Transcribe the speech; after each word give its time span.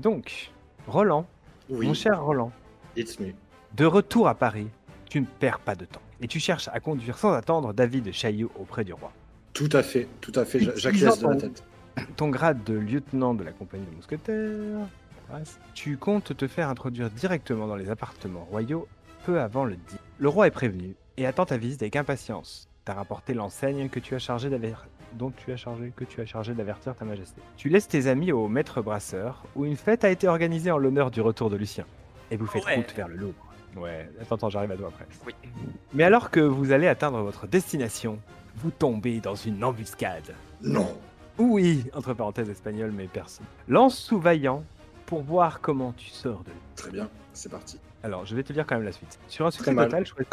Donc, 0.00 0.50
Roland, 0.86 1.26
Oui, 1.68 1.86
mon 1.86 1.94
cher 1.94 2.22
Roland, 2.22 2.50
it's 2.96 3.18
me. 3.20 3.32
de 3.76 3.84
retour 3.84 4.28
à 4.28 4.34
Paris, 4.34 4.68
tu 5.08 5.20
ne 5.20 5.26
perds 5.26 5.60
pas 5.60 5.74
de 5.74 5.84
temps. 5.84 6.00
Et 6.20 6.26
tu 6.28 6.40
cherches 6.40 6.68
à 6.72 6.80
conduire 6.80 7.18
sans 7.18 7.32
attendre 7.32 7.72
David 7.72 8.12
Chaillot 8.12 8.50
auprès 8.58 8.84
du 8.84 8.92
roi. 8.92 9.12
Tout 9.52 9.68
à 9.72 9.82
fait, 9.82 10.08
tout 10.20 10.32
à 10.34 10.44
fait. 10.44 10.60
j'a- 10.60 10.74
J'acquiesce 10.76 11.18
de 11.18 11.28
la 11.28 11.36
tête. 11.36 11.64
Ton 12.16 12.28
grade 12.28 12.62
de 12.64 12.74
lieutenant 12.74 13.34
de 13.34 13.42
la 13.44 13.52
compagnie 13.52 13.84
de 13.86 13.94
mousquetaires, 13.96 14.86
tu 15.74 15.96
comptes 15.96 16.36
te 16.36 16.46
faire 16.48 16.68
introduire 16.68 17.10
directement 17.10 17.66
dans 17.66 17.76
les 17.76 17.90
appartements 17.90 18.44
royaux 18.50 18.88
peu 19.26 19.40
avant 19.40 19.64
le 19.64 19.76
10. 19.76 19.96
Le 20.18 20.28
roi 20.28 20.46
est 20.46 20.50
prévenu 20.52 20.94
et 21.16 21.26
attend 21.26 21.44
ta 21.46 21.56
visite 21.56 21.82
avec 21.82 21.96
impatience. 21.96 22.68
T'as 22.84 22.94
rapporté 22.94 23.34
l'enseigne 23.34 23.88
que 23.90 24.00
tu 24.00 24.14
as 24.14 24.18
chargé 24.18 24.48
dont 25.14 25.30
tu 25.30 25.52
as 25.52 25.56
chargé 25.56 25.92
que 25.94 26.04
tu 26.04 26.20
as 26.20 26.26
chargé 26.26 26.52
d'avertir 26.54 26.94
ta 26.94 27.04
majesté. 27.04 27.40
Tu 27.56 27.68
laisses 27.68 27.88
tes 27.88 28.06
amis 28.06 28.32
au 28.32 28.48
maître 28.48 28.80
brasseur 28.82 29.44
où 29.56 29.64
une 29.64 29.76
fête 29.76 30.04
a 30.04 30.10
été 30.10 30.28
organisée 30.28 30.70
en 30.70 30.78
l'honneur 30.78 31.10
du 31.10 31.20
retour 31.20 31.50
de 31.50 31.56
Lucien. 31.56 31.84
Et 32.30 32.36
vous 32.36 32.46
faites 32.46 32.64
Ouais. 32.64 32.76
route 32.76 32.92
vers 32.94 33.08
le 33.08 33.16
Louvre. 33.16 33.46
Ouais, 33.76 34.08
attends, 34.20 34.34
attends, 34.36 34.50
j'arrive 34.50 34.72
à 34.72 34.76
toi 34.76 34.88
après. 34.88 35.06
Oui. 35.26 35.34
Mais 35.94 36.04
alors 36.04 36.30
que 36.30 36.40
vous 36.40 36.72
allez 36.72 36.88
atteindre 36.88 37.20
votre 37.22 37.46
destination, 37.46 38.18
vous 38.56 38.70
tombez 38.70 39.20
dans 39.20 39.34
une 39.36 39.62
embuscade. 39.64 40.34
Non. 40.62 40.96
Oui, 41.38 41.84
entre 41.94 42.12
parenthèses 42.14 42.50
espagnol, 42.50 42.92
mais 42.94 43.06
personne. 43.06 43.46
Lance 43.68 43.96
sous 43.96 44.18
vaillant 44.20 44.64
pour 45.06 45.22
voir 45.22 45.60
comment 45.60 45.92
tu 45.96 46.10
sors 46.10 46.42
de 46.44 46.50
là. 46.50 46.56
Très 46.76 46.90
bien, 46.90 47.08
c'est 47.32 47.48
parti. 47.50 47.78
Alors, 48.02 48.26
je 48.26 48.34
vais 48.34 48.42
te 48.42 48.52
lire 48.52 48.66
quand 48.66 48.74
même 48.76 48.84
la 48.84 48.92
suite. 48.92 49.18
Sur 49.28 49.46
un 49.46 49.50
succès 49.50 49.74
total, 49.74 50.04
choisis 50.06 50.26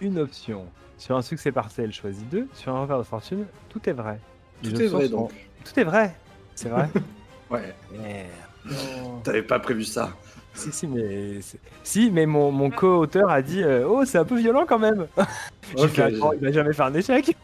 une 0.00 0.18
option. 0.18 0.66
Sur 0.96 1.16
un 1.16 1.22
succès 1.22 1.52
partiel, 1.52 1.92
choisis 1.92 2.24
deux. 2.30 2.48
Sur 2.54 2.74
un 2.74 2.82
revers 2.82 2.98
de 2.98 3.02
fortune, 3.04 3.46
tout 3.68 3.80
est 3.88 3.92
vrai. 3.92 4.18
Les 4.62 4.72
Tout 4.72 4.82
est 4.82 4.86
vrai 4.88 5.06
sont- 5.08 5.16
donc. 5.16 5.32
Tout 5.64 5.78
est 5.80 5.84
vrai. 5.84 6.14
C'est 6.54 6.68
vrai 6.68 6.88
Ouais. 7.50 7.74
Merde. 7.92 9.22
T'avais 9.22 9.42
pas 9.42 9.58
prévu 9.58 9.84
ça. 9.84 10.10
Si, 10.54 10.72
si, 10.72 10.86
mais, 10.88 11.38
si, 11.84 12.10
mais 12.10 12.26
mon, 12.26 12.50
mon 12.50 12.68
co-auteur 12.70 13.30
a 13.30 13.40
dit 13.42 13.62
euh, 13.62 13.86
Oh, 13.88 14.04
c'est 14.04 14.18
un 14.18 14.24
peu 14.24 14.36
violent 14.36 14.66
quand 14.68 14.78
même. 14.80 15.06
J'ai 15.76 15.84
Ok, 15.84 15.90
fait, 15.90 16.02
Attends, 16.02 16.32
il 16.32 16.40
va 16.40 16.52
jamais 16.52 16.72
faire 16.72 16.86
un 16.86 16.94
échec. 16.94 17.36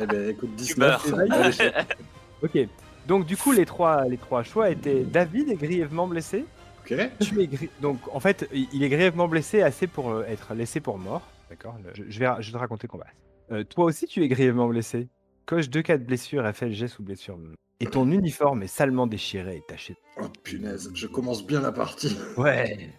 Eh 0.00 0.06
ben 0.06 0.30
écoute, 0.30 0.48
meurs. 0.78 1.02
19, 1.02 1.18
allez, 1.30 1.52
je- 1.52 2.46
Ok. 2.46 2.68
Donc, 3.06 3.26
du 3.26 3.36
coup, 3.36 3.52
les 3.52 3.66
trois, 3.66 4.04
les 4.06 4.16
trois 4.16 4.42
choix 4.42 4.70
étaient 4.70 5.00
David 5.02 5.50
est 5.50 5.56
grièvement 5.56 6.06
blessé. 6.06 6.46
Ok. 6.80 6.96
Tu 7.20 7.40
es 7.42 7.46
gri- 7.46 7.70
Donc, 7.82 7.98
en 8.12 8.20
fait, 8.20 8.48
il 8.52 8.66
il 8.72 8.82
est 8.82 8.88
grièvement 8.88 9.28
blessé 9.28 9.60
assez 9.62 9.86
pour 9.86 10.10
euh, 10.10 10.24
être 10.26 10.54
laissé 10.54 10.80
pour 10.80 10.98
mort. 10.98 11.20
D'accord 11.48 11.76
je, 11.94 12.02
je 12.08 12.18
vais, 12.18 12.28
je 12.40 12.46
vais 12.48 12.52
te 12.52 12.58
raconter 12.58 12.86
le 12.86 12.90
combat. 12.92 13.06
Euh, 13.50 13.64
toi 13.64 13.86
aussi, 13.86 14.06
tu 14.06 14.22
es 14.22 14.28
grièvement 14.28 14.68
blessé. 14.68 15.08
Coche 15.46 15.70
deux 15.70 15.82
cas 15.82 15.96
de 15.96 16.04
blessure 16.04 16.44
jet 16.70 16.88
sous 16.88 17.02
blessure. 17.02 17.38
Et 17.80 17.86
ton 17.86 18.10
uniforme 18.10 18.62
est 18.64 18.66
salement 18.66 19.06
déchiré 19.06 19.56
et 19.56 19.62
taché. 19.66 19.96
Oh 20.20 20.26
punaise, 20.42 20.90
je 20.94 21.06
commence 21.06 21.46
bien 21.46 21.60
la 21.60 21.72
partie. 21.72 22.16
Ouais. 22.36 22.90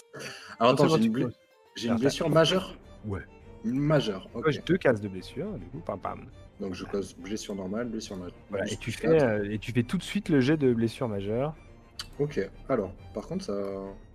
Alors 0.59 0.73
attends, 0.73 0.89
c'est 0.89 1.09
bon, 1.09 1.31
j'ai 1.75 1.87
une, 1.87 1.93
bl- 1.93 1.93
Enfin, 1.93 1.95
blessure 1.99 2.29
majeure? 2.29 2.77
Ouais. 3.05 3.21
Une 3.65 3.79
majeure, 3.79 4.29
ok. 4.33 4.45
Coche 4.45 4.63
deux 4.63 4.77
cases 4.77 5.01
de 5.01 5.09
blessure, 5.09 5.51
du 5.59 5.65
coup, 5.67 5.79
pam 5.79 5.99
pam. 5.99 6.25
Donc 6.59 6.73
je 6.73 6.85
cause 6.85 7.13
blessure 7.15 7.55
normale, 7.55 7.89
blessure 7.89 8.17
majeure. 8.17 8.37
Voilà. 8.49 8.65
Et 8.71 8.77
tu, 8.77 8.91
fais, 8.91 9.21
euh, 9.21 9.51
et 9.51 9.59
tu 9.59 9.71
fais 9.71 9.83
tout 9.83 9.97
de 9.97 10.03
suite 10.03 10.29
le 10.29 10.39
jet 10.39 10.57
de 10.57 10.73
blessure 10.73 11.07
majeure. 11.07 11.55
Ok, 12.19 12.39
alors, 12.67 12.91
par 13.13 13.27
contre, 13.27 13.45
ça. 13.45 13.53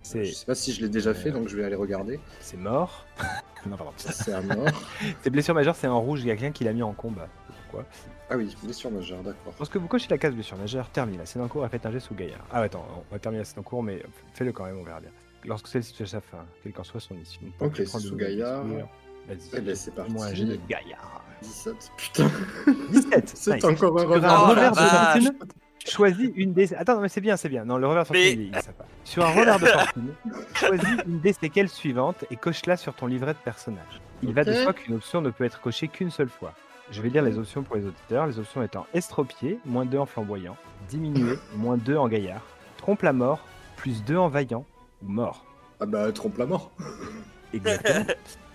Je 0.03 0.23
sais 0.25 0.45
pas 0.45 0.55
si 0.55 0.71
je 0.71 0.81
l'ai 0.81 0.89
déjà 0.89 1.13
fait, 1.13 1.31
donc 1.31 1.47
je 1.47 1.57
vais 1.57 1.63
aller 1.63 1.75
regarder. 1.75 2.19
c'est 2.39 2.57
mort. 2.57 3.05
non, 3.65 3.77
pardon. 3.77 3.93
C'est 3.97 4.33
à 4.33 4.41
mort. 4.41 4.67
C'est 5.23 5.29
blessure 5.31 5.55
majeure, 5.55 5.75
c'est 5.75 5.87
en 5.87 5.99
rouge. 5.99 6.21
Il 6.21 6.27
y 6.27 6.31
a 6.31 6.35
quelqu'un 6.35 6.51
qui 6.51 6.63
l'a 6.63 6.73
mis 6.73 6.83
en 6.83 6.93
combat. 6.93 7.27
Pourquoi? 7.63 7.85
Ah 8.29 8.37
oui, 8.37 8.55
blessure 8.63 8.91
majeure, 8.91 9.23
d'accord. 9.23 9.53
Lorsque 9.57 9.77
vous 9.77 9.87
cochez 9.87 10.07
la 10.09 10.17
case 10.17 10.33
blessure 10.33 10.57
majeure, 10.57 10.89
termine 10.89 11.17
la 11.17 11.25
scène 11.25 11.41
en 11.41 11.47
cours 11.47 11.65
et 11.65 11.69
faites 11.69 11.85
un 11.85 11.91
jet 11.91 11.99
sous 11.99 12.13
Gaillard. 12.13 12.45
Ah, 12.51 12.59
ouais, 12.59 12.67
attends, 12.67 12.85
on 13.09 13.13
va 13.13 13.19
terminer 13.19 13.41
la 13.41 13.45
scène 13.45 13.59
en 13.59 13.63
cours, 13.63 13.81
mais 13.81 14.03
fais-le 14.33 14.51
quand 14.51 14.65
même, 14.65 14.77
on 14.77 14.83
verra 14.83 14.99
bien. 14.99 15.11
Lorsque 15.43 15.67
celle-ci 15.67 15.93
touche 15.93 16.09
sa 16.09 16.21
fin, 16.21 16.45
quelle 16.61 16.73
qu'en 16.73 16.83
soit 16.83 16.99
son 16.99 17.15
issue. 17.17 17.51
Ok, 17.59 17.81
sous 17.85 18.15
Gaillard. 18.15 18.63
Vas-y. 19.27 19.49
Eh 19.57 19.61
ben 19.61 19.75
c'est 19.75 19.93
parti. 19.93 20.11
Moi, 20.11 20.25
un 20.25 20.31
de 20.33 20.59
Gaillard. 20.67 21.23
17, 21.41 21.91
putain. 21.97 22.31
17. 22.91 23.31
C'est 23.35 23.55
nice. 23.55 23.63
encore 23.65 23.99
un 23.99 24.03
un 24.23 24.37
revers. 24.37 24.71
Oh, 24.73 24.79
de 24.79 25.23
fortune, 25.23 25.47
choisis 25.85 26.31
une 26.35 26.53
des. 26.53 26.73
Attends, 26.73 26.95
non, 26.95 27.01
mais 27.01 27.09
c'est 27.09 27.21
bien, 27.21 27.37
c'est 27.37 27.49
bien. 27.49 27.65
Non, 27.65 27.77
le 27.77 27.87
revers 27.87 28.03
de 28.05 28.09
Mais- 28.13 28.23
fortune, 28.25 28.41
il- 28.41 28.47
il 28.55 28.61
sait 28.61 28.71
pas. 28.73 28.85
Sur 29.03 29.25
un 29.25 29.29
revers 29.29 29.59
de 29.59 29.65
fortune, 29.65 30.13
choisis 30.55 30.89
une 31.05 31.19
des 31.19 31.33
séquelles 31.33 31.69
suivantes 31.69 32.25
et 32.31 32.35
coche-la 32.35 32.77
sur 32.77 32.93
ton 32.93 33.07
livret 33.07 33.33
de 33.33 33.39
personnage. 33.39 34.01
Il 34.23 34.33
va 34.33 34.43
de 34.43 34.53
soi 34.53 34.73
qu'une 34.73 34.95
option 34.95 35.21
ne 35.21 35.29
peut 35.29 35.43
être 35.43 35.61
cochée 35.61 35.87
qu'une 35.87 36.11
seule 36.11 36.29
fois. 36.29 36.53
Je 36.91 37.01
vais 37.01 37.09
lire 37.09 37.23
les 37.23 37.37
options 37.39 37.63
pour 37.63 37.75
les 37.75 37.85
auditeurs. 37.85 38.27
Les 38.27 38.37
options 38.39 38.61
étant 38.63 38.85
estropié, 38.93 39.59
moins 39.65 39.85
2 39.85 39.97
en 39.97 40.05
flamboyant, 40.05 40.55
diminué, 40.89 41.35
moins 41.55 41.77
2 41.77 41.97
en 41.97 42.07
gaillard, 42.07 42.41
trompe 42.77 43.01
la 43.01 43.13
mort, 43.13 43.39
plus 43.75 44.03
2 44.03 44.17
en 44.17 44.27
vaillant, 44.29 44.65
ou 45.03 45.07
mort. 45.09 45.45
Ah 45.79 45.85
bah, 45.85 46.11
trompe 46.11 46.37
la 46.37 46.45
mort. 46.45 46.71
Exactement. 47.53 48.05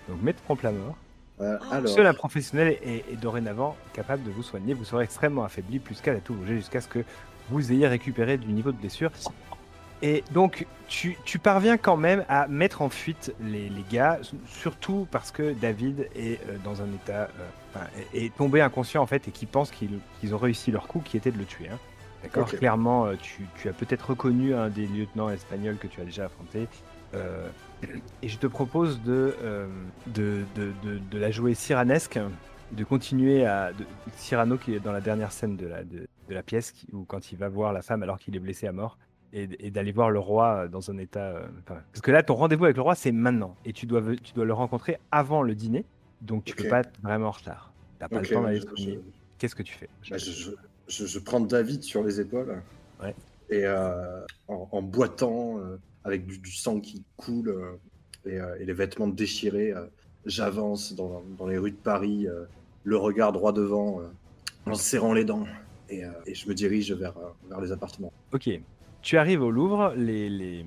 Donc, 0.09 0.21
mets 0.21 0.33
trompe 0.33 0.61
la 0.63 0.71
mort. 0.71 0.95
Euh, 1.41 1.57
alors, 1.71 1.89
Seul 1.89 2.05
un 2.05 2.13
professionnel 2.13 2.77
est, 2.83 3.03
est 3.11 3.15
dorénavant 3.19 3.75
capable 3.93 4.23
de 4.23 4.31
vous 4.31 4.43
soigner. 4.43 4.73
Vous 4.73 4.85
serez 4.85 5.03
extrêmement 5.03 5.43
affaibli, 5.43 5.79
plus 5.79 5.99
qu'à 6.01 6.15
tout 6.15 6.33
bouger 6.33 6.55
jusqu'à 6.57 6.81
ce 6.81 6.87
que 6.87 7.03
vous 7.49 7.71
ayez 7.71 7.87
récupéré 7.87 8.37
du 8.37 8.47
niveau 8.51 8.71
de 8.71 8.77
blessure. 8.77 9.11
Et 10.03 10.23
donc, 10.31 10.65
tu, 10.87 11.17
tu 11.25 11.37
parviens 11.37 11.77
quand 11.77 11.97
même 11.97 12.25
à 12.27 12.47
mettre 12.47 12.81
en 12.81 12.89
fuite 12.89 13.33
les, 13.39 13.69
les 13.69 13.85
gars, 13.91 14.19
surtout 14.47 15.07
parce 15.11 15.31
que 15.31 15.53
David 15.53 16.09
est 16.15 16.39
euh, 16.49 16.57
dans 16.63 16.81
un 16.81 16.87
état. 16.87 17.29
euh, 17.75 17.79
est, 18.13 18.25
est 18.25 18.35
tombé 18.35 18.61
inconscient 18.61 19.01
en 19.01 19.05
fait 19.05 19.27
et 19.27 19.31
qui 19.31 19.45
pense 19.45 19.71
qu'ils 19.71 20.33
ont 20.33 20.37
réussi 20.39 20.71
leur 20.71 20.87
coup 20.87 21.01
qui 21.05 21.17
était 21.17 21.31
de 21.31 21.37
le 21.37 21.45
tuer. 21.45 21.69
hein. 21.69 21.77
D'accord? 22.23 22.47
Clairement, 22.47 23.05
euh, 23.05 23.15
tu, 23.21 23.47
tu 23.59 23.69
as 23.69 23.73
peut-être 23.73 24.09
reconnu 24.11 24.53
un 24.55 24.69
des 24.69 24.85
lieutenants 24.87 25.29
espagnols 25.29 25.77
que 25.77 25.87
tu 25.87 26.01
as 26.01 26.05
déjà 26.05 26.25
affronté. 26.25 26.67
Euh, 27.13 27.47
et 28.21 28.27
je 28.29 28.37
te 28.37 28.47
propose 28.47 29.01
de, 29.03 29.35
euh, 29.43 29.67
de, 30.07 30.43
de, 30.55 30.71
de, 30.83 30.99
de 30.99 31.17
la 31.17 31.31
jouer 31.31 31.53
cyranesque, 31.53 32.19
de 32.71 32.83
continuer 32.83 33.45
à. 33.45 33.71
Cyrano 34.15 34.57
qui 34.57 34.73
est 34.75 34.79
dans 34.79 34.91
la 34.91 35.01
dernière 35.01 35.31
scène 35.31 35.57
de 35.57 35.67
la, 35.67 35.83
de, 35.83 36.07
la 36.29 36.43
pièce, 36.43 36.71
qui- 36.71 36.87
où 36.93 37.03
quand 37.03 37.31
il 37.31 37.37
va 37.37 37.49
voir 37.49 37.73
la 37.73 37.81
femme 37.81 38.03
alors 38.03 38.17
qu'il 38.19 38.35
est 38.35 38.39
blessé 38.39 38.67
à 38.67 38.71
mort, 38.71 38.97
et, 39.33 39.49
et 39.59 39.71
d'aller 39.71 39.91
voir 39.91 40.09
le 40.09 40.19
roi 40.19 40.67
dans 40.67 40.91
un 40.91 40.97
état. 40.97 41.35
euh, 41.35 41.47
parce 41.65 42.01
que 42.01 42.11
là, 42.11 42.23
ton 42.23 42.35
rendez-vous 42.35 42.65
avec 42.65 42.75
le 42.77 42.81
roi, 42.83 42.95
c'est 42.95 43.11
maintenant. 43.11 43.55
Et 43.65 43.73
tu 43.73 43.85
dois, 43.85 44.01
tu 44.23 44.33
dois 44.33 44.45
le 44.45 44.53
rencontrer 44.53 44.97
avant 45.11 45.41
le 45.41 45.55
dîner, 45.55 45.85
donc 46.21 46.45
tu 46.45 46.53
Ok. 46.53 46.63
peux 46.63 46.69
pas 46.69 46.79
être 46.81 46.91
vraiment 47.01 47.27
en 47.27 47.31
retard. 47.31 47.73
T'as 47.99 48.07
pas 48.07 48.21
le 48.21 48.27
temps 48.27 48.41
ouais, 48.41 48.59
d'aller 48.59 48.61
soigner. 48.61 48.99
Qu'est-ce 49.37 49.55
que 49.55 49.63
tu 49.63 49.73
fais? 49.73 49.89
Bah, 50.09 50.17
je, 50.17 50.51
je, 51.05 51.19
prends 51.19 51.39
David 51.39 51.83
sur 51.83 52.03
les 52.03 52.19
épaules. 52.19 52.61
Ouais. 53.01 53.15
Et 53.49 53.67
en, 54.47 54.69
en 54.71 54.81
boitant, 54.81 55.59
avec 56.03 56.25
du, 56.25 56.37
du 56.39 56.51
sang 56.51 56.79
qui 56.79 57.03
coule 57.17 57.49
euh, 57.49 58.29
et, 58.29 58.39
euh, 58.39 58.59
et 58.59 58.65
les 58.65 58.73
vêtements 58.73 59.07
déchirés, 59.07 59.71
euh, 59.71 59.85
j'avance 60.25 60.93
dans, 60.93 61.23
dans 61.37 61.47
les 61.47 61.57
rues 61.57 61.71
de 61.71 61.75
Paris, 61.75 62.27
le 62.83 62.97
regard 62.97 63.31
droit 63.31 63.53
devant, 63.53 64.01
en 64.67 64.75
serrant 64.75 65.13
les 65.13 65.25
dents. 65.25 65.47
Et, 65.89 66.03
et 66.27 66.35
je 66.35 66.47
me 66.47 66.53
dirige 66.53 66.93
vers, 66.93 67.15
vers 67.49 67.59
les 67.59 67.71
appartements. 67.71 68.13
Ok. 68.31 68.47
Tu 69.01 69.17
arrives 69.17 69.41
au 69.41 69.49
Louvre, 69.49 69.93
les, 69.97 70.29
les, 70.29 70.63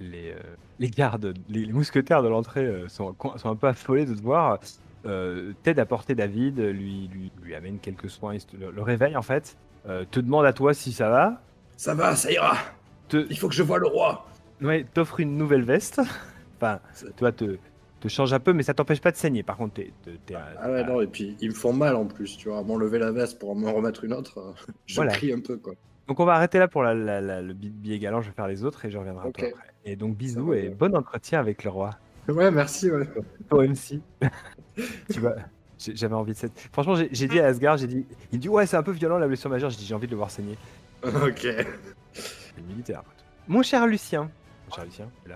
les, 0.00 0.34
les 0.80 0.90
gardes, 0.90 1.32
les, 1.48 1.64
les 1.64 1.72
mousquetaires 1.72 2.24
de 2.24 2.28
l'entrée 2.28 2.68
sont, 2.88 3.14
un 3.44 3.54
peu 3.54 3.68
affolés 3.68 4.04
de 4.04 4.14
te 4.14 4.20
voir. 4.20 4.58
Euh, 5.06 5.52
T'aident 5.62 5.78
à 5.78 5.86
porter 5.86 6.16
David, 6.16 6.58
lui, 6.58 7.08
lui, 7.08 7.30
lui 7.42 7.54
amène 7.54 7.78
quelques 7.78 8.10
soins, 8.10 8.36
le, 8.58 8.72
le 8.72 8.82
réveille 8.82 9.16
en 9.16 9.22
fait. 9.22 9.56
Euh, 9.86 10.04
te 10.10 10.20
demande 10.20 10.44
à 10.44 10.52
toi 10.52 10.74
si 10.74 10.92
ça 10.92 11.08
va. 11.08 11.40
Ça 11.76 11.94
va, 11.94 12.14
ça 12.14 12.30
ira 12.30 12.56
Te, 13.08 13.26
Il 13.30 13.38
faut 13.38 13.48
que 13.48 13.54
je 13.54 13.62
voie 13.62 13.78
le 13.78 13.86
roi 13.86 14.26
ouais, 14.62 14.86
t'offre 14.94 15.20
une 15.20 15.36
nouvelle 15.36 15.62
veste. 15.64 16.00
enfin, 16.60 16.80
toi, 17.16 17.32
te, 17.32 17.56
te 18.00 18.08
change 18.08 18.32
un 18.32 18.40
peu, 18.40 18.52
mais 18.52 18.62
ça 18.62 18.74
t'empêche 18.74 19.00
pas 19.00 19.10
de 19.10 19.16
saigner. 19.16 19.42
Par 19.42 19.56
contre, 19.56 19.74
t'es, 19.74 19.92
Ah 20.60 20.70
ouais, 20.70 20.84
non, 20.84 21.00
et 21.00 21.06
puis 21.06 21.36
ils 21.40 21.50
me 21.50 21.54
font 21.54 21.72
mal 21.72 21.96
en 21.96 22.06
plus, 22.06 22.36
tu 22.36 22.48
vois. 22.48 22.62
M'enlever 22.62 22.98
la 22.98 23.12
veste 23.12 23.38
pour 23.38 23.54
m'en 23.56 23.72
remettre 23.72 24.04
une 24.04 24.12
autre, 24.12 24.54
je 24.86 24.94
Voilà. 24.96 25.12
crie 25.12 25.32
un 25.32 25.40
peu, 25.40 25.56
quoi. 25.56 25.74
Donc 26.08 26.18
on 26.18 26.24
va 26.24 26.34
arrêter 26.34 26.58
là 26.58 26.66
pour 26.66 26.82
la, 26.82 26.94
la- 26.94 27.20
la- 27.20 27.40
le 27.42 27.52
bi- 27.54 27.70
billet 27.70 27.98
galant, 28.00 28.20
je 28.20 28.28
vais 28.28 28.34
faire 28.34 28.48
les 28.48 28.64
autres 28.64 28.84
et 28.84 28.90
je 28.90 28.98
reviendrai 28.98 29.28
Ok. 29.28 29.38
à 29.38 29.42
toi 29.42 29.48
après. 29.54 29.68
Et 29.84 29.94
donc 29.96 30.16
bisous 30.16 30.46
va 30.48 30.56
et 30.56 30.68
bon 30.68 30.94
entretien 30.96 31.38
avec 31.38 31.62
le 31.62 31.70
roi. 31.70 31.90
Ouais, 32.28 32.50
merci, 32.50 32.90
ouais. 32.90 33.08
Toi 33.48 33.66
MC. 33.68 34.00
tu 35.12 35.20
vois, 35.20 35.36
j'avais 35.78 36.14
envie 36.14 36.32
de 36.32 36.36
cette. 36.38 36.58
Franchement, 36.72 36.94
j'ai 36.96 37.28
dit 37.28 37.38
à 37.38 37.46
Asgard, 37.46 37.76
j'ai 37.76 37.86
dit, 37.86 38.04
il 38.32 38.40
dit 38.40 38.48
ouais 38.48 38.66
c'est 38.66 38.76
un 38.76 38.82
peu 38.82 38.90
violent 38.90 39.18
la 39.18 39.28
blessure 39.28 39.48
majeure, 39.48 39.70
j'ai 39.70 39.76
dit 39.78 39.86
j'ai 39.86 39.94
envie 39.94 40.06
de 40.06 40.10
le 40.12 40.16
voir 40.16 40.30
saigner. 40.30 40.56
ok. 41.04 41.44
Le 41.44 42.62
militaire. 42.68 43.02
Mon 43.48 43.62
cher 43.62 43.86
Lucien, 43.86 44.28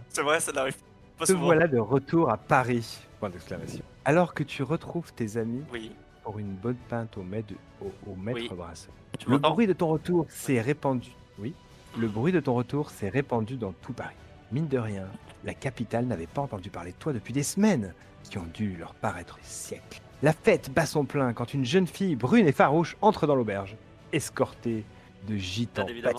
C'est 0.09 0.23
vrai, 0.23 0.41
ça 0.41 0.53
n'arrive 0.53 0.77
pas 1.19 1.25
Te 1.27 1.33
souvent. 1.33 1.45
voilà 1.47 1.67
de 1.67 1.79
retour 1.79 2.31
à 2.31 2.37
Paris. 2.37 2.99
Point 3.21 3.31
d'exclamation. 3.31 3.83
Alors 4.05 4.35
que 4.35 4.43
tu 4.43 4.63
retrouves 4.63 5.13
tes 5.13 5.37
amis 5.37 5.63
Oui. 5.73 5.93
pour 6.25 6.39
une 6.39 6.55
bonne 6.55 6.77
pinte 6.89 7.17
au 7.17 7.23
maître, 7.23 7.55
au, 7.81 7.93
au 8.11 8.15
maître 8.15 8.41
Oui. 8.41 8.57
brasseur. 8.57 8.93
Tu 9.19 9.29
Le 9.31 9.39
bruit 9.39 9.67
de 9.67 9.73
ton 9.73 9.89
retour 9.89 10.27
s'est 10.29 10.61
répandu. 10.61 11.11
Oui. 11.39 11.55
Le 11.99 12.09
bruit 12.09 12.33
de 12.33 12.41
ton 12.41 12.55
retour 12.55 12.91
s'est 12.91 13.09
répandu 13.09 13.57
dans 13.57 13.73
tout 13.73 13.93
Paris. 13.95 14.15
Mine 14.53 14.69
de 14.69 14.79
rien, 14.79 15.07
la 15.45 15.55
capitale 15.55 16.05
n'avait 16.07 16.27
pas 16.27 16.43
entendu 16.43 16.69
parler 16.71 16.93
de 16.93 16.97
toi 16.97 17.13
depuis 17.13 17.33
des 17.33 17.43
semaines, 17.43 17.95
qui 18.29 18.39
ont 18.39 18.47
dû 18.53 18.77
leur 18.77 18.95
paraître 18.95 19.37
des 19.37 19.43
siècles. 19.45 20.01
La 20.23 20.33
fête 20.33 20.71
bat 20.73 20.87
son 20.87 21.05
plein 21.05 21.33
quand 21.33 21.53
une 21.55 21.65
jeune 21.65 21.87
fille 21.87 22.17
brune 22.17 22.47
et 22.47 22.53
farouche 22.53 22.97
entre 23.01 23.27
dans 23.27 23.35
l'auberge, 23.35 23.77
escortée 24.13 24.85
de 25.29 25.37
gitans 25.37 25.85
Bien 25.85 25.93
évidemment. 25.93 26.19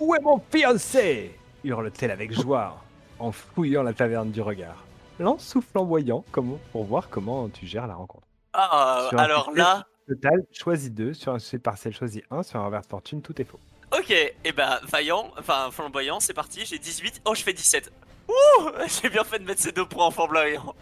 Où 0.00 0.14
est 0.14 0.20
mon 0.20 0.40
fiancé 0.50 1.34
hurle-t-elle 1.64 2.10
avec 2.10 2.32
joie 2.32 2.82
en 3.18 3.32
fouillant 3.32 3.82
la 3.82 3.92
taverne 3.92 4.30
du 4.30 4.40
regard. 4.40 4.84
Lance 5.18 5.44
souffle 5.44 5.68
flamboyant 5.72 6.24
comment, 6.30 6.58
pour 6.72 6.84
voir 6.84 7.08
comment 7.08 7.48
tu 7.48 7.66
gères 7.66 7.86
la 7.88 7.94
rencontre. 7.96 8.24
Ah, 8.52 9.08
un 9.12 9.16
alors 9.18 9.50
là, 9.54 9.86
Total, 10.06 10.40
choisis 10.52 10.90
2. 10.92 11.12
Sur 11.14 11.34
un 11.34 11.38
succès 11.38 11.58
partiel, 11.58 11.92
choisis 11.94 12.22
1. 12.30 12.42
Sur 12.44 12.60
un 12.60 12.66
revers 12.66 12.82
de 12.82 12.86
fortune, 12.86 13.20
tout 13.20 13.40
est 13.40 13.44
faux. 13.44 13.58
ok, 13.96 14.10
et 14.10 14.52
ben 14.56 14.78
vaillant, 14.84 15.30
enfin 15.38 15.68
flamboyant, 15.72 16.20
c'est 16.20 16.32
parti, 16.34 16.64
j'ai 16.64 16.78
18, 16.78 17.22
oh 17.24 17.34
je 17.34 17.42
fais 17.42 17.52
17. 17.52 17.90
Ouh, 18.28 18.32
j'ai 19.02 19.10
bien 19.10 19.24
fait 19.24 19.38
de 19.40 19.44
mettre 19.44 19.60
ces 19.60 19.72
deux 19.72 19.84
points 19.86 20.06
en 20.06 20.10
flamboyant. 20.12 20.74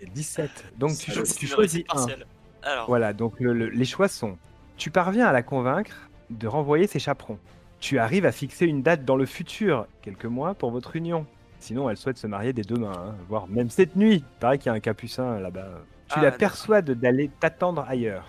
Et 0.00 0.06
17. 0.06 0.50
Donc 0.76 0.96
tu, 0.98 1.10
cho- 1.12 1.24
choisis 1.24 1.54
réussite 1.54 1.86
1. 1.90 1.94
partielle. 1.94 2.26
Alors, 2.62 2.86
Voilà, 2.88 3.12
donc 3.12 3.38
le- 3.38 3.52
le- 3.54 3.68
les 3.68 3.84
choix 3.84 4.08
sont 4.08 4.36
tu 4.76 4.90
parviens 4.90 5.26
à 5.26 5.32
la 5.32 5.42
convaincre 5.42 5.94
de 6.30 6.46
renvoyer 6.48 6.86
ses 6.88 6.98
chaperons. 6.98 7.38
Tu 7.80 7.98
arrives 7.98 8.26
à 8.26 8.32
fixer 8.32 8.66
une 8.66 8.82
date 8.82 9.04
dans 9.04 9.16
le 9.16 9.26
futur, 9.26 9.86
quelques 10.02 10.24
mois, 10.24 10.54
pour 10.54 10.70
votre 10.70 10.96
union. 10.96 11.26
Sinon, 11.60 11.88
elle 11.90 11.96
souhaite 11.96 12.18
se 12.18 12.26
marier 12.26 12.52
dès 12.52 12.62
demain, 12.62 12.92
hein, 12.96 13.14
voire 13.28 13.46
même 13.48 13.70
cette 13.70 13.96
nuit. 13.96 14.16
Il 14.16 14.38
paraît 14.40 14.58
qu'il 14.58 14.66
y 14.66 14.70
a 14.70 14.74
un 14.74 14.80
capucin 14.80 15.38
là-bas. 15.40 15.66
Tu 16.08 16.14
Ah, 16.18 16.22
la 16.22 16.30
persuades 16.32 16.90
d'aller 16.90 17.30
t'attendre 17.40 17.84
ailleurs. 17.88 18.24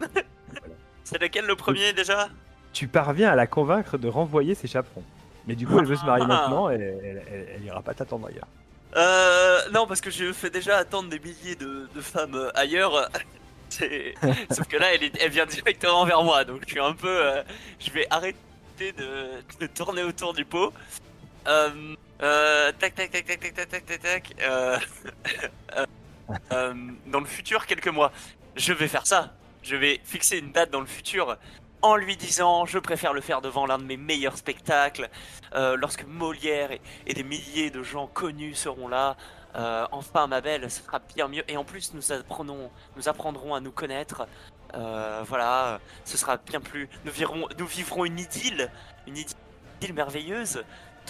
C'est 1.04 1.20
lequel 1.20 1.46
le 1.46 1.56
premier 1.56 1.92
déjà? 1.92 2.28
Tu 2.72 2.88
parviens 2.88 3.30
à 3.30 3.34
la 3.34 3.46
convaincre 3.46 3.98
de 3.98 4.08
renvoyer 4.08 4.54
ses 4.54 4.66
chaperons. 4.66 5.02
Mais 5.46 5.54
du 5.54 5.66
coup, 5.66 5.78
elle 5.78 5.84
veut 5.84 5.96
se 5.96 6.04
marier 6.06 6.24
Ah. 6.24 6.28
maintenant 6.28 6.70
et 6.70 6.74
elle, 6.74 7.22
elle- 7.30 7.48
elle 7.56 7.64
ira 7.64 7.82
pas 7.82 7.92
t'attendre 7.94 8.26
ailleurs. 8.28 8.48
Euh, 8.96 9.58
non, 9.72 9.86
parce 9.86 10.00
que 10.00 10.10
je 10.10 10.32
fais 10.32 10.50
déjà 10.50 10.78
attendre 10.78 11.10
des 11.10 11.18
milliers 11.18 11.56
de, 11.56 11.88
de 11.94 12.00
femmes 12.00 12.50
ailleurs. 12.54 13.08
Sauf 13.70 14.68
que 14.68 14.76
là, 14.76 14.94
elle, 14.94 15.30
vient 15.30 15.46
directement 15.46 16.04
vers 16.04 16.22
moi, 16.22 16.44
donc 16.44 16.62
je 16.66 16.70
suis 16.70 16.80
un 16.80 16.94
peu. 16.94 17.08
euh, 17.08 17.42
je 17.78 17.90
vais 17.90 18.06
arrêter 18.10 18.92
de, 18.96 19.66
tourner 19.66 20.02
autour 20.02 20.34
du 20.34 20.44
pot. 20.44 20.72
Euh, 21.46 21.94
euh, 22.22 22.72
tac, 22.78 22.94
tac, 22.94 23.10
tac, 23.10 23.26
tac, 23.26 23.40
tac, 23.40 23.68
tac, 23.68 23.86
tac, 23.86 24.00
tac, 24.00 24.36
dans 27.06 27.20
le 27.20 27.26
futur, 27.26 27.66
quelques 27.66 27.88
mois, 27.88 28.12
je 28.56 28.72
vais 28.72 28.88
faire 28.88 29.06
ça. 29.06 29.32
Je 29.62 29.76
vais 29.76 30.00
fixer 30.04 30.38
une 30.38 30.52
date 30.52 30.70
dans 30.70 30.80
le 30.80 30.86
futur 30.86 31.36
en 31.80 31.96
lui 31.96 32.16
disant 32.16 32.66
je 32.66 32.78
préfère 32.78 33.12
le 33.12 33.20
faire 33.20 33.40
devant 33.40 33.66
l'un 33.66 33.78
de 33.78 33.84
mes 33.84 33.96
meilleurs 33.96 34.36
spectacles, 34.36 35.08
lorsque 35.54 36.04
Molière 36.04 36.70
et 37.06 37.14
des 37.14 37.22
milliers 37.22 37.70
de 37.70 37.82
gens 37.82 38.06
connus 38.06 38.54
seront 38.54 38.88
là. 38.88 39.16
Euh, 39.56 39.86
enfin, 39.92 40.26
ma 40.26 40.40
belle, 40.40 40.70
ce 40.70 40.82
sera 40.82 41.00
bien 41.14 41.28
mieux. 41.28 41.42
Et 41.48 41.56
en 41.56 41.64
plus, 41.64 41.94
nous 41.94 42.12
apprenons, 42.12 42.70
nous 42.96 43.08
apprendrons 43.08 43.54
à 43.54 43.60
nous 43.60 43.70
connaître. 43.70 44.26
Euh, 44.74 45.22
voilà, 45.26 45.78
ce 46.04 46.16
sera 46.16 46.36
bien 46.38 46.60
plus. 46.60 46.88
Nous 47.04 47.12
vivrons, 47.12 47.46
nous 47.58 47.66
vivrons 47.66 48.04
une 48.04 48.18
idylle, 48.18 48.70
une 49.06 49.16
idylle 49.16 49.94
merveilleuse 49.94 50.64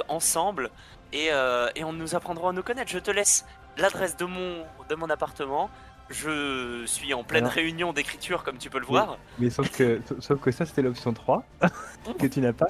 ensemble, 0.08 0.70
et, 1.12 1.28
euh, 1.30 1.68
et 1.76 1.84
on 1.84 1.92
nous 1.92 2.14
apprendrons 2.14 2.48
à 2.48 2.52
nous 2.52 2.62
connaître. 2.62 2.90
Je 2.90 2.98
te 2.98 3.10
laisse 3.10 3.46
l'adresse 3.78 4.16
de 4.16 4.24
mon, 4.26 4.64
de 4.88 4.94
mon 4.94 5.08
appartement. 5.08 5.70
Je 6.10 6.84
suis 6.84 7.14
en 7.14 7.24
pleine 7.24 7.44
Alors- 7.44 7.54
réunion 7.54 7.92
d'écriture, 7.94 8.44
comme 8.44 8.58
tu 8.58 8.68
peux 8.68 8.78
le 8.78 8.84
voir. 8.86 9.16
Mais 9.38 9.48
sauf 9.48 9.70
que, 9.70 10.02
sauf 10.20 10.38
que 10.40 10.50
ça, 10.50 10.66
c'était 10.66 10.82
l'option 10.82 11.14
3, 11.14 11.44
que 12.18 12.26
tu 12.26 12.40
n'as 12.40 12.52
pas. 12.52 12.66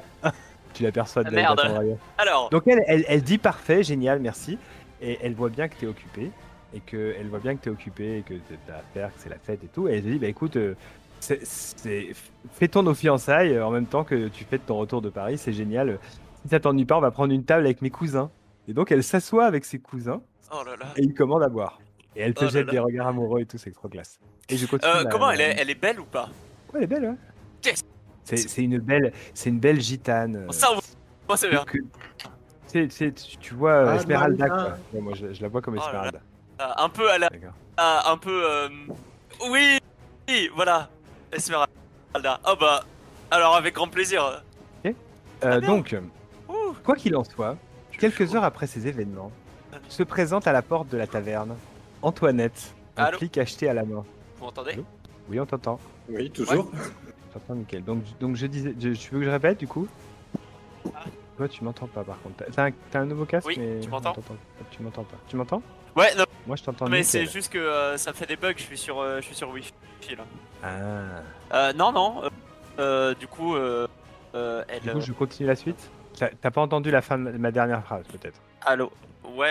tu 0.73 0.85
la 0.85 0.93
persuades 0.93 1.27
Ah, 1.29 1.33
merde. 1.33 1.97
Alors, 2.19 2.49
Donc 2.51 2.63
elle, 2.69 2.85
elle, 2.87 3.05
elle 3.09 3.23
dit 3.23 3.39
parfait, 3.39 3.83
génial, 3.83 4.21
merci. 4.21 4.57
Et 5.01 5.19
elle 5.23 5.35
voit 5.35 5.49
bien 5.51 5.69
que 5.69 5.75
tu 5.77 5.85
es 5.85 5.89
occupé. 5.89 6.31
Et 6.75 6.81
que 6.81 7.15
elle 7.19 7.29
voit 7.29 7.39
bien 7.39 7.55
que 7.57 7.63
tu 7.63 7.69
es 7.69 7.73
occupé 7.73 8.19
et 8.19 8.23
que 8.23 8.35
t'as 8.67 8.79
à 8.79 8.83
faire, 8.93 9.09
que 9.15 9.21
c'est 9.21 9.29
la 9.29 9.39
fête 9.39 9.63
et 9.63 9.69
tout. 9.69 9.87
Et 9.89 9.95
elle 9.99 10.03
te 10.03 10.09
dit, 10.09 10.19
bah 10.19 10.27
écoute, 10.27 10.57
euh, 10.57 10.75
fêtons 12.53 12.83
nos 12.83 12.95
fiançailles 12.95 13.55
euh, 13.55 13.67
en 13.67 13.71
même 13.71 13.87
temps 13.87 14.05
que 14.05 14.29
tu 14.29 14.45
fêtes 14.45 14.67
ton 14.67 14.77
retour 14.79 15.03
de 15.03 15.11
Paris, 15.11 15.39
c'est 15.39 15.53
génial. 15.53 15.99
Si 16.43 16.49
ça 16.49 16.61
t'ennuie 16.61 16.85
pas, 16.85 16.97
on 16.97 17.01
va 17.01 17.11
prendre 17.11 17.33
une 17.33 17.45
table 17.45 17.65
avec 17.67 17.81
mes 17.83 17.91
cousins. 17.91 18.31
Et 18.69 18.73
donc 18.73 18.91
elle 18.93 19.05
s'assoit 19.05 19.45
avec 19.47 19.65
ses 19.65 19.79
cousins 19.79 20.23
oh 20.53 20.63
là 20.65 20.77
là. 20.77 20.87
et 20.97 21.03
ils 21.03 21.15
commandent 21.15 21.43
à 21.43 21.49
boire. 21.49 21.81
Et 22.17 22.21
elle 22.23 22.35
te 22.35 22.45
Oh 22.45 22.49
jette 22.49 22.67
là. 22.67 22.73
des 22.73 22.79
regards 22.79 23.09
amoureux 23.09 23.41
et 23.41 23.47
tout, 23.47 23.59
c'est 23.59 23.71
trop 23.73 23.89
classe. 23.89 24.19
Et 24.49 24.57
je 24.57 24.67
continue. 24.67 24.91
Euh, 24.93 25.03
la- 25.05 25.11
comment 25.11 25.31
elle 25.31 25.41
est, 25.41 25.57
elle 25.59 25.71
est 25.71 25.81
belle 25.81 26.01
ou 26.01 26.05
pas? 26.05 26.25
Ouais, 26.73 26.79
elle 26.79 26.83
est 26.85 26.87
belle, 26.87 27.05
ouais. 27.05 27.17
Yes. 27.65 27.83
C'est 28.25 28.63
une 28.63 28.79
belle, 28.79 29.13
c'est 29.35 29.51
une 29.51 29.59
belle 29.61 29.81
gitane. 29.81 30.51
Ça, 30.51 30.69
moi 31.29 31.37
c'est 31.37 31.51
bien. 31.51 31.65
que- 31.65 31.79
tu 32.83 32.91
sais- 32.91 33.13
vois 33.55 33.71
euh, 33.71 33.87
Ah, 33.91 33.97
Esmeralda, 33.97 34.49
quoi. 34.49 34.77
Ouais, 34.93 35.01
moi, 35.01 35.13
je, 35.15 35.33
je 35.33 35.43
la 35.43 35.49
vois 35.49 35.61
comme 35.63 35.75
Oh 35.75 35.79
là 35.79 35.85
là. 35.85 35.89
Esmeralda. 35.91 36.21
Euh, 36.61 36.85
un 36.85 36.89
peu 36.89 37.11
à 37.11 37.19
la, 37.19 37.31
un 38.09 38.17
peu. 38.17 38.43
euh, 38.45 38.69
Oui, 39.51 39.79
oui, 40.29 40.51
voilà. 40.55 40.89
Esmeralda. 41.33 41.69
Oh 42.47 42.55
bah, 42.61 42.85
alors 43.31 43.57
avec 43.57 43.75
grand 43.75 43.89
plaisir. 43.89 44.43
Euh, 45.43 45.61
donc, 45.61 45.95
Ouh. 46.49 46.73
quoi 46.85 46.95
qu'il 46.97 47.15
en 47.17 47.25
soit, 47.25 47.57
Je 47.91 47.99
quelques 47.99 48.35
heures 48.35 48.45
après 48.45 48.67
ces 48.67 48.87
événements, 48.87 49.31
se 49.89 50.03
présente 50.03 50.47
à 50.47 50.53
la 50.53 50.63
porte 50.63 50.89
de 50.89 50.97
la 50.97 51.07
taverne 51.07 51.55
Antoinette, 52.01 52.73
un 52.97 53.05
Allô 53.05 53.19
flic 53.19 53.37
acheté 53.37 53.69
à 53.69 53.75
la 53.75 53.85
main. 53.85 54.05
Vous 54.39 54.45
m'entendez 54.47 54.73
Allô 54.73 54.85
Oui, 55.29 55.39
on 55.41 55.45
t'entend. 55.45 55.79
Oui, 56.09 56.31
toujours. 56.31 56.71
T'entends, 57.33 57.57
nickel. 57.57 57.85
Donc, 57.85 58.05
donc 58.21 58.37
je 58.37 58.47
disais, 58.47 58.75
je- 58.81 58.91
tu 58.91 59.11
veux 59.13 59.19
que 59.21 59.27
je 59.27 59.31
répète 59.31 59.59
du 59.59 59.67
coup? 59.67 59.87
Ah. 60.95 61.01
Toi, 61.37 61.49
tu 61.49 61.65
m'entends 61.65 61.87
pas 61.89 62.05
par 62.05 62.21
contre. 62.23 62.45
T'as- 62.53 62.99
un, 62.99 63.05
nouveau 63.07 63.25
casque 63.25 63.47
Oui, 63.49 63.57
mais 63.59 63.81
tu 63.81 63.89
m'entends. 63.89 64.15
Tu 64.71 64.83
m'entends 64.83 65.05
pas. 65.05 65.17
Tu 65.29 65.37
m'entends? 65.37 65.63
Ouais, 65.97 66.15
non, 66.17 66.25
Moi, 66.47 66.57
je 66.57 66.63
t'entends 66.63 66.89
mais 66.89 67.03
c'est 67.03 67.27
juste 67.27 67.53
que 67.53 67.59
euh, 67.59 67.97
ça 67.97 68.13
fait 68.13 68.27
des 68.27 68.37
bugs. 68.37 68.53
Je 68.57 68.63
suis 68.63 68.79
sur, 68.79 69.01
euh, 69.01 69.21
je 69.21 69.27
suis 69.27 69.35
sur 69.35 69.51
Wi-Fi 69.51 70.17
là. 70.17 70.25
Ah. 70.63 71.55
Euh, 71.55 71.73
non, 71.73 71.93
non. 71.93 72.25
euh, 72.25 72.29
euh, 72.79 73.15
du 73.15 73.27
coup, 73.27 73.55
euh, 73.55 73.87
euh, 74.35 74.65
elle. 74.69 74.81
Du 74.83 74.91
coup, 74.91 75.01
je 75.01 75.13
continue 75.13 75.49
la 75.49 75.57
suite. 75.57 75.91
T'as 76.17 76.51
pas 76.51 76.61
entendu 76.61 76.91
la 76.91 77.03
fin 77.03 77.19
de 77.19 77.31
ma 77.33 77.51
dernière 77.51 77.83
phrase, 77.85 78.05
peut-être? 78.07 78.41
Allô? 78.63 78.93
Ouais. 79.37 79.51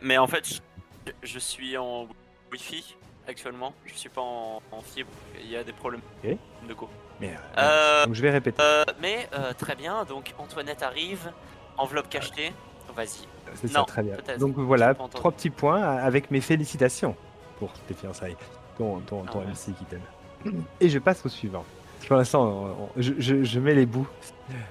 Mais 0.00 0.16
en 0.16 0.26
fait, 0.26 0.46
je, 0.46 1.12
je 1.22 1.38
suis 1.38 1.76
en 1.76 2.06
Wi-Fi 2.52 2.96
actuellement. 3.28 3.74
Je 3.84 3.94
suis 3.94 4.08
pas 4.08 4.22
en, 4.22 4.62
en 4.72 4.80
fibre. 4.82 5.10
Il 5.42 5.50
y 5.50 5.56
a 5.56 5.64
des 5.64 5.72
problèmes 5.72 6.00
Ok. 6.24 6.36
de 6.68 6.74
go. 6.74 6.88
Mais, 7.20 7.34
Euh, 7.58 8.06
Donc, 8.06 8.14
je 8.14 8.22
vais 8.22 8.30
répéter. 8.30 8.62
Euh, 8.62 8.84
mais 9.00 9.28
euh, 9.34 9.52
très 9.58 9.74
bien, 9.76 10.04
donc 10.04 10.34
Antoinette 10.38 10.82
arrive, 10.82 11.30
enveloppe 11.76 12.08
cachetée. 12.08 12.52
Vas-y. 12.96 13.26
C'est 13.54 13.68
ça, 13.68 13.80
non, 13.80 13.84
très 13.84 14.02
bien. 14.02 14.16
Donc 14.38 14.56
voilà, 14.56 14.94
trois 14.94 15.30
petits 15.32 15.50
points 15.50 15.82
avec 15.82 16.30
mes 16.30 16.40
félicitations 16.40 17.14
pour 17.58 17.72
tes 17.86 17.94
fiançailles, 17.94 18.36
ton, 18.78 19.00
ton, 19.00 19.22
ton 19.24 19.40
Ah 19.42 19.46
ouais. 19.46 19.52
MC 19.52 19.74
qui 19.76 19.84
t'aime. 19.84 20.54
Et 20.80 20.88
je 20.88 20.98
passe 20.98 21.24
au 21.26 21.28
suivant. 21.28 21.64
Pour 22.08 22.16
l'instant, 22.16 22.90
je, 22.96 23.12
je- 23.18 23.44
je 23.44 23.60
mets 23.60 23.74
les 23.74 23.86
bouts. 23.86 24.08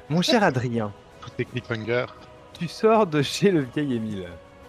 Mon 0.10 0.22
cher 0.22 0.44
Adrien, 0.44 0.92
Tout 1.22 1.30
est 1.38 1.46
cliffhanger. 1.46 2.06
tu 2.54 2.68
sors 2.68 3.06
de 3.06 3.22
chez 3.22 3.52
le 3.52 3.62
vieil 3.62 3.94
Émile. 3.96 4.28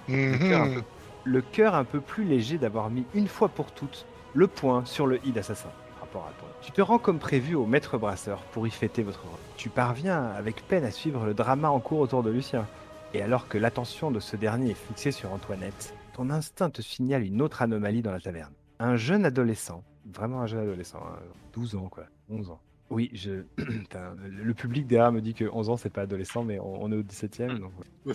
Mhm. 0.08 0.82
Le 1.24 1.40
cœur 1.40 1.74
un 1.74 1.84
peu 1.84 2.00
plus 2.00 2.24
léger 2.24 2.58
d'avoir 2.58 2.90
mis 2.90 3.04
une 3.14 3.28
fois 3.28 3.48
pour 3.48 3.72
toutes 3.72 4.04
le 4.34 4.46
point 4.46 4.84
sur 4.84 5.06
le 5.06 5.18
i 5.26 5.32
d'assassin. 5.32 5.70
Rapport 6.00 6.26
à 6.28 6.32
toi. 6.38 6.48
Tu 6.62 6.72
te 6.72 6.82
rends 6.82 6.98
comme 6.98 7.18
prévu 7.18 7.54
au 7.54 7.64
maître 7.64 7.96
brasseur 7.96 8.42
pour 8.52 8.66
y 8.66 8.70
fêter 8.70 9.02
votre. 9.02 9.24
Tu 9.56 9.70
parviens 9.70 10.24
avec 10.24 10.66
peine 10.68 10.84
à 10.84 10.90
suivre 10.90 11.24
le 11.24 11.32
drama 11.32 11.70
en 11.70 11.80
cours 11.80 12.00
autour 12.00 12.22
de 12.22 12.30
Lucien. 12.30 12.66
Et 13.14 13.22
alors 13.22 13.48
que 13.48 13.56
l'attention 13.56 14.10
de 14.10 14.20
ce 14.20 14.36
dernier 14.36 14.72
est 14.72 14.74
fixée 14.74 15.10
sur 15.10 15.32
Antoinette, 15.32 15.94
ton 16.12 16.28
instinct 16.28 16.70
te 16.70 16.82
signale 16.82 17.24
une 17.24 17.40
autre 17.40 17.62
anomalie 17.62 18.02
dans 18.02 18.12
la 18.12 18.20
taverne. 18.20 18.52
Un 18.78 18.96
jeune 18.96 19.24
adolescent, 19.24 19.82
vraiment 20.12 20.42
un 20.42 20.46
jeune 20.46 20.60
adolescent, 20.60 21.00
hein, 21.02 21.18
12 21.54 21.76
ans 21.76 21.88
quoi, 21.88 22.04
11 22.28 22.50
ans. 22.50 22.60
Oui, 22.90 23.10
je... 23.14 23.44
le 23.56 24.52
public 24.52 24.86
derrière 24.86 25.12
me 25.12 25.20
dit 25.20 25.34
que 25.34 25.46
11 25.50 25.70
ans 25.70 25.76
c'est 25.76 25.90
pas 25.90 26.02
adolescent, 26.02 26.44
mais 26.44 26.58
on, 26.60 26.84
on 26.84 26.92
est 26.92 26.96
au 26.96 27.02
17ème. 27.02 27.58
Donc... 27.58 27.72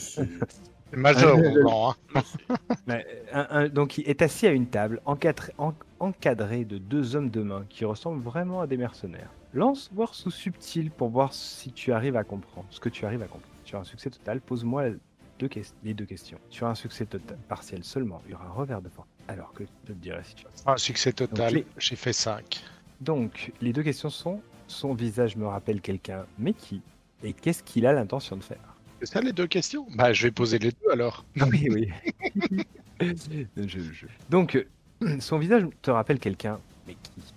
C'est- 0.91 0.97
majeur, 0.97 1.37
hein. 1.37 1.95
Un- 3.33 3.47
un- 3.49 3.69
donc 3.69 3.97
il 3.97 4.07
est 4.07 4.21
assis 4.21 4.47
à 4.47 4.51
une 4.51 4.67
table 4.67 5.01
encadré, 5.05 5.51
en- 5.57 5.73
encadré 5.99 6.63
de 6.65 6.77
deux 6.77 7.15
hommes 7.15 7.29
de 7.29 7.41
main 7.41 7.65
qui 7.69 7.83
ressemblent 7.85 8.21
vraiment 8.23 8.61
à 8.61 8.67
des 8.67 8.77
mercenaires. 8.77 9.29
Lance 9.53 9.89
voir 9.93 10.13
sous 10.13 10.31
subtil 10.31 10.91
pour 10.91 11.09
voir 11.09 11.33
si 11.33 11.71
tu 11.71 11.91
arrives 11.91 12.15
à 12.15 12.23
comprendre, 12.23 12.67
ce 12.69 12.79
que 12.79 12.89
tu 12.89 13.05
arrives 13.05 13.21
à 13.21 13.25
comprendre. 13.25 13.45
Sur 13.63 13.79
un 13.79 13.83
succès 13.83 14.09
total, 14.09 14.41
pose-moi 14.41 14.85
deux 15.39 15.49
les 15.83 15.93
deux 15.93 16.05
questions. 16.05 16.37
Sur 16.49 16.67
un 16.67 16.75
succès 16.75 17.05
total 17.05 17.37
partiel 17.49 17.83
seulement, 17.83 18.21
il 18.27 18.31
y 18.31 18.35
aura 18.35 18.45
un 18.45 18.51
revers 18.51 18.81
de 18.81 18.89
fortune. 18.89 19.11
Alors 19.27 19.51
que 19.53 19.63
je 19.65 19.87
te 19.87 19.93
dirai 19.93 20.21
si 20.23 20.35
tu 20.35 20.45
Un 20.65 20.77
succès 20.77 21.11
total, 21.13 21.53
les- 21.55 21.65
j'ai 21.77 21.95
fait 21.95 22.13
5. 22.13 22.63
Donc 23.01 23.51
les 23.61 23.73
deux 23.73 23.83
questions 23.83 24.09
sont 24.09 24.39
son 24.67 24.93
visage 24.93 25.35
me 25.35 25.45
rappelle 25.47 25.81
quelqu'un, 25.81 26.25
mais 26.39 26.53
qui 26.53 26.81
Et 27.23 27.33
qu'est-ce 27.33 27.63
qu'il 27.63 27.85
a 27.87 27.93
l'intention 27.93 28.35
de 28.37 28.43
faire? 28.43 28.74
C'est 28.99 29.05
ça 29.07 29.21
les 29.21 29.33
deux 29.33 29.47
questions? 29.47 29.85
Bah, 29.95 30.13
je 30.13 30.27
vais 30.27 30.31
poser 30.31 30.59
les 30.59 30.71
deux 30.71 30.91
alors. 30.91 31.25
Oui, 31.51 31.67
oui. 31.69 31.91
Je- 33.01 33.43
je- 33.57 34.05
Donc, 34.29 34.55
euh, 35.01 35.19
son 35.19 35.37
visage 35.37 35.65
te 35.81 35.91
rappelle 35.91 36.17
quelqu'un, 36.19 36.59
mais 36.87 36.95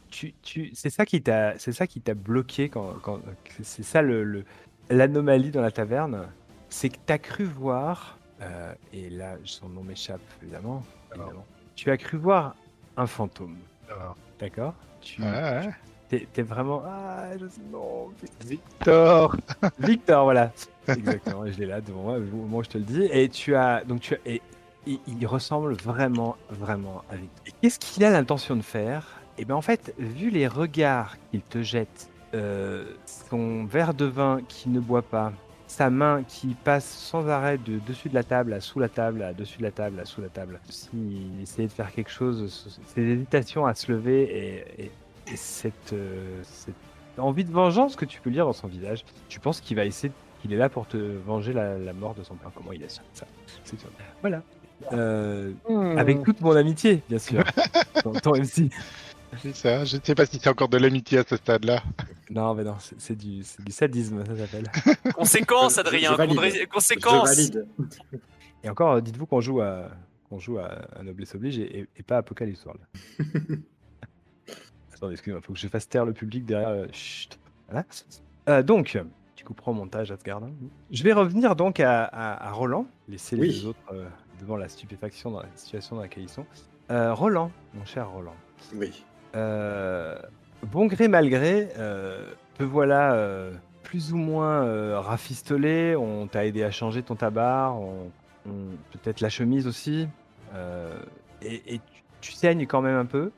tu, 0.09 0.33
tu, 0.43 0.71
c'est 0.75 0.89
ça 0.91 1.05
qui 1.05 1.21
t'a, 1.21 1.59
c'est 1.59 1.73
ça 1.73 1.89
qui 1.89 2.01
t'a 2.01 2.15
bloqué 2.15 2.69
quand, 2.69 2.95
quand 3.03 3.21
c'est 3.63 3.83
ça 3.83 4.01
le, 4.01 4.23
le- 4.23 4.45
l'anomalie 4.89 5.51
dans 5.51 5.61
la 5.61 5.73
taverne, 5.73 6.29
c'est 6.69 6.91
que 6.91 6.97
t'as 7.05 7.19
cru 7.19 7.43
voir, 7.45 8.19
euh, 8.41 8.73
et 8.93 9.11
là 9.11 9.37
son 9.45 9.69
nom 9.69 9.83
m'échappe 9.83 10.21
évidemment, 10.43 10.85
Alors. 11.11 11.25
évidemment. 11.27 11.47
tu 11.75 11.91
as 11.91 11.97
cru 11.97 12.19
voir 12.19 12.55
un 12.97 13.09
fantôme, 13.09 13.57
Alors, 13.91 14.17
d'accord? 14.39 14.75
Tu, 15.01 15.21
ouais, 15.21 15.27
ouais. 15.29 15.69
T'es 16.09 16.43
vraiment. 16.43 16.83
Ah, 16.87 17.37
je 17.39 17.47
sais. 17.49 17.61
Non. 17.71 18.09
Victor 18.47 19.37
Victor, 19.79 20.25
voilà. 20.25 20.53
Exactement, 20.89 21.45
je 21.47 21.59
l'ai 21.59 21.67
là 21.67 21.81
devant 21.83 22.03
moi, 22.03 22.17
au 22.17 22.21
moment 22.37 22.59
où 22.59 22.65
je 22.65 22.71
te 22.71 22.79
le 22.79 22.85
dis. 22.85 23.05
Et 23.13 23.29
tu 23.29 23.55
as. 23.55 23.85
Donc, 23.85 24.01
tu 24.01 24.15
as. 24.15 24.19
Et, 24.27 24.41
il, 24.87 24.99
il 25.07 25.27
ressemble 25.27 25.75
vraiment, 25.75 26.37
vraiment 26.49 27.03
à 27.11 27.17
Victor. 27.17 27.55
Qu'est-ce 27.61 27.79
qu'il 27.79 28.05
a 28.05 28.11
l'intention 28.11 28.57
de 28.57 28.63
faire? 28.63 29.21
Eh 29.37 29.45
bien, 29.45 29.55
en 29.55 29.61
fait, 29.63 29.95
vu 29.99 30.31
les 30.31 30.47
regards 30.49 31.17
qu'il 31.31 31.43
te 31.43 31.63
jette, 31.63 32.09
euh, 32.35 32.85
son 33.29 33.65
verre 33.67 33.93
de 33.93 34.07
vin 34.07 34.41
qui 34.49 34.71
ne 34.71 34.81
boit 34.81 35.03
pas, 35.03 35.33
sa 35.67 35.91
main 35.91 36.23
qui 36.27 36.55
passe 36.65 36.87
sans 36.87 37.29
arrêt 37.29 37.59
de 37.59 37.79
dessus 37.87 38.09
de 38.09 38.15
la 38.15 38.25
table 38.25 38.55
à 38.55 38.61
sous 38.63 38.81
la 38.81 38.89
table, 38.89 39.23
à 39.23 39.35
dessus 39.35 39.59
de 39.59 39.63
la 39.65 39.71
table, 39.71 40.01
à 40.01 40.07
sous 40.07 40.23
la 40.23 40.29
table. 40.31 40.59
S'il 40.71 41.43
essayait 41.43 41.69
de 41.69 41.73
faire 41.73 41.93
quelque 41.93 42.11
chose, 42.11 42.81
ses 42.87 43.03
hésitations 43.03 43.67
à 43.67 43.75
se 43.75 43.93
lever 43.93 44.23
et, 44.79 44.85
et- 44.85 44.91
et 45.33 45.37
cette, 45.37 45.93
euh, 45.93 46.41
cette 46.45 46.75
envie 47.19 47.45
de 47.45 47.51
vengeance 47.53 47.97
que 47.97 48.05
tu 48.05 48.21
peux 48.21 48.31
lire 48.31 48.45
dans 48.47 48.53
son 48.53 48.69
visage, 48.69 49.05
tu 49.29 49.41
penses 49.41 49.61
qu'il 49.61 49.77
va 49.77 49.85
essayer, 49.85 50.13
qu'il 50.41 50.53
est 50.53 50.57
là 50.57 50.69
pour 50.69 50.87
te 50.87 50.97
venger 50.97 51.53
la, 51.53 51.77
la 51.79 51.93
mort 51.93 52.15
de 52.15 52.23
son 52.23 52.35
père. 52.37 52.51
Comment 52.55 52.73
il 52.73 52.83
a 52.85 52.89
su 52.89 53.01
ça? 53.13 53.27
C'est 53.65 53.79
sûr. 53.79 53.89
Voilà. 54.21 54.43
Euh, 54.93 55.53
avec 55.97 56.23
toute 56.23 56.41
mon 56.41 56.55
amitié, 56.55 57.03
bien 57.09 57.19
sûr. 57.19 57.43
ton, 58.05 58.13
ton 58.13 58.33
MC. 58.37 58.71
C'est 59.43 59.55
ça, 59.55 59.85
je 59.85 59.97
ne 59.97 60.03
sais 60.03 60.15
pas 60.15 60.25
si 60.25 60.39
c'est 60.39 60.49
encore 60.49 60.69
de 60.69 60.79
l'amitié 60.79 61.19
à 61.19 61.25
ce 61.29 61.37
stade-là. 61.37 61.83
Non, 62.31 62.55
mais 62.55 62.65
non, 62.65 62.77
c'est 62.79 62.99
c'est 62.99 63.17
du, 63.17 63.43
c'est 63.43 63.63
du 63.63 63.73
sadisme, 63.73 64.25
ça 64.25 64.37
s'appelle. 64.37 64.71
Conséquence, 65.15 65.77
Adrien. 65.79 66.13
je 66.13 66.17
valide. 66.17 66.37
condré- 66.39 66.61
Je 66.63 66.67
Conséquence. 66.67 67.29
valide. 67.29 67.67
Et 68.65 68.71
encore, 68.71 68.93
euh, 68.93 69.01
dites-vous 69.01 69.27
qu'on 69.27 69.41
joue 69.41 69.61
à 69.61 69.91
qu'on 70.31 70.39
joue 70.39 70.59
à, 70.59 70.79
à 70.99 71.03
Noblesse 71.03 71.35
Oblige 71.35 71.59
et, 71.59 71.81
et- 71.81 71.89
et 71.97 72.03
pas 72.03 72.19
Apocalypse 72.19 72.65
World. 72.65 72.81
Attendez, 74.99 75.13
excusez-moi, 75.15 75.41
faut 75.43 75.53
que 75.53 75.59
je 75.59 75.69
fasse 75.69 75.89
taire 75.89 76.05
le 76.05 76.13
public 76.13 76.45
derrière. 76.45 76.69
euh, 76.71 76.87
chut. 76.93 77.39
Voilà. 77.69 77.85
Euh, 78.49 78.63
donc, 78.63 78.99
tu 79.37 79.45
couperas 79.45 79.71
au 79.71 79.75
montage, 79.75 80.11
Asgard. 80.11 80.43
hein. 80.43 80.51
Je 80.91 81.03
vais 81.05 81.13
revenir 81.13 81.55
donc 81.57 81.79
à, 81.81 82.05
à- 82.05 82.49
à 82.49 82.51
Roland, 82.53 82.87
laisser 83.09 83.37
les 83.37 83.43
Oui. 83.61 83.67
autres 83.67 83.79
euh, 83.93 84.07
devant 84.41 84.57
la 84.57 84.69
stupéfaction 84.69 85.31
dans 85.31 85.41
la 85.43 85.49
situation 85.55 85.97
dans 85.97 86.03
laquelle 86.03 86.25
ils 86.25 86.29
sont. 86.29 86.47
Euh, 86.91 87.15
Roland, 87.15 87.51
mon 87.75 87.85
cher 87.85 88.09
Roland. 88.11 88.35
Oui. 88.75 89.05
Bon 90.73 90.87
gré 90.87 91.07
mal 91.07 91.29
gré, 91.31 91.69
euh, 91.79 92.33
te 92.57 92.65
voilà 92.65 93.17
plus 93.85 94.13
ou 94.13 94.17
moins 94.17 94.99
rafistolé. 95.01 95.95
On 95.97 96.27
t'a 96.27 96.45
aidé 96.45 96.65
à 96.65 96.71
changer 96.73 97.03
ton 97.05 97.15
tabac, 97.15 97.73
on- 97.77 98.11
on- 98.47 98.77
peut-être 98.93 99.21
la 99.21 99.29
chemise 99.29 99.67
aussi. 99.69 100.09
et 101.43 101.75
et 101.75 101.79
tu, 101.79 102.03
tu 102.21 102.33
saignes 102.33 102.67
quand 102.67 102.81
même 102.83 102.97
un 102.97 103.05
peu. 103.07 103.31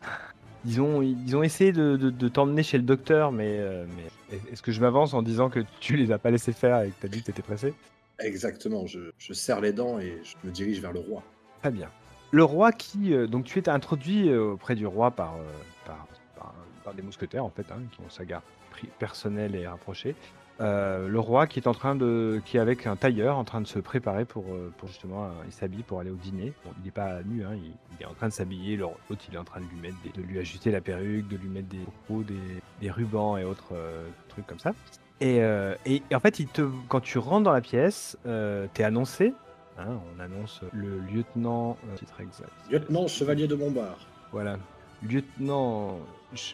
Ils 0.67 0.81
ont, 0.81 1.01
ils 1.03 1.37
ont 1.37 1.43
essayé 1.43 1.73
de, 1.73 1.97
de- 1.97 2.11
de 2.11 2.29
t'emmener 2.29 2.63
chez 2.63 2.77
le 2.77 2.85
docteur, 2.85 3.33
mais, 3.33 3.57
euh, 3.59 3.87
mais 3.97 4.39
est-ce 4.53 4.61
que 4.63 4.73
je 4.73 4.81
m'avance 4.81 5.15
en 5.15 5.23
disant 5.23 5.49
que 5.49 5.61
tu 5.81 5.97
les 5.97 6.13
as 6.13 6.19
pas 6.19 6.31
laissés 6.31 6.53
faire 6.53 6.83
et 6.83 6.89
que 6.91 7.01
tu 7.01 7.07
as 7.07 7.09
dit 7.09 7.21
que 7.21 7.25
tu 7.27 7.31
étais 7.31 7.43
pressé? 7.43 7.73
Exactement. 8.19 8.87
Je, 8.87 9.11
je 9.19 9.33
serre 9.33 9.61
les 9.63 9.73
dents 9.73 9.99
et 9.99 10.21
je 10.23 10.35
me 10.47 10.53
dirige 10.53 10.81
vers 10.81 10.93
le 10.93 11.01
roi. 11.01 11.23
Très 11.63 11.71
bien. 11.71 11.89
Le 12.31 12.45
roi 12.45 12.73
qui. 12.73 13.15
euh, 13.15 13.27
donc 13.27 13.45
tu 13.47 13.59
es 13.59 13.69
introduit 13.69 14.29
euh, 14.29 14.53
auprès 14.53 14.75
du 14.75 14.87
roi 14.87 15.11
par, 15.11 15.37
euh, 15.37 15.41
par, 15.87 16.07
par- 16.37 16.55
par 16.85 16.95
des 16.95 17.03
mousquetaires, 17.03 17.45
en 17.45 17.51
fait, 17.51 17.67
hein, 17.73 17.81
qui 17.91 18.01
ont 18.01 18.11
sa 18.11 18.25
garde 18.25 18.43
personnelle 18.99 19.55
et 19.55 19.67
rapprochée. 19.67 20.15
Euh, 20.61 21.09
le 21.09 21.19
roi 21.19 21.47
qui 21.47 21.59
est 21.59 21.67
en 21.67 21.73
train 21.73 21.95
de. 21.95 22.41
qui 22.45 22.59
est 22.59 22.61
avec 22.61 22.87
un 22.87 22.95
tailleur 22.97 23.39
en 23.39 23.45
train 23.45 23.61
de 23.63 23.67
se 23.67 23.79
préparer 23.79 24.25
pour, 24.27 24.45
euh, 24.53 24.71
pour 24.77 24.89
justement. 24.89 25.25
euh, 25.25 25.29
il 25.47 25.53
s'habille 25.53 25.83
pour 25.83 26.01
aller 26.01 26.11
au 26.11 26.17
dîner. 26.17 26.53
Bon, 26.65 26.71
il 26.79 26.85
n'est 26.85 26.91
pas 26.91 27.23
nu, 27.25 27.45
hein, 27.45 27.53
il, 27.55 27.73
il 27.99 28.03
est 28.03 28.07
en 28.07 28.13
train 28.13 28.29
de 28.29 28.33
s'habiller. 28.33 28.77
L'autre, 28.77 28.97
il 29.29 29.35
est 29.35 29.39
en 29.39 29.45
train 29.45 29.61
de 29.61 29.67
lui 29.67 29.81
mettre 29.81 29.97
des- 30.05 30.11
de 30.21 30.27
lui 30.27 30.39
ajuster 30.39 30.71
la 30.71 30.81
perruque, 30.83 31.29
de 31.29 31.37
lui 31.39 31.49
mettre 31.49 31.69
des 31.69 31.79
des, 32.25 32.35
des 32.83 32.91
rubans 32.91 33.39
et 33.39 33.45
autres 33.45 33.69
euh, 33.73 34.07
trucs 34.29 34.47
comme 34.47 34.59
ça. 34.59 34.73
Et, 35.23 35.43
euh, 35.43 35.75
et- 35.87 36.03
et 36.11 36.15
en 36.15 36.21
fait, 36.21 36.41
il 36.41 36.47
te, 36.47 36.63
quand 36.89 37.01
tu 37.01 37.19
rentres 37.19 37.45
dans 37.45 37.53
la 37.53 37.61
pièce, 37.63 38.19
t'es 38.75 38.85
annoncé. 38.85 39.33
hein, 39.79 39.99
on 40.17 40.21
annonce 40.21 40.61
le 40.73 40.99
lieutenant. 40.99 41.79
titre 41.97 42.21
exact. 42.21 42.51
Lieutenant 42.71 43.07
chevalier 43.09 43.47
de 43.47 43.55
Montbar. 43.55 43.97
Voilà. 44.33 44.59
Lieutenant. 45.03 45.99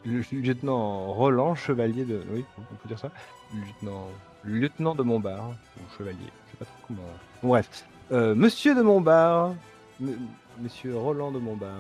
Le 0.07 0.23
lieutenant 0.33 1.13
Roland, 1.13 1.55
chevalier 1.55 2.05
de. 2.05 2.23
Oui, 2.31 2.45
on 2.59 2.75
peut 2.77 2.89
dire 2.89 2.99
ça. 2.99 3.11
Lieutenant. 3.55 4.09
Lieutenant 4.45 4.95
de 4.95 5.03
Montbar. 5.03 5.49
Ou 5.79 5.97
chevalier. 5.99 6.17
Je 6.47 6.51
sais 6.53 6.57
pas 6.59 6.65
trop 6.65 6.75
comment. 6.87 7.03
Bref. 7.43 7.85
Euh, 8.13 8.35
Monsieur 8.35 8.75
de 8.75 8.83
Montbar. 8.83 9.55
M- 10.01 10.19
Monsieur 10.61 10.97
Roland 10.97 11.31
de 11.33 11.39
Montbar. 11.39 11.77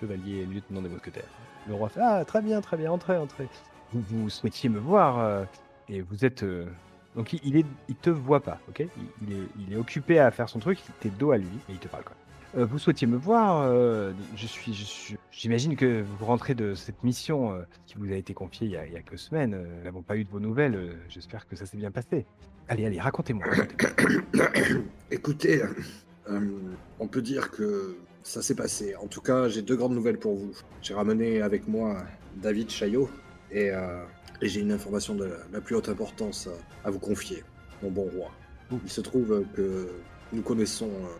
Chevalier 0.00 0.38
et 0.42 0.46
lieutenant 0.46 0.82
des 0.82 0.88
mousquetaires. 0.88 1.24
Le 1.66 1.74
roi 1.74 1.88
fait 1.88 2.00
Ah, 2.02 2.24
très 2.24 2.42
bien, 2.42 2.60
très 2.60 2.76
bien, 2.76 2.90
entrez, 2.92 3.16
entrez. 3.16 3.48
Vous, 3.92 4.28
souhaitiez 4.28 4.68
me 4.68 4.78
voir. 4.78 5.18
euh, 5.18 5.44
et 5.88 6.00
vous 6.02 6.24
êtes. 6.24 6.42
euh, 6.42 6.66
Donc 7.16 7.32
il, 7.32 7.56
est, 7.56 7.66
il 7.88 7.94
te 7.96 8.10
voit 8.10 8.40
pas, 8.42 8.58
ok? 8.68 8.86
Il, 9.22 9.72
est, 9.72 9.76
occupé 9.76 10.18
à 10.18 10.30
faire 10.30 10.48
son 10.48 10.58
truc, 10.58 10.78
t'es 11.00 11.10
dos 11.10 11.30
à 11.30 11.38
lui, 11.38 11.46
et 11.68 11.72
il 11.72 11.78
te 11.78 11.88
parle 11.88 12.04
quoi. 12.04 12.14
Euh, 12.56 12.64
vous 12.66 12.78
souhaitiez 12.78 13.06
me 13.06 13.16
voir 13.16 13.62
euh, 13.62 14.12
Je 14.36 14.46
suis, 14.46 14.72
je 14.74 14.84
suis- 14.84 15.16
j'imagine 15.32 15.76
que 15.76 16.02
vous 16.02 16.24
rentrez 16.24 16.54
de 16.54 16.74
cette 16.74 17.02
mission 17.02 17.52
euh, 17.52 17.62
qui 17.86 17.96
vous 17.96 18.12
a 18.12 18.14
été 18.16 18.32
confiée 18.34 18.66
il 18.68 18.72
y 18.72 18.76
a, 18.76 18.86
il 18.86 18.92
y 18.92 18.96
a 18.96 19.00
quelques 19.00 19.18
semaines. 19.18 19.54
euh, 19.54 19.64
nous 19.78 19.84
n'avons 19.84 20.02
pas 20.02 20.16
eu 20.16 20.24
de 20.24 20.30
vos 20.30 20.40
nouvelles. 20.40 20.74
euh, 20.76 20.92
J'espère 21.08 21.48
que 21.48 21.56
ça 21.56 21.66
s'est 21.66 21.76
bien 21.76 21.90
passé. 21.90 22.26
Allez, 22.68 22.86
allez, 22.86 23.00
racontez-moi. 23.00 23.44
racontez-moi. 23.46 24.46
Écoutez, 25.10 25.62
euh, 26.30 26.40
on 27.00 27.08
peut 27.08 27.22
dire 27.22 27.50
que 27.50 27.96
ça 28.22 28.40
s'est 28.40 28.54
passé. 28.54 28.94
En 28.96 29.06
tout 29.08 29.20
cas, 29.20 29.48
j'ai 29.48 29.62
deux 29.62 29.76
grandes 29.76 29.94
nouvelles 29.94 30.18
pour 30.18 30.34
vous. 30.36 30.52
J'ai 30.80 30.94
ramené 30.94 31.42
avec 31.42 31.66
moi 31.66 31.96
David 32.36 32.70
Chaillot 32.70 33.10
et, 33.50 33.70
euh, 33.70 34.04
et 34.40 34.48
j'ai 34.48 34.60
une 34.60 34.72
information 34.72 35.14
de 35.14 35.28
la, 35.52 35.60
plus 35.60 35.74
haute 35.74 35.88
importance 35.88 36.48
à, 36.84 36.88
à 36.88 36.90
vous 36.90 37.00
confier, 37.00 37.42
mon 37.82 37.90
bon 37.90 38.08
roi. 38.16 38.30
Il 38.70 38.88
se 38.90 39.00
trouve 39.02 39.44
que 39.54 39.88
nous 40.32 40.42
connaissons 40.42 40.88
euh, 40.88 41.16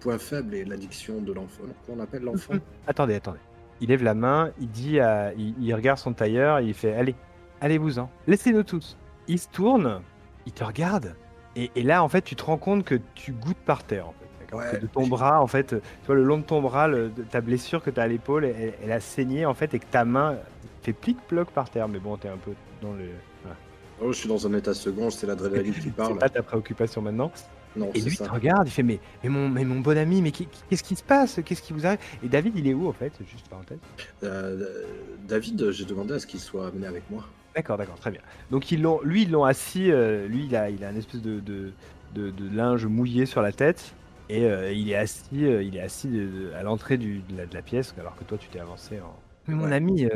point 0.00 0.18
faible 0.18 0.54
et 0.54 0.64
l'addiction 0.64 1.20
de 1.20 1.32
l'enfant. 1.32 1.64
Qu'on 1.86 2.00
appelle 2.00 2.22
l'enfant 2.22 2.54
attendez, 2.86 3.14
attendez. 3.14 3.38
Il 3.80 3.88
lève 3.90 4.02
la 4.02 4.14
main, 4.14 4.52
il 4.60 4.68
dit, 4.70 5.00
à, 5.00 5.32
il, 5.34 5.54
il 5.60 5.74
regarde 5.74 5.98
son 5.98 6.12
tailleur, 6.14 6.60
il 6.60 6.72
fait, 6.74 6.94
allez, 6.94 7.14
allez-vous-en, 7.60 8.10
laissez-nous 8.26 8.62
tous. 8.62 8.96
Il 9.28 9.38
se 9.38 9.48
tourne, 9.48 10.00
il 10.46 10.52
te 10.52 10.64
regarde, 10.64 11.14
et, 11.56 11.70
et 11.76 11.82
là, 11.82 12.02
en 12.02 12.08
fait, 12.08 12.22
tu 12.22 12.36
te 12.36 12.44
rends 12.44 12.56
compte 12.58 12.84
que 12.84 12.94
tu 13.14 13.32
goûtes 13.32 13.56
par 13.66 13.84
terre, 13.84 14.08
en 14.08 14.12
fait. 14.12 14.26
d'accord 14.40 14.60
Ouais. 14.72 14.78
De 14.80 14.86
ton 14.86 15.06
bras, 15.06 15.42
en 15.42 15.46
fait, 15.46 15.66
tu 15.68 15.76
vois, 16.06 16.14
le 16.14 16.22
long 16.24 16.38
de 16.38 16.42
ton 16.44 16.62
bras, 16.62 16.88
le- 16.88 17.10
de 17.10 17.22
ta 17.22 17.40
blessure 17.42 17.82
que 17.82 17.90
tu 17.90 18.00
as 18.00 18.04
à 18.04 18.06
l'épaule, 18.06 18.44
elle, 18.46 18.74
elle 18.82 18.92
a 18.92 19.00
saigné, 19.00 19.44
en 19.44 19.52
fait, 19.54 19.74
et 19.74 19.78
que 19.78 19.86
ta 19.86 20.04
main 20.06 20.36
fait 20.82 20.92
plic-ploc 20.94 21.50
par 21.50 21.68
terre. 21.68 21.88
Mais 21.88 21.98
bon, 21.98 22.16
t'es 22.16 22.28
un 22.28 22.36
peu 22.38 22.52
dans 22.80 22.92
le. 22.92 23.04
Voilà. 23.42 23.56
Oh, 24.00 24.12
je 24.12 24.18
suis 24.20 24.28
dans 24.28 24.46
un 24.46 24.54
état 24.54 24.72
second, 24.72 25.10
c'est 25.10 25.26
l'adrénaline 25.26 25.74
qui 25.74 25.80
C'est 25.82 25.90
parle. 25.96 26.16
pas 26.18 26.28
ta 26.30 26.42
préoccupation 26.42 27.02
maintenant. 27.02 27.30
Non, 27.76 27.90
Et 27.94 28.00
lui 28.00 28.14
ça. 28.16 28.24
te 28.26 28.30
regarde, 28.30 28.66
il 28.66 28.70
fait 28.70 28.82
mais, 28.82 28.98
mais, 29.22 29.28
mon, 29.28 29.48
mais 29.48 29.64
mon 29.64 29.80
bon 29.80 29.96
ami, 29.98 30.22
mais 30.22 30.30
qu'est-ce 30.32 30.82
qui 30.82 30.96
se 30.96 31.02
passe? 31.04 31.40
Qu'est-ce 31.44 31.60
qui 31.62 31.72
vous 31.72 31.86
arrive? 31.86 31.98
Et 32.24 32.28
David, 32.28 32.56
il 32.56 32.66
est 32.68 32.74
où 32.74 32.88
en 32.88 32.92
fait? 32.92 33.12
Juste 33.30 33.48
parenthèse. 33.48 33.78
Euh, 34.22 34.84
David, 35.28 35.70
j'ai 35.70 35.84
demandé 35.84 36.14
à 36.14 36.18
ce 36.18 36.26
qu'il 36.26 36.40
soit 36.40 36.68
amené 36.68 36.86
avec 36.86 37.02
moi. 37.10 37.24
D'accord, 37.54 37.76
d'accord, 37.78 37.96
très 37.98 38.10
bien. 38.10 38.20
Donc 38.50 38.70
ils 38.72 38.80
l'ont, 38.82 39.00
lui, 39.02 39.22
ils 39.22 39.30
l'ont 39.30 39.44
assis. 39.44 39.90
euh, 39.90 40.26
lui, 40.26 40.46
il 40.46 40.56
a, 40.56 40.70
il 40.70 40.82
a 40.84 40.90
une 40.90 40.96
espèce 40.98 41.22
de, 41.22 41.40
de, 41.40 41.72
de- 42.14 42.30
de 42.30 42.56
linge 42.56 42.86
mouillé 42.86 43.26
sur 43.26 43.42
la 43.42 43.52
tête 43.52 43.94
et 44.28 44.44
euh, 44.44 44.72
il 44.72 44.90
est 44.90 44.96
assis, 44.96 45.26
il 45.32 45.76
est 45.76 45.80
assis 45.80 46.10
à 46.54 46.62
l'entrée 46.62 46.98
de, 46.98 47.20
la, 47.36 47.46
de 47.46 47.54
la 47.54 47.62
pièce 47.62 47.94
alors 47.98 48.14
que 48.16 48.24
toi, 48.24 48.36
tu 48.38 48.48
t'es 48.48 48.60
avancé. 48.60 49.00
En... 49.00 49.14
Mais 49.48 49.54
mon 49.54 49.64
Ouais. 49.66 49.74
ami, 49.74 50.06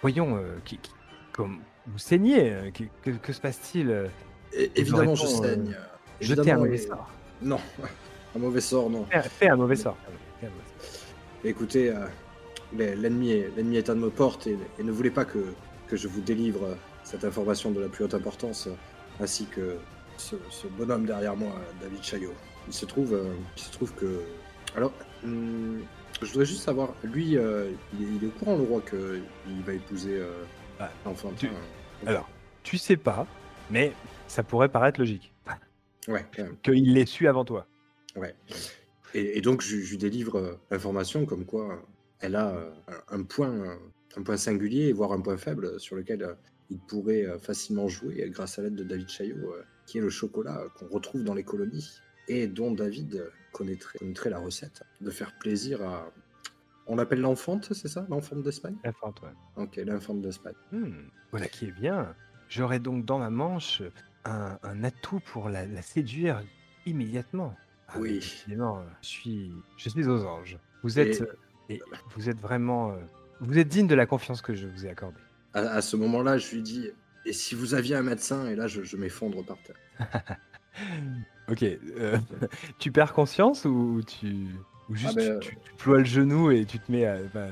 voyons, 0.00 0.38
qui, 0.64 0.78
qui- 0.78 0.92
comme 1.32 1.58
vous 1.86 1.98
saignez, 1.98 2.70
qui- 2.74 2.88
que, 3.02 3.10
que 3.10 3.32
se 3.32 3.40
passe-t-il 3.40 3.90
Et, 4.52 4.70
évidemment, 4.76 5.14
je 5.14 5.26
saigne. 5.26 5.76
Jetez 6.20 6.50
un 6.52 6.58
mauvais 6.58 6.78
sort. 6.78 7.08
Non, 7.42 7.58
un 8.36 8.38
mauvais 8.38 8.60
sort, 8.60 8.90
non. 8.90 9.06
Fais, 9.10 9.22
fais 9.22 9.48
un 9.48 9.56
mauvais 9.56 9.76
sort. 9.76 9.96
Écoutez, 11.44 11.90
euh, 11.90 12.06
l'ennemi 12.96 13.30
est, 13.76 13.88
à 13.88 13.94
nos 13.94 14.10
portes 14.10 14.46
et, 14.46 14.58
et 14.78 14.82
ne 14.82 14.92
voulez 14.92 15.10
pas 15.10 15.24
que, 15.24 15.38
que 15.88 15.96
je 15.96 16.06
vous 16.08 16.20
délivre 16.20 16.64
euh, 16.64 16.74
cette 17.02 17.24
information 17.24 17.70
de 17.70 17.80
la 17.80 17.88
plus 17.88 18.04
haute 18.04 18.14
importance, 18.14 18.66
euh, 18.66 18.74
ainsi 19.22 19.46
que 19.46 19.76
ce, 20.18 20.36
ce 20.50 20.66
bonhomme 20.66 21.06
derrière 21.06 21.36
moi, 21.36 21.52
David 21.80 22.02
Chaillot. 22.02 22.34
Il 22.68 22.74
se 22.74 22.84
trouve, 22.84 23.14
euh, 23.14 23.32
il 23.56 23.62
se 23.62 23.72
trouve 23.72 23.94
que... 23.94 24.20
Alors, 24.76 24.92
hum, 25.24 25.80
je 26.20 26.26
voudrais 26.26 26.44
juste 26.44 26.62
savoir, 26.62 26.90
lui, 27.02 27.38
euh, 27.38 27.70
il, 27.98 28.02
est, 28.04 28.08
il 28.16 28.24
est 28.24 28.26
au 28.26 28.30
courant, 28.38 28.56
le 28.56 28.62
roi, 28.64 28.82
qu'il 28.82 29.62
va 29.64 29.72
épouser 29.72 30.16
euh, 30.18 30.30
Ah, 30.78 30.90
l'enfant. 31.06 31.32
tu- 31.38 31.46
Enfin, 31.46 32.10
Alors, 32.10 32.28
tu 32.62 32.76
sais 32.76 32.96
pas, 32.98 33.26
mais 33.70 33.92
ça 34.28 34.42
pourrait 34.42 34.68
paraître 34.68 35.00
logique 35.00 35.32
Ouais, 36.08 36.24
qu'il 36.62 36.94
l'ait 36.94 37.06
su 37.06 37.28
avant 37.28 37.44
toi. 37.44 37.66
Ouais. 38.16 38.34
Et, 39.14 39.38
et 39.38 39.40
donc, 39.40 39.60
je, 39.62 39.76
lui 39.76 39.98
délivre 39.98 40.36
euh, 40.36 40.54
l'information 40.70 41.26
comme 41.26 41.44
quoi 41.44 41.72
euh, 41.72 41.76
elle 42.20 42.36
a 42.36 42.54
euh, 42.54 42.70
un, 43.08 43.22
point, 43.22 43.50
euh, 43.50 43.76
un 44.16 44.22
point 44.22 44.36
singulier, 44.36 44.92
voire 44.92 45.12
un 45.12 45.20
point 45.20 45.36
faible 45.36 45.78
sur 45.80 45.96
lequel 45.96 46.22
euh, 46.22 46.34
il 46.70 46.78
pourrait 46.78 47.26
euh, 47.26 47.38
facilement 47.38 47.88
jouer 47.88 48.28
grâce 48.30 48.58
à 48.58 48.62
l'aide 48.62 48.76
de 48.76 48.84
David 48.84 49.08
Chaillot, 49.08 49.52
euh, 49.52 49.62
qui 49.86 49.98
est 49.98 50.00
le 50.00 50.10
chocolat 50.10 50.60
euh, 50.60 50.68
qu'on 50.68 50.88
retrouve 50.88 51.24
dans 51.24 51.34
les 51.34 51.42
colonies 51.44 51.90
et 52.28 52.46
dont 52.46 52.70
David 52.72 53.16
euh, 53.16 53.30
connaîtrait, 53.52 53.98
connaîtrait 53.98 54.30
la 54.30 54.38
recette 54.38 54.82
de 55.00 55.10
faire 55.10 55.36
plaisir 55.38 55.82
à, 55.82 56.12
On 56.86 56.96
l'appelle 56.96 57.20
l'enfante, 57.20 57.72
c'est 57.72 57.88
ça 57.88 58.06
L'enfante 58.08 58.42
d'Espagne? 58.42 58.76
La 58.84 58.92
fente, 58.92 59.20
ouais. 59.22 59.32
Ok, 59.56 59.76
l'enfante 59.76 60.22
d'Espagne. 60.22 60.54
Hmm, 60.70 61.08
voilà 61.30 61.48
qui 61.48 61.66
est 61.66 61.72
bien. 61.72 62.14
J'aurai 62.48 62.78
donc 62.78 63.04
dans 63.04 63.18
ma 63.18 63.30
manche 63.30 63.82
un, 64.24 64.58
un 64.62 64.84
atout 64.84 65.20
pour 65.20 65.48
la, 65.48 65.66
la 65.66 65.82
séduire 65.82 66.42
immédiatement. 66.86 67.54
Ah, 67.88 67.98
Oui. 67.98 68.14
Décidément, 68.14 68.82
je 69.02 69.08
suis, 69.08 69.52
je 69.76 69.88
suis 69.88 70.06
aux 70.08 70.24
anges. 70.24 70.58
Vous 70.82 70.98
êtes, 70.98 71.20
Et- 71.20 71.22
euh, 71.22 71.36
et 71.70 71.80
vous 72.14 72.28
êtes 72.28 72.38
vraiment, 72.40 72.92
euh, 72.92 72.96
vous 73.40 73.58
êtes 73.58 73.68
digne 73.68 73.86
de 73.86 73.94
la 73.94 74.06
confiance 74.06 74.42
que 74.42 74.54
je 74.54 74.66
vous 74.66 74.86
ai 74.86 74.90
accordée. 74.90 75.20
À, 75.54 75.60
à 75.60 75.82
ce 75.82 75.96
moment-là, 75.96 76.38
je 76.38 76.54
lui 76.54 76.62
dis 76.62 76.90
Et 77.26 77.32
si 77.32 77.54
vous 77.54 77.74
aviez 77.74 77.96
un 77.96 78.02
médecin 78.02 78.46
Et 78.48 78.54
là, 78.56 78.66
je, 78.66 78.82
je 78.82 78.96
m'effondre 78.96 79.44
par 79.44 79.56
terre. 79.62 79.76
Ok, 81.50 81.62
euh, 81.64 82.16
tu 82.78 82.92
perds 82.92 83.12
conscience 83.12 83.64
ou 83.64 84.00
tu, 84.06 84.46
ou 84.88 84.94
juste 84.94 85.16
ben, 85.16 85.40
tu, 85.40 85.48
tu- 85.50 85.56
tu 85.56 85.74
ploies 85.78 85.98
le 85.98 86.04
genou 86.04 86.52
et 86.52 86.64
tu 86.64 86.78
te 86.78 86.92
mets 86.92 87.04
à, 87.06 87.18
bah, 87.34 87.48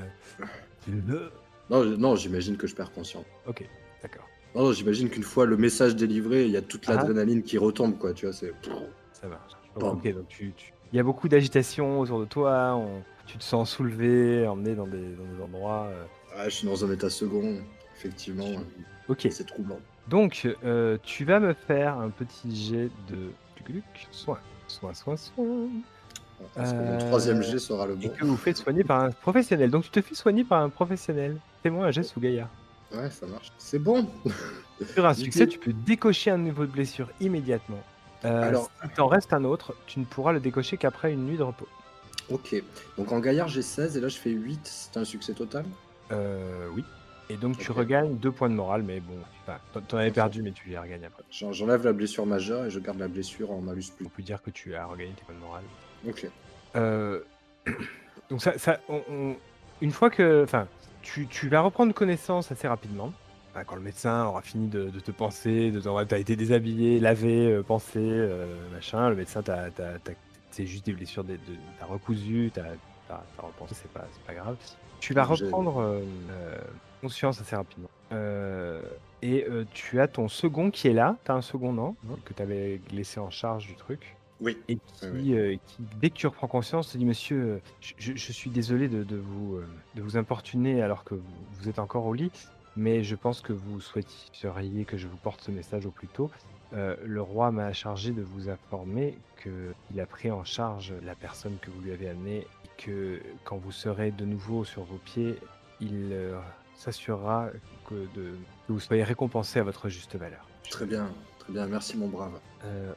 tu- 0.85 0.91
Non, 1.69 1.85
non 1.97 2.15
j'imagine 2.15 2.55
que 2.55 2.65
je 2.65 2.73
perds 2.75 2.93
conscience. 2.93 3.25
Ok, 3.45 3.67
d'accord, 4.01 4.27
Non, 4.55 4.63
non, 4.63 4.71
j'imagine 4.73 5.09
qu'une 5.09 5.23
fois 5.23 5.45
le 5.45 5.57
message 5.57 5.95
délivré, 5.95 6.45
il 6.45 6.51
y 6.51 6.57
a 6.57 6.61
toute 6.61 6.85
Ah. 6.87 6.95
l'adrénaline 6.95 7.43
qui 7.43 7.57
retombe, 7.57 7.97
quoi. 7.97 8.13
Tu 8.13 8.25
vois, 8.25 8.33
c'est. 8.33 8.51
ça 9.13 9.27
marche. 9.27 9.53
Bon. 9.75 9.91
Ok, 9.91 10.03
donc 10.13 10.27
tu, 10.27 10.51
tu- 10.57 10.73
il 10.91 10.97
y 10.97 10.99
a 10.99 11.03
beaucoup 11.03 11.29
d'agitation 11.29 11.99
autour 11.99 12.19
de 12.19 12.25
toi. 12.25 12.75
on- 12.75 13.01
tu 13.27 13.37
te 13.37 13.43
sens 13.43 13.69
soulevé, 13.69 14.47
emmené 14.47 14.73
dans 14.73 14.87
des, 14.87 14.97
dans 14.97 15.23
des 15.35 15.43
endroits. 15.43 15.85
euh, 15.91 16.03
Ah, 16.35 16.49
je 16.49 16.55
suis 16.55 16.67
dans 16.67 16.83
un 16.83 16.91
état 16.91 17.09
second. 17.11 17.57
Effectivement, 17.95 18.45
Ok. 19.07 19.27
c'est 19.29 19.45
troublant. 19.45 19.79
Donc, 20.07 20.47
euh, 20.63 20.97
tu 21.03 21.25
vas 21.25 21.39
me 21.39 21.53
faire 21.53 21.99
un 21.99 22.09
petit 22.09 22.55
jet 22.55 22.89
de 23.07 23.17
soin. 24.09 24.39
Soin, 24.67 24.93
soin, 24.95 25.15
soin. 25.15 25.45
Est-ce 26.57 26.71
que 26.71 26.77
mon 26.77 26.97
troisième 26.97 27.43
jet 27.43 27.59
sera 27.59 27.85
le 27.85 27.93
Et 28.01 28.07
bon 28.07 28.09
que 28.15 28.25
vous 28.25 28.37
faites 28.37 28.57
soigner 28.57 28.83
par 28.83 29.03
un 29.03 29.11
professionnel. 29.11 29.69
Donc, 29.69 29.83
tu 29.83 29.89
te 29.91 30.01
fais 30.01 30.15
soigner 30.15 30.43
par 30.43 30.63
un 30.63 30.69
professionnel. 30.69 31.37
Fais-moi 31.61 31.85
un 31.85 31.91
jet 31.91 32.01
sous 32.03 32.19
Gaïa. 32.19 32.49
Ouais, 32.91 33.09
ça 33.09 33.25
marche. 33.27 33.51
C'est 33.57 33.79
bon. 33.79 34.07
Sur 34.93 35.05
un 35.05 35.13
succès, 35.13 35.47
tu 35.47 35.59
peux 35.59 35.73
décocher 35.73 36.31
un 36.31 36.37
niveau 36.37 36.65
de 36.65 36.71
blessure 36.71 37.09
immédiatement. 37.19 37.81
Euh, 38.25 38.47
Alors- 38.49 38.69
si 38.83 38.89
t'en 38.95 39.07
reste 39.07 39.31
un 39.33 39.43
autre, 39.43 39.75
tu 39.87 39.99
ne 39.99 40.05
pourras 40.05 40.31
le 40.33 40.39
décocher 40.39 40.77
qu'après 40.77 41.13
une 41.13 41.25
nuit 41.25 41.37
de 41.37 41.43
repos. 41.43 41.67
Ok. 42.29 42.55
Donc 42.97 43.11
en 43.11 43.19
gaillard, 43.19 43.47
j'ai 43.47 43.61
16 43.61 43.97
et 43.97 44.01
là, 44.01 44.07
je 44.07 44.17
fais 44.17 44.31
8. 44.31 44.59
C'est 44.63 44.97
un 44.97 45.05
succès 45.05 45.33
total? 45.33 45.65
Euh, 46.11 46.67
oui. 46.73 46.83
Et 47.31 47.37
donc, 47.37 47.57
tu 47.59 47.71
regagnes 47.71 48.15
deux 48.17 48.31
points 48.31 48.49
de 48.49 48.55
morale, 48.55 48.81
mais 48.81 48.99
bon, 49.01 49.13
t'en- 49.87 49.97
avais 49.97 50.09
perdu, 50.09 50.41
mais 50.41 50.51
tu 50.51 50.67
les 50.67 50.79
regagnes 50.79 51.05
après. 51.05 51.23
J'en- 51.29 51.53
J'enlève 51.53 51.85
la 51.85 51.93
blessure 51.93 52.25
majeure 52.25 52.65
et 52.65 52.71
je 52.71 52.79
garde 52.79 52.97
la 52.97 53.07
blessure 53.07 53.51
en 53.51 53.61
malus 53.61 53.91
plus. 53.95 54.05
On 54.07 54.09
peut 54.09 54.23
dire 54.23 54.41
que 54.41 54.49
tu 54.49 54.73
as 54.73 54.85
regagné 54.87 55.11
tes 55.13 55.21
points 55.23 55.35
de 55.35 55.39
morale. 55.39 55.63
Ok. 56.07 56.27
Euh, 56.75 57.19
donc 58.31 58.41
ça, 58.41 58.57
ça 58.57 58.79
on- 58.89 59.03
on- 59.11 59.35
une 59.81 59.91
fois 59.91 60.09
que, 60.09 60.43
enfin, 60.43 60.67
tu, 61.01 61.27
tu 61.27 61.49
vas 61.49 61.61
reprendre 61.61 61.93
connaissance 61.93 62.51
assez 62.51 62.67
rapidement. 62.67 63.11
Enfin, 63.51 63.63
quand 63.63 63.75
le 63.75 63.81
médecin 63.81 64.25
aura 64.25 64.41
fini 64.41 64.67
de, 64.67 64.89
de 64.89 64.99
te 64.99 65.11
penser, 65.11 65.71
de 65.71 65.81
t'as 66.05 66.19
été 66.19 66.35
déshabillé, 66.35 66.99
lavé, 66.99 67.51
euh, 67.51 67.63
pensé, 67.63 67.99
euh, 67.99 68.45
machin. 68.71 69.09
Le 69.09 69.15
médecin 69.15 69.41
t'a, 69.41 69.69
c'est 70.51 70.65
juste 70.65 70.85
des 70.85 70.93
blessures, 70.93 71.23
de, 71.23 71.33
de- 71.33 71.39
t'as 71.79 71.85
recousu, 71.85 72.51
t'as, 72.53 72.63
repensé, 73.37 73.75
c'est 73.75 73.91
pas, 73.91 74.05
c'est 74.11 74.23
pas 74.23 74.33
grave. 74.39 74.55
Tu 74.99 75.13
vas 75.13 75.23
reprendre 75.23 75.81
euh, 75.81 76.01
conscience 77.01 77.41
assez 77.41 77.55
rapidement. 77.55 77.89
Euh, 78.11 78.81
et 79.21 79.45
tu 79.73 79.99
as 79.99 80.07
ton 80.07 80.27
second 80.27 80.71
qui 80.71 80.87
est 80.87 80.93
là. 80.93 81.15
T'as 81.23 81.33
un 81.33 81.41
second, 81.41 81.73
non 81.73 81.95
Que 82.25 82.33
t'avais 82.33 82.81
laissé 82.91 83.19
en 83.19 83.29
charge 83.29 83.67
du 83.67 83.75
truc 83.75 84.15
Oui. 84.41 84.57
et 84.69 84.75
qui, 84.75 85.05
Oui, 85.11 85.33
euh, 85.33 85.55
qui, 85.67 85.83
dès 86.01 86.09
que 86.09 86.15
tu 86.15 86.27
reprends 86.27 86.47
conscience, 86.47 86.91
te 86.91 86.97
dit 86.97 87.05
Monsieur, 87.05 87.41
euh, 87.41 87.59
je, 87.97 88.31
suis 88.31 88.49
désolé 88.49 88.87
de, 88.87 89.03
de 89.03 89.17
vous, 89.17 89.55
euh, 89.55 89.67
de 89.95 90.01
vous 90.01 90.17
importuner 90.17 90.81
alors 90.81 91.03
que 91.03 91.15
vous, 91.15 91.23
vous 91.53 91.69
êtes 91.69 91.79
encore 91.79 92.05
au 92.05 92.13
lit, 92.13 92.31
mais 92.77 93.03
je 93.03 93.15
pense 93.15 93.41
que 93.41 93.51
vous 93.53 93.81
souhaiteriez 93.81 94.85
que 94.85 94.97
je 94.97 95.07
vous 95.07 95.17
porte 95.17 95.41
ce 95.41 95.51
message 95.51 95.85
au 95.85 95.91
plus 95.91 96.07
tôt. 96.07 96.29
Euh, 96.73 96.95
le 97.03 97.21
roi 97.21 97.51
m'a 97.51 97.73
chargé 97.73 98.11
de 98.11 98.21
vous 98.21 98.47
informer 98.49 99.17
qu'il 99.43 99.99
a 99.99 100.05
pris 100.05 100.29
en 100.31 100.43
charge 100.43 100.93
la 101.03 101.15
personne 101.15 101.57
que 101.61 101.71
vous 101.71 101.81
lui 101.81 101.91
avez 101.91 102.07
amenée 102.09 102.45
et 102.65 102.81
que 102.83 103.21
quand 103.43 103.57
vous 103.57 103.71
serez 103.71 104.11
de 104.11 104.23
nouveau 104.23 104.63
sur 104.63 104.83
vos 104.83 104.97
pieds, 104.99 105.35
il 105.81 106.09
euh, 106.11 106.39
s'assurera 106.75 107.49
que, 107.89 107.95
de- 108.15 108.37
que 108.67 108.73
vous 108.73 108.79
soyez 108.79 109.03
récompensé 109.03 109.59
à 109.59 109.63
votre 109.63 109.89
juste 109.89 110.15
valeur. 110.15 110.47
Très 110.69 110.85
bien. 110.85 111.11
Très 111.39 111.51
bien. 111.51 111.65
Merci, 111.65 111.97
mon 111.97 112.07
brave. 112.07 112.39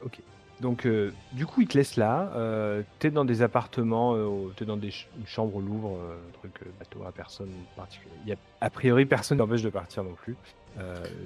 Ok. 0.05 0.21
Donc, 0.63 0.85
euh, 0.85 1.11
du 1.33 1.45
coup, 1.45 1.59
il 1.61 1.67
te 1.67 1.77
laisse 1.77 1.97
là. 1.97 2.31
Euh, 2.35 2.81
t'es 2.99 3.11
dans 3.11 3.25
des 3.25 3.41
appartements, 3.41 4.15
euh, 4.15 4.47
t'es 4.55 4.63
dans 4.63 4.77
des 4.77 4.91
ch- 4.91 5.09
une 5.19 5.27
chambre 5.27 5.57
au 5.57 5.61
Louvre, 5.61 5.97
euh, 5.97 6.15
un 6.15 6.31
truc 6.39 6.53
euh, 6.65 6.69
bateau 6.79 7.03
à 7.05 7.11
personne 7.11 7.51
particulier. 7.75 8.13
Il 8.23 8.29
y 8.29 8.33
a, 8.33 8.37
a 8.61 8.69
priori, 8.69 9.05
personne 9.05 9.39
n'empêche 9.39 9.61
de 9.61 9.69
partir 9.69 10.05
non 10.05 10.13
plus. 10.13 10.35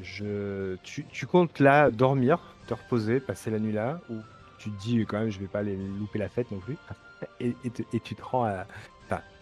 Je, 0.04 0.76
tu, 0.84 1.06
tu 1.06 1.26
comptes 1.28 1.60
là 1.60 1.91
dormir, 1.91 2.39
te 2.67 2.73
reposer, 2.73 3.19
passer 3.19 3.52
la 3.52 3.60
nuit 3.60 3.71
là, 3.71 4.02
ou 4.10 4.15
tu 4.58 4.71
te 4.71 4.80
dis 4.82 5.00
quand 5.06 5.19
même, 5.19 5.30
je 5.30 5.39
vais 5.39 5.45
pas 5.47 5.60
aller 5.60 5.78
louper 6.00 6.19
la 6.19 6.30
fête 6.30 6.50
non 6.52 6.58
plus. 6.60 6.76
Et, 7.39 7.56
et 7.63 7.69
te- 7.71 7.82
et 7.93 8.00
tu 8.00 8.13
te 8.15 8.21
rends 8.23 8.45
à, 8.45 8.65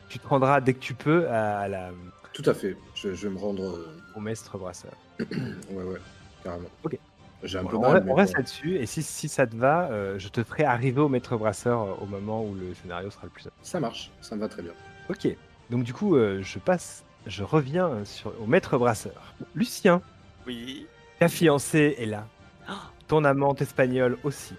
tu 0.09 0.19
te 0.19 0.27
rendras 0.27 0.61
dès 0.61 0.73
que 0.73 0.79
tu 0.79 0.93
peux 0.93 1.27
à, 1.29 1.59
à 1.59 1.67
la, 1.67 1.89
Tout 2.33 2.43
à 2.45 2.53
fait. 2.53 2.77
Je, 2.93 3.13
je 3.13 3.27
vais 3.27 3.33
me 3.33 3.39
rendre. 3.39 3.79
au 4.15 4.19
maître 4.19 4.57
brasseur. 4.57 4.91
Ouais, 5.19 5.83
ouais. 5.83 5.99
Carrément. 6.43 6.67
Ok. 6.83 6.97
J'ai 7.43 7.57
un 7.59 7.63
Bon, 7.63 7.69
peu 7.69 7.77
on, 7.77 7.81
mal. 7.81 8.05
on 8.07 8.13
reste 8.15 8.33
bon. 8.33 8.37
là-dessus, 8.39 8.77
et 8.77 8.85
si, 8.85 9.03
si 9.03 9.27
ça 9.27 9.45
te 9.45 9.55
va, 9.55 9.89
euh, 9.91 10.17
je 10.17 10.29
te 10.29 10.43
ferai 10.43 10.63
arriver 10.63 10.99
au 11.01 11.09
maître 11.09 11.35
brasseur 11.37 11.81
euh, 11.81 11.93
au 12.01 12.05
moment 12.05 12.43
où 12.43 12.55
le 12.55 12.73
scénario 12.73 13.09
sera 13.11 13.23
le 13.25 13.29
plus 13.29 13.47
Ça 13.61 13.79
marche. 13.79 14.09
Ça 14.21 14.35
me 14.35 14.41
va 14.41 14.47
très 14.47 14.61
bien. 14.63 14.71
Ok, 15.09 15.27
donc 15.69 15.83
du 15.83 15.93
coup, 15.93 16.15
euh, 16.15 16.41
je 16.41 16.57
passe, 16.59 17.03
je 17.27 17.43
reviens 17.43 18.03
sur, 18.05 18.33
au 18.41 18.47
maître 18.47 18.77
brasseur. 18.77 19.33
Lucien, 19.53 20.01
Oui. 20.47 20.87
ta 21.19 21.27
fiancée 21.27 21.95
est 21.99 22.05
là. 22.07 22.25
Ah. 22.67 22.89
Ton 23.07 23.23
amante 23.25 23.61
espagnole 23.61 24.17
aussi. 24.23 24.55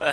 Ouais. 0.00 0.12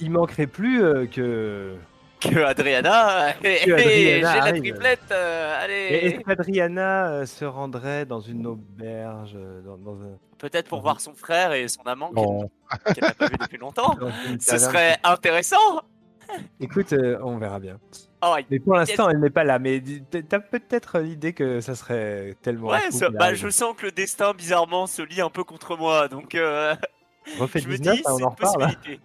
Il 0.00 0.10
manquerait 0.10 0.46
plus 0.46 0.82
euh, 0.82 1.06
que. 1.06 1.74
Que 2.20 2.40
Adriana 2.44 3.30
et, 3.44 3.64
Que 3.64 3.72
Adriana 3.72 4.32
j'ai 4.32 4.40
la 4.40 4.52
triplette. 4.60 5.00
euh, 5.12 5.52
Et 5.60 5.64
allez. 5.64 5.84
Est-ce 6.06 6.24
qu'Adriana 6.24 7.08
euh, 7.10 7.26
se 7.26 7.44
rendrait 7.44 8.06
dans 8.06 8.20
une 8.20 8.46
auberge, 8.46 9.34
euh, 9.36 9.60
dans, 9.62 9.76
dans 9.76 10.02
un. 10.02 10.18
Peut-être 10.38 10.68
pour 10.68 10.80
voir 10.80 11.00
son 11.00 11.14
frère 11.14 11.52
et 11.52 11.66
son 11.68 11.82
amant 11.82 12.10
qu'elle 12.12 13.02
n'a 13.04 13.14
pas 13.14 13.26
vu 13.26 13.36
depuis 13.40 13.58
longtemps. 13.58 13.96
Ce 14.40 14.58
serait 14.58 14.96
intéressant. 15.04 15.82
Écoute, 16.60 16.92
euh, 16.92 17.18
on 17.22 17.38
verra 17.38 17.58
bien. 17.58 17.78
Oh, 18.22 18.34
Mais 18.50 18.58
pour 18.58 18.74
l'instant, 18.74 19.08
elle 19.08 19.20
n'est 19.20 19.30
pas 19.30 19.44
là. 19.44 19.58
Mais 19.58 19.82
t'as 20.28 20.40
peut-être 20.40 20.98
l'idée 20.98 21.32
que 21.32 21.60
ça 21.60 21.74
serait 21.74 22.34
tellement. 22.42 22.68
ouais, 22.68 22.90
ça- 22.90 23.10
bah, 23.10 23.32
je 23.34 23.48
sens 23.48 23.74
que 23.76 23.86
le 23.86 23.92
destin 23.92 24.34
bizarrement 24.34 24.86
se 24.86 25.02
lie 25.02 25.20
un 25.20 25.30
peu 25.30 25.44
contre 25.44 25.76
moi, 25.76 26.08
donc 26.08 26.32
je 26.34 27.68
me 27.68 27.76
19, 27.76 27.78
dis 27.78 27.88
hein, 27.90 27.94
c'est 28.04 28.10
on 28.22 28.26
en 28.26 28.30
reparle. 28.30 28.74
possibilité. 28.74 29.00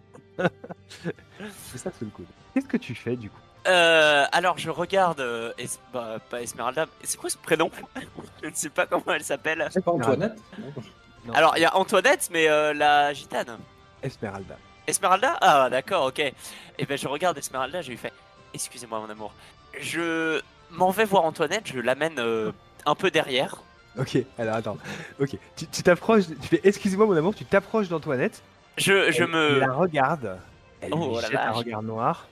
C'est 1.71 1.77
ça 1.77 1.91
sous 1.91 2.05
le 2.05 2.11
coude. 2.11 2.25
Qu'est-ce 2.53 2.67
que 2.67 2.77
tu 2.77 2.95
fais 2.95 3.15
du 3.15 3.29
coup? 3.29 3.37
Euh, 3.67 4.25
alors 4.33 4.57
je 4.57 4.69
regarde, 4.69 5.21
euh, 5.21 5.53
Es- 5.57 5.79
bah, 5.93 6.17
pas 6.29 6.41
Esmeralda, 6.41 6.85
c'est 7.03 7.17
quoi 7.17 7.29
ce 7.29 7.37
prénom? 7.37 7.71
Je 8.43 8.49
ne 8.49 8.53
sais 8.53 8.69
pas 8.69 8.85
comment 8.85 9.13
elle 9.13 9.23
s'appelle. 9.23 9.67
C'est 9.71 9.83
pas 9.83 9.91
Antoinette? 9.91 10.37
Non. 11.25 11.33
Alors 11.33 11.53
il 11.55 11.61
y 11.61 11.65
a 11.65 11.75
Antoinette, 11.77 12.29
mais 12.31 12.49
euh, 12.49 12.73
la 12.73 13.13
gitane. 13.13 13.57
Esmeralda. 14.01 14.57
Esmeralda? 14.85 15.37
Ah 15.39 15.69
d'accord, 15.69 16.07
ok. 16.07 16.19
Et 16.19 16.85
ben 16.85 16.97
je 16.97 17.07
regarde 17.07 17.37
Esmeralda, 17.37 17.81
je 17.81 17.89
lui 17.91 17.97
fais 17.97 18.11
Excusez-moi 18.53 18.99
mon 18.99 19.09
amour. 19.09 19.31
Je 19.79 20.41
m'en 20.69 20.89
vais 20.91 21.05
voir 21.05 21.23
Antoinette, 21.23 21.67
je 21.73 21.79
l'amène 21.79 22.19
euh, 22.19 22.51
un 22.85 22.95
peu 22.95 23.09
derrière. 23.11 23.61
Ok, 23.97 24.17
alors 24.37 24.55
attends. 24.55 24.77
Ok, 25.21 25.37
tu 25.55 25.83
t'approches, 25.83 26.25
tu 26.27 26.47
fais 26.49 26.61
excusez-moi 26.65 27.05
mon 27.05 27.15
amour, 27.15 27.33
tu 27.33 27.45
t'approches 27.45 27.87
d'Antoinette. 27.87 28.41
Je, 28.77 29.09
je 29.11 29.23
me... 29.23 29.59
la 29.59 29.71
regarde. 29.71 30.37
Elle 30.83 30.93
Oh, 30.93 31.07
lui 31.07 31.15
la 31.15 31.21
jette 31.29 31.39
un 31.39 31.51
regard 31.51 31.83
noir. 31.83 32.27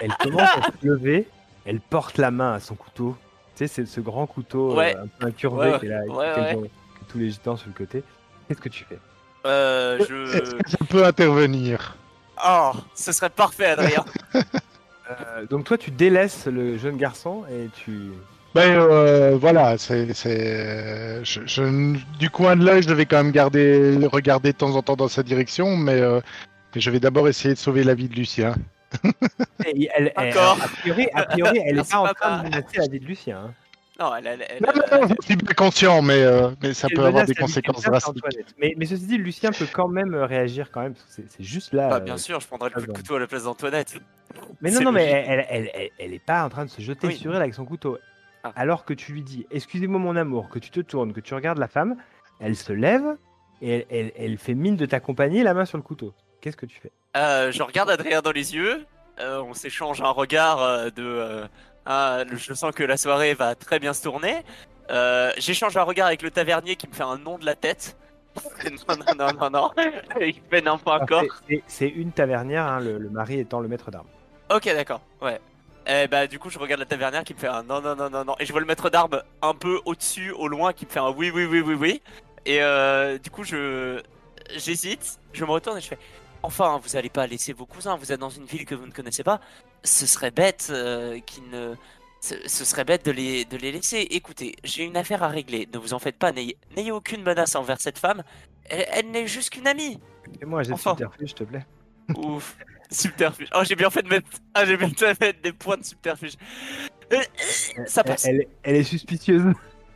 Elle 0.00 0.12
commence 0.20 0.48
à 0.56 0.62
se 0.62 0.86
lever. 0.86 1.28
Elle 1.66 1.80
porte 1.80 2.18
la 2.18 2.30
main 2.30 2.52
à 2.54 2.60
son 2.60 2.74
couteau. 2.74 3.16
Tu 3.56 3.66
sais, 3.66 3.68
c'est 3.68 3.86
ce 3.86 4.00
grand 4.00 4.26
couteau 4.26 4.78
euh, 4.78 4.92
un 5.02 5.06
peu 5.06 5.26
incurvé 5.26 5.70
Ouais, 5.72 5.78
qui 5.78 5.86
est 5.86 5.88
là, 5.90 6.00
ouais, 6.06 6.70
tous 7.08 7.18
les 7.18 7.30
gitans 7.30 7.56
sur 7.56 7.68
le 7.68 7.74
côté. 7.74 8.02
Qu'est-ce 8.48 8.60
que 8.60 8.68
tu 8.68 8.84
fais? 8.84 8.98
Euh, 9.46 9.98
Est-ce 9.98 10.08
je... 10.08 10.56
que 10.56 10.70
ça 10.70 10.78
peut 10.88 11.04
intervenir? 11.06 11.96
Oh, 12.44 12.72
ce 12.94 13.12
serait 13.12 13.30
parfait 13.30 13.66
Adrien. 13.66 14.04
Euh, 15.10 15.44
Donc 15.50 15.64
toi, 15.64 15.76
tu 15.76 15.90
délaisses 15.90 16.46
le 16.46 16.78
jeune 16.78 16.96
garçon 16.96 17.42
et 17.52 17.68
tu. 17.76 18.08
Ben 18.54 18.70
euh, 18.78 19.36
voilà, 19.38 19.76
c'est, 19.76 20.14
c'est, 20.14 21.22
je, 21.22 21.42
je- 21.44 21.98
du 22.18 22.30
coin 22.30 22.56
de 22.56 22.64
l'œil, 22.64 22.82
je 22.82 22.88
devais 22.88 23.04
quand 23.04 23.18
même 23.22 23.30
garder, 23.30 23.98
regarder 24.10 24.52
de 24.52 24.56
temps 24.56 24.74
en 24.76 24.80
temps 24.80 24.96
dans 24.96 25.08
sa 25.08 25.22
direction, 25.22 25.76
mais, 25.76 26.00
euh, 26.00 26.22
mais 26.74 26.80
je 26.80 26.90
vais 26.90 27.00
d'abord 27.00 27.28
essayer 27.28 27.54
de 27.54 27.58
sauver 27.58 27.84
la 27.84 27.94
vie 27.94 28.08
de 28.08 28.14
Lucien. 28.14 28.54
Et 29.66 29.88
elle, 29.94 30.12
elle- 30.16 30.32
D'accord. 30.32 30.58
a 30.62 30.68
priori, 30.68 31.08
a 31.14 31.24
priori, 31.24 31.60
elle 31.64 31.76
n'est 31.76 31.82
pas 31.82 31.98
en 31.98 32.12
train 32.14 32.38
de 32.38 32.42
menacer 32.44 32.78
la 32.78 32.86
vie 32.86 33.00
de 33.00 33.06
Lucien. 33.06 33.38
hein. 33.38 33.54
Non, 34.00 34.12
elle, 34.16 34.26
elle, 34.26 34.44
elle- 34.48 34.60
Non, 34.62 34.72
non, 34.74 35.06
non, 35.08 35.14
je 35.20 35.24
suis 35.26 35.36
bien 35.36 35.54
conscient, 35.54 36.02
mais, 36.02 36.20
euh, 36.22 36.50
mais 36.62 36.74
ça 36.74 36.88
peut 36.88 36.94
menace 36.96 37.06
avoir 37.08 37.12
des 37.12 37.18
la 37.20 37.24
vie 37.26 37.34
de 37.34 37.40
conséquences 37.40 37.76
quelqu'un, 37.76 37.80
c'est 37.80 37.90
drastiques. 37.90 38.24
Antoinette. 38.26 38.54
Mais, 38.60 38.74
mais 38.76 38.86
ceci 38.86 39.06
dit, 39.06 39.18
Lucien 39.18 39.52
peut 39.52 39.66
quand 39.72 39.86
même 39.88 40.14
euh, 40.14 40.26
réagir 40.26 40.70
quand 40.72 40.80
même. 40.82 40.94
parce 40.94 41.04
que 41.06 41.12
C'est 41.12 41.30
c'est 41.30 41.44
juste 41.44 41.72
là. 41.72 41.88
Bah, 41.88 41.96
euh, 41.96 42.00
bien 42.00 42.16
sûr, 42.16 42.40
je 42.40 42.46
prendrais 42.48 42.70
le 42.70 42.74
coup 42.74 42.80
de 42.80 42.86
pardon. 42.86 43.00
couteau 43.00 43.14
à 43.16 43.20
la 43.20 43.26
place 43.28 43.44
d'Antoinette. 43.44 43.96
Mais 44.60 44.70
non, 44.72 44.78
C'est 44.78 44.84
non, 44.84 44.90
mais 44.92 45.06
logique. 45.12 45.26
elle, 45.28 45.46
elle, 45.48 45.70
elle, 45.74 45.90
elle 46.00 46.12
est 46.14 46.24
pas 46.24 46.44
en 46.44 46.48
train 46.48 46.64
de 46.64 46.70
se 46.70 46.82
jeter 46.82 47.06
Oui. 47.06 47.16
sur 47.16 47.34
elle 47.36 47.42
avec 47.42 47.54
son 47.54 47.64
couteau. 47.64 47.98
Ah. 48.42 48.52
Alors 48.56 48.84
que 48.84 48.94
tu 48.94 49.12
lui 49.12 49.22
dis, 49.22 49.46
excusez-moi 49.52 50.00
mon 50.00 50.16
amour, 50.16 50.48
que 50.48 50.58
tu 50.58 50.70
te 50.70 50.80
tournes, 50.80 51.12
que 51.12 51.20
tu 51.20 51.34
regardes 51.34 51.58
la 51.58 51.68
femme, 51.68 51.96
elle 52.40 52.56
se 52.56 52.72
lève 52.72 53.16
et 53.62 53.70
elle, 53.70 53.86
elle, 53.90 54.12
elle 54.18 54.38
fait 54.38 54.54
mine 54.54 54.74
de 54.76 54.86
t'accompagner, 54.86 55.44
la 55.44 55.54
main 55.54 55.64
sur 55.66 55.78
le 55.78 55.84
couteau. 55.84 56.12
Qu'est-ce 56.44 56.58
que 56.58 56.66
tu 56.66 56.78
fais? 56.78 56.92
Euh, 57.16 57.50
je 57.52 57.62
regarde 57.62 57.88
Adrien 57.88 58.20
dans 58.20 58.30
les 58.30 58.54
yeux. 58.54 58.84
euh, 59.18 59.40
on 59.40 59.54
s'échange 59.54 60.02
un 60.02 60.10
regard 60.10 60.60
euh, 60.60 60.90
de. 60.90 61.48
ah, 61.86 62.24
je 62.30 62.52
sens 62.52 62.74
que 62.74 62.82
la 62.84 62.98
soirée 62.98 63.32
va 63.32 63.54
très 63.54 63.78
bien 63.78 63.94
se 63.94 64.02
tourner. 64.02 64.42
J'échange 65.38 65.74
un 65.78 65.84
regard 65.84 66.08
avec 66.08 66.20
le 66.20 66.30
tavernier 66.30 66.76
qui 66.76 66.86
me 66.86 66.92
fait 66.92 67.02
un 67.02 67.16
nom 67.16 67.38
de 67.38 67.46
la 67.46 67.54
tête. 67.54 67.96
non, 68.88 68.94
non, 68.94 69.14
non, 69.16 69.32
non, 69.40 69.50
non. 69.50 69.70
Il 70.20 70.38
fait 70.50 70.60
non, 70.60 70.76
pas 70.76 71.00
encore. 71.00 71.22
C'est- 71.66 71.88
une 71.88 72.12
tavernière, 72.12 72.66
hein, 72.66 72.80
le, 72.80 72.98
le 72.98 73.08
mari 73.08 73.40
étant 73.40 73.60
le 73.60 73.68
maître 73.68 73.90
d'armes. 73.90 74.08
Ok, 74.54 74.64
d'accord, 74.66 75.00
ouais. 75.22 75.40
Et 75.86 76.08
bah, 76.08 76.26
du 76.26 76.38
coup, 76.38 76.50
je 76.50 76.58
regarde 76.58 76.80
la 76.80 76.86
tavernière 76.86 77.24
qui 77.24 77.32
me 77.32 77.38
fait 77.38 77.46
un 77.48 77.62
non, 77.62 77.80
non, 77.80 77.96
non, 77.96 78.10
non, 78.10 78.22
non. 78.22 78.36
Et 78.38 78.44
je 78.44 78.52
vois 78.52 78.60
le 78.60 78.66
maître 78.66 78.90
d'armes 78.90 79.22
un 79.40 79.54
peu 79.54 79.80
au-dessus, 79.86 80.30
au 80.32 80.48
loin, 80.48 80.74
qui 80.74 80.84
me 80.84 80.90
fait 80.90 81.00
un 81.00 81.08
oui, 81.10 81.30
oui, 81.34 81.46
oui, 81.46 81.62
oui, 81.62 81.74
oui. 81.74 82.02
Et 82.44 82.62
euh, 82.62 83.16
du 83.16 83.30
coup, 83.30 83.44
je. 83.44 84.02
J'hésite, 84.54 85.18
je 85.32 85.42
me 85.42 85.50
retourne 85.50 85.78
et 85.78 85.80
je 85.80 85.88
fais 85.88 85.98
Enfin, 86.44 86.78
vous 86.82 86.96
allez 86.96 87.08
pas 87.08 87.26
laisser 87.26 87.52
vos 87.52 87.66
cousins, 87.66 87.96
vous 87.96 88.12
êtes 88.12 88.20
dans 88.20 88.28
une 88.30 88.44
ville 88.44 88.66
que 88.66 88.74
vous 88.74 88.86
ne 88.86 88.92
connaissez 88.92 89.22
pas. 89.24 89.40
Ce 89.82 90.06
serait 90.06 90.30
bête 90.30 90.68
euh, 90.70 91.18
qui 91.20 91.40
ne. 91.40 91.74
Ce, 92.20 92.34
ce 92.48 92.64
serait 92.64 92.84
bête 92.84 93.04
de 93.04 93.10
les, 93.10 93.44
de 93.44 93.56
les 93.56 93.72
laisser. 93.72 94.06
Écoutez, 94.10 94.54
j'ai 94.64 94.84
une 94.84 94.96
affaire 94.96 95.22
à 95.22 95.28
régler. 95.28 95.68
Ne 95.72 95.78
vous 95.78 95.92
en 95.94 95.98
faites 95.98 96.16
pas. 96.18 96.32
N'ayez 96.32 96.92
aucune 96.92 97.22
menace 97.22 97.54
envers 97.54 97.80
cette 97.80 97.98
femme. 97.98 98.22
Elle, 98.66 98.86
elle 98.92 99.10
n'est 99.10 99.26
juste 99.26 99.50
qu'une 99.50 99.66
amie. 99.66 100.00
Un 100.42 100.62
jet 100.62 100.68
de 100.68 100.72
Enfin. 100.74 100.90
subterfuge, 100.92 101.28
s'il 101.28 101.34
te 101.34 101.44
plaît. 101.44 101.66
Ouf. 102.16 102.56
Subterfuge. 102.90 103.48
Oh, 103.54 103.60
j'ai 103.64 103.74
bien 103.76 103.90
fait 103.90 104.02
de 104.02 104.08
mettre. 104.08 104.28
Ah, 104.54 104.64
j'ai 104.64 104.76
bien 104.76 104.88
fait 104.88 105.14
de 105.20 105.24
mettre 105.26 105.42
des 105.42 105.52
points 105.52 105.76
de 105.78 105.84
subterfuge. 105.84 106.34
Euh, 107.12 107.20
Ça 107.86 108.02
Elle, 108.04 108.10
passe. 108.10 108.24
elle, 108.26 108.46
elle 108.62 108.76
est 108.76 108.84
suspicieuse. 108.84 109.52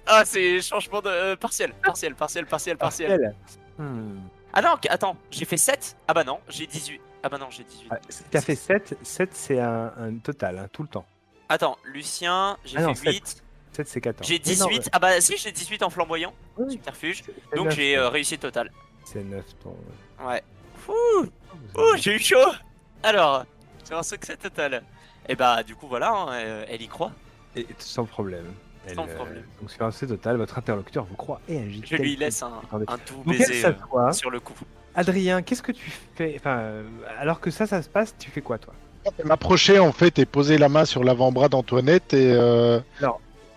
Ah, 0.07 0.25
c'est 0.25 0.61
changement 0.63 1.01
de. 1.01 1.09
euh, 1.09 1.37
partiel. 1.37 1.73
Partiel, 1.83 2.15
partiel, 2.15 2.47
partiel, 2.47 2.77
partiel. 2.77 3.11
Elle. 3.11 3.35
Hmm. 3.85 4.19
Ah 4.53 4.63
non, 4.63 4.77
attends. 4.89 5.17
J'ai 5.31 5.45
fait 5.45 5.57
7 5.57 5.97
Ah 6.09 6.15
bah 6.15 6.25
non, 6.25 6.41
j'ai 6.49 6.67
18. 6.67 7.01
Ah 7.23 7.29
bah 7.29 7.39
non, 7.39 7.49
j'ai 7.51 7.65
18. 7.65 7.89
Ah, 7.91 7.99
t'as 8.31 8.41
fait 8.41 8.55
7, 8.55 8.97
7 9.03 9.31
c'est 9.35 9.61
un, 9.61 9.93
un 9.99 10.15
total, 10.19 10.59
hein, 10.59 10.69
tout 10.73 10.83
le 10.83 10.89
temps. 10.89 11.05
Attends, 11.49 11.79
Lucien, 11.85 12.57
j'ai 12.65 12.79
Ah 12.79 12.95
fait 12.95 13.13
sept. 13.13 13.15
8. 13.15 13.43
7 13.73 13.89
c'est 13.89 14.01
14. 14.01 14.29
J'ai 14.29 14.41
Mais 14.45 14.57
non, 14.57 14.67
18. 14.69 14.89
Ah 14.93 14.99
bah 14.99 15.21
si, 15.21 15.37
j'ai 15.37 15.53
18 15.53 15.83
en 15.83 15.91
flamboyant. 15.91 16.33
Oui. 16.57 16.73
Subterfuge. 16.73 17.23
Donc 17.55 17.71
j'ai 17.71 17.97
euh, 17.97 18.09
réussi 18.09 18.39
total. 18.39 18.71
C'est 19.05 19.25
9 19.25 19.45
ton. 19.63 19.77
Ouais. 20.27 20.43
Ouh, 20.89 21.27
ouh, 21.77 21.97
j'ai 21.97 22.15
eu 22.15 22.19
chaud. 22.19 22.53
Alors, 23.03 23.45
c'est 23.85 23.95
un 23.95 24.03
succès 24.03 24.37
total. 24.37 24.83
Et 25.29 25.35
bah, 25.37 25.63
du 25.63 25.75
coup, 25.77 25.87
voilà, 25.87 26.11
hein, 26.11 26.33
euh, 26.33 26.65
elle 26.69 26.83
y 26.83 26.89
croit. 26.89 27.13
Et, 27.55 27.67
sans 27.79 28.05
problème. 28.05 28.47
Elle, 28.89 28.95
Sans 28.95 29.07
euh, 29.07 29.43
donc 29.61 29.71
sur 29.71 29.85
un 29.85 29.91
C 29.91 30.07
total, 30.07 30.37
votre 30.37 30.59
interlocuteur 30.59 31.05
vous 31.05 31.17
croit 31.17 31.41
et 31.49 31.59
agit. 31.59 31.83
Je 31.85 31.97
lui 31.97 32.17
laisse 32.17 32.43
un, 32.43 32.61
un 32.73 32.79
Donc 32.79 32.91
elle 33.27 33.33
baiser 33.39 33.65
euh, 33.65 33.73
s'assoit. 33.73 34.13
sur 34.13 34.31
le 34.31 34.41
cou. 34.41 34.55
Adrien, 34.95 35.43
qu'est-ce 35.43 35.63
que 35.63 35.73
tu 35.73 35.91
fais? 36.15 36.35
Enfin, 36.39 36.59
euh, 36.59 36.83
alors 37.19 37.41
que 37.41 37.51
ça, 37.51 37.67
ça 37.67 37.83
se 37.83 37.89
passe, 37.89 38.17
tu 38.19 38.31
fais 38.31 38.41
quoi 38.41 38.59
toi? 38.59 38.75
M'approcher 39.25 39.79
en 39.79 39.93
fait 39.93 40.19
et 40.19 40.27
poser 40.27 40.59
la 40.59 40.69
main 40.69 40.85
sur 40.85 41.05
l'avant-bras 41.05 41.49
d'Antoinette 41.49 42.13
et 42.15 42.33
euh, 42.33 42.81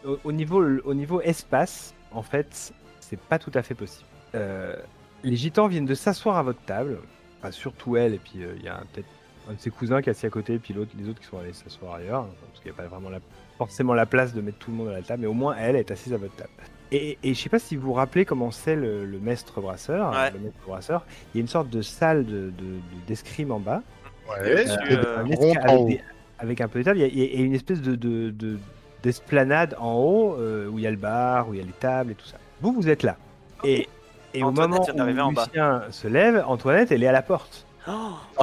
au, 0.05 0.17
au 0.23 0.31
niveau, 0.31 0.63
au 0.83 0.93
niveau 0.93 1.19
espace, 1.21 1.93
en 2.11 2.21
fait, 2.21 2.73
c'est 2.99 3.19
pas 3.19 3.39
tout 3.39 3.51
à 3.55 3.61
fait 3.61 3.75
possible. 3.75 4.07
Euh, 4.35 4.75
les 5.23 5.35
gitans 5.35 5.67
viennent 5.67 5.85
de 5.85 5.95
s'asseoir 5.95 6.37
à 6.37 6.43
votre 6.43 6.61
table, 6.61 6.99
enfin, 7.39 7.51
surtout 7.51 7.97
elle, 7.97 8.13
et 8.13 8.17
puis 8.19 8.43
euh, 8.43 8.53
il 8.57 8.63
y 8.63 8.69
a 8.69 8.81
peut-être 8.93 9.07
un 9.49 9.53
de 9.53 9.59
ses 9.59 9.71
cousins 9.71 10.01
qui 10.01 10.09
est 10.09 10.11
assis 10.11 10.25
à 10.25 10.29
côté, 10.29 10.53
et 10.53 10.59
puis 10.59 10.73
l'autre, 10.73 10.91
les 10.97 11.09
autres 11.09 11.19
qui 11.19 11.25
sont 11.27 11.39
allés 11.39 11.53
s'asseoir 11.53 11.95
ailleurs, 11.95 12.21
hein, 12.21 12.29
parce 12.49 12.61
qu'il 12.63 12.71
n'y 12.71 12.77
a 12.77 12.81
pas 12.81 12.87
vraiment 12.87 13.09
la, 13.09 13.19
forcément 13.65 13.93
la 13.93 14.07
place 14.07 14.33
de 14.33 14.41
mettre 14.41 14.57
tout 14.57 14.71
le 14.71 14.77
monde 14.77 14.87
à 14.89 14.93
la 14.93 15.01
table, 15.03 15.21
mais 15.21 15.27
au 15.27 15.33
moins 15.33 15.55
elle 15.59 15.75
est 15.75 15.91
assise 15.91 16.13
à 16.13 16.17
votre 16.17 16.35
table. 16.35 16.49
Et, 16.91 17.17
et 17.23 17.33
je 17.35 17.39
sais 17.39 17.47
pas 17.49 17.59
si 17.59 17.75
vous 17.75 17.87
vous 17.87 17.93
rappelez 17.93 18.25
comment 18.25 18.49
c'est 18.49 18.75
le, 18.75 19.05
le 19.05 19.19
maître 19.19 19.61
brasseur. 19.61 20.07
hein, 20.07 20.23
Ouais. 20.23 20.31
Le 20.31 20.39
maître 20.39 20.57
brasseur, 20.67 21.05
il 21.33 21.37
y 21.37 21.39
a 21.39 21.41
une 21.41 21.47
sorte 21.47 21.69
de 21.69 21.81
salle 21.83 22.25
de, 22.25 22.31
de- 22.31 22.49
de- 22.49 22.79
d'escrime 23.07 23.51
en 23.51 23.59
bas, 23.59 23.83
ouais, 24.29 24.65
euh, 24.91 25.17
un 25.17 25.19
avec, 25.21 25.39
haut. 25.79 25.85
des- 25.87 26.01
avec 26.39 26.59
un 26.59 26.67
peu 26.67 26.79
de 26.79 26.83
table, 26.85 26.97
il 26.99 27.15
y 27.17 27.35
y 27.35 27.37
a- 27.39 27.45
une 27.45 27.53
espèce 27.53 27.81
de, 27.81 27.93
de- 27.95 28.31
de- 28.31 28.57
d'esplanade 29.03 29.75
en 29.79 29.93
haut 29.93 30.35
euh, 30.39 30.67
où 30.67 30.79
il 30.79 30.83
y 30.83 30.87
a 30.87 30.91
le 30.91 30.97
bar, 30.97 31.47
où 31.47 31.53
il 31.53 31.59
y 31.59 31.63
a 31.63 31.65
les 31.65 31.71
tables 31.79 32.11
et 32.11 32.15
tout 32.15 32.25
ça. 32.25 32.37
Vous, 32.61 32.73
vous 32.73 32.89
êtes 32.89 33.03
là. 33.03 33.15
Et, 33.63 33.87
et 34.33 34.43
au 34.43 34.47
Antoinette 34.47 34.95
moment 34.95 35.13
où 35.13 35.19
en 35.29 35.31
bas. 35.33 35.45
Lucien 35.45 35.83
se 35.91 36.07
lève, 36.07 36.43
Antoinette, 36.47 36.91
elle 36.91 37.03
est 37.03 37.07
à 37.07 37.11
la 37.11 37.21
porte, 37.21 37.65
Oh, 37.87 37.91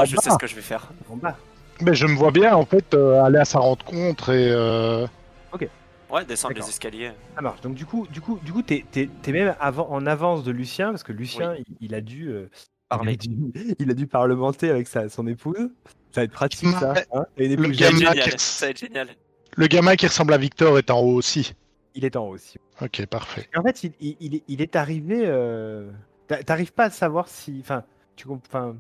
je 0.05 0.15
bas. 0.17 0.23
sais 0.23 0.31
ce 0.31 0.37
que 0.39 0.47
je 0.47 0.55
vais 0.55 0.63
faire. 0.63 0.89
en 1.11 1.17
bas. 1.17 1.37
Mais 1.81 1.95
je 1.95 2.07
me 2.07 2.15
vois 2.17 2.31
bien 2.33 2.55
en 2.57 2.65
fait 2.65 2.95
euh, 2.95 3.23
aller 3.23 3.39
à 3.39 3.45
sa 3.45 3.59
rencontre 3.61 4.31
et 4.31 4.51
euh, 4.51 5.07
Ouais, 6.11 6.25
descendre 6.25 6.55
D'accord. 6.55 6.67
les 6.69 6.73
escaliers. 6.73 7.11
Ça 7.35 7.43
marche. 7.43 7.61
Donc 7.61 7.75
du 7.75 7.85
coup, 7.85 8.07
du 8.11 8.23
coup, 8.23 8.39
du 8.43 8.51
coup, 8.51 8.63
t'es, 8.63 8.83
t'es- 8.91 9.11
t'es 9.21 9.31
même 9.31 9.55
avant, 9.61 9.91
en 9.91 10.07
avance 10.07 10.43
de 10.43 10.51
Lucien 10.51 10.89
parce 10.89 11.03
que 11.03 11.13
Lucien, 11.13 11.55
il, 11.59 11.65
il 11.83 11.95
a 11.95 12.01
dû, 12.01 12.29
euh, 12.31 12.49
il, 12.51 12.95
a 12.95 12.97
Parler. 12.97 13.17
dû, 13.19 13.29
il 13.79 13.91
a 13.91 13.93
dû 13.93 14.07
parlementer 14.07 14.71
avec 14.71 14.89
sa, 14.89 15.11
son 15.11 15.27
épouse. 15.27 15.69
Ça 16.13 16.23
va 16.23 16.25
être 16.25 16.33
pratique, 16.33 16.71
ça. 16.71 16.95
Hein 17.13 17.27
une 17.37 17.57
Le 17.57 17.65
épouse 17.67 17.77
Ça 17.79 17.85
va 17.85 17.91
être 17.91 17.93
jeune, 17.93 18.01
gamin 18.01 18.13
génial. 18.15 18.31
qui- 18.31 18.39
Ça 18.39 18.65
va 18.67 18.71
être 18.71 18.79
génial. 18.81 19.09
le 19.55 19.67
gamin 19.67 19.97
qui 19.97 20.07
ressemble 20.07 20.33
à 20.33 20.39
Victor 20.39 20.79
est 20.79 20.91
en 20.91 20.99
haut 20.99 21.13
aussi. 21.15 21.53
il 21.95 22.07
est 22.07 22.17
en 22.17 22.25
haut 22.27 22.33
aussi. 22.33 22.57
Ok, 22.81 23.05
parfait. 23.05 23.47
Et 23.55 23.59
en 23.59 23.63
fait, 23.63 23.85
il, 23.85 23.93
il- 24.01 24.17
il 24.21 24.35
est, 24.37 24.43
il 24.49 24.63
est 24.63 24.77
arrivé. 24.77 25.25
euh, 25.27 25.91
t'a- 26.27 26.43
T'arrives 26.43 26.73
pas 26.73 26.85
à 26.85 26.91
savoir 26.91 27.29
si. 27.29 27.59
Enfin, 27.61 27.83
tu 28.17 28.27
comp- 28.27 28.41
Enfin, 28.49 28.77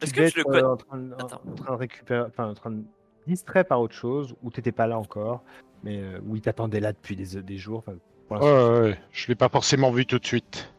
Est-ce 0.00 0.12
que 0.12 0.26
je 0.26 0.34
le 0.36 0.40
être, 0.40 0.46
connais 0.46 0.62
euh, 0.62 0.72
en 0.72 0.76
train, 0.76 0.96
de- 0.98 1.14
en- 1.14 1.26
train 1.54 1.72
de 1.74 1.78
récupérer. 1.78 2.22
Enfin, 2.28 2.48
en 2.50 2.54
train 2.54 2.70
de 2.70 2.82
distrait 3.26 3.64
par 3.64 3.80
autre 3.80 3.94
chose, 3.94 4.34
ou 4.42 4.50
t'étais 4.50 4.72
pas 4.72 4.86
là 4.86 4.98
encore, 4.98 5.42
mais 5.82 5.98
euh, 6.00 6.20
où 6.26 6.36
il 6.36 6.42
t'attendait 6.42 6.80
là 6.80 6.92
depuis 6.92 7.16
des, 7.16 7.42
des 7.42 7.56
jours. 7.58 7.82
pour 7.82 7.94
Ouais, 8.30 8.38
ouais, 8.40 8.80
ouais. 8.80 8.98
Je 9.12 9.28
l'ai 9.28 9.34
pas 9.34 9.48
forcément 9.48 9.90
vu 9.90 10.06
tout 10.06 10.18
de 10.18 10.26
suite. 10.26 10.72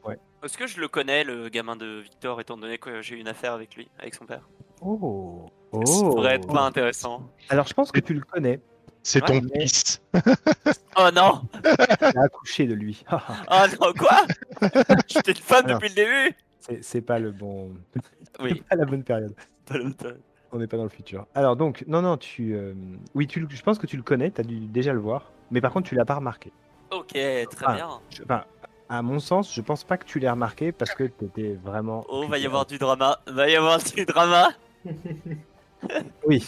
Est-ce 0.44 0.58
que 0.58 0.68
je 0.68 0.80
le 0.80 0.88
connais, 0.88 1.24
le 1.24 1.50
gamin 1.50 1.76
de 1.76 2.00
Victor, 2.02 2.40
étant 2.40 2.56
donné 2.58 2.78
que 2.78 3.02
j'ai 3.02 3.16
eu 3.16 3.20
une 3.20 3.28
affaire 3.28 3.54
avec 3.54 3.76
lui, 3.76 3.90
avec 4.00 4.16
son 4.16 4.26
père? 4.26 4.48
Oh. 4.82 5.46
Ça 5.74 5.80
Oh. 6.02 6.10
pourrait 6.12 6.36
être 6.36 6.48
pas 6.48 6.62
intéressant? 6.62 7.24
Alors, 7.50 7.68
je 7.68 7.74
pense 7.74 7.92
que 7.92 8.00
tu 8.00 8.14
le 8.14 8.22
connais. 8.22 8.62
C'est 9.04 9.22
Ouais, 9.30 9.42
ton 9.42 9.48
mais- 9.54 9.62
fils. 9.68 10.02
Oh 10.98 11.10
non 11.14 11.42
T'as 11.64 12.22
accouché 12.24 12.66
de 12.68 12.74
lui. 12.74 13.04
Oh 13.12 13.16
non, 13.82 13.94
quoi? 13.98 14.22
J'étais 15.08 15.32
une 15.32 15.38
femme 15.38 15.66
Alors. 15.66 15.80
depuis 15.80 15.90
le 15.90 15.96
début 15.96 16.36
C'est 16.82 17.02
pas 17.02 17.20
le 17.20 17.32
bon. 17.32 17.72
Oui. 18.40 18.62
pas 18.70 18.76
la 18.76 18.86
bonne 18.86 19.04
période. 19.04 19.34
On 20.52 20.60
n'est 20.60 20.68
pas 20.68 20.78
dans 20.78 20.84
le 20.84 20.90
futur. 20.90 21.26
Alors 21.36 21.56
donc, 21.56 21.84
non, 21.88 22.02
non, 22.02 22.18
tu, 22.18 22.54
euh, 22.56 22.74
oui, 23.16 23.28
tu, 23.28 23.40
le- 23.40 23.48
je 23.50 23.62
pense 23.64 23.78
que 23.80 23.88
tu 23.88 23.98
le 23.98 24.04
connais, 24.04 24.32
tu 24.32 24.42
as 24.42 24.44
dû 24.44 24.60
déjà 24.60 24.94
le 24.94 25.00
voir, 25.00 25.32
mais 25.52 25.60
par 25.62 25.72
contre, 25.74 25.90
tu 25.90 25.96
l'as 25.96 26.06
pas 26.06 26.16
remarqué. 26.16 26.52
Ok, 26.92 27.08
très 27.14 27.74
bien. 27.76 27.90
Je- 28.10 28.24
Enfin, 28.24 28.46
à 28.90 29.02
mon 29.02 29.20
sens, 29.20 29.54
je 29.54 29.60
pense 29.62 29.84
pas 29.84 29.98
que 29.98 30.06
tu 30.06 30.20
l'aies 30.20 30.30
remarqué 30.30 30.72
parce 30.72 30.94
que 30.94 31.04
tu 31.04 31.26
étais 31.26 31.58
vraiment. 31.64 32.06
Oh, 32.10 32.26
va 32.28 32.38
y 32.38 32.46
avoir 32.46 32.66
du 32.66 32.78
drama. 32.78 33.20
Va 33.28 33.50
y 33.50 33.56
avoir 33.56 33.80
du 33.80 34.06
drama. 34.06 34.50
Oui, 36.26 36.46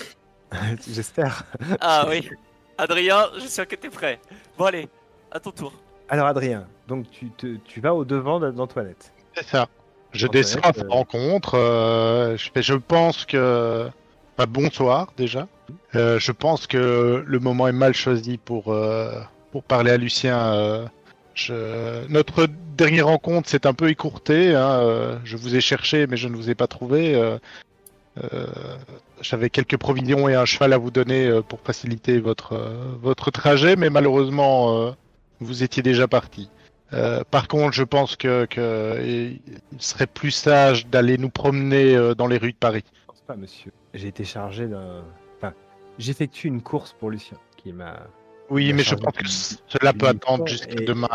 j'espère. 0.87 1.43
Ah 1.79 2.05
oui. 2.09 2.27
Adrien, 2.77 3.27
je 3.35 3.41
suis 3.41 3.49
sûr 3.49 3.67
que 3.67 3.75
t'es 3.75 3.89
prêt. 3.89 4.19
Bon 4.57 4.65
allez, 4.65 4.89
à 5.31 5.39
ton 5.39 5.51
tour. 5.51 5.73
Alors, 6.07 6.25
Adrien, 6.27 6.65
donc 6.87 7.09
tu, 7.11 7.29
te, 7.31 7.57
tu 7.57 7.79
vas 7.81 7.93
au 7.93 8.05
devant 8.05 8.39
d'Antoinette. 8.39 9.13
C'est 9.35 9.45
ça. 9.45 9.67
Je 10.11 10.27
descends 10.27 10.59
à 10.61 10.69
euh, 10.77 10.83
rencontre. 10.89 11.55
euh, 11.55 12.37
je, 12.37 12.73
pense 12.73 13.25
que. 13.25 13.87
Bah, 14.37 14.45
bonsoir 14.45 15.13
déjà. 15.17 15.47
Euh, 15.95 16.19
je 16.19 16.31
pense 16.31 16.65
que 16.67 17.23
le 17.25 17.39
moment 17.39 17.67
est 17.67 17.71
mal 17.73 17.93
choisi 17.93 18.37
pour, 18.37 18.73
euh, 18.73 19.19
pour 19.51 19.63
parler 19.63 19.91
à 19.91 19.97
Lucien. 19.97 20.37
euh, 20.53 20.85
je- 21.35 22.07
Notre 22.07 22.47
dernière 22.77 23.07
rencontre 23.07 23.49
s'est 23.49 23.67
un 23.67 23.73
peu 23.73 23.89
écourtée. 23.89 24.55
hein, 24.55 24.79
euh, 24.81 25.17
Je 25.23 25.37
vous 25.37 25.55
ai 25.55 25.61
cherché, 25.61 26.07
mais 26.07 26.17
je 26.17 26.27
ne 26.27 26.35
vous 26.35 26.49
ai 26.49 26.55
pas 26.55 26.67
trouvé. 26.67 27.15
euh, 27.15 27.37
euh, 28.33 28.47
J'avais 29.21 29.49
quelques 29.49 29.77
provisions 29.77 30.29
et 30.29 30.35
un 30.35 30.45
cheval 30.45 30.73
à 30.73 30.77
vous 30.77 30.91
donner 30.91 31.27
euh, 31.27 31.41
pour 31.41 31.59
faciliter 31.59 32.19
votre, 32.19 32.55
votre 33.01 33.31
trajet, 33.31 33.75
mais 33.75 33.89
malheureusement, 33.89 34.79
euh, 34.87 34.91
vous 35.41 35.61
étiez 35.63 35.83
déjà 35.83 36.07
parti. 36.07 36.49
Euh, 36.93 37.23
par 37.29 37.47
contre, 37.47 37.73
je 37.73 37.83
pense 37.83 38.15
que, 38.15 38.45
que 38.45 38.99
il 39.01 39.41
serait 39.77 40.07
plus 40.07 40.31
sage 40.31 40.87
d'aller 40.87 41.17
nous 41.17 41.29
promener 41.29 41.95
euh, 41.95 42.15
dans 42.15 42.27
les 42.27 42.37
rues 42.37 42.53
de 42.53 42.57
Paris. 42.57 42.83
Je 43.01 43.05
pense 43.07 43.21
pas, 43.21 43.35
monsieur. 43.35 43.71
J'ai 43.93 44.07
été 44.07 44.23
chargé 44.23 44.67
d'un. 44.67 45.03
Enfin, 45.37 45.53
j'effectue 45.97 46.47
une 46.47 46.61
course 46.61 46.93
pour 46.99 47.11
Lucien 47.11 47.37
qui 47.57 47.73
m'a. 47.73 47.99
Oui, 48.49 48.73
mais 48.73 48.83
je 48.83 48.95
pense 48.95 49.13
que 49.13 49.27
cela 49.67 49.93
peut 49.93 50.07
attendre 50.07 50.47
jusqu'à 50.47 50.83
demain. 50.83 51.09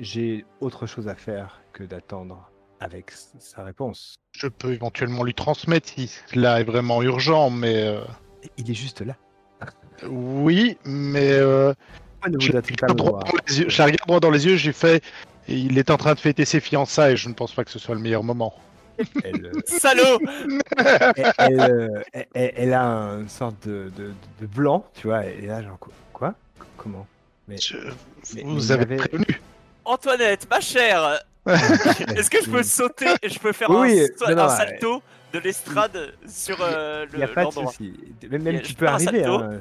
J'ai 0.00 0.44
autre 0.60 0.86
chose 0.86 1.06
à 1.06 1.14
faire 1.14 1.60
que 1.72 1.84
d'attendre 1.84 2.50
avec 2.80 3.12
sa 3.38 3.62
réponse. 3.62 4.16
Je 4.32 4.48
peux 4.48 4.72
éventuellement 4.72 5.22
lui 5.22 5.34
transmettre 5.34 5.88
si 5.88 6.10
cela 6.32 6.60
est 6.60 6.64
vraiment 6.64 7.00
urgent, 7.02 7.50
mais 7.50 7.86
euh, 7.86 8.00
Il 8.56 8.68
est 8.68 8.74
juste 8.74 9.02
là. 9.02 9.16
oui, 10.08 10.76
mais 10.84 11.38
Je, 12.38 12.52
le 12.52 12.54
la 12.54 13.84
regarde 13.84 14.06
droit 14.06 14.20
dans 14.20 14.30
les 14.30 14.46
yeux, 14.46 14.56
j'ai 14.56 14.72
fait. 14.72 15.02
et 15.48 15.54
Il 15.54 15.78
est 15.78 15.90
en 15.90 15.96
train 15.96 16.14
de 16.14 16.20
fêter 16.20 16.44
ses 16.44 16.60
fiançailles, 16.60 17.16
je 17.16 17.28
ne 17.28 17.34
pense 17.34 17.52
pas 17.52 17.64
que 17.64 17.70
ce 17.70 17.78
soit 17.78 17.94
le 17.94 18.00
meilleur 18.00 18.22
moment. 18.24 18.54
elle, 19.24 19.46
euh, 19.46 19.52
Salaud 19.66 20.18
elle, 20.78 21.32
elle, 21.38 21.60
euh, 21.60 22.02
elle- 22.12 22.26
elle- 22.34 22.52
elle 22.56 22.72
a 22.74 22.84
une 23.20 23.28
sorte 23.28 23.66
de, 23.66 23.90
de, 23.96 24.12
de 24.40 24.46
blanc, 24.46 24.86
tu 24.94 25.06
vois, 25.08 25.24
et 25.26 25.42
là, 25.46 25.62
genre, 25.62 25.78
quoi- 25.78 26.34
Comment? 26.76 27.06
Mais- 27.48 27.58
Je- 27.58 27.76
mais- 28.34 28.42
vous 28.42 28.54
mais 28.56 28.70
avez 28.72 28.82
avait- 28.82 28.96
prévenu. 28.96 29.40
Antoinette, 29.84 30.46
ma 30.50 30.60
chère 30.60 31.20
Est-ce 31.46 32.30
que 32.30 32.38
je 32.44 32.50
peux 32.50 32.62
sauter 32.62 33.06
Je 33.24 33.38
peux 33.38 33.52
faire 33.52 33.70
Oui, 33.70 34.00
un, 34.26 34.30
non, 34.30 34.36
non, 34.36 34.42
un 34.44 34.48
salto 34.56 35.02
de 35.32 35.38
l'estrade 35.40 36.12
sur 36.28 36.58
euh, 36.60 37.04
Il 37.12 37.16
n'y 37.18 37.22
a 37.24 37.26
le- 37.26 37.32
pas 37.32 37.44
de 37.46 37.50
souci. 37.50 37.92
Même, 38.30 38.42
même 38.42 38.54
Et 38.56 38.62
tu 38.62 38.74
peux 38.74 38.86
arriver. 38.86 39.22
salto. 39.24 39.34
Hein. 39.40 39.58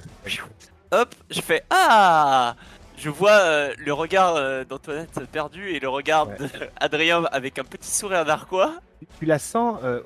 Hop, 0.92 1.16
je 1.30 1.42
fais 1.42 1.64
Ah 1.70 2.56
Je 2.98 3.10
vois 3.10 3.32
euh, 3.32 3.74
le 3.78 3.94
regard 3.94 4.36
euh, 4.36 4.66
d'Antoinette 4.66 5.20
perdu 5.32 5.70
et 5.70 5.80
le 5.80 5.88
regard 5.88 6.28
Ouais. 6.28 6.38
d'Adrien 6.82 7.24
avec 7.32 7.60
un 7.60 7.64
petit 7.64 7.90
sourire 7.90 8.26
narquois. 8.26 8.74
Tu 9.20 9.26
la 9.26 9.40
sens 9.40 9.80
euh, 9.84 10.02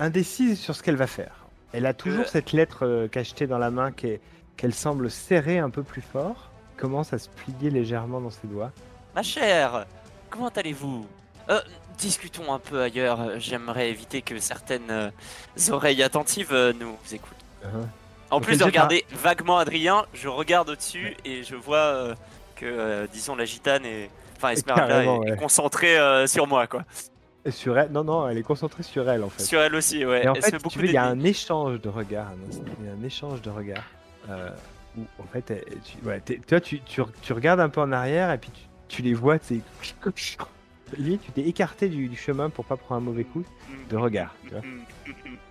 indécise 0.00 0.58
sur 0.60 0.74
ce 0.74 0.82
qu'elle 0.82 0.96
va 0.96 1.06
faire. 1.06 1.46
Elle 1.72 1.86
a 1.86 1.94
toujours 1.94 2.26
cette 2.26 2.52
lettre 2.52 3.06
cachetée 3.12 3.46
dans 3.46 3.58
la 3.58 3.70
main 3.70 3.92
qu'elle 3.92 4.74
semble 4.74 5.10
serrer 5.10 5.58
un 5.58 5.70
peu 5.70 5.82
plus 5.82 6.02
fort, 6.02 6.50
commence 6.76 7.12
à 7.12 7.18
se 7.18 7.28
plier 7.28 7.70
légèrement 7.70 8.20
dans 8.20 8.30
ses 8.30 8.46
doigts? 8.46 8.72
Ma 9.14 9.22
chère, 9.22 9.86
comment 10.30 10.48
allez-vous? 10.48 11.06
Discutons 11.98 12.52
un 12.52 12.58
peu 12.58 12.80
ailleurs. 12.82 13.38
J'aimerais 13.38 13.90
éviter 13.90 14.22
que 14.22 14.38
certaines 14.38 15.12
oreilles 15.70 16.02
attentives 16.02 16.54
nous 16.80 16.96
écoutent. 17.12 17.36
Uh-huh. 17.62 17.86
En 18.30 18.40
plus 18.40 18.58
de 18.58 18.64
regarder 18.64 19.04
vaguement 19.12 19.58
Adrien, 19.58 20.04
je 20.14 20.28
regarde 20.28 20.68
au-dessus 20.70 21.16
et 21.24 21.42
je 21.44 21.54
vois 21.54 21.76
euh, 21.78 22.14
que, 22.56 22.66
euh, 22.66 23.06
disons, 23.12 23.36
la 23.36 23.44
gitane 23.44 23.84
est. 23.84 24.10
Enfin, 24.36 24.50
Esmeralda 24.50 25.04
est, 25.04 25.32
est 25.32 25.36
concentrée 25.36 25.98
euh, 25.98 26.26
sur 26.26 26.46
moi, 26.46 26.66
quoi. 26.66 26.84
Et 27.44 27.50
sur 27.52 27.78
elle, 27.78 27.90
non, 27.92 28.02
non, 28.04 28.28
elle 28.28 28.36
est 28.38 28.42
concentrée 28.42 28.82
sur 28.82 29.08
elle 29.08 29.22
en 29.22 29.28
fait. 29.30 29.42
Sur 29.44 29.60
elle 29.60 29.74
aussi, 29.76 30.04
ouais. 30.04 30.24
Et 30.24 30.28
en 30.28 30.34
elle 30.34 30.42
fait, 30.42 30.46
se 30.48 30.50
fait 30.52 30.56
si 30.58 30.62
beaucoup 30.64 30.72
tu 30.74 30.78
veux, 30.80 30.86
il 30.88 30.92
y 30.92 30.96
a 30.96 31.04
un 31.06 31.22
échange 31.22 31.80
de 31.80 31.88
regards. 31.88 32.26
un 32.28 32.48
instant, 32.48 32.64
Il 32.80 32.86
y 32.86 32.88
a 32.88 32.92
un 32.92 33.04
échange 33.04 33.40
de 33.42 33.50
regards. 33.50 33.84
euh, 34.28 34.50
où 34.98 35.02
en 35.22 35.26
fait, 35.32 35.50
elle- 35.52 35.64
tu, 35.84 35.96
ouais, 36.06 36.20
toi, 36.48 36.60
tu, 36.60 36.80
tu, 36.80 37.00
tu 37.22 37.32
regardes 37.32 37.60
un 37.60 37.68
peu 37.68 37.80
en 37.80 37.92
arrière 37.92 38.32
et 38.32 38.38
puis 38.38 38.50
tu, 38.50 38.62
tu 38.96 39.02
les 39.02 39.14
vois, 39.14 39.36
c'est. 39.40 39.60
Limite, 40.98 41.22
tu 41.24 41.32
t'es 41.32 41.42
écarté 41.48 41.88
du, 41.88 42.08
du 42.08 42.16
chemin 42.16 42.48
pour 42.50 42.64
pas 42.64 42.76
prendre 42.76 43.00
un 43.00 43.04
mauvais 43.04 43.24
coup 43.24 43.44
de 43.90 43.96
regard. 43.96 44.34
Tu 44.44 44.50
vois. 44.50 44.60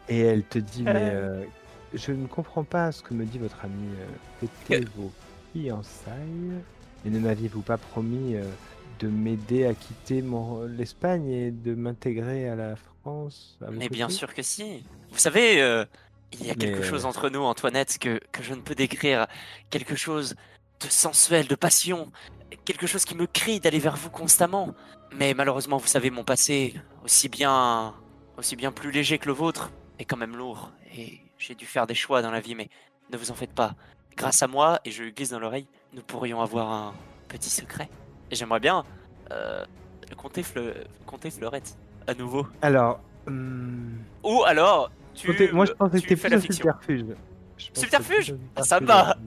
Et 0.09 0.19
elle 0.19 0.43
te 0.43 0.59
dit, 0.59 0.83
mais 0.83 0.93
euh, 0.95 1.43
je 1.95 2.11
ne 2.11 2.27
comprends 2.27 2.63
pas 2.63 2.91
ce 2.91 3.01
que 3.01 3.13
me 3.13 3.25
dit 3.25 3.37
votre 3.39 3.63
ami. 3.63 3.87
euh, 3.99 4.05
C'était 4.67 4.85
vos 4.95 5.11
fiançailles 5.53 6.61
et 7.05 7.09
ne 7.09 7.19
m'aviez-vous 7.19 7.61
pas 7.61 7.77
promis 7.77 8.35
euh, 8.35 8.43
de 8.99 9.07
m'aider 9.07 9.65
à 9.65 9.73
quitter 9.73 10.21
mon- 10.21 10.63
l'Espagne 10.65 11.27
et 11.29 11.51
de 11.51 11.73
m'intégrer 11.75 12.49
à 12.49 12.55
la 12.55 12.75
France 13.01 13.57
à 13.65 13.71
Mais 13.71 13.89
bien 13.89 14.09
sûr 14.09 14.33
que 14.33 14.41
si. 14.41 14.83
Vous 15.11 15.17
savez, 15.19 15.61
euh, 15.61 15.85
il 16.33 16.45
y 16.45 16.51
a 16.51 16.55
quelque 16.55 16.79
Mais, 16.79 16.83
chose 16.87 17.05
euh, 17.05 17.07
entre 17.09 17.29
nous, 17.29 17.41
Antoinette, 17.41 17.97
que, 17.99 18.19
que 18.31 18.43
je 18.43 18.53
ne 18.53 18.61
peux 18.61 18.75
décrire. 18.75 19.27
Quelque 19.69 19.95
chose 19.95 20.35
de 20.81 20.87
sensuel, 20.87 21.47
de 21.47 21.55
passion. 21.55 22.11
Quelque 22.65 22.87
chose 22.87 23.05
qui 23.05 23.15
me 23.15 23.27
crie 23.27 23.59
d'aller 23.59 23.79
vers 23.79 23.95
vous 23.95 24.09
constamment. 24.09 24.73
Mais 25.15 25.33
malheureusement, 25.33 25.77
vous 25.77 25.87
savez, 25.87 26.09
mon 26.09 26.23
passé, 26.23 26.73
aussi 27.03 27.29
bien, 27.29 27.93
aussi 28.37 28.55
bien 28.55 28.71
plus 28.71 28.91
léger 28.91 29.17
que 29.19 29.27
le 29.27 29.33
vôtre, 29.33 29.71
est 29.99 30.05
quand 30.05 30.17
même 30.17 30.35
lourd. 30.35 30.71
Et 30.97 31.19
j'ai 31.37 31.55
dû 31.55 31.65
faire 31.65 31.87
des 31.87 31.95
choix 31.95 32.21
dans 32.21 32.31
la 32.31 32.39
vie, 32.39 32.55
mais 32.55 32.69
ne 33.11 33.17
vous 33.17 33.31
en 33.31 33.35
faites 33.35 33.53
pas. 33.53 33.75
Grâce 34.17 34.41
à 34.43 34.47
moi, 34.47 34.79
et 34.85 34.91
je 34.91 35.03
lui 35.03 35.11
glisse 35.11 35.29
dans 35.31 35.39
l'oreille, 35.39 35.67
nous 35.93 36.01
pourrions 36.01 36.41
avoir 36.41 36.71
un 36.71 36.93
petit 37.27 37.49
secret. 37.49 37.89
Et 38.31 38.35
j'aimerais 38.35 38.59
bien 38.59 38.83
euh, 39.31 39.63
compter, 40.17 40.41
Fleu- 40.43 40.83
compter 41.05 41.29
Fleurette 41.29 41.77
à 42.07 42.13
nouveau. 42.13 42.47
Alors, 42.61 42.99
hum, 43.27 43.97
Ou 44.23 44.43
alors, 44.43 44.91
tu, 45.13 45.27
côté- 45.27 45.51
moi 45.51 45.65
je 45.65 45.73
pensais 45.73 46.01
que 46.01 46.07
tu 46.07 46.15
c'était 46.15 46.29
plus 46.29 46.35
un 46.37 46.41
subterfuge. 46.41 47.05
Pense 47.07 47.79
Subterfuge 47.81 48.35
Ah, 48.55 48.63
ça 48.63 48.79
me 48.79 48.85
va. 48.87 49.15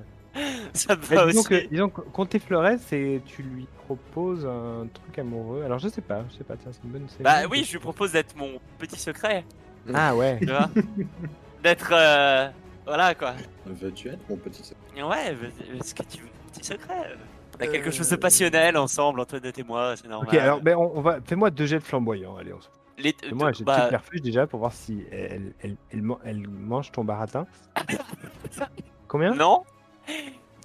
Ça 0.72 0.94
me 0.94 1.00
va 1.02 1.26
disons 1.26 1.40
aussi. 1.40 1.48
que, 1.48 1.66
disons 1.68 1.88
que 1.88 2.00
Comté 2.02 2.38
Flores, 2.38 2.78
c'est 2.86 3.20
tu 3.26 3.42
lui 3.42 3.66
proposes 3.86 4.46
un 4.46 4.86
truc 4.92 5.18
amoureux. 5.18 5.62
Alors 5.64 5.78
je 5.80 5.88
sais 5.88 6.02
pas, 6.02 6.22
je 6.30 6.36
sais 6.36 6.44
pas, 6.44 6.54
tiens, 6.56 6.70
c'est 6.72 6.84
une 6.84 6.90
bonne. 6.90 7.06
c'est 7.08 7.16
une 7.18 7.24
Bah 7.24 7.40
oui, 7.50 7.64
je 7.64 7.72
lui 7.72 7.78
propose 7.80 8.12
d'être 8.12 8.36
mon 8.36 8.60
petit 8.78 9.00
secret, 9.00 9.44
Ah 9.92 10.14
ouais. 10.14 10.38
tu 10.38 10.46
vois? 10.46 10.68
d'être. 11.62 11.90
euh, 11.92 12.48
voilà 12.86 13.14
quoi. 13.14 13.34
Veux-tu 13.66 14.08
être 14.08 14.28
mon 14.28 14.36
petit 14.36 14.62
secret? 14.64 15.02
Ouais, 15.02 15.36
mais- 15.40 15.78
est-ce 15.78 15.94
que 15.94 16.02
tu 16.02 16.18
veux 16.18 16.24
mon 16.24 16.50
petit 16.52 16.64
secret? 16.64 17.16
On 17.60 17.64
a 17.64 17.66
quelque 17.66 17.88
Euh, 17.88 17.92
chose 17.92 18.08
de 18.08 18.16
passionnel 18.16 18.76
ensemble, 18.76 19.20
Antoinette 19.20 19.58
et 19.58 19.64
moi, 19.64 19.94
c'est 19.96 20.06
normal. 20.08 20.28
Ok, 20.28 20.34
alors 20.40 20.60
ben, 20.60 20.76
on, 20.76 20.92
on 20.96 21.00
va. 21.00 21.18
Fais-moi 21.24 21.50
deux 21.50 21.66
jets 21.66 21.78
de 21.80 21.84
flamboyant. 21.84 22.36
Allez, 22.36 22.52
on 22.52 22.60
se... 22.60 22.68
Les- 22.98 23.14
Fais-moi 23.20 23.52
j'ai 23.52 23.64
bah, 23.64 23.82
subterfuge 23.82 24.22
déjà 24.22 24.46
pour 24.46 24.58
voir 24.60 24.72
si 24.72 25.04
elle, 25.12 25.52
elle, 25.60 25.76
elle, 25.90 26.02
man- 26.02 26.18
elle 26.24 26.48
mange 26.48 26.90
ton 26.92 27.04
baratin. 27.04 27.46
Combien? 29.08 29.34
Non 29.34 29.64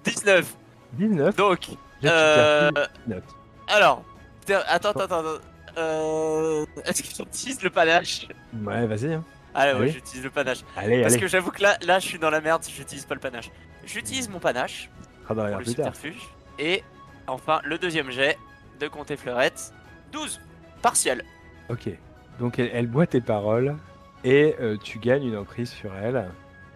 19 0.03 0.55
19. 0.93 1.35
Donc, 1.35 1.69
euh, 2.03 2.67
subterfuge, 2.69 2.89
19. 3.07 3.23
alors. 3.69 4.03
attends, 4.67 4.89
attends. 4.89 4.99
attends. 5.01 5.23
Euh, 5.77 6.65
Est-ce 6.85 7.01
que 7.01 7.07
j'utilise 7.09 7.63
le 7.63 7.69
panache? 7.71 8.27
Ouais, 8.63 8.85
vas-y. 8.85 9.13
hein. 9.13 9.23
Allez, 9.55 9.79
ouais, 9.79 9.87
j'utilise 9.89 10.23
le 10.23 10.29
panache. 10.29 10.59
Allez, 10.75 11.01
Parce 11.01 11.13
allez. 11.13 11.21
que 11.21 11.27
j'avoue 11.27 11.51
que 11.51 11.61
là, 11.61 11.77
là, 11.85 11.99
je 11.99 12.05
suis 12.07 12.19
dans 12.19 12.29
la 12.29 12.41
merde 12.41 12.63
si 12.63 12.71
j'utilise 12.71 13.05
pas 13.05 13.13
le 13.13 13.19
panache. 13.19 13.51
J'utilise 13.85 14.29
mon 14.29 14.39
panache. 14.39 14.89
Sera 15.23 15.35
dans 15.35 15.47
pour 15.49 15.59
le 15.59 15.65
subterfuge. 15.65 16.21
Et 16.59 16.83
enfin, 17.27 17.61
le 17.63 17.77
deuxième 17.77 18.09
jet 18.11 18.37
de 18.79 18.87
compter 18.87 19.15
fleurette. 19.17 19.73
12 20.11 20.39
partiel. 20.81 21.23
Ok. 21.69 21.89
Donc 22.39 22.59
elle, 22.59 22.71
elle 22.73 22.87
boit 22.87 23.07
tes 23.07 23.21
paroles 23.21 23.75
et 24.23 24.55
euh, 24.59 24.77
tu 24.81 24.99
gagnes 24.99 25.25
une 25.27 25.37
emprise 25.37 25.69
sur 25.71 25.93
elle. 25.95 26.29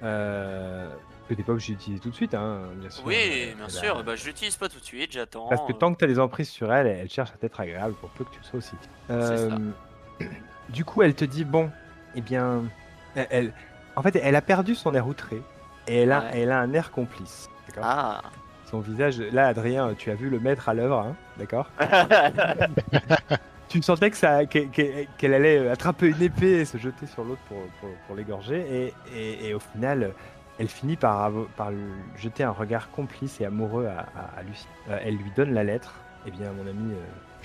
Euh, 0.04 0.88
que 1.28 1.34
t'es 1.34 1.44
pas 1.44 1.52
obligé 1.52 1.74
d'utiliser 1.74 2.02
tout 2.02 2.10
de 2.10 2.16
suite, 2.16 2.34
hein, 2.36 2.62
bien 2.76 2.90
sûr. 2.90 3.04
Oui, 3.06 3.16
Euh, 3.18 3.54
bien 3.56 3.66
elle 3.66 3.72
sûr. 3.72 3.98
a- 3.98 4.04
Bah, 4.04 4.16
je 4.16 4.26
l'utilise 4.26 4.56
pas 4.56 4.70
tout 4.70 4.80
de 4.80 4.86
suite, 4.86 5.12
j'attends. 5.12 5.50
Parce 5.50 5.68
que 5.68 5.74
tant 5.74 5.94
que 5.94 6.00
tu 6.00 6.06
as 6.06 6.08
des 6.08 6.20
emprises 6.20 6.50
sur 6.50 6.72
elle, 6.72 6.88
elle 6.88 7.10
cherche 7.10 7.32
à 7.32 7.38
t'être 7.38 7.60
agréable 7.60 7.96
pour 7.96 8.10
peu 8.12 8.24
que 8.24 8.30
tu 8.32 8.40
le 8.40 8.46
sois 8.46 8.60
aussi. 8.60 8.76
C'est 9.08 9.14
ça. 9.14 9.14
Euh, 9.14 9.50
Du 10.70 10.86
coup, 10.86 11.02
elle 11.02 11.16
te 11.16 11.26
dit 11.26 11.44
bon, 11.44 11.70
eh 12.18 12.22
bien, 12.22 12.64
elle, 13.16 13.28
elle- 13.30 13.54
en 13.96 14.02
fait, 14.02 14.16
elle 14.22 14.36
a 14.36 14.42
perdu 14.42 14.76
son 14.76 14.94
air 14.94 15.08
outré 15.08 15.42
et 15.88 16.02
elle 16.02 16.12
a, 16.12 16.20
Ouais. 16.20 16.32
elle 16.34 16.52
a 16.52 16.60
un 16.60 16.74
air 16.74 16.92
complice. 16.92 17.50
Ah. 17.82 18.22
Son 18.70 18.80
visage, 18.82 19.20
là, 19.32 19.48
Adrien, 19.48 19.94
tu 19.98 20.12
as 20.12 20.16
vu 20.16 20.30
le 20.30 20.40
maître 20.40 20.68
à 20.68 20.74
l'œuvre, 20.74 21.00
hein, 21.00 21.16
d'accord? 21.38 21.70
Tu 23.70 23.82
sentais 23.82 24.10
que 24.12 24.16
ça, 24.18 24.46
qu'elle 24.46 25.34
allait 25.34 25.58
euh, 25.60 25.74
attraper 25.74 26.08
une 26.08 26.22
épée 26.22 26.62
et 26.62 26.66
se 26.66 26.78
jeter 26.78 27.06
sur 27.06 27.26
l'autre 27.26 27.42
pour, 27.50 27.58
pour, 27.82 27.90
pour 28.08 28.16
l'égorger. 28.16 28.66
Et, 28.72 28.94
et, 29.14 29.50
et 29.50 29.54
au 29.54 29.60
final, 29.60 30.14
elle 30.58 30.70
finit 30.70 30.96
par, 30.96 31.32
jeter 32.18 32.44
un 32.46 32.52
regard 32.52 32.90
complice 32.92 33.42
et 33.42 33.46
amoureux 33.46 33.88
à, 33.88 34.06
à, 34.18 34.40
à 34.40 34.44
Lucie. 34.44 34.68
Euh, 34.90 35.00
elle 35.04 35.18
lui 35.18 35.30
donne 35.36 35.54
la 35.54 35.66
lettre. 35.66 35.96
Eh 36.26 36.32
bien, 36.32 36.50
mon 36.54 36.62
ami, 36.70 36.94
euh, 36.94 36.98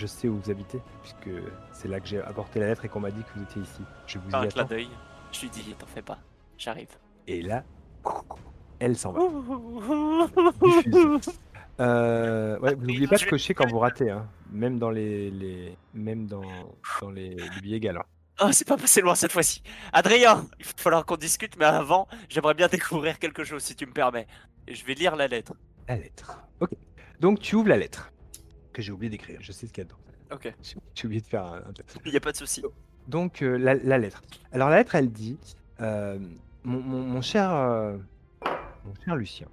je 0.02 0.06
sais 0.08 0.26
où 0.28 0.36
vous 0.36 0.50
habitez, 0.50 0.80
puisque 1.00 1.30
c'est 1.72 1.86
là 1.86 2.00
que 2.00 2.08
j'ai 2.08 2.20
apporté 2.20 2.58
la 2.58 2.66
lettre 2.66 2.84
et 2.84 2.88
qu'on 2.88 2.98
m'a 2.98 3.12
dit 3.12 3.22
que 3.22 3.38
vous 3.38 3.44
étiez 3.44 3.62
ici. 3.62 3.82
Je 4.06 4.18
vous 4.18 4.28
Pas 4.30 4.42
y 4.42 4.46
un 4.46 4.48
clin 4.48 4.62
attends. 4.62 4.70
d'œil. 4.70 4.88
Je 5.30 5.40
lui 5.42 5.50
dis, 5.50 5.74
t'en 5.78 5.86
fais 5.86 6.02
pas, 6.02 6.18
j'arrive. 6.58 6.88
Et 7.28 7.40
là, 7.40 7.62
elle 8.80 8.96
s'en 8.96 9.12
va. 9.12 9.20
Diffuse. 10.86 11.32
Euh, 11.80 12.58
ouais, 12.58 12.74
vous 12.74 12.80
n'oubliez 12.80 13.06
pas 13.06 13.16
de 13.16 13.24
cocher 13.24 13.54
quand 13.54 13.68
vous 13.68 13.78
ratez, 13.78 14.10
hein. 14.10 14.28
même 14.50 14.78
dans 14.80 14.90
les, 14.90 15.30
les 15.30 15.76
même 15.94 16.26
dans, 16.26 16.42
dans 17.00 17.10
les, 17.10 17.36
les 17.36 17.60
billets 17.62 17.80
galants. 17.80 18.04
Oh, 18.42 18.50
c'est 18.50 18.66
pas 18.66 18.76
passé 18.76 19.00
loin 19.02 19.14
cette 19.14 19.30
fois-ci. 19.32 19.62
Adrien, 19.92 20.46
il 20.58 20.64
va 20.66 20.72
falloir 20.76 21.06
qu'on 21.06 21.16
discute, 21.16 21.56
mais 21.58 21.64
avant, 21.64 22.08
j'aimerais 22.28 22.54
bien 22.54 22.66
découvrir 22.68 23.20
quelque 23.20 23.44
chose 23.44 23.62
si 23.62 23.76
tu 23.76 23.86
me 23.86 23.92
permets. 23.92 24.26
Et 24.66 24.74
je 24.74 24.84
vais 24.84 24.94
lire 24.94 25.14
la 25.14 25.28
lettre. 25.28 25.54
La 25.88 25.96
lettre. 25.96 26.42
Ok. 26.60 26.70
Donc 27.20 27.38
tu 27.38 27.54
ouvres 27.54 27.68
la 27.68 27.76
lettre 27.76 28.12
que 28.72 28.82
j'ai 28.82 28.92
oublié 28.92 29.10
d'écrire. 29.10 29.38
Je 29.40 29.52
sais 29.52 29.66
ce 29.66 29.72
qu'il 29.72 29.82
y 29.82 29.86
a 29.86 29.88
dedans. 29.88 29.98
Ok, 30.32 30.52
J'ai 30.94 31.06
oublié 31.06 31.20
de 31.20 31.26
faire 31.26 31.44
un. 31.44 31.60
il 32.06 32.10
n'y 32.10 32.16
a 32.16 32.20
pas 32.20 32.32
de 32.32 32.36
souci. 32.36 32.62
Donc 33.08 33.42
euh, 33.42 33.56
la, 33.58 33.74
la 33.74 33.98
lettre. 33.98 34.22
Alors 34.52 34.70
la 34.70 34.76
lettre, 34.76 34.94
elle 34.94 35.10
dit 35.10 35.38
euh, 35.80 36.18
mon, 36.64 36.80
mon- 36.80 37.02
mon 37.02 37.20
cher, 37.20 37.50
euh, 37.52 37.96
mon 38.84 38.94
cher 39.04 39.16
Lucien, 39.16 39.46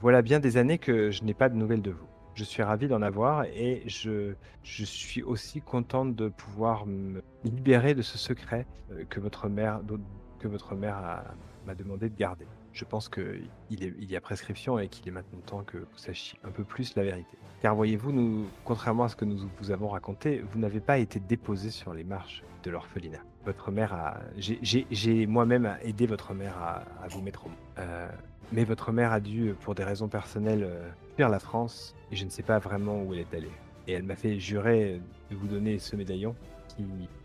voilà 0.00 0.20
bien 0.22 0.38
des 0.40 0.56
années 0.58 0.78
que 0.78 1.10
je 1.10 1.22
n'ai 1.24 1.34
pas 1.34 1.48
de 1.48 1.54
nouvelles 1.54 1.82
de 1.82 1.90
vous. 1.92 2.06
Je 2.34 2.44
suis 2.44 2.62
ravi 2.62 2.86
d'en 2.86 3.00
avoir 3.00 3.44
et 3.44 3.82
je, 3.86 4.34
je 4.62 4.84
suis 4.84 5.22
aussi 5.22 5.62
contente 5.62 6.14
de 6.14 6.28
pouvoir 6.28 6.84
me 6.84 7.22
libérer 7.44 7.94
de 7.94 8.02
ce 8.02 8.18
secret 8.18 8.66
que 9.08 9.20
votre 9.20 9.48
mère, 9.48 9.80
dont- 9.80 10.00
que 10.38 10.48
votre 10.48 10.74
mère 10.74 10.96
a- 10.98 11.24
m'a 11.66 11.74
demandé 11.74 12.10
de 12.10 12.16
garder. 12.16 12.46
Je 12.76 12.84
pense 12.84 13.08
qu'il 13.08 13.48
il 13.70 14.10
y 14.10 14.16
a 14.16 14.20
prescription 14.20 14.78
et 14.78 14.88
qu'il 14.88 15.08
est 15.08 15.10
maintenant 15.10 15.40
temps 15.40 15.64
que 15.64 15.78
vous 15.78 15.96
sachiez 15.96 16.38
un 16.44 16.50
peu 16.50 16.62
plus 16.62 16.94
la 16.94 17.04
vérité. 17.04 17.38
Car 17.62 17.74
voyez-vous, 17.74 18.12
nous, 18.12 18.46
contrairement 18.64 19.04
à 19.04 19.08
ce 19.08 19.16
que 19.16 19.24
nous 19.24 19.38
vous 19.58 19.70
avons 19.70 19.88
raconté, 19.88 20.44
vous 20.52 20.58
n'avez 20.58 20.80
pas 20.80 20.98
été 20.98 21.18
déposé 21.18 21.70
sur 21.70 21.94
les 21.94 22.04
marches 22.04 22.42
de 22.64 22.70
l'orphelinat. 22.70 23.20
Votre 23.46 23.70
mère 23.70 23.94
a. 23.94 24.20
j'ai- 24.36 25.26
moi-même 25.26 25.76
aidé 25.82 26.06
votre 26.06 26.34
mère 26.34 26.58
à, 26.58 26.82
à 27.02 27.08
vous 27.08 27.22
mettre 27.22 27.46
au 27.46 27.48
monde. 27.48 27.58
Euh, 27.78 28.08
mais 28.52 28.64
votre 28.64 28.92
mère 28.92 29.12
a 29.12 29.20
dû, 29.20 29.54
pour 29.62 29.74
des 29.74 29.84
raisons 29.84 30.08
personnelles, 30.08 30.64
euh, 30.64 30.90
fuir 31.16 31.30
la 31.30 31.38
France 31.38 31.94
et 32.12 32.16
je 32.16 32.24
ne 32.26 32.30
sais 32.30 32.42
pas 32.42 32.58
vraiment 32.58 33.02
où 33.02 33.14
elle 33.14 33.20
est 33.20 33.34
allée. 33.34 33.50
Et 33.88 33.92
elle 33.92 34.02
m'a 34.02 34.16
fait 34.16 34.38
jurer 34.38 35.00
de 35.30 35.36
vous 35.36 35.46
donner 35.46 35.78
ce 35.78 35.96
médaillon 35.96 36.34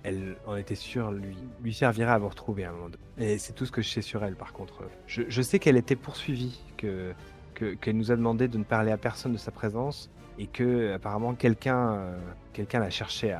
elle 0.03 0.35
en 0.45 0.55
était 0.55 0.75
sûre, 0.75 1.11
lui, 1.11 1.35
lui 1.61 1.73
servirait 1.73 2.11
à 2.11 2.17
vous 2.17 2.29
retrouver 2.29 2.65
un 2.65 2.71
moment 2.71 2.89
donné. 2.89 3.33
Et 3.33 3.37
c'est 3.37 3.53
tout 3.53 3.65
ce 3.65 3.71
que 3.71 3.81
je 3.81 3.89
sais 3.89 4.01
sur 4.01 4.23
elle, 4.23 4.35
par 4.35 4.53
contre. 4.53 4.83
Je, 5.07 5.41
sais 5.41 5.59
qu'elle 5.59 5.77
était 5.77 5.95
poursuivie, 5.95 6.61
que 6.77 7.13
que- 7.53 7.73
qu'elle 7.75 7.97
nous 7.97 8.11
a 8.11 8.15
demandé 8.15 8.47
de 8.47 8.57
ne 8.57 8.63
parler 8.63 8.91
à 8.91 8.97
personne 8.97 9.33
de 9.33 9.37
sa 9.37 9.51
présence 9.51 10.09
et 10.39 10.47
que 10.47 10.93
apparemment 10.93 11.33
quelqu'un 11.35 11.93
euh, 11.95 12.17
quelqu'un 12.53 12.79
la 12.79 12.89
cherchait 12.89 13.35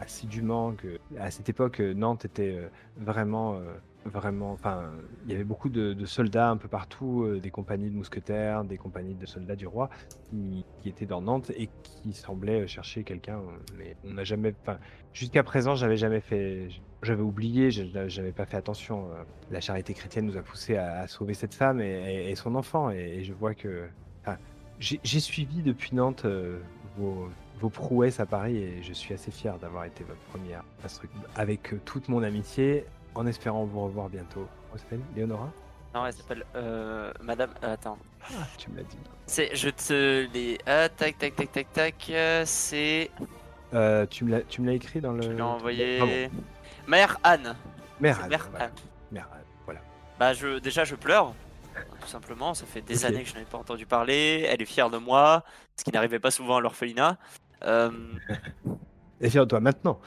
assidûment. 0.00 0.72
Que 0.72 0.98
à 1.18 1.30
cette 1.30 1.48
époque, 1.48 1.80
euh, 1.80 1.94
Nantes 1.94 2.24
était 2.24 2.56
euh, 2.56 2.68
vraiment 2.98 3.60
vraiment. 4.04 4.52
Enfin, 4.52 4.90
il 5.24 5.32
y 5.32 5.34
avait 5.34 5.44
beaucoup 5.44 5.68
de, 5.68 6.04
soldats 6.04 6.50
un 6.50 6.56
peu 6.56 6.68
partout, 6.68 7.22
euh, 7.22 7.40
des 7.40 7.50
compagnies 7.50 7.90
de 7.90 7.94
mousquetaires, 7.94 8.64
des 8.64 8.76
compagnies 8.76 9.14
de 9.14 9.26
soldats 9.26 9.56
du 9.56 9.66
roi 9.66 9.90
qui, 10.30 10.64
étaient 10.84 11.06
dans 11.06 11.22
Nantes 11.22 11.50
et 11.56 11.68
qui 11.82 12.12
semblaient 12.12 12.66
chercher 12.66 13.04
quelqu'un. 13.04 13.38
euh, 13.38 13.74
Mais 13.78 13.96
on 14.04 14.14
n'a 14.14 14.24
jamais. 14.24 14.54
Enfin, 14.62 14.78
jusqu'à 15.12 15.42
présent, 15.42 15.74
j'avais 15.74 15.96
jamais 15.96 16.20
fait. 16.20 16.68
J'avais 17.02 17.22
oublié, 17.22 17.70
j'avais 17.70 18.32
pas 18.32 18.46
fait 18.46 18.56
attention. 18.56 19.08
euh, 19.12 19.24
La 19.50 19.60
charité 19.60 19.94
chrétienne 19.94 20.26
nous 20.26 20.36
a 20.36 20.42
poussé 20.42 20.76
à, 20.76 21.06
sauver 21.08 21.34
cette 21.34 21.54
femme 21.54 21.80
et, 21.80 22.34
son 22.36 22.54
enfant. 22.54 22.90
Et, 22.90 23.24
je 23.24 23.32
vois 23.32 23.54
que. 23.54 23.88
j'ai 24.78 25.20
suivi 25.20 25.62
depuis 25.62 25.94
Nantes 25.96 26.24
euh, 26.24 26.60
vos, 26.96 27.28
vos 27.62 27.70
prouesses 27.70 28.18
à 28.18 28.26
Paris 28.26 28.56
et 28.56 28.82
je 28.82 28.92
suis 28.92 29.14
assez 29.14 29.30
fier 29.30 29.56
d'avoir 29.58 29.84
été 29.84 30.02
votre 30.02 30.20
première 30.22 30.64
instructrice. 30.84 31.22
Avec 31.36 31.72
euh, 31.72 31.80
toute 31.84 32.08
mon 32.08 32.22
amitié, 32.22 32.84
en 33.14 33.26
espérant 33.26 33.64
vous 33.64 33.84
revoir 33.84 34.08
bientôt. 34.08 34.46
Comment 34.70 34.78
s'appelle 34.82 35.00
Léonora 35.14 35.50
Non, 35.94 36.06
elle 36.06 36.12
s'appelle 36.12 36.44
euh, 36.56 37.12
Madame. 37.20 37.50
euh, 37.62 37.74
attends. 37.74 37.98
Ah, 38.24 38.46
tu 38.58 38.70
me 38.70 38.76
l'as 38.76 38.82
dit. 38.84 38.96
C'est, 39.26 39.54
je 39.54 39.68
te 39.70 40.26
les. 40.32 40.58
Ah, 40.66 40.88
tac, 40.88 41.18
tac, 41.18 41.34
tac, 41.36 41.52
tac, 41.52 41.72
tac. 41.72 42.12
c'est. 42.46 43.10
Euh, 43.74 44.06
tu 44.06 44.24
me 44.24 44.30
l'as 44.32 44.42
tu 44.42 44.60
me 44.60 44.66
l'as 44.66 44.74
écrit 44.74 45.00
dans 45.00 45.12
le. 45.12 45.22
Je 45.22 45.30
l'ai 45.30 45.42
envoyé. 45.42 45.98
Ah 46.00 46.04
bon. 46.06 46.30
Mère 46.86 47.18
Anne. 47.22 47.56
Mère 48.00 48.20
Anne, 48.22 48.28
Mère 48.30 48.48
voilà. 48.50 48.64
Anne. 48.66 48.72
Mère 49.12 49.28
Anne, 49.32 49.44
voilà. 49.64 49.80
Bah, 50.18 50.32
je, 50.34 50.58
déjà, 50.58 50.84
je 50.84 50.94
pleure. 50.94 51.34
Tout 52.00 52.08
simplement, 52.08 52.52
ça 52.52 52.66
fait 52.66 52.82
des 52.82 53.06
années 53.06 53.22
que 53.22 53.28
je 53.28 53.34
n'avais 53.34 53.46
pas 53.46 53.56
entendu 53.58 53.86
parler. 53.86 54.44
Elle 54.48 54.60
est 54.60 54.66
fière 54.66 54.90
de 54.90 54.98
moi, 54.98 55.42
ce 55.76 55.84
qui 55.84 55.92
n'arrivait 55.92 56.18
pas 56.18 56.30
souvent 56.30 56.56
à 56.56 56.60
l'orphelinat. 56.60 57.16
Euh, 57.64 57.90
Et 59.22 59.30
fier-toi 59.30 59.60
maintenant. 59.60 59.98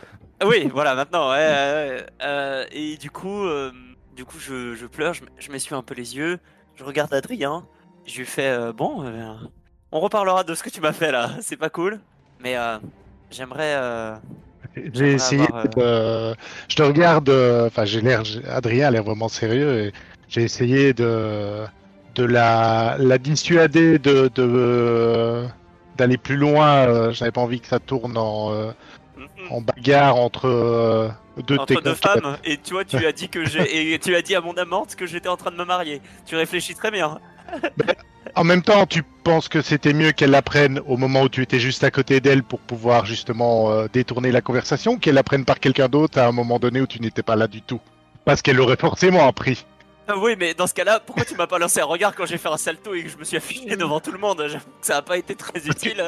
Oui, 0.43 0.69
voilà, 0.71 0.93
maintenant, 0.95 1.31
ouais. 1.31 2.05
Euh, 2.21 2.65
et 2.71 2.97
du 2.97 3.09
coup, 3.09 3.45
euh, 3.45 3.71
du 4.15 4.25
coup, 4.25 4.37
je, 4.37 4.75
je 4.75 4.85
pleure, 4.85 5.13
je, 5.13 5.51
m'essuie 5.51 5.73
un 5.73 5.81
peu 5.81 5.93
les 5.95 6.17
yeux, 6.17 6.39
je 6.75 6.83
regarde 6.83 7.13
Adrien, 7.13 7.65
je 8.05 8.17
lui 8.17 8.25
fais 8.25 8.49
euh, 8.49 8.73
bon, 8.73 9.05
euh, 9.05 9.33
on 9.93 10.01
reparlera 10.01 10.43
de 10.43 10.53
ce 10.53 10.61
que 10.61 10.69
tu 10.69 10.81
m'as 10.81 10.91
fait 10.91 11.11
là, 11.13 11.31
c'est 11.41 11.55
pas 11.55 11.69
cool, 11.69 12.01
mais 12.41 12.57
euh, 12.57 12.77
j'aimerais. 13.31 13.75
euh, 13.75 14.15
J'ai 14.93 15.13
essayé 15.13 15.43
avoir, 15.43 15.65
euh, 15.77 16.31
de... 16.33 16.37
Je 16.67 16.75
te 16.75 16.83
regarde, 16.83 17.29
euh, 17.29 17.67
enfin 17.67 17.85
j'ai 17.85 18.01
l'air, 18.01 18.23
Adrien 18.49 18.87
a 18.87 18.91
l'air 18.91 19.03
vraiment 19.03 19.29
sérieux 19.29 19.85
et 19.85 19.93
j'ai 20.27 20.43
essayé 20.43 20.93
de 20.93 21.63
de 22.15 22.23
la, 22.23 22.95
la 22.99 23.17
dissuader 23.17 23.99
de 23.99 24.29
de- 24.35 25.45
d'aller 25.97 26.17
plus 26.17 26.37
loin. 26.37 27.11
J'avais 27.11 27.31
pas 27.31 27.41
envie 27.41 27.59
que 27.61 27.67
ça 27.67 27.79
tourne 27.79 28.17
en, 28.17 28.51
euh, 28.53 28.71
en 29.49 29.61
bagarre 29.61 30.15
entre 30.15 30.47
euh, 30.47 31.09
deux 31.45 31.57
entre 31.57 31.93
femmes, 31.95 32.37
et 32.43 32.57
tu 32.57 32.73
vois, 32.73 32.85
tu 32.85 33.05
as 33.05 33.11
dit 33.11 33.29
que 33.29 33.45
j'ai, 33.45 33.93
et 33.93 33.99
tu 33.99 34.15
as 34.15 34.21
dit 34.21 34.35
à 34.35 34.41
mon 34.41 34.53
amante 34.53 34.95
que 34.95 35.05
j'étais 35.05 35.29
en 35.29 35.37
train 35.37 35.51
de 35.51 35.57
me 35.57 35.65
marier. 35.65 36.01
Tu 36.25 36.35
réfléchis 36.35 36.75
très 36.75 36.91
bien. 36.91 37.19
En 38.35 38.43
même 38.43 38.63
temps, 38.63 38.85
tu 38.85 39.03
penses 39.03 39.47
que 39.47 39.61
c'était 39.61 39.93
mieux 39.93 40.11
qu'elle 40.11 40.31
l'apprenne 40.31 40.81
au 40.87 40.97
moment 40.97 41.21
où 41.21 41.29
tu 41.29 41.41
étais 41.41 41.59
juste 41.59 41.83
à 41.83 41.91
côté 41.91 42.19
d'elle 42.19 42.43
pour 42.43 42.59
pouvoir 42.59 43.05
justement 43.05 43.71
euh, 43.71 43.87
détourner 43.91 44.31
la 44.31 44.41
conversation, 44.41 44.97
qu'elle 44.97 45.15
l'apprenne 45.15 45.45
par 45.45 45.59
quelqu'un 45.59 45.87
d'autre 45.87 46.19
à 46.19 46.25
un 46.25 46.31
moment 46.31 46.59
donné 46.59 46.81
où 46.81 46.87
tu 46.87 46.99
n'étais 46.99 47.23
pas 47.23 47.35
là 47.35 47.47
du 47.47 47.61
tout. 47.61 47.79
Parce 48.25 48.41
qu'elle 48.41 48.57
l'aurait 48.57 48.77
forcément 48.77 49.27
appris. 49.27 49.65
Ah 50.07 50.17
oui, 50.17 50.35
mais 50.37 50.53
dans 50.53 50.67
ce 50.67 50.73
cas-là, 50.73 50.99
pourquoi 50.99 51.25
tu 51.25 51.35
m'as 51.35 51.47
pas 51.47 51.57
lancé 51.57 51.79
un 51.79 51.85
regard 51.85 52.13
quand 52.13 52.25
j'ai 52.25 52.37
fait 52.37 52.49
un 52.49 52.57
salto 52.57 52.93
et 52.93 53.03
que 53.03 53.09
je 53.09 53.17
me 53.17 53.23
suis 53.23 53.37
affiché 53.37 53.75
devant 53.75 53.99
tout 53.99 54.11
le 54.11 54.19
monde? 54.19 54.43
J'avoue 54.47 54.65
que 54.81 54.85
ça 54.85 54.97
a 54.97 55.01
pas 55.01 55.17
été 55.17 55.35
très 55.35 55.65
utile. 55.65 56.03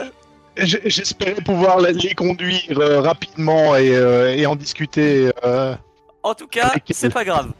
J'espérais 0.59 1.35
pouvoir 1.35 1.79
les 1.79 2.13
conduire 2.15 2.79
euh, 2.79 3.01
rapidement 3.01 3.75
et, 3.75 3.95
euh, 3.95 4.35
et 4.35 4.45
en 4.45 4.55
discuter. 4.55 5.31
euh, 5.43 5.75
En 6.23 6.33
tout 6.33 6.47
cas, 6.47 6.67
Avec 6.67 6.83
c'est 6.91 7.09
pas 7.13 7.23
grave. 7.25 7.51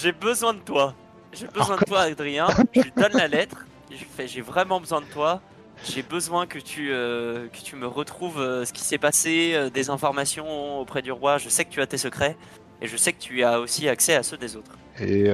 J'ai 0.00 0.12
besoin 0.12 0.54
de 0.54 0.58
toi. 0.60 0.94
J'ai 1.32 1.46
besoin 1.46 1.76
de 1.76 1.84
toi, 1.84 2.00
Adrien. 2.02 2.46
Je 2.74 2.80
lui 2.82 2.92
donne 2.96 3.12
la 3.14 3.28
lettre. 3.28 3.66
Je 3.90 3.96
lui 3.98 4.06
fais, 4.16 4.26
j'ai 4.28 4.40
vraiment 4.40 4.80
besoin 4.80 5.00
de 5.00 5.06
toi. 5.06 5.40
J'ai 5.84 6.02
besoin 6.02 6.46
que 6.46 6.58
tu, 6.58 6.88
que 6.88 7.62
tu 7.64 7.76
me 7.76 7.86
retrouves 7.86 8.64
ce 8.64 8.72
qui 8.72 8.82
s'est 8.82 8.98
passé, 8.98 9.68
des 9.74 9.90
informations 9.90 10.80
auprès 10.80 11.02
du 11.02 11.10
roi. 11.12 11.38
Je 11.38 11.48
sais 11.48 11.64
que 11.64 11.70
tu 11.70 11.80
as 11.80 11.86
tes 11.86 11.98
secrets. 11.98 12.36
Et 12.80 12.86
je 12.86 12.96
sais 12.96 13.12
que 13.12 13.20
tu 13.20 13.42
as 13.42 13.60
aussi 13.60 13.88
accès 13.88 14.14
à 14.14 14.22
ceux 14.22 14.36
des 14.36 14.56
autres. 14.56 14.70
Et 15.00 15.24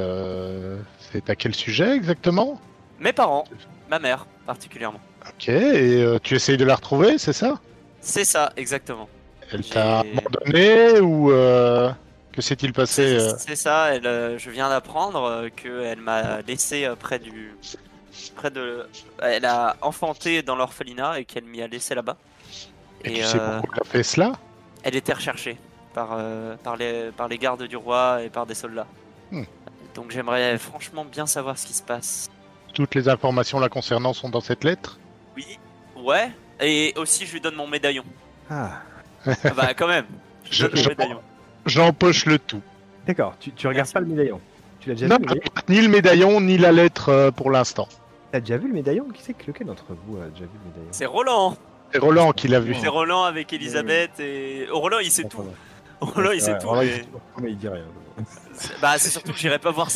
c'est 1.12 1.28
à 1.28 1.36
quel 1.36 1.54
sujet 1.54 1.94
exactement? 1.94 2.60
Mes 2.98 3.12
parents, 3.12 3.44
ma 3.90 3.98
mère 3.98 4.26
particulièrement. 4.50 4.98
Ok, 5.28 5.48
et 5.48 6.02
euh, 6.02 6.18
tu 6.20 6.34
essayes 6.34 6.56
de 6.56 6.64
la 6.64 6.74
retrouver, 6.74 7.18
c'est 7.18 7.32
ça? 7.32 7.60
C'est 8.00 8.24
ça, 8.24 8.52
exactement. 8.56 9.08
Elle 9.52 9.64
t'a 9.64 10.00
abandonné 10.00 10.98
ou 10.98 11.30
euh, 11.30 11.92
que 12.32 12.42
s'est-il 12.42 12.72
passé 12.72 13.20
C'est 13.38 13.52
euh? 13.52 13.54
ça, 13.54 13.94
elle, 13.94 14.38
je 14.38 14.50
viens 14.50 14.68
d'apprendre 14.68 15.48
qu'elle 15.50 16.00
m'a 16.00 16.42
laissé 16.42 16.88
près 16.98 17.20
du. 17.20 17.54
près 18.34 18.50
de. 18.50 18.88
Elle 19.22 19.44
a 19.44 19.76
enfanté 19.82 20.42
dans 20.42 20.56
l'orphelinat 20.56 21.20
et 21.20 21.24
qu'elle 21.24 21.44
m'y 21.44 21.62
a 21.62 21.68
laissé 21.68 21.94
là-bas. 21.94 22.16
Et, 23.04 23.12
Et, 23.12 23.14
tu 23.20 23.26
sais 23.26 23.38
pourquoi 23.38 23.70
elle 23.74 23.82
a 23.82 23.84
fait 23.84 24.02
cela? 24.02 24.32
Elle 24.82 24.96
était 24.96 25.12
recherchée 25.12 25.58
par, 25.94 26.18
par, 26.64 26.76
les, 26.76 27.12
par 27.16 27.28
les 27.28 27.38
gardes 27.38 27.62
du 27.62 27.76
roi 27.76 28.22
et 28.24 28.30
par 28.30 28.46
des 28.46 28.54
soldats. 28.54 28.88
Hmm. 29.30 29.44
Donc 29.94 30.10
j'aimerais 30.10 30.58
franchement 30.58 31.04
bien 31.04 31.26
savoir 31.26 31.56
ce 31.56 31.66
qui 31.66 31.74
se 31.74 31.82
passe. 31.84 32.28
Toutes 32.80 32.94
les 32.94 33.10
informations 33.10 33.60
la 33.60 33.68
concernant 33.68 34.14
sont 34.14 34.30
dans 34.30 34.40
cette 34.40 34.64
lettre 34.64 34.98
Oui, 35.36 35.58
ouais, 36.02 36.30
et 36.60 36.94
aussi 36.96 37.26
je 37.26 37.32
lui 37.34 37.40
donne 37.42 37.54
mon 37.56 37.66
médaillon. 37.66 38.04
Ah, 38.48 38.80
Ah 39.26 39.32
bah 39.54 39.74
quand 39.74 39.86
même, 39.86 40.06
je, 40.50 40.66
Je-. 40.72 40.88
J'empoche 41.66 42.24
le 42.24 42.38
tout. 42.38 42.62
d'accord. 43.06 43.34
Tu, 43.38 43.52
tu 43.52 43.66
regardes 43.66 43.80
Merci. 43.80 43.92
pas 43.92 44.00
le 44.00 44.06
médaillon. 44.06 44.40
Tu 44.80 44.88
l'as 44.88 44.94
déjà 44.94 45.08
Non, 45.08 45.18
vu 45.18 45.26
le 45.34 45.40
ni 45.74 45.82
le 45.82 45.88
médaillon, 45.88 46.40
ni 46.40 46.56
la 46.56 46.72
lettre 46.72 47.10
euh, 47.10 47.30
pour 47.30 47.50
l'instant. 47.50 47.86
T'as 48.32 48.40
déjà 48.40 48.56
vu 48.56 48.68
le 48.68 48.72
médaillon? 48.72 49.08
Qui 49.12 49.22
c'est 49.22 49.34
que 49.34 49.46
lequel 49.48 49.66
d'entre 49.66 49.84
vous 50.06 50.16
a 50.16 50.28
déjà 50.28 50.44
vu 50.46 50.50
le 50.64 50.70
médaillon? 50.70 50.88
C'est 50.90 51.04
Roland, 51.04 51.58
C'est 51.92 51.98
Roland 51.98 52.32
qui 52.32 52.48
l'a 52.48 52.60
vu. 52.60 52.74
c'est 52.80 52.88
Roland 52.88 53.24
avec 53.24 53.52
Elisabeth 53.52 54.18
et... 54.20 54.68
Oh, 54.72 54.80
Roland 54.80 55.00
il 55.00 55.10
sait 55.10 55.24
tout, 55.24 55.44
Roland 56.00 56.30
il 56.30 56.40
sait 56.40 56.58
tout. 56.58 56.66
Roland, 56.68 56.80
il 56.80 57.04
mais- 57.42 57.50
il 57.50 57.58
dit 57.58 57.68
rien. 57.68 57.84
C'est- 58.54 58.80
Bah 58.80 58.94
c'est 58.96 59.10
surtout 59.10 59.32
que 59.32 59.38
j'irai 59.38 59.58
pas 59.58 59.70
voir 59.70 59.88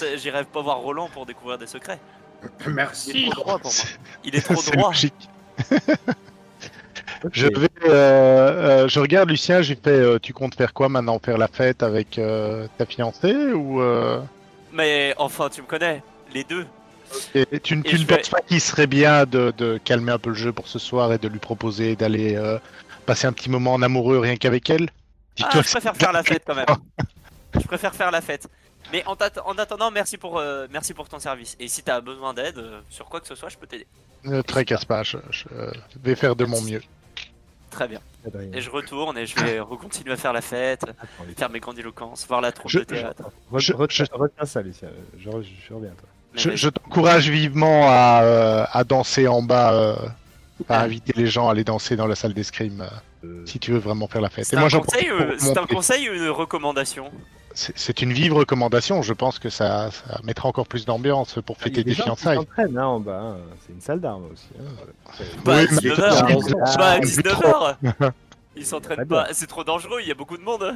pas 0.52 0.60
voir 0.60 0.76
Roland 0.80 1.08
pour 1.08 1.24
découvrir 1.24 1.56
des 1.56 1.66
secrets. 1.66 1.98
Il 2.66 2.72
Merci. 2.74 3.24
est 3.26 3.30
trop 3.30 3.42
droit 3.42 3.58
pour 3.58 3.72
moi. 3.72 3.84
Il 4.24 4.36
est 4.36 4.40
trop 4.40 4.56
C'est 4.62 4.76
droit. 4.76 4.92
Je 7.32 7.46
vais, 7.46 7.68
euh, 7.86 7.90
euh, 8.84 8.88
je 8.88 9.00
regarde 9.00 9.30
Lucien, 9.30 9.62
j'ai 9.62 9.76
fait. 9.76 9.88
euh, 9.90 10.18
tu 10.20 10.34
comptes 10.34 10.54
faire 10.54 10.74
quoi 10.74 10.90
maintenant? 10.90 11.18
Faire 11.18 11.38
la 11.38 11.48
fête 11.48 11.82
avec 11.82 12.18
euh, 12.18 12.66
ta 12.76 12.84
fiancée 12.84 13.34
ou 13.54 13.80
euh, 13.80 14.20
Mais 14.72 15.14
enfin 15.16 15.48
tu 15.48 15.62
me 15.62 15.66
connais, 15.66 16.02
les 16.34 16.44
deux. 16.44 16.66
et 17.34 17.60
tu, 17.60 17.76
ne 17.76 17.82
vais- 17.82 18.16
penses 18.18 18.28
pas 18.28 18.40
qu'il 18.42 18.60
serait 18.60 18.86
bien 18.86 19.24
de, 19.24 19.54
de 19.56 19.78
calmer 19.82 20.12
un 20.12 20.18
peu 20.18 20.30
le 20.30 20.34
jeu 20.36 20.52
pour 20.52 20.68
ce 20.68 20.78
soir 20.78 21.12
et 21.14 21.18
de 21.18 21.28
lui 21.28 21.38
proposer 21.38 21.96
d'aller 21.96 22.36
euh, 22.36 22.58
passer 23.06 23.26
un 23.26 23.32
petit 23.32 23.48
moment 23.48 23.72
en 23.72 23.80
amoureux 23.80 24.18
rien 24.18 24.36
qu'avec 24.36 24.68
elle? 24.68 24.90
Ah, 25.42 25.48
je 25.54 25.60
préfère 25.70 25.96
faire 25.96 26.12
la 26.12 26.22
fête 26.22 26.42
quand 26.46 26.54
même. 26.54 26.66
Je 27.54 27.60
préfère 27.66 27.94
faire 27.94 28.10
la 28.10 28.20
fête. 28.20 28.48
Mais 28.92 29.04
en, 29.06 29.14
attendant, 29.58 29.90
merci 29.90 30.16
pour, 30.18 30.38
euh, 30.38 30.66
merci 30.70 30.94
pour 30.94 31.08
ton 31.08 31.18
service. 31.18 31.56
Et 31.58 31.68
si 31.68 31.82
t'as 31.82 32.00
besoin 32.00 32.34
d'aide 32.34 32.58
euh, 32.58 32.80
sur 32.90 33.06
quoi 33.06 33.20
que 33.20 33.26
ce 33.26 33.34
soit, 33.34 33.48
je 33.48 33.56
peux 33.56 33.66
t'aider. 33.66 33.86
Ne 34.24 34.40
te 34.42 34.46
tracasse 34.46 34.84
pas, 34.84 35.02
je, 35.02 35.18
je 35.30 35.44
vais 36.02 36.14
faire 36.14 36.36
de 36.36 36.44
mon 36.44 36.60
mieux. 36.62 36.82
Très 37.70 37.88
bien. 37.88 38.00
Adrien. 38.26 38.50
Et 38.52 38.60
je 38.60 38.70
retourne 38.70 39.18
et 39.18 39.26
je 39.26 39.34
vais 39.36 39.58
recontinuer 39.72 40.12
à 40.12 40.16
faire 40.16 40.32
la 40.32 40.40
fête, 40.40 40.84
faire 41.36 41.50
mes 41.50 41.60
grandiloquences, 41.60 42.26
voir 42.26 42.40
la 42.40 42.52
troupe 42.52 42.70
Je- 42.70 42.78
de 42.78 42.84
théâtre. 42.84 43.24
Re- 43.52 43.58
Je- 43.58 43.72
retiens- 43.72 44.04
je- 44.04 44.16
Retiens 44.16 44.46
ça, 44.46 44.62
Lucien. 44.62 44.88
Je, 45.18 45.28
re- 45.28 45.44
je 45.68 45.74
reviens 45.74 45.90
à 45.90 45.94
toi. 45.94 46.08
Je, 46.56 46.68
t'encourage 46.68 47.28
vivement 47.28 47.86
à, 47.88 48.22
euh, 48.22 48.64
à 48.72 48.82
danser 48.84 49.28
en 49.28 49.42
bas, 49.42 49.72
euh, 49.74 49.96
à 50.68 50.82
inviter 50.82 51.12
les 51.16 51.26
gens 51.26 51.48
à 51.48 51.52
aller 51.52 51.64
danser 51.64 51.96
dans 51.96 52.06
la 52.06 52.14
salle 52.16 52.34
d'escrime 52.34 52.80
euh, 52.80 52.88
Euh, 53.24 53.42
si 53.46 53.58
tu 53.58 53.72
veux 53.72 53.78
vraiment 53.78 54.06
faire 54.08 54.20
la 54.20 54.28
fête. 54.30 54.44
C'est 54.44 54.56
un, 54.56 54.68
conseil 55.66 56.10
ou 56.10 56.14
une 56.14 56.28
recommandation? 56.28 57.10
C'est 57.54 58.02
une 58.02 58.12
vive 58.12 58.32
recommandation. 58.34 59.02
Je 59.02 59.12
pense 59.12 59.38
que 59.38 59.48
ça, 59.48 59.90
ça 59.90 60.20
mettra 60.24 60.48
encore 60.48 60.66
plus 60.66 60.84
d'ambiance 60.84 61.38
pour 61.46 61.56
Il 61.56 61.58
y 61.58 61.62
a 61.62 61.64
fêter 61.64 61.84
des 61.84 61.90
des 61.90 61.96
qui 61.96 62.02
fiançailles. 62.02 62.36
s'entraînent 62.36 62.76
hein, 62.78 62.86
en 62.86 63.00
bas. 63.00 63.20
hein. 63.20 63.36
C'est 63.66 63.72
une 63.72 63.80
salle 63.80 64.00
d'armes 64.00 64.24
aussi. 64.32 64.48
hein. 64.58 64.64
Bah, 65.44 65.58
Oui, 65.60 65.66
mais 65.70 65.76
19h 65.90 66.30
écoute, 66.30 66.52
Bah, 66.52 66.64
ah, 66.78 66.98
19h 67.00 68.12
Ils 68.56 68.66
s'entraînent 68.66 69.06
pas, 69.06 69.28
c'est 69.32 69.46
trop 69.46 69.64
dangereux, 69.64 69.98
il 70.02 70.08
y 70.08 70.12
a 70.12 70.14
beaucoup 70.14 70.36
de 70.36 70.42
monde. 70.42 70.74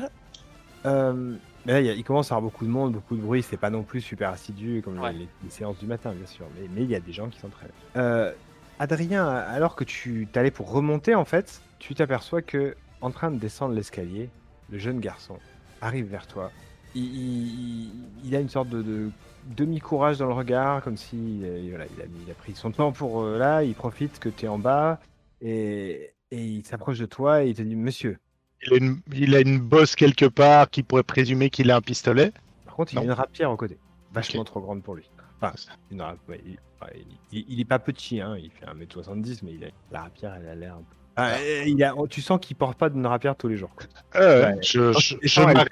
Euh, 0.86 1.34
mais 1.66 1.72
là, 1.72 1.80
il, 1.80 1.86
y 1.86 1.90
a- 1.90 1.94
il 1.94 2.04
commence 2.04 2.30
à 2.30 2.34
y 2.34 2.38
avoir 2.38 2.50
beaucoup 2.50 2.64
de 2.64 2.70
monde, 2.70 2.92
beaucoup 2.92 3.16
de 3.16 3.20
bruit. 3.22 3.42
C'est 3.42 3.56
pas 3.56 3.70
non 3.70 3.82
plus 3.82 4.00
super 4.00 4.30
assidu 4.30 4.80
comme 4.84 4.98
Ouais. 5.00 5.12
les, 5.12 5.28
les 5.44 5.50
séances 5.50 5.78
du 5.78 5.86
matin, 5.86 6.12
bien 6.12 6.26
sûr. 6.26 6.46
Mais 6.58 6.68
mais 6.74 6.82
il 6.82 6.90
y 6.90 6.94
a 6.94 7.00
des 7.00 7.12
gens 7.12 7.28
qui 7.28 7.38
s'entraînent. 7.38 7.68
Euh, 7.96 8.32
Adrien, 8.78 9.26
alors 9.26 9.74
que 9.74 9.82
tu 9.84 10.28
t'allais 10.32 10.52
pour 10.52 10.70
remonter, 10.70 11.14
en 11.16 11.24
fait, 11.24 11.60
tu 11.80 11.94
t'aperçois 11.96 12.42
que, 12.42 12.76
en 13.00 13.10
train 13.10 13.30
de 13.32 13.38
descendre 13.38 13.74
l'escalier, 13.74 14.30
le 14.70 14.78
jeune 14.78 15.00
garçon 15.00 15.38
arrive 15.82 16.06
vers 16.06 16.26
toi. 16.28 16.50
Il, 16.94 17.04
il- 17.04 17.90
il 18.24 18.36
a 18.36 18.40
une 18.40 18.48
sorte 18.48 18.68
de, 18.68 18.82
de 18.82 19.10
demi-courage 19.56 20.18
dans 20.18 20.26
le 20.26 20.32
regard, 20.34 20.82
comme 20.82 20.96
si 20.96 21.40
euh, 21.44 21.66
voilà, 21.70 21.86
il, 21.96 22.02
a, 22.02 22.04
il 22.24 22.30
a 22.30 22.34
pris 22.34 22.54
son 22.54 22.70
temps 22.72 22.92
pour 22.92 23.22
euh, 23.22 23.38
là. 23.38 23.62
Il 23.64 23.74
profite 23.74 24.18
que 24.18 24.28
tu 24.28 24.44
es 24.46 24.48
en 24.48 24.58
bas 24.58 25.00
et, 25.40 26.12
et 26.30 26.44
il 26.44 26.64
s'approche 26.66 26.98
de 26.98 27.06
toi 27.06 27.44
et 27.44 27.48
il 27.50 27.54
te 27.54 27.62
dit 27.62 27.76
Monsieur. 27.76 28.18
Il 28.66 28.72
a, 28.72 28.76
une, 28.76 29.00
il 29.14 29.36
a 29.36 29.40
une 29.40 29.60
bosse 29.60 29.94
quelque 29.94 30.24
part 30.26 30.68
qui 30.68 30.82
pourrait 30.82 31.04
présumer 31.04 31.48
qu'il 31.48 31.70
a 31.70 31.76
un 31.76 31.80
pistolet. 31.80 32.32
Par 32.64 32.74
contre, 32.74 32.92
il 32.92 32.98
a 32.98 33.02
une 33.04 33.12
rapière 33.12 33.50
au 33.52 33.56
côté, 33.56 33.78
vachement 34.12 34.42
trop 34.44 34.60
grande 34.60 34.82
pour 34.82 34.96
lui. 34.96 35.08
Enfin, 35.40 35.54
une 35.92 36.02
ouais, 36.02 36.40
il, 36.44 36.52
ouais, 36.82 37.04
il- 37.30 37.44
il 37.48 37.60
est 37.60 37.64
pas 37.64 37.78
petit, 37.78 38.20
hein, 38.20 38.36
il 38.36 38.50
fait 38.50 38.66
1m70, 38.66 39.40
mais 39.44 39.52
il 39.54 39.64
a, 39.64 39.68
la 39.92 40.02
rapière, 40.02 40.34
elle 40.34 40.48
a 40.48 40.54
l'air 40.56 40.74
un 40.74 40.78
peu. 40.78 40.96
Ah, 41.14 41.34
euh, 41.36 41.64
il 41.66 41.82
a, 41.84 41.94
tu 42.10 42.20
sens 42.20 42.38
qu'il 42.40 42.56
porte 42.56 42.76
pas 42.78 42.90
d'une 42.90 43.06
rapière 43.06 43.36
tous 43.36 43.46
les 43.48 43.56
jours. 43.56 43.70
Euh, 44.16 44.54
Ouais. 44.54 44.58
Je, 44.62 44.92
je, 44.92 45.16
je 45.22 45.40
enfin. 45.40 45.64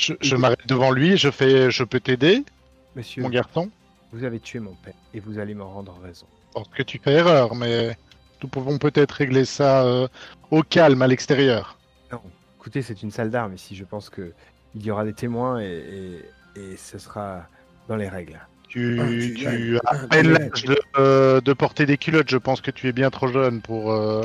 Je- 0.00 0.14
je 0.20 0.36
m'arrête 0.36 0.66
devant 0.66 0.90
lui. 0.90 1.16
Je 1.16 1.30
fais, 1.30 1.70
je 1.70 1.84
peux 1.84 2.00
t'aider, 2.00 2.44
Monsieur, 2.96 3.22
mon 3.22 3.28
garçon. 3.28 3.70
vous 4.12 4.24
avez 4.24 4.40
tué 4.40 4.58
mon 4.60 4.74
père 4.74 4.94
et 5.14 5.20
vous 5.20 5.38
allez 5.38 5.54
me 5.54 5.62
rendre 5.62 5.96
raison. 6.02 6.26
Je 6.48 6.54
pense 6.54 6.68
que 6.68 6.82
tu 6.82 6.98
fais 7.02 7.12
erreur, 7.12 7.54
mais 7.54 7.96
nous 8.42 8.48
pouvons 8.48 8.78
peut-être 8.78 9.12
régler 9.12 9.44
ça 9.44 9.84
euh, 9.84 10.08
au 10.50 10.62
calme 10.62 11.02
à 11.02 11.06
l'extérieur. 11.06 11.78
Non, 12.10 12.20
écoutez, 12.58 12.82
c'est 12.82 13.02
une 13.02 13.10
salle 13.10 13.30
d'armes 13.30 13.54
ici. 13.54 13.76
Je 13.76 13.84
pense 13.84 14.08
que 14.10 14.32
il 14.74 14.82
y 14.84 14.90
aura 14.90 15.04
des 15.04 15.12
témoins 15.12 15.60
et, 15.60 16.20
et, 16.56 16.60
et 16.60 16.76
ce 16.76 16.98
sera 16.98 17.46
dans 17.88 17.96
les 17.96 18.08
règles. 18.08 18.38
Tu, 18.68 19.00
Ah, 19.00 19.06
tu 19.36 19.76
as 19.78 19.80
Ah, 19.86 19.94
à 19.96 20.06
peine 20.06 20.26
tu 20.26 20.32
l'âge 20.32 20.64
de, 20.64 20.80
euh, 20.98 21.40
de 21.40 21.52
porter 21.52 21.86
des 21.86 21.98
culottes. 21.98 22.30
Je 22.30 22.36
pense 22.36 22.60
que 22.60 22.70
tu 22.70 22.86
es 22.88 22.92
bien 22.92 23.10
trop 23.10 23.26
jeune 23.26 23.60
pour 23.62 23.90
euh, 23.90 24.24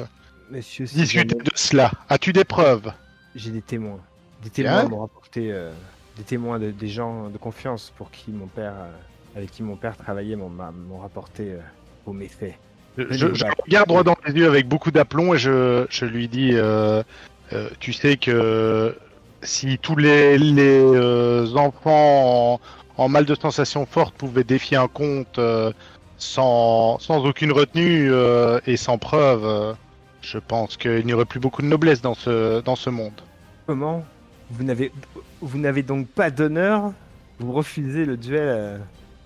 Monsieur, 0.51 0.85
si 0.85 0.97
discuter 0.97 1.29
jamais- 1.29 1.43
de 1.43 1.51
cela. 1.55 1.91
As-tu 2.09 2.31
des 2.31 2.43
preuves? 2.43 2.91
J'ai 3.33 3.49
des 3.49 3.63
témoins. 3.63 3.99
Des 4.45 4.51
témoins 4.51 4.81
Bien. 4.81 4.89
m'ont 4.89 4.99
rapporté 5.01 5.51
euh, 5.51 5.71
des 6.17 6.23
témoins 6.23 6.59
de, 6.59 6.69
des 6.71 6.87
gens 6.87 7.29
de 7.29 7.37
confiance 7.37 7.91
pour 7.97 8.11
qui 8.11 8.31
mon 8.31 8.45
père, 8.45 8.73
euh, 8.77 9.37
avec 9.37 9.51
qui 9.51 9.63
mon 9.63 9.75
père 9.75 9.97
travaillait, 9.97 10.35
m'ont 10.35 10.99
rapporté 11.01 11.53
euh, 11.53 11.59
vos 12.05 12.13
méfaits. 12.13 12.53
Je, 12.97 13.33
je 13.33 13.45
regarde 13.65 13.89
droit 13.89 14.03
dans 14.03 14.15
les 14.25 14.33
yeux 14.33 14.47
avec 14.47 14.67
beaucoup 14.69 14.91
d'aplomb 14.91 15.33
et 15.33 15.37
je, 15.37 15.85
je 15.89 16.05
lui 16.05 16.27
dis 16.29 16.51
euh, 16.53 17.03
euh, 17.51 17.69
Tu 17.79 17.91
sais 17.91 18.15
que 18.17 18.95
si 19.41 19.77
tous 19.79 19.95
les, 19.97 20.37
les 20.37 20.79
euh, 20.79 21.45
enfants 21.55 22.53
en, 22.53 22.59
en 23.03 23.09
mal 23.09 23.25
de 23.25 23.35
sensations 23.35 23.85
fortes 23.85 24.15
pouvaient 24.15 24.45
défier 24.45 24.77
un 24.77 24.87
compte 24.87 25.39
euh, 25.39 25.73
sans, 26.17 26.97
sans 26.99 27.25
aucune 27.25 27.51
retenue 27.51 28.11
euh, 28.11 28.59
et 28.65 28.77
sans 28.77 28.97
preuve, 28.97 29.43
euh, 29.43 29.73
je 30.21 30.37
pense 30.37 30.77
qu'il 30.77 31.05
n'y 31.05 31.13
aurait 31.13 31.25
plus 31.25 31.39
beaucoup 31.41 31.61
de 31.63 31.67
noblesse 31.67 32.01
dans 32.01 32.13
ce, 32.15 32.61
dans 32.61 32.75
ce 32.77 32.89
monde. 32.89 33.21
Comment 33.67 34.05
Vous 34.51 34.63
n'avez 34.63 34.91
vous 35.41 35.57
n'avez 35.57 35.83
donc 35.83 36.07
pas 36.07 36.29
d'honneur 36.31 36.93
Vous 37.39 37.51
refusez 37.51 38.05
le 38.05 38.17
duel 38.17 38.41
euh, 38.47 38.77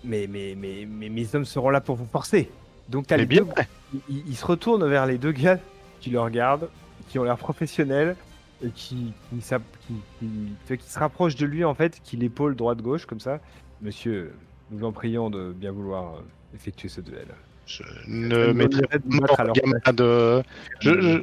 mais, 0.04 0.28
mais, 0.30 0.56
mais, 0.58 0.88
mais 0.90 1.10
mes 1.10 1.36
hommes 1.36 1.46
seront 1.46 1.70
là 1.70 1.82
pour 1.82 1.96
vous 1.96 2.06
forcer. 2.06 2.50
Donc 2.88 3.08
t'as 3.08 3.16
Mais 3.18 3.24
les 3.24 3.28
bien 3.28 3.42
deux- 3.44 3.50
vrai. 3.52 3.68
il, 4.10 4.36
se 4.36 4.46
retourne 4.46 4.88
vers 4.88 5.06
les 5.06 5.18
deux 5.18 5.32
gars 5.34 5.60
qui 6.00 6.10
le 6.10 6.20
regardent, 6.22 6.70
qui 7.10 7.20
ont 7.20 7.24
l'air 7.24 7.38
professionnels, 7.38 8.16
et 8.64 8.70
qui, 8.70 9.14
qui, 9.30 9.42
s'app- 9.42 9.62
qui, 9.88 9.94
qui- 10.20 10.26
tu 10.66 10.68
vois, 10.68 10.78
qui 10.78 10.90
se 10.90 10.98
rapprochent 11.00 11.36
de 11.36 11.46
lui 11.46 11.64
en 11.66 11.74
fait, 11.74 12.00
qui 12.04 12.16
l'épaule 12.18 12.56
droite-gauche 12.56 13.06
comme 13.06 13.20
ça. 13.20 13.40
Monsieur, 13.82 14.34
nous 14.72 14.86
en 14.86 14.92
prions 14.92 15.30
de 15.30 15.52
bien 15.52 15.72
vouloir 15.72 16.16
euh, 16.16 16.56
effectuer 16.56 16.88
ce 16.90 17.02
duel. 17.02 17.28
Je 17.66 17.84
ne 18.08 18.48
me 18.48 18.54
mettrai 18.54 18.88
pas 18.88 19.48
gamin 19.54 19.80
de... 19.94 20.42
Je, 20.80 21.00
je, 21.02 21.20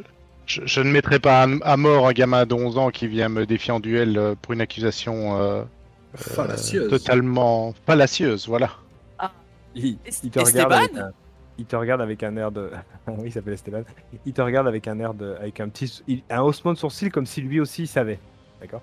je- 0.46 0.62
je 0.64 0.80
ne 0.80 0.90
mettrai 0.90 1.18
pas 1.18 1.42
à, 1.42 1.48
à 1.62 1.76
mort 1.76 2.06
un 2.08 2.12
gamin 2.12 2.46
de 2.46 2.54
11 2.54 2.78
ans 2.78 2.90
qui 2.90 3.06
vient 3.08 3.28
me 3.28 3.44
défier 3.46 3.72
en 3.72 3.80
duel 3.80 4.16
euh, 4.18 4.34
pour 4.40 4.52
une 4.54 4.60
accusation 4.60 5.40
euh, 5.40 5.62
Fallacieuse. 6.14 6.88
totalement 6.90 7.74
fallacieuse, 7.86 8.46
voilà. 8.48 8.70
Il, 9.74 9.98
Est- 10.06 10.24
il 10.24 10.30
te 10.30 10.38
regarde 10.38 10.72
avec 10.72 10.84
Esteban 10.90 11.06
un, 11.08 11.10
il 11.58 11.66
te 11.66 11.76
regarde 11.76 12.00
avec 12.00 12.22
un 12.22 12.34
air 12.38 12.50
de. 12.50 12.70
oui, 13.08 13.24
il 13.26 13.32
s'appelle 13.32 13.52
Esteban. 13.52 13.82
Il 14.24 14.32
te 14.32 14.40
regarde 14.40 14.66
avec 14.66 14.88
un 14.88 14.98
air 15.00 15.12
de, 15.12 15.34
avec 15.38 15.60
un 15.60 15.68
petit, 15.68 16.00
il- 16.08 16.22
un 16.30 16.40
haussement 16.40 16.72
de 16.72 16.78
sourcil 16.78 17.10
comme 17.10 17.26
si 17.26 17.42
lui 17.42 17.60
aussi 17.60 17.82
il 17.82 17.88
savait. 17.88 18.18
D'accord? 18.60 18.80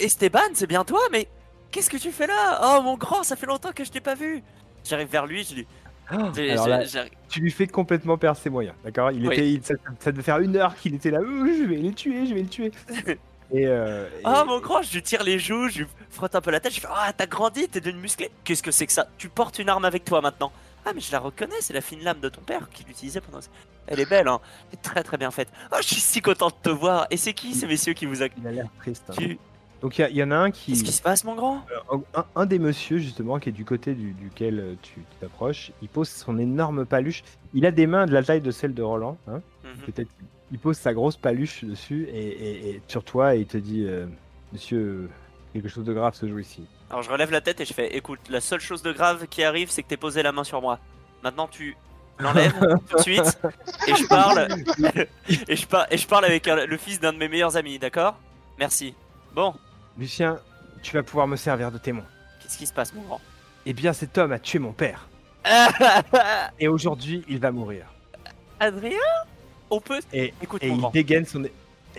Esteban, 0.00 0.40
c'est 0.54 0.66
bien 0.66 0.82
toi, 0.84 0.98
mais 1.12 1.28
qu'est-ce 1.70 1.88
que 1.88 1.96
tu 1.96 2.10
fais 2.10 2.26
là? 2.26 2.60
Oh 2.64 2.82
mon 2.82 2.96
grand, 2.96 3.22
ça 3.22 3.36
fait 3.36 3.46
longtemps 3.46 3.70
que 3.72 3.84
je 3.84 3.92
t'ai 3.92 4.00
pas 4.00 4.16
vu. 4.16 4.42
J'arrive 4.82 5.06
vers 5.08 5.24
lui, 5.26 5.44
je 5.44 5.54
lui. 5.54 5.66
Alors 6.08 6.68
là, 6.68 6.84
j'arrive- 6.84 7.12
tu 7.28 7.40
lui 7.40 7.50
fais 7.50 7.66
complètement 7.66 8.16
perdre 8.18 8.38
ses 8.38 8.50
moyens. 8.50 8.74
D'accord? 8.84 9.10
Il 9.10 9.26
Oui. 9.26 9.34
était, 9.34 9.50
il- 9.50 9.64
ça, 9.64 9.74
ça 10.00 10.12
devait 10.12 10.22
faire 10.22 10.38
une 10.38 10.56
heure 10.56 10.74
qu'il 10.76 10.94
était 10.94 11.10
là. 11.10 11.18
Euh, 11.20 11.46
je 11.58 11.64
vais 11.64 11.76
les 11.76 11.92
tuer, 11.92 12.26
je 12.26 12.34
vais 12.34 12.42
le 12.42 12.48
tuer. 12.48 12.72
Et, 13.52 13.66
euh, 13.66 14.08
Ah 14.24 14.44
mon 14.46 14.58
grand, 14.58 14.82
je 14.82 14.92
lui 14.94 15.02
tire 15.02 15.22
les 15.22 15.38
joues, 15.38 15.68
je 15.68 15.80
lui 15.80 15.86
frotte 16.10 16.34
un 16.34 16.40
peu 16.40 16.50
la 16.50 16.60
tête, 16.60 16.74
je 16.74 16.80
fais 16.80 16.88
Ah 16.90 17.12
t'as 17.16 17.26
grandi, 17.26 17.68
t'es 17.68 17.80
devenu 17.80 18.00
musclé. 18.00 18.30
Qu'est-ce 18.42 18.62
que 18.62 18.70
c'est 18.70 18.86
que 18.86 18.92
ça? 18.92 19.06
Tu 19.18 19.28
portes 19.28 19.58
une 19.58 19.68
arme 19.68 19.84
avec 19.84 20.04
toi 20.04 20.20
maintenant. 20.20 20.50
Ah 20.86 20.90
mais 20.94 21.00
je 21.00 21.12
la 21.12 21.18
reconnais, 21.20 21.54
c'est 21.60 21.72
la 21.74 21.80
fine 21.80 22.02
lame 22.02 22.20
de 22.20 22.28
ton 22.30 22.40
père 22.40 22.68
qui 22.72 22.84
l'utilisait 22.84 23.20
pendant. 23.20 23.40
Elle 23.86 24.00
est 24.00 24.08
belle, 24.08 24.28
hein. 24.28 24.40
Elle 24.72 24.78
est 24.78 24.82
très 24.82 25.02
très 25.02 25.18
bien 25.18 25.30
faite. 25.30 25.48
Oh 25.72 25.76
je 25.80 25.86
suis 25.86 26.00
si 26.00 26.20
content 26.22 26.48
de 26.48 26.54
te 26.62 26.70
voir. 26.70 27.06
Et 27.10 27.16
c'est 27.16 27.34
qui 27.34 27.54
ces 27.54 27.66
messieurs 27.66 27.92
qui 27.92 28.06
vous 28.06 28.22
a 28.22 28.26
Il 28.38 28.46
a 28.46 28.50
l'air 28.50 28.66
triste. 28.80 29.04
hein. 29.10 29.14
tu... 29.16 29.38
Donc 29.84 29.98
il 29.98 30.16
y 30.16 30.22
en 30.22 30.30
a 30.30 30.36
un 30.36 30.50
qui, 30.50 30.72
Qu'est-ce 30.72 30.82
qui 30.82 30.92
se 30.92 31.02
passe 31.02 31.24
mon 31.24 31.34
grand? 31.34 31.64
Un, 31.92 32.00
un- 32.20 32.24
un 32.36 32.46
des 32.46 32.58
messieurs 32.58 32.96
justement 32.96 33.38
qui 33.38 33.50
est 33.50 33.52
du 33.52 33.66
côté 33.66 33.94
du- 33.94 34.12
duquel 34.14 34.58
euh, 34.58 34.74
tu 34.80 34.94
t'approches. 35.20 35.72
Il 35.82 35.88
pose 35.88 36.08
son 36.08 36.38
énorme 36.38 36.86
paluche. 36.86 37.22
Il 37.52 37.66
a 37.66 37.70
des 37.70 37.86
mains 37.86 38.06
de 38.06 38.12
la 38.14 38.22
taille 38.24 38.40
de 38.40 38.50
celle 38.50 38.72
de 38.72 38.82
Roland. 38.82 39.18
Hein. 39.28 39.42
Mhm. 39.62 39.92
peut-être 39.92 40.08
il 40.52 40.58
pose 40.58 40.78
sa 40.78 40.94
grosse 40.94 41.16
paluche 41.18 41.64
dessus 41.64 42.08
et, 42.10 42.18
et- 42.28 42.70
et 42.70 42.82
sur 42.88 43.04
toi 43.04 43.36
et 43.36 43.40
il 43.40 43.46
te 43.46 43.58
dit 43.58 43.84
euh, 43.86 44.06
Monsieur, 44.54 45.10
quelque 45.52 45.68
chose 45.68 45.84
de 45.84 45.92
grave 45.92 46.14
se 46.14 46.26
joue 46.26 46.38
ici. 46.38 46.64
Alors 46.88 47.02
je 47.02 47.10
relève 47.10 47.30
la 47.30 47.42
tête 47.42 47.60
et 47.60 47.66
je 47.66 47.74
fais 47.74 47.94
écoute, 47.94 48.20
la 48.30 48.40
seule 48.40 48.60
chose 48.60 48.80
de 48.82 48.90
grave 48.92 49.26
qui 49.26 49.44
arrive, 49.44 49.68
c'est 49.70 49.82
que 49.82 49.88
t'aies 49.88 49.96
posé 49.98 50.22
la 50.22 50.32
main 50.32 50.44
sur 50.44 50.62
moi. 50.62 50.78
Maintenant 51.22 51.46
tu 51.46 51.76
l'enlèves 52.18 52.54
tout 52.88 52.96
de 52.96 53.02
suite 53.02 53.38
et 53.86 53.94
je 53.94 54.06
parle 54.06 54.48
et 55.48 55.56
je, 55.56 55.66
par- 55.66 55.86
et 55.92 55.98
je 55.98 56.06
parle 56.08 56.24
avec 56.24 56.48
un- 56.48 56.64
le 56.64 56.76
fils 56.78 57.00
d'un 57.00 57.12
de 57.12 57.18
mes 57.18 57.28
meilleurs 57.28 57.58
amis, 57.58 57.78
d'accord? 57.78 58.16
Merci. 58.58 58.94
Bon, 59.34 59.52
Lucien, 59.98 60.38
tu 60.82 60.94
vas 60.96 61.02
pouvoir 61.02 61.26
me 61.26 61.36
servir 61.36 61.70
de 61.70 61.78
témoin. 61.78 62.04
qu'est-ce 62.42 62.58
qui 62.58 62.66
se 62.66 62.72
passe 62.72 62.92
mon 62.94 63.02
grand? 63.02 63.20
Eh 63.66 63.72
bien, 63.72 63.92
cet 63.92 64.18
homme 64.18 64.32
a 64.32 64.38
tué 64.38 64.58
mon 64.58 64.72
père 64.72 65.08
et 66.58 66.68
aujourd'hui 66.68 67.24
il 67.28 67.38
va 67.38 67.50
mourir. 67.52 67.86
Adrien? 68.60 68.96
On 69.70 69.80
peut 69.80 70.00
Et, 70.12 70.32
Écoute 70.42 70.62
et 70.62 70.68
mon 70.68 70.74
il 70.74 70.80
grand, 70.80 70.90
dégaine 70.90 71.26
son 71.26 71.44
et 71.44 71.52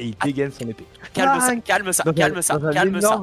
il 0.03 0.15
dégaine 0.17 0.51
son 0.51 0.67
épée. 0.67 0.85
calme 1.13 1.39
ça, 1.39 1.53
Ah, 1.55 1.61
calme 1.61 1.91
ça, 1.93 2.03
Dans 2.03 2.09
un- 2.11 2.13
calme 2.13 2.41
ça, 2.41 2.57
dans 2.57 2.67
un 2.67 2.73
calme 2.73 3.01
ça. 3.01 3.21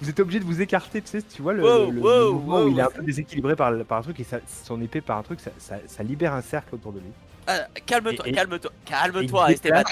vous 0.00 0.08
êtes 0.10 0.20
obligé 0.20 0.38
de 0.38 0.44
vous 0.44 0.60
écarter, 0.60 1.02
tu 1.02 1.08
sais, 1.08 1.22
tu 1.22 1.42
vois 1.42 1.52
le, 1.54 1.62
Wow, 1.64 1.86
le- 1.90 1.92
le 1.96 2.00
wow, 2.00 2.32
mouvement 2.34 2.60
où 2.62 2.68
il 2.68 2.78
est 2.78 2.82
wow. 2.82 2.88
un 2.88 2.92
peu 2.92 3.02
déséquilibré 3.02 3.56
par, 3.56 3.72
par 3.84 3.98
un 3.98 4.02
truc 4.02 4.20
et 4.20 4.24
ça- 4.24 4.38
son 4.64 4.80
épée 4.80 5.00
par 5.00 5.18
un 5.18 5.22
truc, 5.22 5.40
ça, 5.40 5.50
ça- 5.58 5.78
ça 5.86 6.02
libère 6.04 6.34
un 6.34 6.42
cercle 6.42 6.74
autour 6.76 6.92
de 6.92 7.00
lui. 7.00 7.08
Euh, 7.50 7.58
calme-toi, 7.84 8.26
Et- 8.26 8.30
et- 8.30 8.32
calme-toi, 8.32 8.70
Et 8.70 8.88
calme-toi 8.90 9.44
il 9.48 9.54
Esteban. 9.54 9.82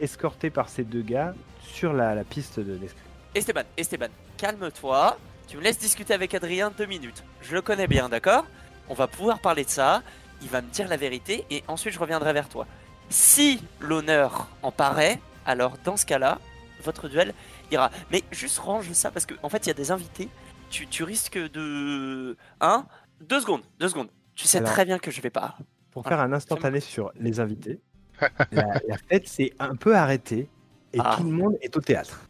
escorté 0.00 0.50
par 0.50 0.68
ces 0.68 0.84
deux 0.84 1.02
gars 1.02 1.34
sur 1.62 1.92
la, 1.94 2.14
la 2.14 2.24
piste 2.24 2.60
de 2.60 2.72
l'escrime. 2.72 3.02
Esteban, 3.36 3.64
Esteban, 3.76 4.08
calme-toi. 4.38 5.18
Tu 5.46 5.58
me 5.58 5.62
laisses 5.62 5.78
discuter 5.78 6.14
avec 6.14 6.32
Adrien 6.34 6.72
deux 6.76 6.86
minutes. 6.86 7.22
Je 7.42 7.54
le 7.54 7.60
connais 7.60 7.86
bien, 7.86 8.08
d'accord? 8.08 8.46
On 8.88 8.94
va 8.94 9.06
pouvoir 9.06 9.40
parler 9.40 9.64
de 9.64 9.68
ça. 9.68 10.02
Il 10.40 10.48
va 10.48 10.62
me 10.62 10.68
dire 10.70 10.88
la 10.88 10.96
vérité 10.96 11.44
et 11.50 11.62
ensuite 11.68 11.92
je 11.92 11.98
reviendrai 11.98 12.32
vers 12.32 12.48
toi. 12.48 12.66
Si 13.10 13.62
l'honneur 13.80 14.48
en 14.62 14.72
paraît, 14.72 15.20
alors 15.44 15.76
dans 15.84 15.98
ce 15.98 16.06
cas-là, 16.06 16.38
votre 16.82 17.08
duel 17.08 17.34
ira. 17.70 17.90
Mais 18.10 18.22
juste 18.32 18.58
range 18.58 18.90
ça 18.92 19.10
parce 19.10 19.26
qu'en 19.26 19.34
en 19.42 19.48
fait 19.50 19.66
il 19.66 19.68
y 19.68 19.70
a 19.70 19.74
des 19.74 19.90
invités. 19.90 20.28
Tu, 20.70 20.86
tu 20.86 21.04
risques 21.04 21.38
de. 21.38 22.36
Hein? 22.62 22.86
Deux 23.20 23.40
secondes, 23.40 23.62
deux 23.78 23.88
secondes. 23.90 24.08
Tu 24.34 24.46
sais 24.46 24.58
Alors- 24.58 24.70
très 24.72 24.84
bien 24.86 24.98
que 24.98 25.10
je 25.10 25.20
vais 25.20 25.30
pas. 25.30 25.56
Pour 25.90 26.04
faire 26.06 26.20
un 26.20 26.32
instantané 26.32 26.80
sur 26.80 27.12
les 27.20 27.38
invités, 27.40 27.80
la, 28.52 28.80
la 28.88 28.96
fête 29.10 29.28
s'est 29.28 29.52
un 29.58 29.76
peu 29.76 29.94
arrêtée 29.94 30.48
et 30.92 30.98
Ah. 31.02 31.14
tout 31.18 31.24
le 31.24 31.30
monde 31.30 31.56
est 31.60 31.76
au 31.76 31.80
théâtre. 31.80 32.25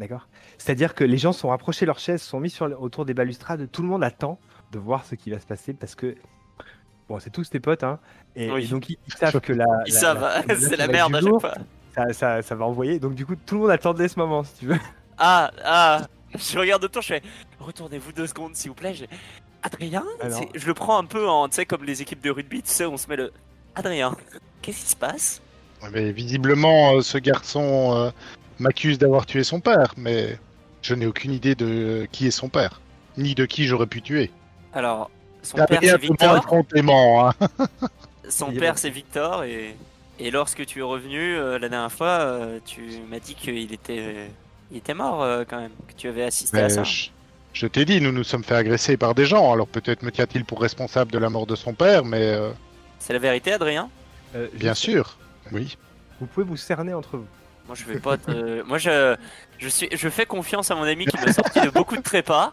D'accord 0.00 0.26
C'est-à-dire 0.58 0.94
que 0.94 1.04
les 1.04 1.18
gens 1.18 1.32
sont 1.32 1.48
rapprochés 1.50 1.84
de 1.84 1.88
leurs 1.90 1.98
chaises, 2.00 2.22
sont 2.22 2.40
mis 2.40 2.50
sur, 2.50 2.66
le- 2.66 2.76
autour 2.76 3.04
des 3.04 3.14
balustrades, 3.14 3.70
tout 3.70 3.82
le 3.82 3.88
monde 3.88 4.02
attend 4.02 4.40
de 4.72 4.78
voir 4.80 5.04
ce 5.04 5.14
qui 5.14 5.30
va 5.30 5.38
se 5.38 5.46
passer 5.46 5.72
parce 5.74 5.94
que. 5.94 6.16
Bon, 7.08 7.18
c'est 7.20 7.30
tous 7.30 7.48
tes 7.50 7.60
potes, 7.60 7.82
hein. 7.84 7.98
Et, 8.36 8.50
Oui. 8.50 8.64
et 8.64 8.66
donc 8.68 8.88
ils, 8.88 8.96
ils 9.06 9.12
savent 9.12 9.40
que 9.40 9.52
la. 9.52 9.66
Ils 9.86 9.92
la- 9.94 10.00
savent, 10.00 10.20
la- 10.48 10.56
c'est 10.58 10.76
la 10.76 10.84
être 10.86 10.90
merde 10.92 11.14
à 11.14 11.20
chaque 11.20 11.40
fois. 11.40 11.54
Ça, 11.94 12.12
ça, 12.12 12.42
ça 12.42 12.54
va 12.54 12.64
envoyer. 12.64 12.98
Donc 12.98 13.14
du 13.14 13.26
coup, 13.26 13.34
tout 13.36 13.56
le 13.56 13.60
monde 13.62 13.70
attendait 13.70 14.08
ce 14.08 14.18
moment, 14.18 14.42
si 14.42 14.54
tu 14.60 14.66
veux. 14.66 14.78
Ah, 15.18 15.50
ah. 15.64 16.00
Je 16.38 16.58
regarde 16.58 16.82
autour, 16.84 17.02
je 17.02 17.08
fais 17.08 17.22
retournez-vous 17.58 18.12
deux 18.12 18.26
secondes 18.28 18.54
s'il 18.54 18.70
vous 18.70 18.76
plaît. 18.76 18.94
Je- 18.94 19.04
Adrien 19.62 20.04
Alors- 20.20 20.40
Je 20.54 20.66
le 20.66 20.74
prends 20.74 20.96
un 20.98 21.04
peu 21.04 21.28
en, 21.28 21.48
tu 21.48 21.56
sais, 21.56 21.66
comme 21.66 21.84
les 21.84 22.00
équipes 22.00 22.22
de 22.22 22.30
rugby, 22.30 22.62
tu 22.62 22.70
sais, 22.70 22.86
on 22.86 22.96
se 22.96 23.06
met 23.08 23.16
le. 23.16 23.32
Adrien, 23.74 24.16
qu'est-ce 24.62 24.80
qui 24.84 24.90
se 24.90 24.96
passe? 24.96 25.42
Mais 25.92 26.12
visiblement, 26.12 26.94
euh, 26.94 27.00
ce 27.02 27.18
garçon 27.18 27.92
euh, 27.96 28.10
m'accuse 28.60 28.98
d'avoir 28.98 29.26
tué 29.26 29.44
son 29.44 29.60
père, 29.60 29.94
mais 29.96 30.38
je 30.82 30.94
n'ai 30.94 31.06
aucune 31.06 31.32
idée 31.32 31.54
de 31.54 32.06
qui 32.12 32.26
est 32.26 32.30
son 32.30 32.48
père, 32.48 32.80
ni 33.16 33.34
de 33.34 33.44
qui 33.46 33.66
j'aurais 33.66 33.86
pu 33.86 34.02
tuer. 34.02 34.30
Alors, 34.72 35.10
son 35.42 35.56
père 35.56 35.80
c'est 35.82 35.98
Victor. 35.98 36.46
complément, 36.46 37.28
hein. 37.28 37.34
Son 38.28 38.52
père 38.52 38.78
c'est 38.78 38.90
Victor 38.90 39.42
et, 39.42 39.74
et 40.20 40.30
lorsque 40.30 40.64
tu 40.64 40.78
es 40.78 40.82
revenu 40.82 41.34
euh, 41.34 41.58
la 41.58 41.68
dernière 41.68 41.90
fois, 41.90 42.20
euh, 42.20 42.60
tu 42.64 43.00
m'as 43.10 43.18
dit 43.18 43.34
qu'il 43.34 43.72
était, 43.72 44.28
il 44.70 44.76
était 44.76 44.94
mort 44.94 45.24
euh, 45.24 45.42
quand 45.48 45.58
même, 45.58 45.72
que 45.88 45.94
tu 45.96 46.06
avais 46.06 46.22
assisté 46.22 46.60
à 46.60 46.68
ça. 46.68 46.84
je 46.84 47.08
je 47.52 47.66
t'ai 47.66 47.84
dit, 47.84 48.00
nous 48.00 48.12
nous 48.12 48.24
sommes 48.24 48.44
fait 48.44 48.54
agresser 48.54 48.96
par 48.96 49.14
des 49.14 49.26
gens, 49.26 49.52
alors 49.52 49.66
peut-être 49.66 50.02
me 50.02 50.12
tient-il 50.12 50.44
pour 50.44 50.60
responsable 50.60 51.10
de 51.10 51.18
la 51.18 51.30
mort 51.30 51.46
de 51.46 51.56
son 51.56 51.74
père, 51.74 52.04
mais 52.04 52.22
euh, 52.22 52.50
C'est 52.98 53.12
la 53.12 53.18
vérité, 53.18 53.52
Adrien? 53.52 53.90
Euh, 54.36 54.48
bien 54.54 54.74
sûr, 54.74 55.18
oui. 55.52 55.76
Vous 56.20 56.26
pouvez 56.26 56.46
vous 56.46 56.56
cerner 56.56 56.94
entre 56.94 57.16
vous. 57.16 57.26
Moi 57.70 57.76
je 57.78 57.84
vais 57.84 58.00
pas 58.00 58.16
te... 58.16 58.62
Moi 58.62 58.78
je, 58.78 59.14
je, 59.58 59.68
suis... 59.68 59.88
je 59.92 60.08
fais 60.08 60.26
confiance 60.26 60.72
à 60.72 60.74
mon 60.74 60.82
ami 60.82 61.06
qui 61.06 61.16
m'a 61.24 61.32
sorti 61.32 61.60
de 61.60 61.70
beaucoup 61.70 61.96
de 61.96 62.02
trépas. 62.02 62.52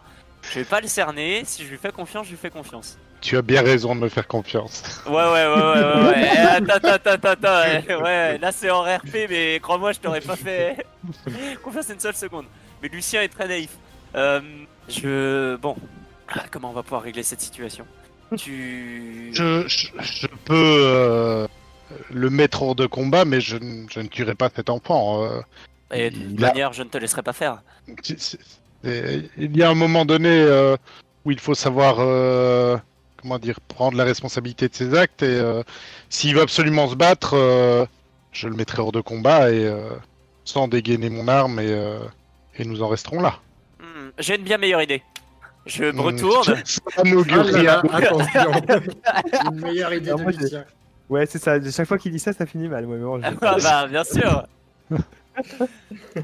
Je 0.51 0.59
vais 0.59 0.63
pas 0.65 0.80
le 0.80 0.88
cerner, 0.88 1.41
si 1.43 1.63
je 1.65 1.70
lui 1.72 1.78
fais 1.80 1.91
confiance, 1.91 2.28
je 2.28 2.32
lui 2.34 2.38
fais 2.38 2.51
confiance. 2.51 2.99
Tu 3.20 3.36
as 3.36 3.41
bien 3.41 3.63
raison 3.63 3.95
de 3.95 4.01
me 4.01 4.09
faire 4.09 4.28
confiance. 4.28 5.01
Ouais, 5.07 5.13
ouais, 5.15 5.24
ouais, 5.24 5.47
ouais, 5.47 5.84
ouais, 5.95 6.07
ouais. 6.07 6.30
Eh, 6.36 6.72
Attends, 6.72 6.89
attends, 6.89 7.09
attends, 7.13 7.30
attends. 7.30 7.61
ouais, 7.61 7.95
Ouais, 7.95 8.38
là 8.38 8.51
c'est 8.51 8.70
en 8.70 8.84
RP, 8.84 9.26
mais 9.28 9.59
crois-moi, 9.59 9.91
je 9.93 9.99
t'aurais 9.99 10.22
pas 10.22 10.36
fait 10.36 10.86
confiance 11.63 11.89
une 11.89 11.99
seule 11.99 12.13
seconde. 12.15 12.45
Mais 12.84 12.88
Lucien 12.89 13.24
est 13.24 13.30
très 13.30 13.47
naïf. 13.47 13.72
Euh, 14.13 14.39
je. 14.88 15.55
Bon. 15.55 15.76
Ah, 16.30 16.43
Comment 16.51 16.70
on 16.70 16.74
va 16.74 16.84
pouvoir 16.84 17.01
régler 17.01 17.24
cette 17.24 17.41
situation? 17.41 17.88
Tu. 18.38 19.32
Je, 19.34 19.63
je- 19.68 19.88
je 19.99 20.28
peux 20.45 20.53
euh, 20.53 21.47
le 22.11 22.29
mettre 22.29 22.61
hors 22.63 22.75
de 22.75 22.85
combat, 22.85 23.25
mais 23.25 23.41
je, 23.41 23.57
ne- 23.57 23.88
je 23.89 23.99
ne 23.99 24.07
tuerai 24.07 24.35
pas 24.35 24.49
cet 24.55 24.69
enfant. 24.69 25.23
euh. 25.23 25.39
Et 25.93 26.09
de 26.09 26.17
toute 26.19 26.43
a- 26.43 26.47
manière, 26.47 26.73
je 26.73 26.83
ne 26.83 26.89
te 26.89 26.97
laisserai 26.97 27.21
pas 27.23 27.33
faire. 27.33 27.61
Il 28.83 29.55
y 29.57 29.63
a 29.63 29.69
un 29.69 29.75
moment 29.75 30.05
donné 30.05 30.29
euh, 30.29 30.75
où 31.25 31.31
il 31.31 31.39
faut 31.39 31.55
savoir, 31.55 31.95
euh, 31.99 32.77
comment 33.21 33.39
dire, 33.39 33.59
prendre 33.61 33.97
la 33.97 34.03
responsabilité 34.03 34.67
de 34.69 34.75
ses 34.75 34.93
actes. 34.95 35.23
Et 35.23 35.27
euh, 35.39 35.63
s'il 36.09 36.35
veut 36.35 36.41
absolument 36.41 36.88
se 36.89 36.95
battre, 36.95 37.33
euh, 37.33 37.85
je 38.31 38.47
le 38.47 38.55
mettrai 38.55 38.81
hors 38.81 38.91
de 38.91 39.01
combat 39.01 39.51
et 39.51 39.65
euh, 39.65 39.89
sans 40.45 40.67
dégainer 40.67 41.09
mon 41.09 41.27
arme 41.27 41.59
et, 41.59 41.67
euh, 41.71 41.99
et 42.57 42.65
nous 42.65 42.81
en 42.83 42.88
resterons 42.88 43.21
là. 43.21 43.39
Hmm, 43.79 44.09
J'ai 44.19 44.35
une 44.35 44.43
bien 44.43 44.57
meilleure 44.57 44.81
idée. 44.81 45.01
Je 45.65 45.83
me 45.83 45.91
Hmm, 45.91 45.99
retourne. 45.99 46.43
Ça 46.65 46.81
Ah 46.97 47.03
là 47.03 47.41
rien. 47.43 47.63
là, 47.63 47.83
attention. 47.91 48.51
Une 49.45 49.59
meilleure 49.59 49.93
idée 49.93 50.11
de. 50.11 50.63
Ouais, 51.10 51.26
c'est 51.26 51.39
ça. 51.39 51.58
Chaque 51.72 51.88
fois 51.88 51.97
qu'il 51.97 52.12
dit 52.12 52.20
ça, 52.20 52.34
ça 52.34 52.45
finit 52.45 52.68
mal. 52.68 52.86
Ouais, 52.86 52.97
mais 52.97 53.03
bon, 53.03 53.20
je- 53.22 53.28
Ah 53.41 53.55
bah, 53.62 53.88
bien 53.89 54.03
sûr. 54.03 54.45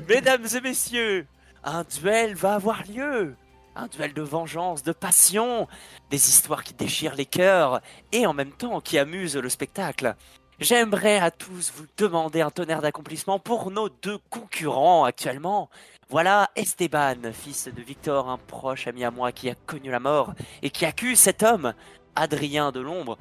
Mesdames 0.10 0.46
et 0.56 0.62
messieurs, 0.62 1.26
un 1.64 1.84
duel 1.84 2.36
va 2.36 2.56
avoir 2.56 2.84
lieu. 2.92 3.36
Un 3.76 3.88
duel 3.88 4.14
de 4.14 4.22
vengeance, 4.22 4.84
de 4.84 4.92
passion, 4.92 5.68
des 6.12 6.18
histoires 6.30 6.64
qui 6.64 6.74
déchirent 6.76 7.16
les 7.16 7.26
cœurs 7.26 7.82
et 8.12 8.28
en 8.28 8.34
même 8.34 8.52
temps 8.52 8.82
qui 8.82 9.00
amusent 9.00 9.36
le 9.36 9.50
spectacle. 9.50 10.16
J'aimerais 10.60 11.18
à 11.18 11.32
tous 11.32 11.74
vous 11.76 11.86
demander 11.98 12.42
un 12.42 12.52
tonnerre 12.52 12.82
d'accomplissement 12.84 13.40
pour 13.40 13.72
nos 13.72 13.90
deux 13.90 14.20
concurrents 14.30 15.06
actuellement. 15.06 15.72
Voilà 16.10 16.52
Esteban, 16.56 17.16
fils 17.34 17.68
de 17.68 17.82
Victor, 17.82 18.30
un 18.30 18.38
proche 18.38 18.86
ami 18.88 19.04
à 19.04 19.10
moi 19.10 19.32
qui 19.32 19.50
a 19.50 19.56
connu 19.66 19.90
la 19.90 20.00
mort 20.00 20.34
et 20.62 20.70
qui 20.70 20.86
accuse 20.86 21.18
cet 21.18 21.42
homme, 21.42 21.74
Adrien 22.16 22.72
de 22.72 22.80
l'ombre, 22.80 23.18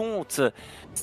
compte, 0.00 0.40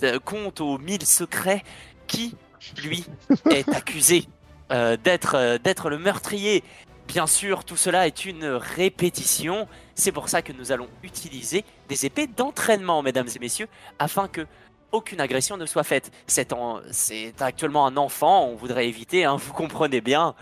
euh, 0.04 0.20
compte 0.20 0.62
aux 0.62 0.78
mille 0.78 1.06
secrets 1.06 1.64
qui, 2.08 2.36
lui, 2.84 3.06
est 3.52 3.68
accusé 3.70 4.28
euh, 4.72 4.98
d'être 5.04 5.36
euh, 5.36 5.58
d'être 5.58 5.90
le 5.90 5.98
meurtrier. 5.98 6.64
Bien 7.08 7.28
sûr, 7.28 7.66
tout 7.66 7.76
cela 7.76 8.08
est 8.08 8.26
une 8.26 8.46
répétition. 8.46 9.68
C'est 9.96 10.12
pour 10.14 10.30
ça 10.30 10.42
que 10.42 10.54
nous 10.54 10.72
allons 10.72 10.88
utiliser 11.04 11.66
des 11.90 12.06
épées 12.06 12.28
d'entraînement, 12.28 13.02
mesdames 13.02 13.28
et 13.36 13.40
messieurs, 13.40 13.68
afin 14.00 14.28
que 14.28 14.46
aucune 14.92 15.20
agression 15.20 15.58
ne 15.58 15.66
soit 15.66 15.84
faite. 15.84 16.12
C'est 16.28 16.54
en- 16.54 16.80
c'est 16.92 17.34
actuellement 17.42 17.88
un 17.88 17.98
enfant, 17.98 18.46
on 18.46 18.56
voudrait 18.56 18.88
éviter, 18.88 19.26
hein, 19.26 19.36
vous 19.38 19.54
comprenez 19.54 20.02
bien, 20.02 20.36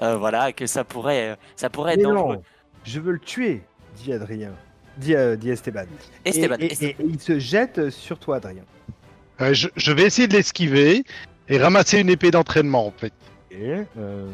euh, 0.00 0.16
voilà, 0.16 0.52
que 0.52 0.66
ça 0.66 0.84
pourrait, 0.84 1.36
ça 1.56 1.68
pourrait 1.70 1.94
être 1.94 1.98
Mais 1.98 2.04
dangereux. 2.04 2.36
non, 2.36 2.42
je 2.84 3.00
veux 3.00 3.12
le 3.12 3.18
tuer, 3.18 3.62
dit 3.96 4.12
Adrien. 4.12 4.52
Dit, 4.96 5.14
euh, 5.14 5.36
dit 5.36 5.50
Esteban. 5.50 5.84
Esteban, 6.24 6.56
et, 6.60 6.72
Esteban. 6.72 6.88
et- 6.98 7.02
et 7.02 7.06
il 7.08 7.20
se 7.20 7.38
jette 7.38 7.90
sur 7.90 8.18
toi, 8.18 8.36
Adrien. 8.36 8.62
Euh, 9.40 9.52
je, 9.52 9.68
je 9.76 9.92
vais 9.92 10.04
essayer 10.04 10.26
de 10.28 10.32
l'esquiver 10.32 11.04
et 11.48 11.58
ramasser 11.58 12.00
une 12.00 12.08
épée 12.08 12.30
d'entraînement 12.30 12.86
en 12.86 12.92
fait. 12.96 13.12
Et, 13.50 13.74
euh, 13.98 14.26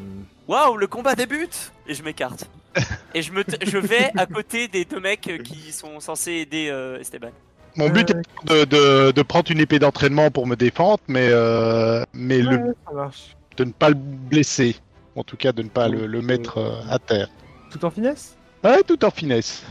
Waouh, 0.48 0.76
le 0.76 0.86
combat 0.86 1.14
débute 1.14 1.72
Et 1.88 1.94
je 1.94 2.02
m'écarte. 2.02 2.46
Et 3.14 3.22
je, 3.22 3.32
me 3.32 3.42
je 3.66 3.78
vais 3.78 4.10
à 4.16 4.26
côté 4.26 4.68
des 4.68 4.84
deux 4.84 5.00
mecs 5.00 5.20
qui 5.44 5.72
sont 5.72 6.00
censés 6.00 6.32
aider 6.32 6.68
euh, 6.70 6.98
Esteban. 7.00 7.30
Mon 7.76 7.88
but 7.90 8.10
est 8.10 8.14
de, 8.48 8.64
de- 8.64 9.10
de 9.12 9.22
prendre 9.22 9.50
une 9.50 9.60
épée 9.60 9.78
d'entraînement 9.78 10.30
pour 10.30 10.46
me 10.46 10.56
défendre, 10.56 11.00
mais, 11.08 11.28
euh, 11.30 12.04
mais 12.12 12.38
le, 12.38 12.56
ouais, 12.92 13.08
de 13.56 13.64
ne 13.64 13.72
pas 13.72 13.88
le 13.88 13.94
blesser. 13.96 14.76
En 15.16 15.24
tout 15.24 15.36
cas, 15.36 15.52
de 15.52 15.62
ne 15.62 15.68
pas 15.68 15.88
le, 15.88 16.06
le 16.06 16.22
mettre 16.22 16.58
euh, 16.58 16.80
à 16.90 16.98
terre. 16.98 17.28
Tout 17.70 17.84
en 17.84 17.90
finesse? 17.90 18.36
Ouais, 18.64 18.82
tout 18.86 19.02
en 19.04 19.10
finesse. 19.10 19.64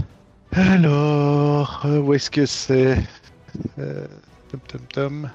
Alors, 0.54 1.82
euh, 1.86 2.00
où 2.00 2.14
est-ce 2.14 2.30
que 2.30 2.46
c'est 2.46 2.98
euh, 3.80 4.06
Tom 4.50 4.60
tom 4.68 4.82
tom. 4.94 5.30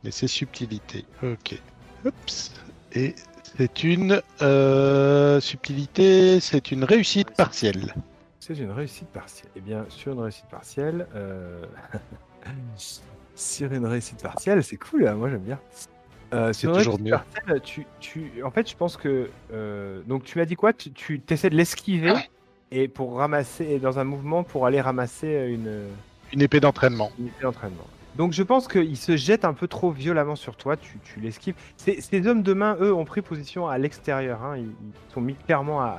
Finesse, 0.00 0.16
c'est 0.16 0.28
subtilité. 0.28 1.04
Ok. 1.22 1.60
Oups. 2.04 2.52
Et 2.92 3.14
c'est 3.58 3.84
une 3.84 4.22
euh, 4.40 5.40
subtilité, 5.40 6.40
c'est 6.40 6.70
une 6.70 6.84
réussite 6.84 7.30
partielle. 7.32 7.94
C'est 8.40 8.54
une 8.58 8.70
réussite 8.70 9.08
partielle. 9.08 9.50
Eh 9.56 9.60
bien, 9.60 9.84
sur 9.88 10.12
une 10.12 10.20
réussite 10.20 10.46
partielle, 10.50 11.06
euh... 11.14 11.64
sur 13.34 13.72
une 13.72 13.84
réussite 13.86 14.22
partielle, 14.22 14.62
c'est 14.62 14.76
cool, 14.76 15.06
hein, 15.06 15.14
moi 15.14 15.28
j'aime 15.30 15.40
bien. 15.42 15.58
Euh, 16.32 16.52
C'est 16.52 16.68
toujours 16.68 16.98
mieux. 16.98 17.10
partielle, 17.10 17.60
tu, 17.60 17.86
tu... 18.00 18.42
En 18.42 18.50
fait, 18.50 18.70
je 18.70 18.76
pense 18.76 18.96
que. 18.96 19.28
euh, 19.52 20.00
Donc, 20.06 20.24
tu 20.24 20.38
m'as 20.38 20.44
dit 20.44 20.56
quoi? 20.56 20.72
Tu, 20.72 20.90
tu 20.92 21.22
essaies 21.28 21.50
de 21.50 21.56
l'esquiver? 21.56 22.14
Et 22.70 22.88
pour 22.88 23.16
ramasser, 23.16 23.78
dans 23.78 23.98
un 23.98 24.04
mouvement 24.04 24.42
pour 24.42 24.66
aller 24.66 24.80
ramasser 24.80 25.46
une, 25.50 25.88
Une 26.32 26.42
épée 26.42 26.60
d'entraînement. 26.60 27.10
une 27.18 27.28
épée 27.28 27.42
d'entraînement. 27.42 27.86
Donc, 28.16 28.32
je 28.32 28.42
pense 28.42 28.66
qu'il 28.66 28.96
se 28.96 29.16
jette 29.16 29.44
un 29.44 29.52
peu 29.52 29.68
trop 29.68 29.90
violemment 29.90 30.36
sur 30.36 30.56
toi, 30.56 30.76
tu, 30.76 30.98
tu 31.04 31.20
l'esquives. 31.20 31.54
Ces, 31.76 32.00
ces 32.00 32.26
hommes 32.26 32.42
de 32.42 32.54
main, 32.54 32.76
eux, 32.80 32.92
ont 32.94 33.04
pris 33.04 33.20
position 33.20 33.68
à 33.68 33.76
l'extérieur. 33.76 34.42
hein, 34.42 34.56
Ils, 34.56 34.64
ils 34.64 35.12
sont 35.12 35.20
mis 35.20 35.34
clairement 35.34 35.82
à- 35.82 35.96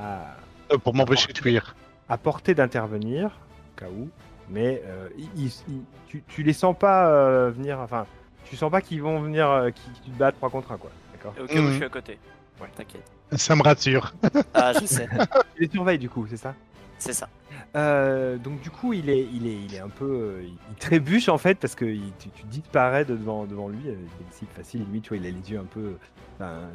à, 0.70 0.74
Euh, 0.74 0.78
pour 0.80 0.96
m'empêcher 0.96 1.32
de 1.32 1.38
fuir. 1.38 1.76
à 2.10 2.18
portée 2.18 2.56
d'intervenir, 2.56 3.28
au 3.76 3.80
cas 3.80 3.86
où, 3.96 4.10
mais 4.50 4.82
euh, 4.86 5.10
ils- 5.18 5.30
ils- 5.46 5.54
ils- 5.70 5.82
tu, 6.08 6.24
tu 6.28 6.42
les 6.42 6.54
sens 6.54 6.76
pas 6.78 7.08
euh, 7.08 7.52
venir, 7.52 7.80
enfin, 7.80 8.06
tu 8.46 8.56
sens 8.56 8.72
pas 8.72 8.82
qu'ils 8.82 9.02
vont 9.04 9.20
venir, 9.22 9.48
euh, 9.50 9.70
qu'ils 9.70 9.94
qu'ils 10.02 10.14
te 10.14 10.18
battent 10.18 10.36
3 10.38 10.50
contre 10.50 10.72
1, 10.72 10.78
quoi, 10.78 10.90
d'accord? 11.14 11.34
Et 11.38 11.42
au 11.42 11.46
cas 11.46 11.60
où 11.60 11.62
Mhm. 11.64 11.70
je 11.70 11.76
suis 11.76 11.86
à 11.86 11.90
côté. 11.90 12.18
Ouais. 12.62 12.68
T'inquiète. 12.76 13.04
Ça 13.34 13.56
me 13.56 13.62
rassure. 13.64 14.14
Ah, 14.54 14.74
je 14.80 14.86
sais. 14.86 15.08
Tu 15.56 15.62
les 15.64 15.70
surveilles, 15.70 16.00
du 16.00 16.10
coup, 16.10 16.26
c'est 16.30 16.38
ça? 16.38 16.54
C'est 17.00 17.14
ça. 17.14 17.30
Euh, 17.76 18.38
Donc, 18.38 18.62
du 18.62 18.70
coup, 18.72 18.94
il 18.94 19.10
est, 19.10 19.28
il 19.32 19.46
est, 19.48 19.56
il 19.66 19.76
est 19.76 19.80
un 19.80 19.90
peu, 19.90 20.06
euh, 20.06 20.42
il, 20.44 20.54
il 20.70 20.76
trébuche, 20.80 21.30
en 21.30 21.38
fait, 21.38 21.56
parce 21.60 21.76
que 21.76 21.86
il- 21.86 22.12
tu, 22.20 22.30
tu 22.30 22.44
disparais 22.46 23.06
de 23.06 23.16
devant, 23.16 23.46
devant 23.46 23.68
lui, 23.70 23.88
euh, 23.88 23.94
il 23.94 24.28
est 24.28 24.34
cible 24.34 24.52
facile, 24.56 24.86
lui, 24.92 25.02
tu 25.02 25.10
vois, 25.10 25.18
il 25.18 25.26
a 25.26 25.30
les 25.30 25.52
yeux 25.52 25.60
un 25.60 25.66
peu, 25.66 25.94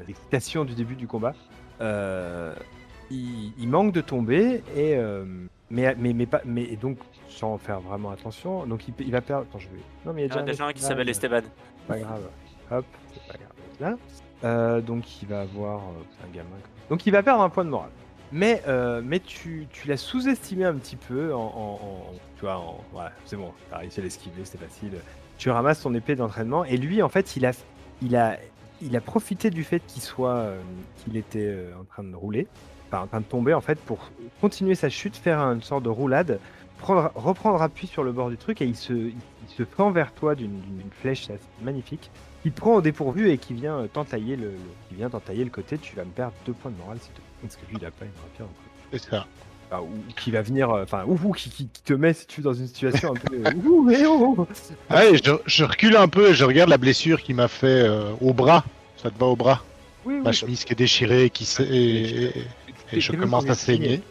l'excitation 0.07 0.65
du 0.65 0.75
début 0.75 0.95
du 0.95 1.07
combat. 1.07 1.35
Euh, 1.81 2.55
il, 3.11 3.53
il 3.59 3.69
manque 3.69 3.93
de 3.93 4.01
tomber, 4.01 4.63
et, 4.77 4.97
euh, 4.97 5.25
mais, 5.71 5.95
mais, 5.99 6.13
mais, 6.13 6.27
pas, 6.27 6.41
mais 6.45 6.63
et 6.65 6.77
donc, 6.77 6.99
sans 7.29 7.59
faire 7.59 7.81
vraiment 7.81 8.11
attention, 8.11 8.67
donc 8.67 8.87
il, 8.89 8.95
il 9.01 9.11
va 9.13 9.21
perdre, 9.21 9.47
attends, 9.49 9.59
je 9.59 9.69
vais... 9.69 9.81
Non, 10.07 10.13
mais 10.13 10.25
il 10.27 10.29
y 10.29 10.31
a 10.31 10.35
Il 10.35 10.37
y 10.37 10.41
en 10.41 10.43
a 10.43 10.47
déjà 10.47 10.67
un 10.67 10.73
qui 10.73 10.83
s'appelle 10.83 11.09
Esteban. 11.09 11.41
pas 11.89 11.99
grave. 11.99 12.23
Hop, 12.71 12.85
c'est 13.13 13.27
pas 13.33 13.39
grave. 13.39 13.53
Là. 13.81 13.97
Euh, 14.45 14.81
donc 14.81 15.23
il 15.23 15.29
va 15.29 15.43
avoir. 15.43 15.79
euh, 15.79 16.27
un 16.27 16.35
gamin. 16.35 16.49
Donc 16.91 17.07
il 17.07 17.11
va 17.13 17.23
perdre 17.23 17.43
un 17.43 17.49
point 17.49 17.65
de 17.65 17.71
morale. 17.71 17.91
Mais, 18.35 18.63
euh, 18.67 19.03
mais 19.05 19.21
tu, 19.21 19.67
tu 19.71 19.89
l'as 19.89 19.99
sous-estimé 19.99 20.65
un 20.65 20.75
petit 20.75 20.97
peu 20.97 21.35
en. 21.35 21.79
tu 22.37 22.43
vois, 22.43 22.63
voilà, 22.93 23.13
c'est 23.27 23.37
bon, 23.37 23.53
t'as 23.71 23.79
réussi 23.79 24.01
à 24.01 24.03
l'esquiver, 24.03 24.45
c'était 24.45 24.65
facile. 24.65 24.93
Tu 25.37 25.51
ramasses 25.51 25.83
ton 25.83 25.93
épée 25.95 26.17
d'entraînement 26.17 26.65
et 26.65 26.77
lui, 26.79 27.03
en 27.03 27.09
fait, 27.11 27.37
il 27.37 27.45
a, 27.45 27.53
il 28.01 28.17
a, 28.17 28.39
il 28.81 28.97
a 28.97 29.01
profité 29.03 29.51
du 29.51 29.65
fait 29.65 29.81
qu'il 29.87 30.01
soit, 30.01 30.47
qu'il 30.97 31.17
était 31.17 31.67
en 31.79 31.85
train 31.85 32.05
de 32.05 32.15
rouler, 32.17 32.47
enfin 32.89 33.03
en 33.03 33.07
train 33.07 33.21
de 33.21 33.27
tomber, 33.27 33.53
en 33.53 33.61
fait, 33.61 33.79
pour 33.81 34.11
continuer 34.41 34.77
sa 34.77 34.89
chute, 34.89 35.17
faire 35.17 35.41
une 35.41 35.63
sorte 35.63 35.83
de 35.83 35.89
roulade, 35.91 36.41
prendre, 36.79 37.11
reprendre 37.15 37.61
appui 37.61 37.87
sur 37.87 38.03
le 38.03 38.13
bord 38.13 38.31
du 38.31 38.39
truc 38.39 38.63
et 38.63 38.67
il 38.67 38.77
se, 38.77 39.11
il 39.49 39.55
se 39.55 39.65
fend 39.65 39.91
vers 39.91 40.13
toi 40.13 40.35
d'une 40.35 40.61
flèche 41.01 41.29
magnifique, 41.63 42.11
qui 42.43 42.51
te 42.51 42.61
prend 42.61 42.75
au 42.77 42.81
dépourvu 42.83 43.31
et 43.31 43.39
qui 43.39 43.55
vient 43.55 43.79
euh, 43.79 43.87
t'entailler 43.87 44.37
le, 44.37 44.45
le- 44.47 44.57
qui 44.89 44.95
vient 44.97 45.11
t'entailler 45.11 45.45
le 45.45 45.51
côté. 45.51 45.79
Tu 45.79 45.95
vas 45.97 46.05
me 46.05 46.11
perdre 46.11 46.33
deux 46.47 46.53
points 46.53 46.71
de 46.71 46.77
morale, 46.79 46.99
s'il 47.01 47.11
te 47.13 47.17
plaît. 47.17 47.25
Parce 47.43 47.57
que 47.57 47.61
lui, 47.71 47.77
il 47.81 47.85
a 47.87 47.91
pas 47.91 48.05
une 48.05 48.11
rapière. 48.23 48.47
C'est 48.93 49.11
ça. 49.11 49.27
Enfin, 49.71 49.83
ou 49.83 50.13
qui 50.21 50.31
va 50.31 50.43
venir, 50.43 50.71
euh, 50.71 50.83
enfin, 50.85 51.05
ou, 51.07 51.19
ou 51.25 51.33
qui, 51.33 51.51
qui, 51.51 51.67
qui 51.69 51.83
te 51.83 51.93
met 51.95 52.13
si 52.13 52.27
tu 52.27 52.41
veux 52.41 52.45
dans 52.45 52.53
une 52.55 52.67
situation 52.67 53.13
un 53.13 53.17
peu. 53.17 53.35
euh, 53.35 53.51
ouh, 53.65 53.83
mais 53.83 54.05
oh, 54.07 54.35
oh. 54.39 54.47
Ouais, 54.95 55.17
je, 55.25 55.33
je 55.47 55.65
recule 55.65 55.97
un 55.97 56.09
peu 56.09 56.31
et 56.31 56.35
je 56.35 56.45
regarde 56.45 56.69
la 56.71 56.79
blessure 56.79 57.23
qu'il 57.23 57.37
m'a 57.37 57.49
fait 57.49 57.67
euh, 57.89 58.13
au 58.21 58.33
bras. 58.35 58.65
Ça 58.97 59.11
te 59.11 59.19
va 59.19 59.27
au 59.27 59.37
bras? 59.37 59.63
Oui, 60.05 60.15
oui, 60.17 60.21
Ma 60.23 60.33
chemise 60.33 60.65
qui 60.65 60.73
est 60.73 60.77
déchirée 60.77 61.31
qui 61.31 61.45
s'est- 61.45 61.63
et, 61.65 62.25
et- 62.25 62.33
et 62.93 63.01
je 63.01 63.13
commence 63.13 63.49
à 63.49 63.55
saigner. 63.55 64.03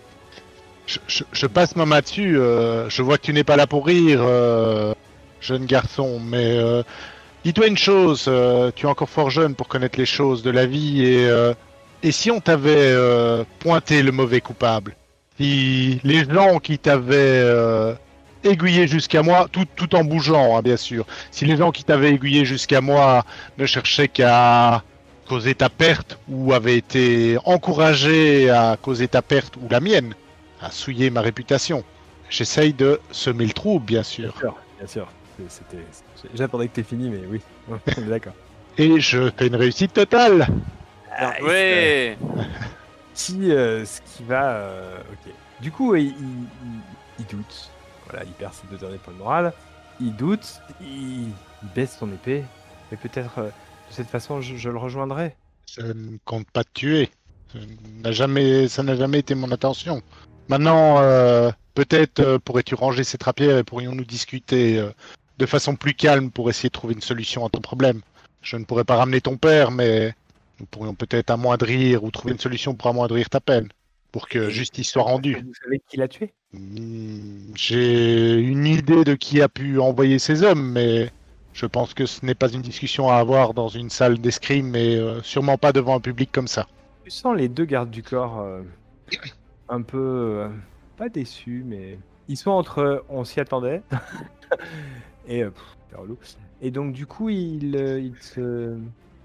Je, 0.88 0.98
je- 1.08 1.24
je 1.32 1.46
passe 1.48 1.76
ma 1.76 1.86
main 1.86 2.00
dessus. 2.02 2.38
euh, 2.40 2.90
je 2.90 3.02
vois 3.04 3.18
que 3.18 3.24
tu 3.24 3.34
n'es 3.34 3.44
pas 3.44 3.56
là 3.56 3.68
pour 3.68 3.86
rire, 3.86 4.22
euh, 4.24 4.94
jeune 5.42 5.66
garçon. 5.66 6.20
Mais 6.24 6.58
euh, 6.58 6.84
dis-toi 7.44 7.68
une 7.68 7.78
chose. 7.78 8.26
euh, 8.28 8.72
tu 8.76 8.86
es 8.86 8.90
encore 8.90 9.10
fort 9.10 9.30
jeune 9.30 9.56
pour 9.56 9.68
connaître 9.68 9.98
les 10.00 10.06
choses 10.06 10.44
de 10.44 10.52
la 10.52 10.66
vie. 10.66 11.06
Et, 11.06 11.28
euh, 11.30 11.54
et 12.04 12.12
si 12.12 12.32
on 12.32 12.40
t'avait 12.40 12.76
euh, 12.78 13.44
pointé 13.60 14.02
le 14.04 14.12
mauvais 14.12 14.42
coupable 14.42 14.96
Si 15.38 16.00
les 16.04 16.26
gens 16.26 16.60
qui 16.60 16.80
t'avaient 16.80 17.16
euh, 17.44 17.94
aiguillé 18.44 18.88
jusqu'à 18.88 19.22
moi, 19.22 19.48
tout, 19.52 19.66
tout 19.76 19.94
en 19.96 20.04
bougeant, 20.04 20.58
hein, 20.58 20.62
bien 20.62 20.78
sûr. 20.78 21.06
Si 21.32 21.46
les 21.46 21.58
gens 21.58 21.72
qui 21.72 21.84
t'avaient 21.84 22.12
aiguillé 22.14 22.46
jusqu'à 22.46 22.82
moi 22.82 23.24
ne 23.58 23.66
cherchaient 23.66 24.08
qu'à 24.08 24.84
causer 25.28 25.54
ta 25.56 25.70
perte 25.70 26.18
ou 26.28 26.54
avaient 26.54 26.76
été 26.78 27.38
encouragés 27.46 28.50
à 28.50 28.76
causer 28.82 29.08
ta 29.08 29.22
perte 29.22 29.56
ou 29.58 29.68
la 29.70 29.80
mienne, 29.80 30.14
à 30.60 30.72
souiller 30.72 31.10
ma 31.10 31.22
réputation. 31.22 31.84
J'essaye 32.30 32.74
de 32.74 33.00
semer 33.12 33.46
le 33.46 33.54
trouble, 33.54 33.86
bien 33.86 34.02
Bien 34.02 34.04
sûr. 34.04 34.34
sûr, 34.40 34.56
bien 34.80 34.88
sûr. 34.88 35.08
C'était. 35.50 35.84
J'attendais 36.34 36.68
que 36.68 36.74
t'aies 36.76 36.84
fini, 36.84 37.10
mais 37.10 37.22
oui, 37.30 37.42
on 37.70 37.76
est 38.02 38.10
d'accord. 38.10 38.34
Et 38.78 39.00
je 39.00 39.30
fais 39.38 39.48
une 39.48 39.56
réussite 39.56 39.94
totale. 39.94 40.48
Ah, 41.16 41.34
Ouais. 41.44 42.18
Si 43.14 43.52
euh, 43.52 43.86
ce 43.86 44.00
qui 44.02 44.24
va. 44.24 44.52
euh, 44.54 44.98
ok. 45.12 45.34
Du 45.62 45.72
coup, 45.72 45.96
il, 45.96 46.08
il- 46.08 46.14
il- 46.16 46.82
il 47.20 47.26
doute. 47.26 47.70
Voilà, 48.10 48.26
il 48.26 48.32
perd 48.32 48.54
ses 48.54 48.68
deux 48.72 48.78
derniers 48.78 48.98
points 48.98 49.14
de 49.14 49.20
morale. 49.20 49.54
Il 50.00 50.16
doute, 50.16 50.62
il, 50.82 51.28
il 51.28 51.34
baisse 51.76 51.98
son 52.00 52.12
épée. 52.12 52.44
Et 52.92 52.96
peut-être 52.96 53.38
euh, 53.40 53.44
de 53.48 53.52
cette 53.94 54.08
façon, 54.10 54.42
je, 54.42 54.56
je 54.56 54.70
le 54.70 54.78
rejoindrai. 54.78 55.36
Je 55.72 55.82
ne 55.82 56.18
compte 56.26 56.50
pas 56.52 56.64
te 56.64 56.70
tuer. 56.74 57.10
Ça 57.54 57.60
n'a 58.04 58.12
jamais, 58.12 58.68
ça 58.70 58.82
n'a 58.84 58.96
jamais 58.96 59.20
été 59.20 59.36
mon 59.36 59.52
intention. 59.52 60.02
Maintenant, 60.48 61.00
euh, 61.00 61.52
peut-être 61.76 62.20
euh, 62.22 62.40
pourrais-tu 62.40 62.76
ranger 62.76 63.04
cette 63.04 63.24
rapière 63.24 63.58
et 63.58 63.64
pourrions-nous 63.64 64.06
discuter 64.06 64.80
euh, 64.80 64.90
de 65.42 65.46
façon 65.48 65.76
plus 65.76 65.96
calme 65.96 66.30
pour 66.30 66.50
essayer 66.52 66.70
de 66.70 66.74
trouver 66.74 66.94
une 66.94 67.02
solution 67.02 67.44
à 67.46 67.50
ton 67.50 67.62
problème. 67.62 68.02
Je 68.44 68.58
ne 68.58 68.64
pourrais 68.64 68.84
pas 68.84 68.96
ramener 68.96 69.22
ton 69.22 69.38
père, 69.38 69.72
mais 69.72 70.14
nous 70.60 70.68
pourrions 70.68 70.94
peut-être 70.94 71.32
amoindrir 71.32 72.04
ou 72.04 72.12
trouver 72.12 72.34
une 72.34 72.40
solution 72.40 72.76
pour 72.76 72.88
amoindrir 72.90 73.28
ta 73.30 73.40
peine, 73.40 73.68
pour 74.12 74.30
que 74.30 74.50
justice 74.50 74.90
soit 74.92 75.02
rendue. 75.04 75.36
Vous 75.44 75.54
savez 75.64 75.82
qui 75.88 75.98
l'a 75.98 76.08
tué? 76.08 76.32
Hmm, 76.54 77.54
J'ai 77.56 78.36
une 78.40 78.68
idée 78.68 79.04
de 79.04 79.16
qui 79.16 79.42
a 79.42 79.50
pu 79.50 79.80
envoyer 79.80 80.20
ces 80.20 80.44
hommes, 80.44 80.72
mais 80.74 81.12
je 81.54 81.66
pense 81.66 81.94
que 81.96 82.06
ce 82.06 82.24
n'est 82.24 82.36
pas 82.36 82.50
une 82.52 82.62
discussion 82.62 83.10
à 83.10 83.16
avoir 83.16 83.54
dans 83.56 83.68
une 83.68 83.90
salle 83.90 84.20
d'escrime 84.20 84.76
et 84.76 84.96
euh, 84.96 85.22
sûrement 85.24 85.58
pas 85.58 85.72
devant 85.74 85.96
un 85.96 86.00
public 86.02 86.30
comme 86.32 86.48
ça. 86.48 86.68
Tu 87.04 87.10
sens 87.10 87.36
les 87.36 87.50
deux 87.50 87.66
gardes 87.66 87.90
du 87.90 88.04
corps 88.04 88.40
euh, 88.42 88.62
un 89.70 89.82
peu. 89.82 89.98
euh, 89.98 90.50
pas 90.98 91.10
déçus, 91.10 91.64
mais. 91.66 91.98
Ils 92.28 92.38
sont 92.38 92.52
entre. 92.52 93.04
on 93.10 93.24
s'y 93.26 93.40
attendait. 93.40 93.82
Et. 95.28 95.44
euh, 95.44 95.50
pff, 95.52 95.64
c'est 95.90 95.98
relou. 95.98 96.18
Et 96.62 96.72
donc, 96.72 96.94
du 96.94 97.06
coup, 97.06 97.30
ils, 97.30 97.76
euh, 97.76 98.00
ils, 98.00 98.16
se- 98.22 98.78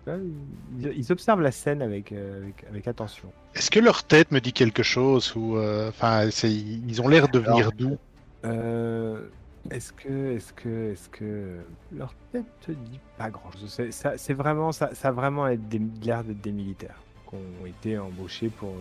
ils, 0.09 0.93
ils 0.97 1.13
observent 1.13 1.41
la 1.43 1.53
scène 1.53 1.83
avec, 1.83 2.13
euh, 2.13 2.43
avec, 2.43 2.65
avec 2.71 2.89
attention. 2.89 3.29
Est-ce 3.55 3.71
que 3.71 3.81
leur 3.81 4.05
tête 4.05 4.31
me 4.31 4.41
dit 4.41 4.53
quelque 4.53 4.83
chose 4.83 5.35
ou 5.37 5.59
enfin 5.89 6.29
ils 6.45 7.01
ont 7.03 7.09
l'air 7.09 7.29
de 7.29 7.39
venir 7.39 7.73
d'où? 7.73 7.97
Euh, 8.45 9.27
est-ce 9.71 9.93
que, 9.93 10.37
est-ce 10.37 10.53
que, 10.53 10.93
est-ce 10.93 11.09
que 11.09 11.57
leur 11.93 12.15
tête 12.33 12.45
te 12.61 12.73
dit 12.73 13.01
pas 13.19 13.31
grand-chose? 13.31 13.65
C'est, 13.69 13.91
ça, 13.91 14.17
c'est 14.17 14.35
vraiment, 14.35 14.71
ça, 14.73 14.95
ça 14.95 15.09
a 15.09 15.13
vraiment 15.13 15.49
être 15.49 15.69
des- 15.69 15.81
l'air 16.05 16.23
d'être 16.23 16.41
des 16.41 16.53
militaires 16.53 17.03
qui 17.29 17.35
ont 17.37 17.67
été 17.67 17.99
embauchés 17.99 18.49
pour. 18.49 18.73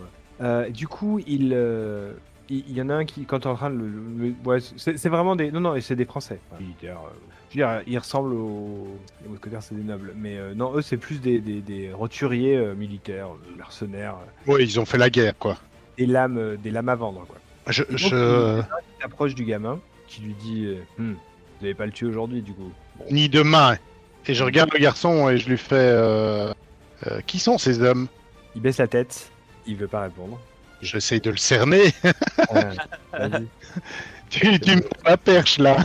euh, 0.42 0.70
du 0.70 0.88
coup, 0.88 1.20
il, 1.26 1.52
euh, 1.54 2.14
il, 2.50 2.72
y 2.74 2.82
en 2.82 2.90
a 2.90 2.94
un 2.96 3.06
qui, 3.06 3.26
quand 3.26 3.46
de 3.48 3.78
le, 3.78 3.88
le- 4.28 4.36
ouais, 4.46 4.60
c'est, 4.78 5.10
vraiment 5.10 5.36
des, 5.36 5.52
non, 5.52 5.60
non, 5.62 5.76
et 5.76 5.82
c'est 5.82 5.96
des 5.96 6.06
Français 6.06 6.40
enfin, 6.52 6.62
militaires. 6.62 7.00
euh, 7.06 7.10
je 7.50 7.60
veux 7.60 7.66
dire, 7.66 7.82
ils 7.88 7.98
ressemblent 7.98 8.34
aux, 8.34 8.88
les 9.24 9.30
mousquetaires, 9.30 9.64
c'est 9.64 9.76
des 9.76 9.84
nobles, 9.84 10.14
mais 10.16 10.38
euh, 10.38 10.54
non, 10.54 10.76
eux, 10.76 10.82
c'est 10.82 10.98
plus 10.98 11.20
des, 11.22 11.40
des, 11.40 11.62
des 11.62 11.92
roturiers 11.94 12.58
euh, 12.58 12.76
militaires, 12.76 13.30
mercenaires, 13.58 14.16
Oui, 14.48 14.64
ils 14.64 14.80
ont 14.80 14.86
fait 14.86 14.98
la 14.98 15.10
guerre 15.10 15.38
quoi. 15.38 15.58
des 15.98 16.06
lames, 16.06 16.58
des 16.58 16.72
lames 16.72 16.90
à 16.90 16.96
vendre, 16.96 17.26
quoi. 17.28 17.38
Je, 17.68 17.84
donc, 17.84 17.98
je... 17.98 18.60
il 18.60 19.02
s'approche 19.02 19.34
du 19.34 19.44
gamin, 19.46 19.80
qui 20.08 20.22
lui 20.22 20.34
dit 20.36 20.68
Hmm, 21.00 21.14
Vous 21.14 21.62
n'allez 21.62 21.74
pas 21.74 21.86
le 21.88 21.92
tuer 21.92 22.08
aujourd'hui, 22.08 22.42
du 22.42 22.54
coup. 22.54 22.72
ni 23.10 23.28
demain. 23.30 23.78
Et 24.28 24.34
je 24.34 24.44
regarde 24.44 24.72
le 24.74 24.80
garçon 24.80 25.30
et 25.30 25.38
je 25.38 25.50
lui 25.50 25.58
fais 25.58 25.94
qui 27.28 27.40
sont 27.40 27.58
ces 27.58 27.82
hommes? 27.82 28.08
Il 28.56 28.62
baisse 28.62 28.78
la 28.78 28.88
tête, 28.88 29.30
il 29.68 29.76
veut 29.76 29.88
pas 29.88 30.02
répondre. 30.02 30.40
J'essaye 30.82 31.22
de 31.22 31.32
le 31.32 31.38
cerner. 31.38 31.94
Euh, 33.18 33.40
tu, 34.30 34.60
tu 34.60 34.76
me 34.76 34.82
la 35.06 35.16
perche 35.18 35.58
là. 35.58 35.78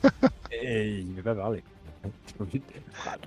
Et 0.62 0.98
il 1.00 1.14
veut 1.14 1.22
pas 1.22 1.34
parler. 1.34 1.62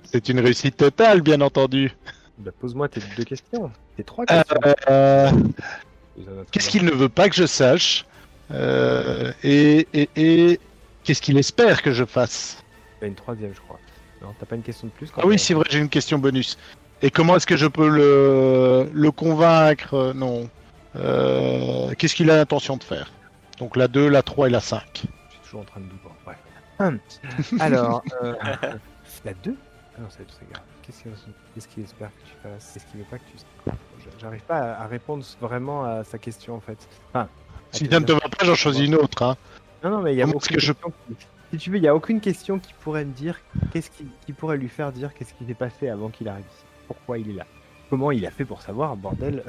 C'est 0.04 0.28
une 0.28 0.40
réussite 0.40 0.76
totale, 0.76 1.20
bien 1.20 1.40
entendu. 1.40 1.92
Bah, 2.38 2.50
Pose-moi 2.60 2.88
tes 2.88 3.00
deux 3.16 3.24
questions. 3.24 3.70
Tes 3.96 4.02
trois 4.04 4.26
questions. 4.26 4.56
Euh, 4.88 5.28
à 5.28 5.32
notre 5.32 6.50
Qu'est-ce 6.50 6.68
qu'il 6.70 6.84
ne 6.84 6.90
veut 6.90 7.08
pas 7.08 7.28
que 7.28 7.36
je 7.36 7.46
sache 7.46 8.04
Euh, 8.50 9.32
Et, 9.44 9.86
et, 9.94 10.08
et 10.16 10.60
qu'est-ce 11.04 11.22
qu'il 11.22 11.38
espère 11.38 11.82
que 11.82 11.92
je 11.92 12.04
fasse? 12.04 12.62
T'as 13.00 13.06
une 13.06 13.14
troisième, 13.14 13.52
je 13.54 13.60
crois. 13.60 13.78
Non, 14.22 14.34
t'as 14.38 14.46
pas 14.46 14.56
une 14.56 14.62
question 14.62 14.86
de 14.88 14.92
plus 14.92 15.10
quand 15.10 15.20
Ah 15.22 15.26
oui, 15.26 15.38
c'est 15.38 15.54
vrai, 15.54 15.64
j'ai 15.70 15.78
une 15.78 15.88
question 15.88 16.18
bonus. 16.18 16.58
Et 17.02 17.10
comment 17.10 17.36
est-ce 17.36 17.46
que 17.46 17.56
je 17.56 17.66
peux 17.66 17.88
le, 17.88 18.90
le 18.92 19.10
convaincre? 19.12 19.94
Euh, 19.94 20.12
Non. 20.14 20.48
Euh, 20.96 21.92
Qu'est-ce 21.98 22.14
qu'il 22.14 22.30
a 22.30 22.36
l'intention 22.36 22.76
de 22.76 22.84
faire? 22.84 23.10
Donc 23.58 23.76
la 23.76 23.88
2, 23.88 24.08
la 24.08 24.22
3 24.22 24.48
et 24.48 24.50
la 24.50 24.60
5. 24.60 24.82
Je 24.94 25.00
suis 25.00 25.08
toujours 25.44 25.60
en 25.60 25.64
train 25.64 25.80
de 25.80 25.86
douter. 25.86 26.08
Bref. 26.24 26.36
Hum. 26.78 26.98
Alors, 27.60 28.02
euh, 28.22 28.34
la 29.24 29.34
2 29.34 29.56
Ah 29.96 30.00
non, 30.00 30.06
c'est 30.10 30.24
c'est 30.28 30.50
grave. 30.50 30.62
Qu'est-ce 30.82 31.68
qu'il 31.68 31.82
espère 31.82 32.08
que 32.10 32.20
tu 32.28 32.34
fasses? 32.42 32.70
Qu'est-ce 32.74 32.86
qu'il 32.86 33.00
veut 33.00 33.06
pas 33.10 33.18
que 33.18 33.24
tu 33.24 33.72
J'arrive 34.20 34.42
pas 34.42 34.58
à, 34.74 34.86
répondre 34.86 35.24
vraiment 35.40 35.84
à 35.84 36.04
sa 36.04 36.16
question 36.18 36.54
en 36.54 36.60
fait. 36.60 36.78
Enfin, 37.12 37.28
Si 37.72 37.86
ça 37.88 37.98
ne 37.98 38.04
te 38.04 38.12
va 38.12 38.20
pas, 38.20 38.44
j'en 38.44 38.54
choisis 38.54 38.84
une 38.86 38.94
autre. 38.94 39.22
Hein. 39.22 39.36
Non, 39.82 39.90
non, 39.90 40.00
mais 40.02 40.12
il 40.14 40.18
y 40.18 40.22
a 40.22 40.26
aucune 40.28 40.40
que 40.56 40.60
je- 40.60 40.72
question 40.72 40.92
qui- 41.08 41.16
Si 41.52 41.58
tu 41.58 41.70
veux, 41.70 41.76
il 41.78 41.82
y 41.82 41.88
a 41.88 41.94
aucune 41.94 42.20
question 42.20 42.58
qui 42.60 42.72
pourrait 42.74 43.04
me 43.04 43.12
dire 43.12 43.40
qu'est-ce 43.72 43.90
qui, 43.90 44.06
qui 44.26 44.32
pourrait 44.32 44.58
lui 44.58 44.68
faire 44.68 44.92
dire 44.92 45.12
qu'est-ce 45.14 45.34
qui 45.34 45.44
s'est 45.46 45.54
passé 45.54 45.88
avant 45.88 46.08
qu'il 46.08 46.28
arrive 46.28 46.44
ici. 46.44 46.64
Pourquoi 46.86 47.18
il 47.18 47.30
est 47.30 47.34
là? 47.34 47.46
Comment 47.90 48.12
il 48.12 48.24
a 48.26 48.30
fait 48.30 48.44
pour 48.44 48.62
savoir, 48.62 48.96
bordel? 48.96 49.42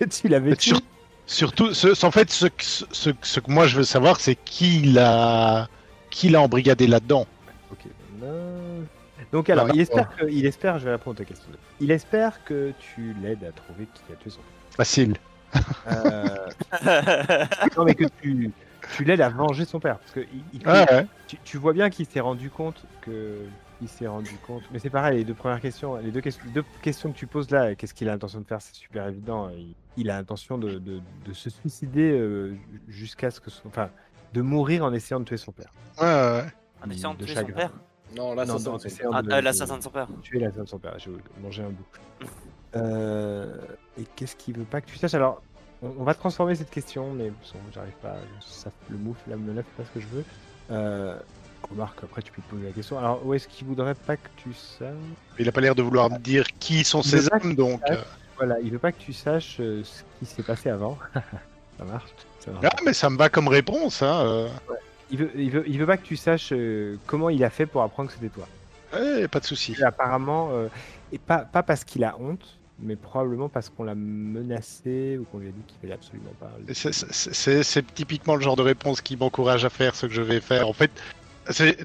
Tu 0.10 0.28
l'avais 0.28 0.56
tué 0.56 0.70
Sur- 0.72 0.80
surtout, 1.26 1.72
ce- 1.74 2.04
en 2.04 2.10
fait, 2.10 2.30
ce, 2.30 2.46
que- 2.46 2.54
ce, 2.62 3.40
que 3.40 3.50
moi 3.50 3.66
je 3.66 3.76
veux 3.76 3.84
savoir, 3.84 4.20
c'est 4.20 4.34
qui 4.36 4.80
l'a 4.82 5.68
qui 6.10 6.28
l'a 6.28 6.40
embrigadé 6.40 6.86
là-dedans. 6.86 7.26
Ok. 7.72 7.78
non. 8.20 8.84
Donc 9.32 9.50
alors, 9.50 9.66
Ah, 9.68 9.72
il 9.74 9.80
espère 9.80 10.14
que, 10.16 10.26
il 10.30 10.46
espère, 10.46 10.78
je 10.78 10.84
vais 10.84 10.92
répondre 10.92 11.16
à 11.16 11.24
ta 11.24 11.24
question. 11.24 11.48
Il 11.80 11.90
espère 11.90 12.44
que 12.44 12.72
tu 12.94 13.14
l'aides 13.20 13.42
à 13.42 13.50
trouver 13.52 13.86
qui 13.92 14.12
a 14.12 14.16
tué 14.16 14.30
son. 14.30 14.40
Facile. 14.76 15.16
Euh, 15.88 16.36
non, 17.76 17.84
mais 17.84 17.94
que 17.94 18.04
tu, 18.22 18.50
tu 18.96 19.04
l'aides 19.04 19.20
à 19.20 19.28
venger 19.30 19.64
son 19.64 19.80
père, 19.80 19.98
parce 19.98 20.12
que 20.12 20.20
il- 20.20 20.60
il- 20.60 20.68
Ouais, 20.68 20.86
ouais. 20.92 21.06
tu, 21.26 21.36
tu 21.44 21.56
vois 21.58 21.72
bien 21.72 21.90
qu'il 21.90 22.06
s'est 22.06 22.20
rendu 22.20 22.50
compte 22.50 22.84
que 23.00 23.38
il 23.84 23.88
s'est 23.88 24.06
rendu 24.06 24.34
compte. 24.46 24.62
Mais 24.72 24.78
c'est 24.78 24.90
pareil, 24.90 25.18
les 25.18 25.24
deux 25.24 25.34
premières 25.34 25.60
questions, 25.60 25.96
les 25.96 26.10
deux, 26.10 26.20
questions, 26.20 26.44
les 26.46 26.52
deux 26.52 26.64
questions 26.82 27.12
que 27.12 27.16
tu 27.16 27.26
poses 27.26 27.50
là, 27.50 27.74
qu'est-ce 27.74 27.94
qu'il 27.94 28.08
a 28.08 28.12
l'intention 28.12 28.40
de 28.40 28.46
faire, 28.46 28.60
c'est 28.62 28.74
super 28.74 29.06
évident. 29.08 29.50
Il, 29.50 29.74
il 29.96 30.10
a 30.10 30.16
l'intention 30.18 30.58
de, 30.58 30.78
de, 30.78 31.00
de 31.26 31.32
se 31.32 31.50
suicider 31.50 32.10
euh, 32.12 32.56
jusqu'à 32.88 33.30
ce 33.30 33.40
que 33.40 33.50
son, 33.50 33.68
enfin, 33.68 33.90
de 34.32 34.40
mourir 34.42 34.84
en 34.84 34.92
essayant 34.92 35.20
de 35.20 35.24
tuer 35.24 35.36
son 35.36 35.52
père. 35.52 35.72
Ouais, 36.00 36.04
ouais. 36.06 36.44
En 36.84 36.90
essayant 36.90 37.14
de 37.14 37.24
tuer 37.24 37.34
son 37.36 37.44
père 37.46 37.70
Non, 38.16 38.34
là, 38.34 38.44
Non, 38.44 38.58
ça 38.58 38.70
non, 38.70 38.78
c'est 38.78 38.88
essayant 38.88 39.10
Ah, 39.12 39.22
de- 39.22 39.30
euh, 39.32 39.36
de- 39.40 39.44
L'assassin 39.44 39.78
de 39.78 39.82
son 39.82 39.90
père. 39.90 40.08
tuer 40.22 40.40
la 40.40 40.50
femme 40.50 40.64
de 40.64 40.68
son 40.68 40.78
père. 40.78 40.94
J'ai 40.98 41.10
mangé 41.42 41.62
un 41.62 41.70
bout. 41.70 41.86
Euh, 42.76 43.56
et 43.98 44.04
qu'est-ce 44.16 44.34
qu'il 44.36 44.56
veut 44.56 44.64
pas 44.64 44.80
que 44.80 44.86
tu 44.90 44.96
saches? 44.96 45.14
Alors, 45.14 45.42
on, 45.82 45.94
on 45.98 46.04
va 46.04 46.14
transformer 46.14 46.54
cette 46.56 46.70
question, 46.70 47.12
mais 47.12 47.30
bon, 47.30 47.58
j'arrive 47.72 47.92
pas. 48.02 48.16
Ça, 48.40 48.70
le 48.90 48.96
move 48.98 49.16
là 49.28 49.36
me 49.36 49.52
lève 49.52 49.64
pas 49.76 49.84
ce 49.84 49.90
que 49.90 50.00
je 50.00 50.06
veux. 50.08 50.24
Remarque, 51.70 52.04
après 52.04 52.22
tu 52.22 52.30
peux 52.32 52.42
te 52.42 52.50
poser 52.50 52.64
la 52.66 52.72
question. 52.72 52.98
Alors, 52.98 53.24
où 53.24 53.34
est-ce 53.34 53.48
qu'il 53.48 53.66
voudrait 53.66 53.94
pas 53.94 54.16
que 54.16 54.28
tu 54.36 54.52
saches 54.52 54.94
Il 55.38 55.48
a 55.48 55.52
pas 55.52 55.60
l'air 55.60 55.74
de 55.74 55.82
vouloir 55.82 56.10
me 56.10 56.18
dire 56.18 56.46
qui 56.58 56.84
sont 56.84 57.00
Il 57.02 57.08
ces 57.10 57.28
hommes, 57.32 57.54
donc. 57.54 57.80
euh, 57.90 57.96
Voilà, 58.36 58.56
il 58.62 58.70
veut 58.70 58.78
pas 58.78 58.92
que 58.92 59.00
tu 59.00 59.12
saches 59.12 59.56
euh, 59.60 59.82
ce 59.84 60.02
qui 60.18 60.26
s'est 60.26 60.42
passé 60.42 60.68
avant. 60.70 60.98
ça 61.78 61.84
marche. 61.84 62.10
Ça 62.40 62.50
marche. 62.50 62.64
Ah, 62.70 62.76
mais 62.84 62.92
ça 62.92 63.10
me 63.10 63.16
va 63.16 63.28
comme 63.28 63.48
réponse, 63.48 64.02
hein. 64.02 64.20
euh. 64.26 64.48
il 65.10 65.18
veut, 65.18 65.30
il 65.36 65.50
veut, 65.50 65.64
il 65.66 65.78
veut 65.78 65.86
pas 65.86 65.96
que 65.96 66.06
tu 66.06 66.16
saches 66.16 66.52
comment 67.06 67.30
il 67.30 67.42
a 67.44 67.50
fait 67.50 67.66
pour 67.66 67.82
apprendre 67.82 68.08
que 68.08 68.14
c'était 68.14 68.28
toi. 68.28 68.46
Ouais, 68.92 69.26
pas 69.28 69.40
de 69.40 69.44
souci. 69.44 69.76
Apparemment, 69.82 70.50
euh, 70.52 70.68
et 71.12 71.18
pas, 71.18 71.38
pas 71.38 71.62
parce 71.62 71.82
qu'il 71.84 72.04
a 72.04 72.16
honte, 72.20 72.58
mais 72.78 72.94
probablement 72.96 73.48
parce 73.48 73.68
qu'on 73.68 73.84
l'a 73.84 73.94
menacé 73.94 75.18
ou 75.18 75.24
qu'on 75.24 75.38
lui 75.38 75.48
a 75.48 75.50
dit 75.52 75.62
qu'il 75.66 75.78
fallait 75.80 75.94
absolument 75.94 76.32
pas. 76.38 76.50
C'est- 76.72 77.94
typiquement 77.94 78.36
le 78.36 78.42
genre 78.42 78.56
de 78.56 78.62
réponse 78.62 79.00
qui 79.00 79.16
m'encourage 79.16 79.64
à 79.64 79.70
faire 79.70 79.94
ce 79.96 80.06
que 80.06 80.12
je 80.12 80.22
vais 80.22 80.40
faire. 80.40 80.68
En 80.68 80.72
fait, 80.72 80.90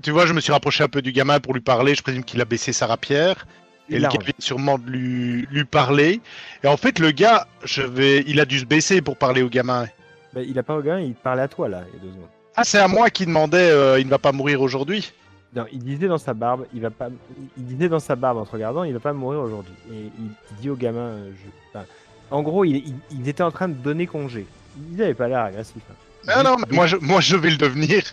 tu 0.02 0.12
vois, 0.12 0.26
je 0.26 0.34
me 0.34 0.40
suis 0.40 0.52
rapproché 0.52 0.84
un 0.84 0.88
peu 0.88 1.02
du 1.02 1.12
gamin 1.12 1.40
pour 1.40 1.54
lui 1.54 1.62
parler. 1.62 1.96
Je 1.96 2.02
présume 2.04 2.24
qu'il 2.24 2.42
a 2.42 2.46
baissé 2.46 2.74
sa 2.74 2.88
rapière. 2.88 3.46
Et 3.90 3.96
Il 3.96 4.02
le 4.04 4.08
gars 4.08 4.20
vient 4.24 4.34
sûrement 4.40 4.78
de 4.78 4.90
lui, 4.90 5.48
lui 5.52 5.66
parler. 5.66 6.22
Et 6.64 6.68
en 6.68 6.78
fait, 6.78 7.00
le 7.00 7.12
gars, 7.12 7.48
je 7.64 7.82
vais, 7.82 8.24
il 8.28 8.40
a 8.40 8.46
dû 8.46 8.60
se 8.60 8.66
baisser 8.66 9.02
pour 9.02 9.18
parler 9.18 9.42
au 9.42 9.50
gamin. 9.50 9.88
Bah, 10.34 10.42
il 10.44 10.58
a 10.60 10.64
pas 10.64 10.76
au 10.76 10.82
gain, 10.82 11.00
il 11.00 11.16
parlait 11.16 11.42
à 11.42 11.48
toi 11.48 11.68
là, 11.68 11.84
il 11.92 11.98
y 11.98 12.00
a 12.00 12.04
deux 12.04 12.12
secondes. 12.12 12.30
Ah, 12.56 12.64
c'est 12.64 12.78
à 12.78 12.88
moi 12.88 13.10
qui 13.10 13.26
demandait 13.26 13.72
euh, 13.72 14.00
il 14.00 14.06
ne 14.06 14.12
va 14.12 14.20
pas 14.20 14.32
mourir 14.32 14.62
aujourd'hui. 14.62 15.12
Non, 15.56 15.66
il 15.72 15.80
disait 15.80 16.08
dans 16.08 16.20
sa 16.20 16.36
barbe, 16.36 16.68
il 16.74 16.82
va 16.82 16.92
pas. 16.92 17.10
Il 17.58 17.66
disait 17.66 17.90
dans 17.90 18.00
sa 18.00 18.16
barbe 18.16 18.38
en 18.38 18.46
te 18.46 18.52
regardant, 18.52 18.84
il 18.84 18.94
va 18.94 19.00
pas 19.00 19.14
mourir 19.14 19.40
aujourd'hui. 19.40 19.74
Et 19.92 20.12
il, 20.20 20.56
dit 20.62 20.70
au 20.70 20.76
gamin, 20.76 21.00
euh, 21.00 21.32
je. 21.44 21.50
enfin, 21.80 21.86
en 22.30 22.44
gros, 22.44 22.64
il, 22.66 22.76
il, 22.76 22.96
il 23.10 23.28
était 23.28 23.42
en 23.42 23.50
train 23.50 23.68
de 23.68 23.74
donner 23.74 24.06
congé. 24.06 24.46
Il 24.92 25.02
avait 25.02 25.16
pas 25.16 25.28
l'air 25.28 25.40
agressif. 25.40 25.82
hein. 25.90 25.96
Ah 26.34 26.44
non, 26.44 26.56
mais 26.58 26.76
moi 26.76 26.88
je, 26.88 26.98
moi 26.98 27.22
je 27.22 27.36
vais 27.36 27.50
le 27.52 27.58
devenir. 27.58 28.04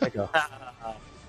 D'accord. 0.00 0.30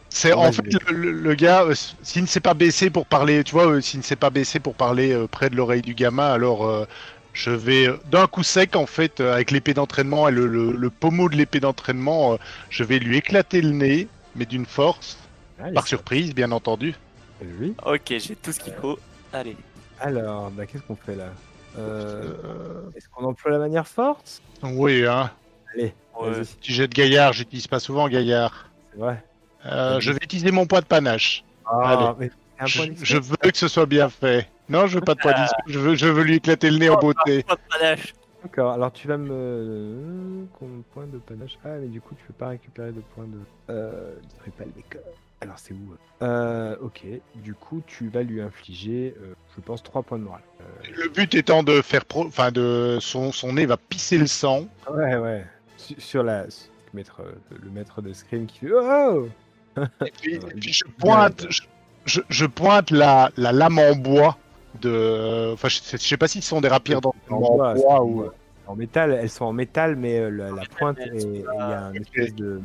C'est 0.10 0.34
Ouais, 0.34 0.48
en 0.48 0.52
fait 0.52 0.64
le, 0.90 1.36
gars, 1.36 1.64
euh, 1.64 1.76
s'il 2.02 2.24
ne 2.24 2.28
s'est 2.28 2.40
pas 2.40 2.54
baissé 2.56 2.90
pour 2.90 3.06
parler, 3.06 3.44
tu 3.44 3.52
vois, 3.52 3.68
euh, 3.68 3.82
s'il 3.82 4.00
ne 4.00 4.04
s'est 4.04 4.16
pas 4.16 4.30
baissé 4.32 4.60
pour 4.60 4.74
parler 4.74 5.12
euh, 5.12 5.28
près 5.28 5.50
de 5.50 5.56
l'oreille 5.56 5.82
du 5.84 5.94
gamin, 5.94 6.26
alors 6.32 6.66
euh, 6.66 6.86
je 7.34 7.52
vais 7.52 7.88
euh, 7.88 7.98
d'un 8.10 8.26
coup 8.26 8.42
sec 8.42 8.76
en 8.76 8.88
fait 8.88 9.20
euh, 9.20 9.34
avec 9.36 9.52
l'épée 9.52 9.76
d'entraînement 9.76 10.28
et 10.28 10.32
le, 10.32 10.48
le- 10.48 10.72
le 10.72 10.90
pommeau 10.90 11.30
de 11.30 11.36
l'épée 11.36 11.60
d'entraînement, 11.60 12.34
euh, 12.34 12.38
je 12.70 12.84
vais 12.84 12.98
lui 13.00 13.18
éclater 13.18 13.62
le 13.62 13.70
nez, 13.72 14.08
mais 14.36 14.46
d'une 14.46 14.66
force, 14.66 15.18
Allez, 15.62 15.74
par 15.74 15.88
surprise 15.88 16.34
bien 16.34 16.52
entendu. 16.52 16.96
lui. 17.42 17.76
Ok, 17.86 18.08
j'ai 18.18 18.36
tout 18.36 18.52
ce 18.52 18.60
qu'il 18.60 18.74
faut. 18.74 18.98
Allez. 19.34 19.56
Alors, 20.00 20.50
bah, 20.52 20.66
qu'est-ce 20.66 20.84
qu'on 20.84 20.96
fait 20.96 21.16
là? 21.16 21.28
Est-ce 21.76 23.08
qu'on 23.12 23.26
emploie 23.26 23.52
la 23.52 23.60
manière 23.60 23.88
forte? 23.88 24.42
Oui, 24.64 25.06
hein. 25.06 25.30
Allez, 25.76 25.94
Ouais. 26.22 26.42
Petit 26.42 26.74
jet 26.74 26.88
de 26.88 26.94
gaillard, 26.94 27.34
j'utilise 27.34 27.68
pas 27.68 27.80
souvent 27.80 28.08
gaillard. 28.08 28.70
vrai. 28.96 29.24
Euh, 29.66 30.00
je 30.00 30.12
vais 30.12 30.20
utiliser 30.22 30.52
mon 30.52 30.66
poids 30.66 30.82
de 30.82 30.86
panache. 30.86 31.44
Ah, 31.66 32.16
un 32.60 32.66
Je, 32.66 33.18
point 33.18 33.38
veux 33.44 33.52
que 33.52 33.58
ce 33.58 33.68
soit 33.68 33.86
bien 33.86 34.10
fait. 34.10 34.50
Non, 34.70 34.88
je 34.88 34.96
veux 34.96 35.02
pas 35.02 35.16
de 35.16 35.20
poids 35.20 35.34
dispo, 35.34 35.56
je 35.68 35.80
veux, 35.80 35.96
je 35.96 36.08
veux 36.08 36.24
lui 36.24 36.36
éclater 36.36 36.70
le 36.70 36.78
nez 36.78 36.90
en 36.90 36.98
beauté. 36.98 37.44
Pas 37.44 37.56
de 37.56 37.60
panache. 37.70 38.14
D'accord, 38.44 38.72
alors 38.74 38.92
tu 38.92 39.08
vas 39.08 39.18
me. 39.18 40.46
Combien 40.58 40.78
de 40.78 40.84
points 40.94 41.08
de 41.08 41.18
panache 41.18 41.58
Ah, 41.66 41.78
mais 41.82 41.88
du 41.88 42.02
coup, 42.02 42.16
tu 42.16 42.24
peux 42.28 42.34
pas 42.34 42.50
récupérer 42.50 42.92
de 42.92 43.02
points 43.16 43.26
de. 43.26 43.40
Euh. 43.74 44.14
Je 44.46 44.52
pas 44.52 44.64
le 44.66 44.72
décor. 44.72 45.02
Alors, 45.42 45.60
c'est 45.60 45.74
où 45.74 45.96
Euh. 46.22 46.76
Ok, 46.82 47.04
du 47.36 47.54
coup, 47.54 47.84
tu 47.86 48.10
vas 48.10 48.24
lui 48.24 48.42
infliger, 48.42 49.14
euh, 49.22 49.34
je 49.56 49.62
pense, 49.62 49.84
3 49.84 50.02
points 50.04 50.18
de 50.18 50.24
morale. 50.24 50.42
Euh, 50.62 50.88
Le 50.96 51.10
but 51.10 51.36
étant 51.36 51.62
de 51.62 51.82
faire 51.82 52.06
pro... 52.06 52.26
enfin 52.26 52.52
de 52.52 52.98
son, 53.02 53.32
son 53.32 53.54
nez 53.54 53.66
va 53.66 53.78
pisser 53.78 54.18
le 54.18 54.28
sang. 54.28 54.68
Ouais, 54.92 55.16
ouais. 55.16 55.46
Su- 55.88 56.00
Sur 56.00 56.24
la. 56.24 56.46
maître, 56.94 57.22
le 57.52 57.70
maître 57.70 58.02
de 58.02 58.14
Scream 58.14 58.46
qui 58.46 58.60
fait 58.60 58.72
Oh 58.74 59.28
Et 60.06 60.12
puis, 60.22 60.36
et 60.36 60.40
puis 60.40 60.74
je 60.74 60.84
pointe, 60.98 61.46
je, 61.50 61.62
je- 62.06 62.22
je 62.30 62.46
pointe 62.46 62.90
la, 62.92 63.30
la 63.38 63.52
lame 63.52 63.80
en 63.80 63.96
bois 63.96 64.38
de. 64.82 65.52
Enfin, 65.54 65.68
je, 65.70 65.78
sais- 65.80 65.98
je 65.98 66.04
sais 66.04 66.18
pas 66.18 66.28
si 66.28 66.42
ce 66.42 66.50
sont 66.50 66.62
des 66.62 66.68
rapières 66.68 67.02
dans 67.02 67.14
En 67.30 67.36
en 67.36 67.40
bois, 67.40 67.74
bois 67.76 68.04
ou. 68.04 68.26
En 68.66 68.76
métal, 68.76 69.12
elles 69.14 69.30
sont 69.30 69.46
en 69.46 69.54
métal, 69.54 69.96
mais 69.96 70.20
euh, 70.20 70.30
la, 70.30 70.52
la 70.52 70.64
pointe, 70.66 70.98
c'est 71.00 71.24
il 71.24 71.42
y 71.42 71.46
a 71.48 71.86
un 71.86 71.94
espèce 71.94 72.34
de. 72.36 72.60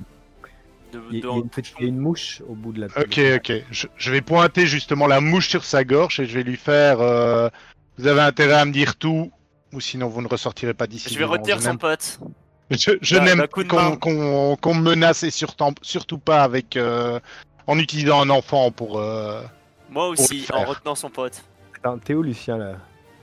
De, 0.93 1.01
Il 1.11 1.19
y, 1.19 1.23
a- 1.23 1.25
il 1.25 1.25
y 1.25 1.33
a 1.33 1.37
une 1.37 1.49
petite- 1.49 1.75
il 1.79 1.83
y 1.83 1.87
a 1.87 1.89
une 1.89 1.99
mouche 1.99 2.43
au 2.49 2.55
bout 2.55 2.73
de 2.73 2.81
la. 2.81 2.87
Ok, 2.87 3.19
ok. 3.37 3.53
Je, 3.71 3.87
je 3.97 4.11
vais 4.11 4.21
pointer 4.21 4.67
justement 4.67 5.07
la 5.07 5.21
mouche 5.21 5.49
sur 5.49 5.65
sa 5.65 5.85
gorge 5.85 6.19
et 6.21 6.27
je 6.27 6.35
vais 6.35 6.43
lui 6.43 6.57
faire. 6.57 7.01
euh, 7.01 7.49
vous 7.99 8.07
avez 8.07 8.21
intérêt 8.23 8.55
à 8.55 8.65
me 8.65 8.73
dire 8.73 8.97
tout, 8.97 9.31
ou 9.73 9.81
sinon 9.81 10.09
vous 10.09 10.21
ne 10.23 10.29
ressortirez 10.29 10.75
pas 10.75 10.87
d'ici. 10.87 11.13
Je 11.13 11.19
vais 11.19 11.25
retenir 11.25 11.61
son 11.63 11.77
pote. 11.77 12.19
Je, 12.73 12.93
je 13.01 13.17
D'un- 13.17 13.25
n'aime 13.25 13.41
de 13.41 13.47
qu'on 13.47 14.57
qu'on 14.57 14.75
me 14.75 14.83
menace 14.91 15.23
et 15.23 15.31
surtout, 15.31 15.73
surtout 15.83 16.19
pas 16.19 16.43
avec. 16.43 16.77
euh, 16.77 17.21
en 17.69 17.79
utilisant 17.79 18.21
un 18.23 18.31
enfant 18.31 18.71
pour. 18.73 18.99
euh, 18.99 19.43
Moi 19.91 20.09
aussi, 20.09 20.47
en 20.53 20.65
retenant 20.65 20.95
son 20.97 21.11
pote. 21.11 21.43
Attends, 21.77 21.99
Théo, 21.99 22.21
Lucien, 22.23 22.57
là. 22.59 22.73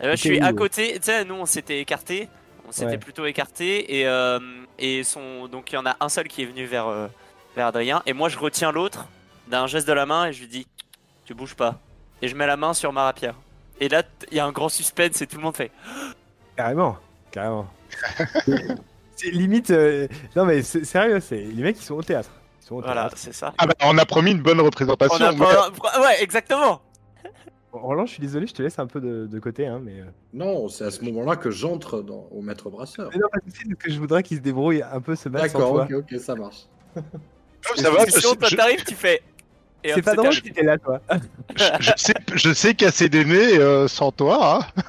Et 0.02 0.06
là, 0.08 0.16
je 0.16 0.22
suis 0.22 0.39
à 0.39 0.54
côté. 0.54 0.93
Tu 0.93 1.00
sais, 1.04 1.26
nous, 1.26 1.36
on 1.36 1.45
s'était 1.45 1.80
écarté. 1.82 2.30
On 2.68 2.72
s'était 2.72 2.91
Ouais. 2.91 2.97
plutôt 2.97 3.26
écarté. 3.26 4.00
Et, 4.00 4.08
euh, 4.08 4.39
et 4.78 5.04
son... 5.04 5.47
donc, 5.47 5.72
il 5.72 5.76
y 5.76 5.78
en 5.78 5.86
a 5.86 5.97
un 6.00 6.08
seul 6.08 6.28
qui 6.30 6.43
est 6.43 6.45
venu 6.45 6.66
vers, 6.66 6.88
euh, 6.88 7.08
vers 7.56 7.68
Adrien. 7.68 8.02
Et 8.06 8.14
moi, 8.14 8.30
je 8.30 8.38
retiens 8.38 8.72
l'autre 8.72 9.08
d'un 9.50 9.68
geste 9.68 9.88
de 9.88 9.93
la 9.93 10.06
main 10.06 10.28
et 10.28 10.34
je 10.34 10.39
lui 10.41 10.47
dis 10.47 10.68
Tu 11.26 11.34
bouges 11.34 11.56
pas. 11.56 11.80
Et 12.22 12.28
je 12.30 12.36
mets 12.36 12.47
la 12.47 12.56
main 12.58 12.74
sur 12.74 12.93
ma 12.93 13.04
rapière. 13.04 13.36
Et 13.82 13.89
là, 13.89 14.04
il 14.32 14.38
y 14.38 14.39
a 14.39 14.45
un 14.45 14.52
grand 14.52 14.70
suspense 14.70 15.22
et 15.22 15.28
tout 15.28 15.36
le 15.38 15.43
monde 15.43 15.56
fait 15.58 15.72
Carrément, 16.56 16.97
carrément. 17.32 17.68
c'est 19.20 19.32
limite. 19.32 19.70
euh, 19.72 20.07
Non, 20.36 20.45
mais 20.45 20.61
c'est- 20.61 20.84
sérieux, 20.86 21.20
c'est 21.20 21.38
les 21.41 21.63
mecs 21.63 21.78
qui 21.78 21.84
sont 21.86 21.95
au 21.95 22.03
théâtre. 22.03 22.30
Ils 22.61 22.65
sont 22.67 22.76
au 22.76 22.82
Voilà, 22.82 23.01
théâtre. 23.03 23.15
c'est 23.17 23.34
ça. 23.34 23.53
Ah 23.57 23.65
bah, 23.67 23.74
on 23.84 23.97
a 23.97 24.05
promis 24.05 24.32
une 24.32 24.41
bonne 24.41 24.61
représentation. 24.61 25.17
On 25.24 25.28
a 25.28 25.32
mais- 25.32 25.45
Ouais, 26.01 26.22
exactement. 26.24 26.82
Roland, 27.72 28.07
je 28.07 28.13
suis 28.13 28.22
désolé, 28.22 28.47
je 28.47 28.53
te 28.53 28.63
laisse 28.63 28.80
un 28.80 28.88
peu 28.88 28.99
de, 28.99 29.28
de 29.28 29.39
côté, 29.39 29.67
hein, 29.67 29.80
mais. 29.84 29.99
euh, 30.01 30.05
Non, 30.34 30.67
c'est 30.70 30.86
à 30.86 30.91
ce 30.91 31.03
moment-là 31.05 31.36
que 31.36 31.51
j'entre 31.51 32.01
dans- 32.01 32.28
au 32.32 32.41
maître 32.41 32.70
brasseur. 32.72 33.09
Mais 33.13 33.20
non, 33.20 33.28
pas 33.32 33.38
de 33.45 33.51
souci, 33.51 33.65
parce 33.70 33.84
que 33.84 33.91
je 33.91 33.99
voudrais 33.99 34.24
qu'ils 34.24 34.38
se 34.38 34.41
débrouillent 34.41 34.82
un 34.82 35.01
peu 35.01 35.13
battre 35.13 35.51
sans 35.51 35.59
D'accord, 35.59 35.74
toi. 35.74 35.88
ok, 35.99 36.05
ok, 36.11 36.20
ça 36.20 36.34
marche. 36.36 36.65
Ça 37.76 37.89
va, 37.91 37.97
Parce 37.97 38.05
que 38.05 38.11
je, 38.15 38.20
sinon, 38.22 38.36
toi, 38.36 38.47
je- 38.49 38.55
t'arrives, 38.55 38.84
tu 38.86 38.95
fais. 38.95 39.22
Et 39.84 39.89
C'est 39.89 39.99
hop, 39.99 40.05
pas 40.05 40.13
drôle 40.15 40.30
terminé. 40.32 40.47
si 40.47 40.53
t'es 40.53 40.63
là, 40.63 40.78
toi. 40.78 40.99
je- 41.55 41.63
je 41.80 41.91
sais, 41.97 42.13
je 42.34 42.53
sais 42.53 42.74
casser 42.74 43.07
des 43.09 43.24
nez 43.26 43.57
euh, 43.59 43.88
sans 43.88 44.11
toi. 44.11 44.61
hein. 44.76 44.82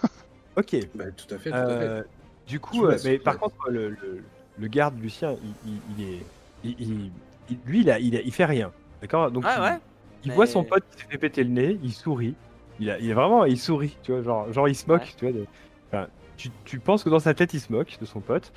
ok. 0.56 0.76
Bah, 0.94 1.04
tout 1.16 1.34
à 1.34 1.38
fait, 1.38 1.50
tout 1.50 1.56
à 1.56 1.66
fait. 1.66 1.72
Euh, 1.72 2.02
du 2.50 2.60
coup, 2.60 2.84
euh, 2.86 2.98
mais 3.04 3.18
par 3.18 3.38
contre, 3.38 3.54
le, 3.70 3.90
le, 3.90 4.22
le 4.58 4.68
garde 4.68 5.00
Lucien, 5.00 5.36
il, 5.64 5.72
il, 5.72 5.80
il 5.98 6.04
est, 6.14 6.24
il, 6.64 6.74
il- 6.80 7.10
il- 7.50 7.58
lui, 7.66 7.80
il, 7.80 7.90
a, 7.90 7.98
il, 7.98 8.16
a- 8.16 8.20
il 8.20 8.32
fait 8.32 8.44
rien, 8.44 8.72
d'accord? 9.00 9.30
Donc, 9.30 9.44
Ah 9.46 9.54
il, 9.56 9.62
ouais? 9.62 9.78
il 10.24 10.28
mais- 10.30 10.34
voit 10.34 10.46
son 10.46 10.64
pote 10.64 10.84
qui 10.90 11.00
s'est 11.02 11.08
fait 11.08 11.18
péter 11.18 11.44
le 11.44 11.50
nez, 11.50 11.78
il 11.82 11.92
sourit, 11.92 12.34
il, 12.80 12.90
a, 12.90 12.98
il 12.98 13.08
est 13.10 13.14
vraiment, 13.14 13.44
il 13.44 13.58
sourit, 13.58 13.96
tu 14.02 14.12
vois, 14.12 14.22
genre, 14.22 14.52
genre 14.52 14.68
il 14.68 14.74
se 14.74 14.86
moque, 14.86 15.02
Ouais. 15.02 15.08
tu 15.16 15.24
vois. 15.30 15.32
de- 15.40 15.46
enfin, 15.92 16.06
tu, 16.36 16.50
tu 16.64 16.78
penses 16.80 17.04
que 17.04 17.10
dans 17.10 17.18
sa 17.20 17.34
tête, 17.34 17.54
il 17.54 17.60
se 17.60 17.72
moque 17.72 17.96
de 18.00 18.06
son 18.06 18.20
pote, 18.20 18.52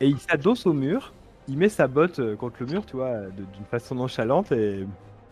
et 0.00 0.06
il 0.08 0.18
s'adosse 0.18 0.66
au 0.66 0.72
mur, 0.72 1.12
il 1.48 1.56
met 1.56 1.68
sa 1.70 1.86
botte 1.86 2.18
euh, 2.18 2.36
contre 2.36 2.56
le 2.60 2.66
mur, 2.66 2.84
tu 2.86 2.96
vois, 2.96 3.20
d'une 3.34 3.64
façon 3.70 3.94
nonchalante, 3.94 4.52
et, 4.52 4.84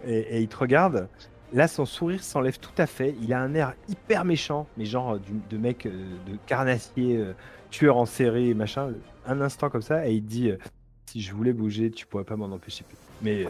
et, 0.06 0.18
et 0.36 0.40
il 0.40 0.48
te 0.48 0.56
regarde. 0.56 1.08
Là, 1.52 1.68
son 1.68 1.84
sourire 1.86 2.24
s'enlève 2.24 2.58
tout 2.58 2.72
à 2.76 2.86
fait. 2.86 3.14
Il 3.22 3.32
a 3.32 3.40
un 3.40 3.54
air 3.54 3.74
hyper 3.88 4.24
méchant, 4.24 4.66
mais 4.76 4.84
genre 4.84 5.12
euh, 5.14 5.18
du- 5.20 5.40
de 5.48 5.56
mec 5.56 5.86
euh, 5.86 5.90
de 6.28 6.36
carnassier, 6.46 7.16
euh, 7.18 7.32
tueur 7.76 7.96
en 7.96 8.06
série, 8.06 8.54
machin. 8.54 8.90
Un 9.26 9.40
instant 9.40 9.68
comme 9.70 9.82
ça, 9.82 10.06
et 10.06 10.12
il 10.12 10.24
dit 10.24 10.50
euh, 10.50 10.58
Si 11.06 11.20
je 11.20 11.32
voulais 11.34 11.52
bouger, 11.52 11.90
tu 11.90 12.06
pourrais 12.06 12.24
pas 12.24 12.36
m'en 12.36 12.46
empêcher. 12.46 12.84
Mais 13.22 13.44
euh, 13.44 13.48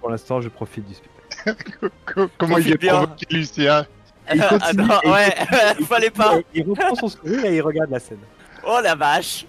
pour 0.00 0.10
l'instant, 0.10 0.40
je 0.40 0.48
profite 0.48 0.86
du 0.86 0.94
spectacle. 0.94 1.90
Co- 2.14 2.28
Comment 2.38 2.58
il 2.58 2.72
est 2.72 2.76
bien. 2.78 2.96
provoqué, 2.98 3.26
Lucien? 3.30 3.86
Et 4.30 4.36
il 4.36 4.42
Ah 4.42 4.48
continue, 4.48 4.82
non, 4.86 4.94
et 4.94 5.06
il 5.06 5.10
ouais, 5.12 5.34
continue, 5.48 5.86
fallait 5.88 6.10
pas. 6.10 6.38
Il 6.54 6.68
reprend 6.68 6.94
son 6.94 7.08
sourire 7.08 7.44
et 7.44 7.56
il 7.56 7.60
regarde 7.62 7.90
la 7.90 7.98
scène. 8.00 8.18
Oh 8.64 8.78
la 8.82 8.94
vache 8.94 9.46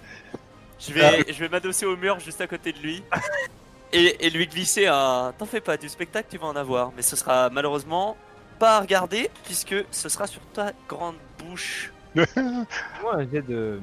Je 0.78 0.92
vais, 0.92 1.24
je 1.32 1.38
vais 1.38 1.48
m'adosser 1.48 1.84
au 1.86 1.96
mur 1.96 2.18
juste 2.18 2.40
à 2.40 2.46
côté 2.46 2.72
de 2.72 2.78
lui 2.78 3.02
et, 3.92 4.26
et 4.26 4.30
lui 4.30 4.46
glisser 4.46 4.86
un. 4.86 5.32
T'en 5.38 5.46
fais 5.46 5.60
pas, 5.60 5.76
du 5.76 5.88
spectacle 5.88 6.28
tu 6.30 6.38
vas 6.38 6.46
en 6.48 6.56
avoir, 6.56 6.92
mais 6.96 7.02
ce 7.02 7.14
sera 7.16 7.50
malheureusement 7.50 8.16
pas 8.58 8.78
à 8.78 8.80
regarder 8.80 9.30
puisque 9.44 9.74
ce 9.90 10.08
sera 10.08 10.26
sur 10.26 10.40
ta 10.52 10.72
grande 10.88 11.16
bouche. 11.38 11.92
Moi, 13.02 13.14
un 13.14 13.30
jet 13.30 13.42
de, 13.42 13.80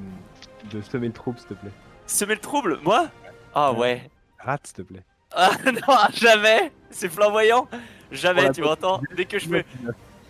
de 0.72 0.82
semer 0.82 1.08
le 1.08 1.14
trouble, 1.14 1.40
s'il 1.40 1.48
te 1.48 1.54
plaît. 1.56 1.72
Semer 2.06 2.36
le 2.36 2.42
trouble, 2.42 2.80
moi? 2.84 3.10
Ah 3.54 3.72
ouais. 3.74 4.10
Rate, 4.40 4.68
s'il 4.68 4.76
te 4.78 4.82
plaît. 4.84 5.04
Ah 5.32 5.52
non, 5.66 5.96
jamais 6.14 6.72
C'est 6.90 7.10
flamboyant 7.10 7.68
Jamais, 8.12 8.52
tu 8.52 8.62
m'entends 8.62 9.00
Dès 9.16 9.26
que 9.26 9.38
je 9.38 9.48
fais 9.48 9.66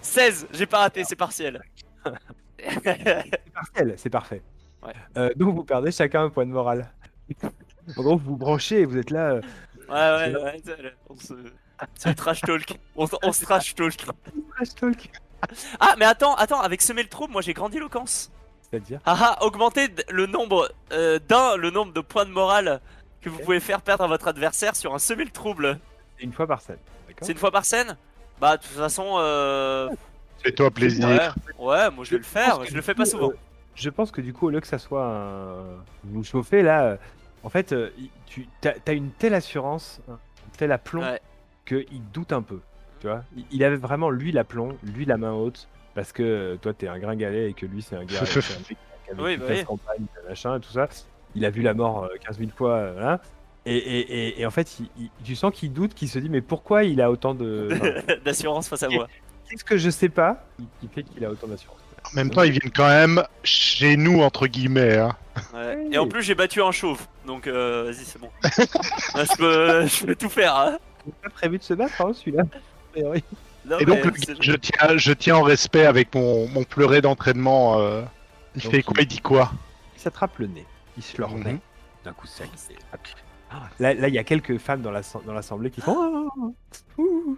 16, 0.02 0.48
j'ai 0.52 0.66
pas 0.66 0.80
raté, 0.80 1.04
c'est 1.06 1.16
partiel. 1.16 1.62
C'est 2.58 3.54
partiel, 3.54 3.94
c'est 3.98 4.10
parfait. 4.10 4.42
Ouais. 4.86 4.94
Euh, 5.18 5.30
donc 5.36 5.56
vous 5.56 5.64
perdez 5.64 5.92
chacun 5.92 6.24
un 6.26 6.30
point 6.30 6.46
de 6.46 6.52
morale. 6.52 6.92
en 7.44 8.02
gros, 8.02 8.18
vous 8.18 8.32
vous 8.32 8.38
branchez 8.38 8.82
et 8.82 8.86
vous 8.86 8.98
êtes 8.98 9.12
là. 9.12 9.32
euh, 9.36 9.42
Ouais, 9.90 10.34
ouais, 10.36 10.44
ouais, 10.44 10.94
on 11.10 11.16
se... 11.18 11.34
C'est 11.96 12.14
trash 12.14 12.42
talk. 12.42 12.78
On, 12.96 13.08
on 13.24 13.32
se 13.32 13.44
trash 13.46 13.74
talk. 13.76 13.96
trash 13.96 14.76
talk. 14.76 15.10
Ah, 15.80 15.96
mais 15.98 16.06
attends, 16.06 16.36
attends, 16.36 16.62
avec 16.62 16.82
semer 16.82 17.04
le 17.04 17.10
trouble, 17.10 17.34
moi 17.34 17.42
j'ai 17.42 17.54
grandiloquence. 17.54 18.32
C'est-à-dire 18.70 19.00
Ah 19.06 19.18
ah, 19.40 19.46
augmenter 19.46 19.88
le 20.10 20.26
nombre 20.28 20.72
euh, 20.92 21.20
d'un, 21.28 21.56
le 21.56 21.72
nombre 21.72 21.94
de 21.94 22.02
points 22.02 22.26
de 22.26 22.32
morale 22.32 22.82
que 23.22 23.30
vous 23.30 23.40
pouvez 23.40 23.60
faire 23.60 23.82
perdre 23.82 24.04
à 24.04 24.08
votre 24.08 24.28
adversaire 24.28 24.76
sur 24.76 24.94
un 24.94 25.00
semer 25.00 25.26
le 25.26 25.32
trouble. 25.32 25.80
c'est 26.18 26.24
une 26.24 26.34
fois 26.34 26.48
par 26.48 26.62
scène. 26.62 26.78
D'accord? 27.08 27.26
C'est 27.26 27.32
une 27.32 27.38
fois 27.38 27.52
par 27.52 27.66
scène? 27.66 27.98
Bah, 28.40 28.58
de 28.58 28.62
toute 28.62 28.72
façon, 28.72 29.16
euh... 29.18 29.90
Fais-toi 30.44 30.72
plaisir. 30.72 31.08
ouais, 31.08 31.30
ouais, 31.58 31.92
moi 31.92 32.06
je 32.06 32.12
vais 32.12 32.18
le 32.18 32.24
faire, 32.24 32.64
je 32.66 32.74
le 32.74 32.82
fais 32.82 32.94
coup, 32.94 33.00
pas 33.00 33.06
souvent. 33.06 33.30
euh, 33.32 33.38
je 33.76 33.90
pense 33.90 34.12
que 34.12 34.22
du 34.22 34.32
coup, 34.34 34.48
au 34.48 34.50
lieu 34.50 34.62
que 34.62 34.68
ça 34.68 34.78
soit 34.78 35.06
un... 35.06 35.64
Vous 36.06 36.20
vous 36.20 36.24
chauffez 36.24 36.62
là, 36.62 36.84
euh, 36.84 36.98
en 37.44 37.50
fait, 37.50 37.74
euh, 37.74 37.90
tu 38.28 38.48
as, 38.64 38.92
une 38.94 39.12
telle 39.12 39.34
assurance, 39.34 40.00
un 40.10 40.18
tel 40.58 40.72
aplomb, 40.72 41.02
Ouais. 41.02 41.20
qu'il 41.66 42.02
doute 42.14 42.32
un 42.32 42.42
peu. 42.42 42.60
Tu 43.00 43.08
vois 43.08 43.24
il, 43.52 43.64
avait 43.64 43.78
vraiment 43.78 44.10
lui 44.10 44.32
l'aplomb, 44.32 44.78
lui 44.84 45.06
la 45.06 45.18
main 45.18 45.32
haute, 45.32 45.68
parce 45.96 46.12
que 46.12 46.24
euh, 46.24 46.56
toi 46.58 46.74
t'es 46.74 46.88
un 46.88 47.00
gringalet 47.00 47.50
et 47.50 47.54
que 47.54 47.66
lui 47.66 47.82
c'est 47.82 47.96
un 47.96 48.04
gars 48.04 48.20
c'est 48.26 48.40
un 48.40 48.58
mec 48.60 48.68
qui 48.68 49.12
a 49.12 49.14
vécu 49.14 49.24
Oui, 49.24 49.38
bah 49.38 49.46
15 49.48 49.58
oui. 49.60 49.66
campagnes, 49.66 50.06
machin 50.28 50.58
et 50.58 50.60
tout 50.60 50.72
ça. 50.72 50.88
Il 51.36 51.46
a 51.46 51.50
vu 51.50 51.62
la 51.62 51.74
mort 51.74 52.04
euh, 52.06 52.16
15 52.26 52.40
000 52.40 52.50
fois, 52.56 52.74
euh, 52.76 52.92
voilà. 52.94 53.22
Et, 53.66 53.76
et, 53.78 54.00
et, 54.28 54.42
et 54.42 54.46
en 54.46 54.52
fait, 54.52 54.80
il- 54.80 54.90
il- 55.00 55.10
tu 55.24 55.36
sens 55.36 55.54
qu'il 55.54 55.72
doute, 55.72 55.94
qu'il 55.94 56.10
se 56.10 56.18
dit 56.20 56.30
mais 56.30 56.42
pourquoi 56.42 56.84
il 56.84 57.02
a 57.02 57.10
autant 57.12 57.34
de. 57.36 57.70
enfin, 57.74 58.16
D'assurance 58.26 58.68
face 58.68 58.84
à 58.84 58.90
moi. 58.90 59.08
Qu'est-ce 59.50 59.64
que 59.64 59.78
je 59.78 59.90
sais 59.90 60.10
pas 60.10 60.46
qui- 60.82 60.88
fait 60.94 61.04
qu'il 61.04 61.24
a 61.26 61.30
autant 61.30 61.48
d'assurance? 61.48 61.78
En 62.12 62.16
même 62.16 62.30
temps, 62.32 62.44
ils 62.44 62.52
viennent 62.52 62.72
quand 62.74 62.88
même 62.88 63.24
chez 63.44 63.96
nous, 63.98 64.22
entre 64.22 64.48
guilets. 64.48 64.98
Hein. 64.98 65.16
Ouais. 65.54 65.88
Et 65.92 65.98
en 65.98 66.08
plus, 66.08 66.24
j'ai 66.24 66.34
battu 66.34 66.62
un 66.62 66.72
chauve. 66.72 67.06
Donc, 67.28 67.46
euh, 67.46 67.84
vas-y, 67.86 68.06
c'est 68.06 68.20
bon. 68.20 68.30
Là, 68.44 69.26
je, 69.26 69.38
peux, 69.38 69.86
je 69.86 70.06
peux 70.06 70.16
tout 70.16 70.30
faire. 70.30 70.56
Hein. 70.56 70.78
Pas 71.22 71.30
prévu 71.30 71.58
de 71.58 71.64
se 71.64 71.74
battre, 71.74 72.02
hein, 72.02 72.14
celui-là? 72.14 72.44
Non, 73.66 73.78
Et 73.80 73.86
donc, 73.86 73.98
mais 74.06 74.12
le 74.12 74.14
c'est- 74.18 74.28
gars, 74.34 74.38
je 74.40 74.52
tiens, 74.54 74.98
je 74.98 75.12
tiens 75.14 75.36
en 75.38 75.42
respect 75.44 75.86
avec 75.86 76.14
mon, 76.16 76.48
mon 76.48 76.64
pleuret 76.64 77.02
d'entraînement. 77.02 77.80
euh, 77.80 78.02
il 78.56 78.62
Donc, 78.64 78.72
fait 78.72 78.82
quoi 78.84 78.96
il- 79.00 79.04
Il 79.04 79.08
dit 79.08 79.20
quoi 79.20 79.52
Il 79.96 80.00
s'attrape 80.02 80.38
le 80.40 80.48
nez, 80.48 80.66
il 80.98 81.04
se 81.04 81.18
leur 81.20 81.32
Mhm. 81.36 81.60
d'un 82.06 82.14
coup 82.14 82.26
sec. 82.28 82.50
Ah, 83.52 83.58
Là, 83.80 83.94
là, 83.96 84.08
il 84.08 84.14
y 84.14 84.18
a 84.20 84.24
quelques 84.24 84.58
femmes 84.60 84.82
dans 84.82 84.92
l'as- 84.92 85.18
dans 85.26 85.34
l'assemblée 85.34 85.72
qui 85.72 85.82
font. 85.82 85.96
Ah, 85.98 86.42
ouh. 86.98 87.38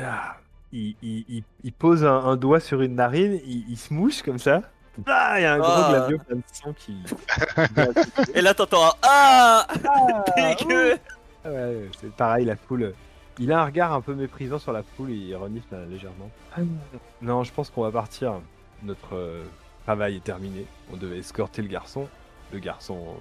Ah, 0.00 0.36
il, 0.72 0.94
il- 1.02 1.24
il- 1.28 1.44
il 1.64 1.72
pose 1.72 2.04
un, 2.04 2.12
un 2.24 2.36
doigt 2.36 2.60
sur 2.60 2.82
une 2.82 2.94
narine, 2.96 3.40
il, 3.46 3.64
il 3.70 3.76
se 3.76 3.92
mouche 3.94 4.22
comme 4.22 4.38
ça. 4.38 4.62
Ah, 5.06 5.34
il 5.38 5.42
y 5.42 5.44
a 5.44 5.54
un 5.54 5.58
gros 5.58 5.68
Ah. 5.70 5.88
glavio 5.90 6.18
plein 6.18 6.36
de 6.36 6.42
sang 6.52 6.72
qui. 6.72 6.96
Et 8.34 8.40
là, 8.40 8.54
t'entends 8.54 8.84
un 8.86 8.92
Ah 9.02 9.66
Ah, 9.68 10.24
Dégueu 10.58 10.98
Ah 11.44 11.48
ouais, 11.50 11.88
c'est 12.00 12.12
pareil, 12.12 12.46
la 12.46 12.56
foule. 12.56 12.94
Il 13.38 13.52
a 13.52 13.60
un 13.60 13.64
regard 13.66 13.92
un 13.92 14.00
peu 14.00 14.14
méprisant 14.14 14.58
sur 14.58 14.72
la 14.72 14.82
foule 14.82 15.10
et 15.10 15.14
il 15.16 15.34
renifle 15.36 15.76
légèrement. 15.90 16.30
Non, 17.20 17.44
je 17.44 17.52
pense 17.52 17.70
qu'on 17.70 17.82
va 17.82 17.92
partir. 17.92 18.34
Notre 18.82 19.14
euh, 19.14 19.44
travail 19.84 20.16
est 20.16 20.24
terminé. 20.24 20.64
On 20.92 20.96
devait 20.96 21.18
escorter 21.18 21.60
le 21.62 21.68
garçon. 21.68 22.08
Le 22.52 22.58
garçon 22.58 23.14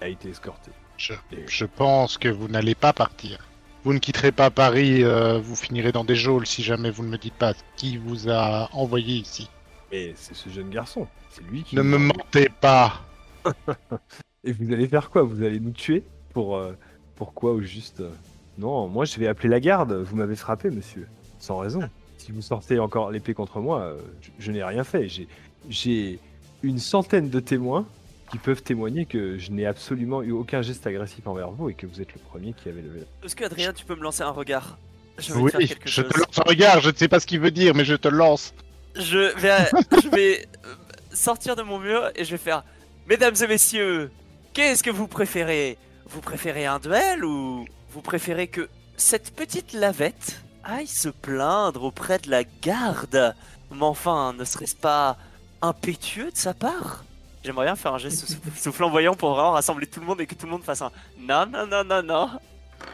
a 0.00 0.08
été 0.08 0.28
escorté. 0.28 0.70
je, 0.98 1.14
Et- 1.32 1.44
je 1.48 1.64
pense 1.64 2.18
que 2.18 2.28
vous 2.28 2.48
n'allez 2.48 2.74
pas 2.74 2.92
partir. 2.92 3.38
Vous 3.84 3.92
ne 3.92 3.98
quitterez 3.98 4.30
pas 4.30 4.50
Paris, 4.50 5.02
euh, 5.02 5.38
vous 5.40 5.56
finirez 5.56 5.90
dans 5.90 6.04
des 6.04 6.14
geôles 6.16 6.46
si 6.46 6.62
jamais 6.62 6.90
vous 6.90 7.02
ne 7.02 7.08
me 7.08 7.18
dites 7.18 7.34
pas 7.34 7.52
qui 7.76 7.96
vous 7.96 8.28
a 8.28 8.68
envoyé 8.72 9.16
ici. 9.16 9.48
Mais 9.90 10.12
c'est 10.16 10.34
ce 10.34 10.48
jeune 10.50 10.70
garçon. 10.70 11.08
C'est 11.30 11.42
lui 11.44 11.62
qui. 11.64 11.74
Ne 11.76 11.82
me 11.82 11.98
mentez 11.98 12.48
pas. 12.60 13.00
Et 14.44 14.52
vous 14.52 14.72
allez 14.72 14.86
faire 14.88 15.10
quoi? 15.10 15.22
Vous 15.22 15.42
allez 15.42 15.60
nous 15.60 15.70
tuer 15.72 16.04
Pour 16.32 16.56
euh, 16.56 16.72
pourquoi 17.16 17.52
au 17.52 17.60
juste? 17.62 18.00
euh, 18.00 18.10
Non, 18.58 18.88
moi 18.88 19.04
je 19.04 19.18
vais 19.18 19.26
appeler 19.28 19.48
la 19.48 19.60
garde. 19.60 19.92
Vous 19.92 20.16
m'avez 20.16 20.36
frappé, 20.36 20.70
monsieur. 20.70 21.06
Sans 21.38 21.58
raison. 21.58 21.80
Si 22.18 22.30
vous 22.32 22.42
sortez 22.42 22.78
encore 22.78 23.10
l'épée 23.10 23.34
contre 23.34 23.58
moi, 23.60 23.80
euh, 23.80 23.96
je, 24.20 24.30
je 24.38 24.52
n'ai 24.52 24.62
rien 24.62 24.84
fait. 24.84 25.08
J'ai, 25.08 25.26
j'ai 25.68 26.18
une 26.62 26.78
centaine 26.78 27.30
de 27.30 27.40
témoins 27.40 27.86
qui 28.30 28.38
peuvent 28.38 28.62
témoigner 28.62 29.04
que 29.06 29.38
je 29.38 29.50
n'ai 29.50 29.66
absolument 29.66 30.22
eu 30.22 30.30
aucun 30.32 30.62
geste 30.62 30.86
agressif 30.86 31.26
envers 31.26 31.50
vous 31.50 31.68
et 31.68 31.74
que 31.74 31.86
vous 31.86 32.00
êtes 32.00 32.14
le 32.14 32.20
premier 32.20 32.52
qui 32.52 32.68
avait 32.68 32.80
levé. 32.82 33.00
la- 33.00 33.26
Est-ce 33.26 33.34
que, 33.36 33.44
Adrien, 33.44 33.72
tu 33.72 33.84
peux 33.84 33.94
me 33.96 34.02
lancer 34.02 34.22
un 34.22 34.30
regard? 34.30 34.78
Je 35.18 35.34
Oui, 35.34 35.50
te 35.52 35.58
faire 35.58 35.68
quelque 35.68 35.88
je 35.88 36.02
chose. 36.02 36.08
te 36.10 36.18
lance 36.18 36.38
un 36.38 36.48
regard, 36.48 36.80
je 36.80 36.90
ne 36.90 36.94
sais 36.94 37.08
pas 37.08 37.20
ce 37.20 37.26
qu'il 37.26 37.40
veut 37.40 37.50
dire, 37.50 37.74
mais 37.74 37.84
je 37.84 37.94
te 37.94 38.08
lance. 38.08 38.54
Je 38.96 39.36
vais, 39.38 39.68
je 40.02 40.08
vais 40.08 40.46
euh, 40.64 40.74
sortir 41.12 41.56
de 41.56 41.62
mon 41.62 41.78
mur 41.78 42.10
et 42.14 42.24
je 42.24 42.30
vais 42.30 42.38
faire 42.38 42.62
Mesdames 43.08 43.34
et 43.42 43.46
messieurs, 43.48 44.10
qu'est-ce 44.54 44.82
que 44.82 44.90
vous 44.90 45.08
préférez? 45.08 45.76
Vous 46.06 46.20
préférez 46.20 46.66
un 46.66 46.78
duel 46.78 47.24
ou 47.24 47.66
vous 47.92 48.00
préférez 48.02 48.46
que 48.48 48.68
cette 48.96 49.34
petite 49.34 49.72
lavette 49.72 50.42
aille 50.64 50.86
se 50.86 51.08
plaindre 51.08 51.84
auprès 51.84 52.18
de 52.18 52.30
la 52.30 52.44
garde 52.62 53.34
Mais 53.70 53.82
enfin, 53.84 54.32
ne 54.38 54.44
serait-ce 54.44 54.76
pas 54.76 55.16
impétueux 55.60 56.30
de 56.30 56.36
sa 56.36 56.54
part? 56.54 57.04
J'aimerais 57.44 57.66
bien 57.66 57.76
faire 57.76 57.94
un 57.94 57.98
geste 57.98 58.26
sou- 58.28 58.36
sous 58.56 58.72
flamboyant 58.72 59.14
pour 59.14 59.30
vraiment 59.34 59.52
rassembler 59.52 59.86
tout 59.86 60.00
le 60.00 60.06
monde 60.06 60.20
et 60.20 60.26
que 60.26 60.34
tout 60.34 60.46
le 60.46 60.52
monde 60.52 60.62
fasse 60.64 60.82
un 60.82 60.92
non, 61.18 61.46
non, 61.46 61.66
non, 61.66 61.84
non, 61.84 62.02
non. 62.02 62.30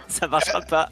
Ça 0.08 0.26
marchera 0.26 0.60
pas. 0.62 0.88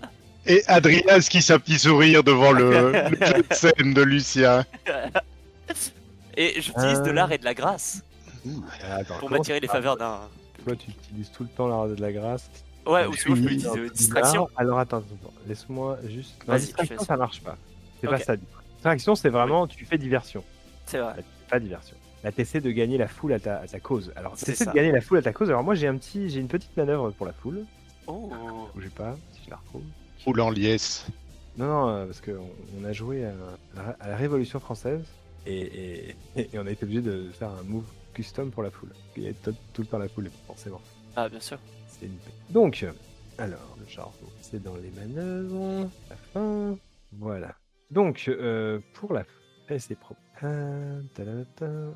Et 0.46 0.62
Adrien 0.68 1.02
esquisse 1.16 1.50
un 1.50 1.58
petit 1.58 1.78
sourire 1.78 2.22
devant 2.22 2.52
le, 2.52 2.92
le 3.10 3.26
jeu 3.26 3.42
de 3.48 3.54
scène 3.54 3.94
de 3.94 4.02
Lucien. 4.02 4.64
Et 6.36 6.60
j'utilise 6.60 7.00
de 7.02 7.08
Euh. 7.08 7.12
l'art 7.12 7.32
et 7.32 7.38
de 7.38 7.44
la 7.44 7.54
grâce 7.54 8.02
Ah, 8.84 8.96
attends, 8.96 9.06
pour 9.14 9.20
comment 9.20 9.38
m'attirer 9.38 9.58
les 9.58 9.68
faveurs 9.68 9.96
d'un. 9.96 10.20
Toi, 10.64 10.74
tu 10.76 10.90
utilises 10.90 11.30
tout 11.34 11.44
le 11.44 11.48
temps 11.48 11.66
l'art 11.66 11.88
de 11.88 12.00
la 12.00 12.12
grâce? 12.12 12.50
Ouais, 12.86 13.06
ou 13.06 13.12
Je 13.12 13.20
sinon 13.20 13.34
je 13.36 13.42
peux 13.42 13.46
utiliser 13.52 13.90
distraction. 13.90 14.48
Alors 14.56 14.78
attends, 14.78 15.02
laisse-moi 15.46 15.98
juste. 16.08 16.34
Non, 16.46 16.54
Vas-y, 16.54 16.60
distraction, 16.66 16.98
ça. 17.00 17.16
marche 17.16 17.42
pas. 17.42 17.56
C'est 18.00 18.06
pas 18.08 18.18
ça. 18.18 18.36
Distraction, 18.74 19.14
c'est 19.14 19.28
vraiment 19.30 19.66
tu 19.66 19.84
fais 19.84 19.98
diversion. 19.98 20.44
C'est 20.86 20.98
vrai. 20.98 21.24
pas 21.50 21.58
diversion. 21.58 21.96
Là, 22.24 22.32
t'essaies 22.32 22.60
de 22.60 22.70
gagner 22.70 22.98
la 22.98 23.08
foule 23.08 23.32
à 23.32 23.38
ta, 23.40 23.58
à 23.58 23.66
ta 23.66 23.78
cause. 23.80 24.12
Alors, 24.16 24.36
ça. 24.36 24.52
de 24.64 24.72
gagner 24.72 24.92
la 24.92 25.00
foule 25.00 25.18
à 25.18 25.22
ta 25.22 25.32
cause. 25.32 25.48
Alors, 25.48 25.62
moi, 25.62 25.74
j'ai 25.74 25.86
un 25.86 25.96
petit, 25.96 26.28
j'ai 26.28 26.40
une 26.40 26.48
petite 26.48 26.76
manœuvre 26.76 27.10
pour 27.10 27.26
la 27.26 27.32
foule. 27.32 27.64
Oh. 28.06 28.30
Bougez 28.74 28.88
pas, 28.88 29.16
si 29.32 29.40
je 29.46 29.50
la 29.50 29.56
retrouve. 29.56 29.82
Roule 30.24 30.40
en 30.40 30.50
liesse. 30.50 31.06
Non, 31.56 31.66
non, 31.66 31.88
euh, 31.88 32.06
parce 32.06 32.20
qu'on 32.20 32.50
on 32.80 32.84
a 32.84 32.92
joué 32.92 33.24
à, 33.24 33.32
la- 33.76 33.96
à 34.00 34.08
la 34.10 34.16
Révolution 34.16 34.60
française 34.60 35.02
et, 35.46 36.10
et, 36.36 36.50
et 36.54 36.58
on 36.58 36.66
a 36.66 36.70
été 36.70 36.84
obligé 36.84 37.00
de 37.00 37.30
faire 37.32 37.48
un 37.50 37.62
move 37.64 37.84
custom 38.12 38.50
pour 38.50 38.62
la 38.62 38.70
foule. 38.70 38.90
Il 39.16 39.22
y 39.22 39.26
avait 39.26 39.34
tout, 39.42 39.54
tout 39.72 39.82
le 39.82 39.86
temps 39.88 39.98
la 39.98 40.08
foule, 40.08 40.30
forcément. 40.46 40.80
Ah, 41.16 41.28
bien 41.28 41.40
sûr. 41.40 41.58
C'est 41.88 42.06
une 42.06 42.12
paix. 42.16 42.32
Donc, 42.50 42.86
alors, 43.38 43.76
le 43.78 43.86
genre, 43.86 44.14
c'est 44.40 44.62
dans 44.62 44.76
les 44.76 44.90
manœuvres, 44.90 45.88
la 46.08 46.16
fin, 46.16 46.76
voilà. 47.12 47.54
Donc, 47.90 48.24
euh, 48.28 48.80
pour 48.94 49.12
la 49.12 49.24
c'est 49.78 49.98
propre. 49.98 50.20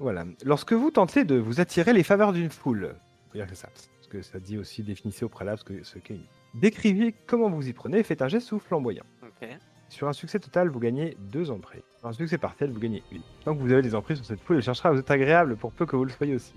Voilà. 0.00 0.24
Lorsque 0.44 0.72
vous 0.72 0.90
tentez 0.90 1.24
de 1.24 1.36
vous 1.36 1.60
attirer 1.60 1.92
les 1.92 2.02
faveurs 2.02 2.32
d'une 2.32 2.50
foule, 2.50 2.94
faut 3.30 3.38
dire 3.38 3.46
que 3.46 3.54
ça, 3.54 3.68
parce 3.68 4.08
que 4.08 4.22
ça 4.22 4.40
dit 4.40 4.58
aussi 4.58 4.82
définissez 4.82 5.24
au 5.24 5.28
préalable 5.28 5.58
ce 5.60 5.64
que- 5.64 5.82
ce 5.84 5.98
qu'est 5.98 6.14
une. 6.14 6.24
Décrivez 6.60 7.14
comment 7.28 7.48
vous 7.48 7.68
y 7.68 7.72
prenez 7.72 8.02
faites 8.02 8.22
un 8.22 8.28
geste 8.28 8.48
sous 8.48 8.58
flamboyant. 8.58 9.04
Sur 9.88 10.08
un 10.08 10.12
succès 10.12 10.38
total, 10.40 10.68
vous 10.68 10.80
gagnez 10.80 11.16
deux 11.32 11.50
emprises. 11.50 11.82
Sur 11.98 12.08
un 12.08 12.12
succès 12.12 12.38
partiel, 12.38 12.70
vous 12.70 12.80
gagnez 12.80 13.02
une. 13.12 13.22
Tant 13.44 13.54
que 13.56 13.60
vous 13.60 13.72
avez 13.72 13.82
des 13.82 13.94
emprises 13.94 14.16
sur 14.18 14.26
cette 14.26 14.40
foule, 14.40 14.56
elle 14.56 14.62
cherchera 14.62 14.88
à 14.88 14.92
vous 14.92 14.98
être 15.00 15.10
agréable 15.10 15.56
pour 15.56 15.72
peu 15.72 15.86
que 15.86 15.94
vous 15.96 16.04
le 16.04 16.10
soyez 16.10 16.34
aussi. 16.34 16.54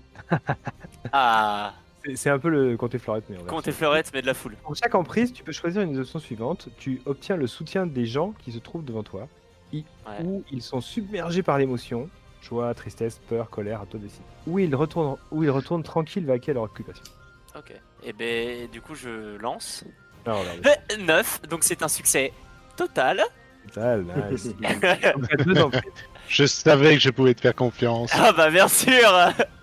Ah, 1.12 1.74
C'est- 2.14 2.30
un 2.30 2.38
peu 2.38 2.48
le 2.48 2.76
compte 2.76 2.94
et 2.94 2.98
fleurette, 2.98 3.24
mais 3.30 3.36
en 3.38 3.60
et 3.60 3.72
fleurette, 3.72 4.10
mais 4.12 4.20
de 4.22 4.26
la 4.26 4.34
foule. 4.34 4.56
Pour 4.62 4.74
chaque 4.76 4.94
emprise, 4.94 5.32
tu 5.32 5.42
peux 5.42 5.52
choisir 5.52 5.82
une 5.82 5.92
des 5.92 6.00
options 6.00 6.18
suivantes. 6.18 6.68
Tu 6.78 7.00
obtiens 7.06 7.36
le 7.36 7.46
soutien 7.46 7.86
des 7.86 8.06
gens 8.06 8.32
qui 8.44 8.52
se 8.52 8.58
trouvent 8.58 8.84
devant 8.84 9.02
toi, 9.02 9.28
I- 9.72 9.84
Ouais. 10.06 10.24
ou 10.24 10.44
ils 10.50 10.62
sont 10.62 10.80
submergés 10.80 11.42
par 11.42 11.58
l'émotion, 11.58 12.08
joie, 12.42 12.72
tristesse, 12.74 13.20
peur, 13.28 13.48
colère, 13.50 13.80
à 13.80 13.86
toi 13.86 13.98
de 13.98 14.04
décider. 14.04 14.24
Ou 14.46 14.58
ils 14.58 14.74
retournent, 14.74 15.16
ou 15.30 15.42
ils 15.44 15.50
retournent 15.50 15.82
tranquilles 15.82 16.26
vaquer 16.26 16.50
à 16.52 16.54
leur 16.54 16.64
occupation. 16.64 17.04
Ok. 17.56 17.72
Et 18.04 18.12
ben, 18.12 18.68
du 18.70 18.80
coup, 18.80 18.94
je 18.94 19.36
lance. 19.38 19.84
Alors, 20.26 20.40
regardez, 20.40 21.02
9, 21.02 21.40
donc 21.48 21.64
c'est 21.64 21.82
un 21.82 21.88
succès 21.88 22.32
total. 22.76 23.22
t'as 23.72 23.96
deux 25.44 25.60
emprises. 25.62 25.82
Je 26.28 26.46
savais 26.46 26.94
que 26.94 27.00
je 27.00 27.10
pouvais 27.10 27.34
te 27.34 27.40
faire 27.40 27.54
confiance. 27.54 28.10
Ah 28.14 28.32
bah 28.32 28.50
bien 28.50 28.68
sûr 28.68 29.10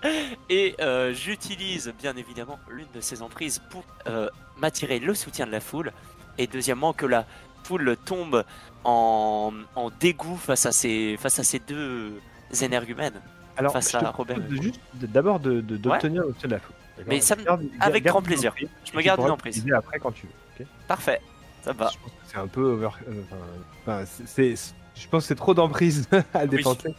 Et 0.49 0.75
euh, 0.79 1.13
j'utilise 1.13 1.93
bien 1.99 2.15
évidemment 2.15 2.59
l'une 2.69 2.87
de 2.93 3.01
ces 3.01 3.21
emprises 3.21 3.59
pour 3.69 3.83
euh, 4.07 4.29
m'attirer 4.57 4.99
le 4.99 5.13
soutien 5.15 5.45
de 5.45 5.51
la 5.51 5.59
foule. 5.59 5.91
Et 6.37 6.47
deuxièmement, 6.47 6.93
que 6.93 7.05
la 7.05 7.25
foule 7.63 7.97
tombe 8.05 8.43
en, 8.83 9.51
en 9.75 9.89
dégoût 9.99 10.37
face 10.37 10.65
à 10.65 10.71
ces, 10.71 11.17
face 11.19 11.39
à 11.39 11.43
ces 11.43 11.59
deux 11.59 12.13
énergumènes. 12.61 13.21
Alors, 13.57 13.73
Face 13.73 13.91
je 13.91 13.97
à 13.97 14.11
Robert. 14.11 14.37
juste 14.49 14.79
d'abord 14.93 15.39
de- 15.39 15.61
de- 15.61 15.77
d'obtenir 15.77 16.23
le 16.23 16.29
soutien 16.29 16.49
de 16.49 16.53
la 16.55 16.59
foule. 16.59 16.75
Mais 17.07 17.19
ça 17.19 17.35
me- 17.35 17.43
Garde- 17.43 17.63
avec 17.79 18.03
garde 18.03 18.15
grand 18.15 18.21
plaisir. 18.21 18.51
emprise, 18.51 18.69
Je 18.91 18.97
me 18.97 19.01
garde 19.01 19.19
une 19.21 19.29
emprise. 19.31 19.65
après 19.75 19.99
quand 19.99 20.11
tu 20.11 20.27
veux. 20.27 20.65
Parfait, 20.87 21.19
ça 21.63 21.73
va. 21.73 21.89
Je 21.91 21.97
pense 21.97 22.11
que 22.11 22.17
c'est 22.31 22.37
un 22.37 22.47
peu 22.47 22.61
over. 22.61 22.89
euh, 23.07 23.21
enfin, 23.25 23.35
enfin, 23.85 24.05
c'est- 24.05 24.55
c'est- 24.55 24.73
je 24.95 25.07
pense 25.07 25.23
que 25.23 25.27
c'est 25.27 25.35
trop 25.35 25.53
d'emprise 25.53 26.07
à 26.33 26.45
dépenser. 26.47 26.93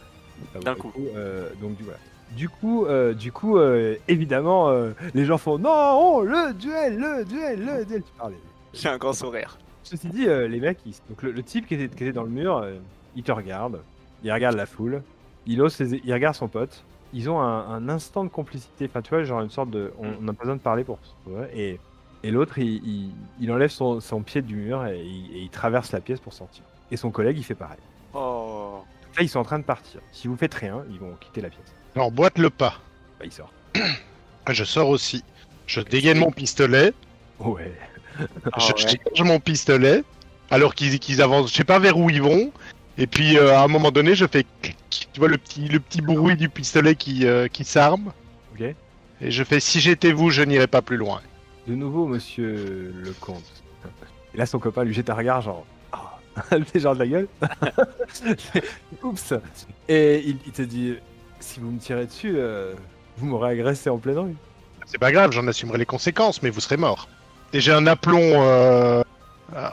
D'un 0.63 0.75
coup. 0.75 0.91
euh, 1.15 1.49
donc 1.61 1.75
du 1.77 1.83
voilà. 1.83 1.99
Du 2.35 2.49
coup, 2.49 2.85
euh, 2.85 3.13
du 3.13 3.31
coup, 3.31 3.57
euh, 3.57 3.95
évidemment, 4.07 4.71
les 5.13 5.25
gens 5.25 5.37
font 5.37 5.59
non, 5.59 5.69
oh, 5.99 6.23
le 6.23 6.53
duel, 6.53 6.97
le 6.97 7.23
duel, 7.25 7.59
le 7.63 7.85
duel. 7.85 8.01
Tu 8.03 8.11
parlais. 8.17 8.35
J'ai 8.73 8.89
un 8.89 8.97
grand 8.97 9.13
sourire. 9.13 9.57
Ceci 9.83 10.07
dit, 10.07 10.27
euh, 10.27 10.47
les 10.47 10.59
mecs, 10.59 10.79
ils- 10.85 10.95
donc 11.09 11.21
le, 11.21 11.31
le 11.31 11.43
type 11.43 11.67
qui 11.67 11.75
était, 11.75 11.89
qui 11.95 12.03
était 12.03 12.13
dans 12.13 12.23
le 12.23 12.29
mur, 12.29 12.57
euh, 12.57 12.73
il 13.15 13.21
te 13.23 13.31
regarde, 13.31 13.81
il 14.23 14.31
regarde 14.33 14.55
la 14.55 14.65
foule, 14.65 15.03
il 15.45 15.61
ose, 15.61 15.73
ses- 15.73 16.01
il 16.03 16.13
regarde 16.13 16.35
son 16.35 16.47
pote. 16.47 16.83
Ils 17.13 17.29
ont 17.29 17.39
un, 17.39 17.69
un 17.69 17.89
instant 17.89 18.23
de 18.23 18.29
complicité. 18.29 18.85
Enfin, 18.89 19.03
tu 19.03 19.09
vois, 19.11 19.23
genre 19.23 19.41
une 19.41 19.51
sorte 19.51 19.69
de, 19.69 19.91
on 19.99 20.07
Mm. 20.07 20.15
on 20.19 20.23
n'a 20.23 20.33
pas 20.33 20.43
besoin 20.43 20.55
de 20.55 20.61
parler 20.61 20.83
pour. 20.83 20.97
ouais, 21.27 21.49
et 21.55 21.79
et 22.25 22.31
l'autre, 22.31 22.57
il, 22.57 22.75
il- 22.87 23.11
il 23.41 23.51
enlève 23.51 23.69
son, 23.69 23.99
son 23.99 24.21
pied 24.21 24.41
du 24.41 24.55
mur 24.55 24.85
et 24.87 24.99
il, 25.05 25.35
et 25.37 25.39
il 25.41 25.49
traverse 25.49 25.91
la 25.91 25.99
pièce 25.99 26.19
pour 26.21 26.33
sortir. 26.33 26.63
Et 26.91 26.97
son 26.97 27.11
collègue, 27.11 27.37
il 27.37 27.43
fait 27.43 27.55
pareil. 27.55 27.79
Oh. 28.13 28.83
Donc 29.07 29.17
là, 29.17 29.23
ils 29.23 29.29
sont 29.29 29.39
en 29.39 29.43
train 29.43 29.59
de 29.59 29.63
partir. 29.63 30.01
Si 30.11 30.27
vous 30.27 30.35
faites 30.35 30.53
rien, 30.53 30.83
ils 30.91 30.99
vont 30.99 31.15
quitter 31.19 31.41
la 31.41 31.49
pièce. 31.49 31.73
Alors, 31.95 32.11
boite 32.11 32.37
le 32.37 32.49
pas. 32.49 32.79
Bah, 33.19 33.25
il 33.25 33.31
sort. 33.31 33.51
Je 34.49 34.63
sors 34.63 34.89
aussi. 34.89 35.23
Je 35.67 35.81
dégaine 35.81 36.19
mon 36.19 36.31
pistolet. 36.31 36.93
Ouais. 37.39 37.73
Ah 38.51 38.59
je 38.59 38.73
ouais. 38.73 38.77
charge 38.77 39.27
mon 39.27 39.39
pistolet. 39.39 40.03
Alors 40.51 40.75
qu'ils 40.75 41.21
avancent, 41.21 41.49
je 41.49 41.55
sais 41.55 41.63
pas 41.63 41.79
vers 41.79 41.97
où 41.97 42.09
ils 42.09 42.21
vont. 42.21 42.51
Et 42.97 43.07
puis 43.07 43.37
euh, 43.37 43.57
à 43.57 43.63
un 43.63 43.67
moment 43.67 43.91
donné, 43.91 44.13
je 44.13 44.27
fais. 44.27 44.45
clic, 44.61 44.77
Tu 45.13 45.19
vois 45.19 45.29
le 45.29 45.37
petit, 45.37 45.67
le 45.67 45.79
petit 45.79 46.01
bruit 46.01 46.35
du 46.35 46.49
pistolet 46.49 46.95
qui, 46.95 47.25
euh, 47.25 47.47
qui 47.47 47.63
s'arme. 47.63 48.11
Ok. 48.53 48.61
Et 49.21 49.31
je 49.31 49.43
fais 49.43 49.59
si 49.59 49.79
j'étais 49.79 50.11
vous, 50.11 50.29
je 50.29 50.41
n'irais 50.43 50.67
pas 50.67 50.81
plus 50.81 50.97
loin. 50.97 51.21
De 51.67 51.73
nouveau, 51.73 52.05
monsieur 52.05 52.93
le 52.93 53.11
comte. 53.13 53.63
Et 54.33 54.37
là, 54.37 54.45
son 54.45 54.59
copain 54.59 54.83
lui 54.83 54.93
jette 54.93 55.09
un 55.09 55.15
regard 55.15 55.41
genre. 55.41 55.65
T'es 56.71 56.79
genre 56.79 56.95
de 56.95 56.99
la 56.99 57.07
gueule. 57.07 57.27
Oups. 59.03 59.33
Et 59.87 60.23
il, 60.25 60.37
il 60.45 60.51
te 60.51 60.61
dit 60.61 60.95
si 61.39 61.59
vous 61.59 61.71
me 61.71 61.79
tirez 61.79 62.05
dessus, 62.05 62.33
euh, 62.35 62.73
vous 63.17 63.25
m'aurez 63.25 63.51
agressé 63.51 63.89
en 63.89 63.97
pleine 63.97 64.19
rue. 64.19 64.35
C'est 64.85 64.97
pas 64.97 65.11
grave, 65.11 65.31
j'en 65.31 65.47
assumerai 65.47 65.77
les 65.77 65.85
conséquences, 65.85 66.41
mais 66.41 66.49
vous 66.49 66.59
serez 66.59 66.77
mort. 66.77 67.07
Et 67.53 67.59
j'ai 67.59 67.71
un 67.71 67.85
aplomb, 67.87 68.19
euh, 68.21 69.03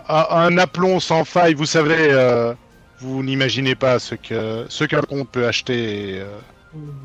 un 0.09 0.59
aplomb 0.59 1.01
sans 1.01 1.25
faille. 1.25 1.55
Vous 1.55 1.67
savez, 1.67 2.11
euh, 2.11 2.55
vous 3.01 3.23
n'imaginez 3.23 3.75
pas 3.75 3.99
ce 3.99 4.15
que 4.15 4.67
ce 4.69 4.85
qu'un 4.85 5.01
comte 5.01 5.29
peut 5.31 5.47
acheter 5.47 6.17
et, 6.17 6.21
euh, 6.21 6.39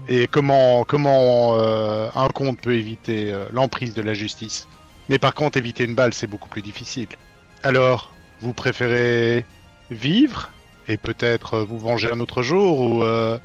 et 0.08 0.28
comment 0.28 0.84
comment 0.84 1.58
euh, 1.58 2.10
un 2.16 2.28
comte 2.28 2.60
peut 2.60 2.76
éviter 2.76 3.32
euh, 3.32 3.46
l'emprise 3.52 3.94
de 3.94 4.02
la 4.02 4.14
justice. 4.14 4.68
Mais 5.10 5.20
par 5.20 5.34
contre, 5.34 5.58
éviter 5.58 5.86
une 5.86 5.96
balle, 5.96 6.14
c'est 6.14 6.28
beaucoup 6.28 6.50
plus 6.50 6.62
difficile. 6.62 7.08
Alors, 7.64 8.12
vous 8.42 8.54
préférez 8.54 9.46
vivre 9.92 10.50
et 10.88 10.98
peut-être 10.98 11.56
euh, 11.56 11.64
vous 11.66 11.80
venger 11.80 12.12
un 12.12 12.20
autre 12.20 12.42
jour 12.42 12.80
ou 12.80 13.04
euh, 13.04 13.38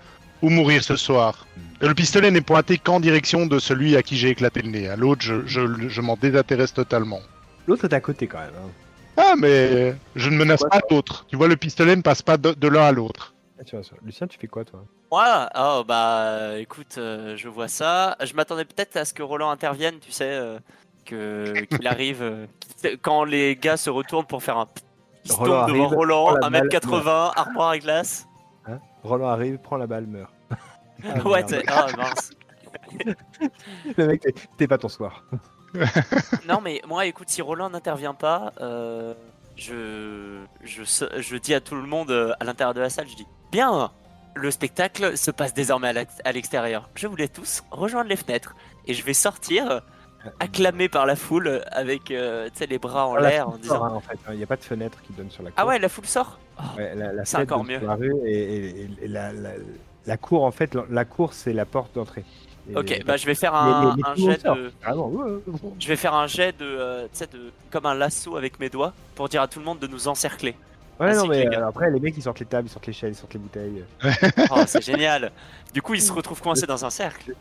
ou 0.42 0.48
mourir 0.48 0.82
ce 0.82 0.96
soir. 0.96 1.46
Le 1.80 1.94
pistolet 1.94 2.30
n'est 2.30 2.40
pointé 2.40 2.78
qu'en 2.78 2.98
direction 3.00 3.46
de 3.46 3.58
celui 3.58 3.96
à 3.96 4.02
qui 4.02 4.16
j'ai 4.16 4.28
éclaté 4.30 4.62
le 4.62 4.70
nez. 4.70 4.88
À 4.88 4.96
l'autre, 4.96 5.22
je, 5.22 5.46
je, 5.46 5.60
je 5.88 6.00
m'en 6.00 6.16
désintéresse 6.16 6.72
totalement. 6.72 7.20
L'autre 7.66 7.84
est 7.84 7.92
à 7.92 8.00
côté 8.00 8.26
quand 8.26 8.38
même. 8.38 8.54
hein. 8.56 8.70
Ah, 9.16 9.34
mais 9.36 9.94
je 10.16 10.30
ne 10.30 10.36
menace 10.36 10.62
pas 10.70 10.80
l'autre. 10.90 11.26
Tu 11.28 11.36
vois, 11.36 11.46
le 11.48 11.56
pistolet 11.56 11.94
ne 11.94 12.00
passe 12.00 12.22
pas 12.22 12.38
de, 12.38 12.52
de 12.52 12.68
l'un 12.68 12.84
à 12.86 12.92
l'autre. 12.92 13.34
Ah, 13.60 13.64
tu 13.64 13.76
vois, 13.76 13.84
ça. 13.84 13.92
Lucien, 14.02 14.26
tu 14.26 14.38
fais 14.38 14.46
quoi 14.46 14.64
toi? 14.64 14.82
Moi, 15.12 15.50
oh 15.58 15.84
bah 15.86 16.58
écoute, 16.58 16.94
euh, 16.96 17.36
je 17.36 17.48
vois 17.48 17.68
ça. 17.68 18.16
Je 18.24 18.32
m'attendais 18.32 18.64
peut-être 18.64 18.96
à 18.96 19.04
ce 19.04 19.12
que 19.12 19.22
Roland 19.22 19.50
intervienne, 19.50 19.96
tu 20.00 20.12
sais, 20.12 20.24
euh, 20.24 20.58
qu'il 21.10 21.86
arrive 21.86 22.22
euh, 22.22 22.46
quand 23.02 23.24
les 23.24 23.56
gars 23.56 23.76
se 23.76 23.90
retournent 23.90 24.26
pour 24.26 24.42
faire 24.42 24.56
un 24.58 24.66
piston 24.66 25.36
Roland 25.44 25.66
devant 25.66 25.84
arrive, 25.84 25.96
Roland, 25.96 26.24
prend 26.26 26.34
la 26.40 26.50
balle, 26.50 26.68
1m80, 26.68 27.32
armoire 27.36 27.68
à 27.70 27.78
glace. 27.78 28.26
Roland 29.02 29.28
arrive, 29.28 29.58
prend 29.58 29.76
la 29.76 29.86
balle, 29.86 30.06
meurt. 30.06 30.32
Ah, 30.50 31.20
ouais, 31.28 31.44
ah, 31.68 31.86
mince. 31.96 32.30
le 33.96 34.06
mec, 34.06 34.22
t'es- 34.56 34.66
pas 34.68 34.78
ton 34.78 34.88
soir. 34.88 35.24
Non, 36.48 36.60
mais 36.60 36.82
moi, 36.88 37.06
écoute, 37.06 37.28
si 37.28 37.42
Roland 37.42 37.70
n'intervient 37.70 38.12
pas, 38.14 38.52
euh, 38.60 39.14
je, 39.54 40.40
je, 40.64 40.82
je 40.82 41.36
dis 41.36 41.54
à 41.54 41.60
tout 41.60 41.76
le 41.76 41.82
monde 41.86 42.10
euh, 42.10 42.32
à 42.40 42.44
l'intérieur 42.44 42.74
de 42.74 42.80
la 42.80 42.90
salle, 42.90 43.06
je 43.08 43.14
dis 43.14 43.26
Bien, 43.52 43.92
le 44.34 44.50
spectacle 44.50 45.16
se 45.16 45.30
passe 45.30 45.54
désormais 45.54 45.88
à 45.88 45.92
l'ex- 45.92 46.20
à 46.24 46.32
l'extérieur. 46.32 46.88
Je 46.96 47.06
voulais 47.06 47.28
tous 47.28 47.62
rejoindre 47.70 48.08
les 48.08 48.16
fenêtres. 48.16 48.56
Et 48.86 48.94
je 48.94 49.04
vais 49.04 49.14
sortir, 49.14 49.70
euh, 49.70 49.80
acclamé 50.38 50.88
par 50.88 51.06
la 51.06 51.16
foule, 51.16 51.46
euh, 51.48 51.60
avec 51.70 52.10
euh, 52.10 52.48
les 52.68 52.78
bras 52.78 53.06
en 53.06 53.14
Ah, 53.14 53.20
la 53.20 53.30
l'air, 53.30 53.48
en 53.48 53.52
sort, 53.52 53.58
disant 53.60 53.84
hein, 53.84 53.92
en 53.94 54.00
fait, 54.00 54.18
il 54.30 54.36
n'y 54.36 54.42
a 54.42 54.46
pas 54.46 54.56
de 54.56 54.64
fenêtre 54.64 54.98
qui 55.02 55.12
donne 55.12 55.30
sur 55.30 55.42
la 55.42 55.50
cour. 55.50 55.58
Ah 55.58 55.66
ouais, 55.66 55.78
la 55.78 55.88
foule 55.88 56.06
sort 56.06 56.38
Oh, 56.58 56.62
Ouais, 56.76 56.94
la, 56.94 57.12
la 57.12 57.24
C'est 57.24 57.38
encore 57.38 57.64
mieux. 57.64 57.80
La 57.80 57.94
rue 57.94 58.14
et, 58.26 58.32
et- 58.32 58.80
et- 58.82 59.04
et 59.04 59.08
la, 59.08 60.16
cour, 60.16 60.44
en 60.44 60.50
fait, 60.50 60.76
la, 60.90 61.04
cour, 61.04 61.32
c'est 61.32 61.52
la 61.52 61.64
porte 61.64 61.94
d'entrée. 61.94 62.24
Ok, 62.76 63.02
bah 63.04 63.16
je 63.16 63.26
vais 63.26 63.34
faire 63.34 63.54
un, 63.54 63.96
jet 64.14 64.44
de. 64.44 64.70
Ouais, 64.86 64.92
ouais. 64.92 65.40
Je 65.80 65.88
vais 65.88 65.96
faire 65.96 66.14
un 66.14 66.26
jet 66.26 66.56
de, 66.56 66.64
euh, 66.64 67.02
tu 67.04 67.18
sais, 67.18 67.26
de, 67.26 67.50
comme 67.70 67.86
un 67.86 67.94
lasso 67.94 68.36
avec 68.36 68.60
mes 68.60 68.68
doigts 68.68 68.92
pour 69.16 69.28
dire 69.28 69.42
à 69.42 69.48
tout 69.48 69.58
le 69.58 69.64
monde 69.64 69.78
de 69.80 69.86
nous 69.86 70.06
encercler. 70.06 70.54
Ouais, 71.00 71.06
Ainsi 71.08 71.18
non, 71.18 71.26
mais 71.28 71.44
les 71.44 71.50
gars. 71.50 71.60
euh, 71.60 71.68
après, 71.68 71.90
les 71.90 71.98
mecs, 71.98 72.14
ils 72.16 72.22
sortent 72.22 72.40
les 72.40 72.46
tables, 72.46 72.68
ils 72.68 72.70
sortent 72.70 72.86
l'échelle, 72.86 73.12
ils 73.12 73.16
sortent 73.16 73.32
les 73.32 73.40
bouteilles. 73.40 73.84
Oh, 74.50 74.62
c'est 74.66 74.84
génial. 74.84 75.32
Du 75.72 75.80
coup, 75.80 75.94
ils 75.94 76.02
se 76.02 76.12
retrouvent 76.12 76.40
coincés 76.42 76.66
dans 76.66 76.84
un 76.84 76.90
cercle. 76.90 77.32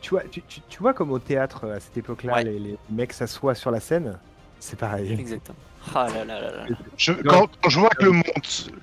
Tu 0.00 0.10
vois, 0.10 0.22
tu, 0.30 0.40
tu- 0.42 0.60
tu 0.68 0.78
vois 0.78 0.94
comme 0.94 1.10
au 1.10 1.18
théâtre, 1.18 1.68
à 1.68 1.80
cette 1.80 1.96
époque-là, 1.96 2.34
Ouais. 2.34 2.44
les, 2.44 2.58
les 2.58 2.78
mecs 2.90 3.12
s'assoient 3.12 3.54
sur 3.56 3.70
la 3.72 3.80
scène? 3.80 4.18
C'est 4.60 4.78
pareil. 4.78 5.12
Exactement. 5.18 5.56
Ah 5.96 6.06
là 6.14 6.24
là 6.24 6.40
là 6.40 6.50
là. 6.58 6.66
Je, 6.96 7.12
quand, 7.12 7.48
quand 7.60 7.68
je 7.68 7.80
vois 7.80 7.90
que 7.90 8.04
le 8.04 8.12
monde, 8.12 8.22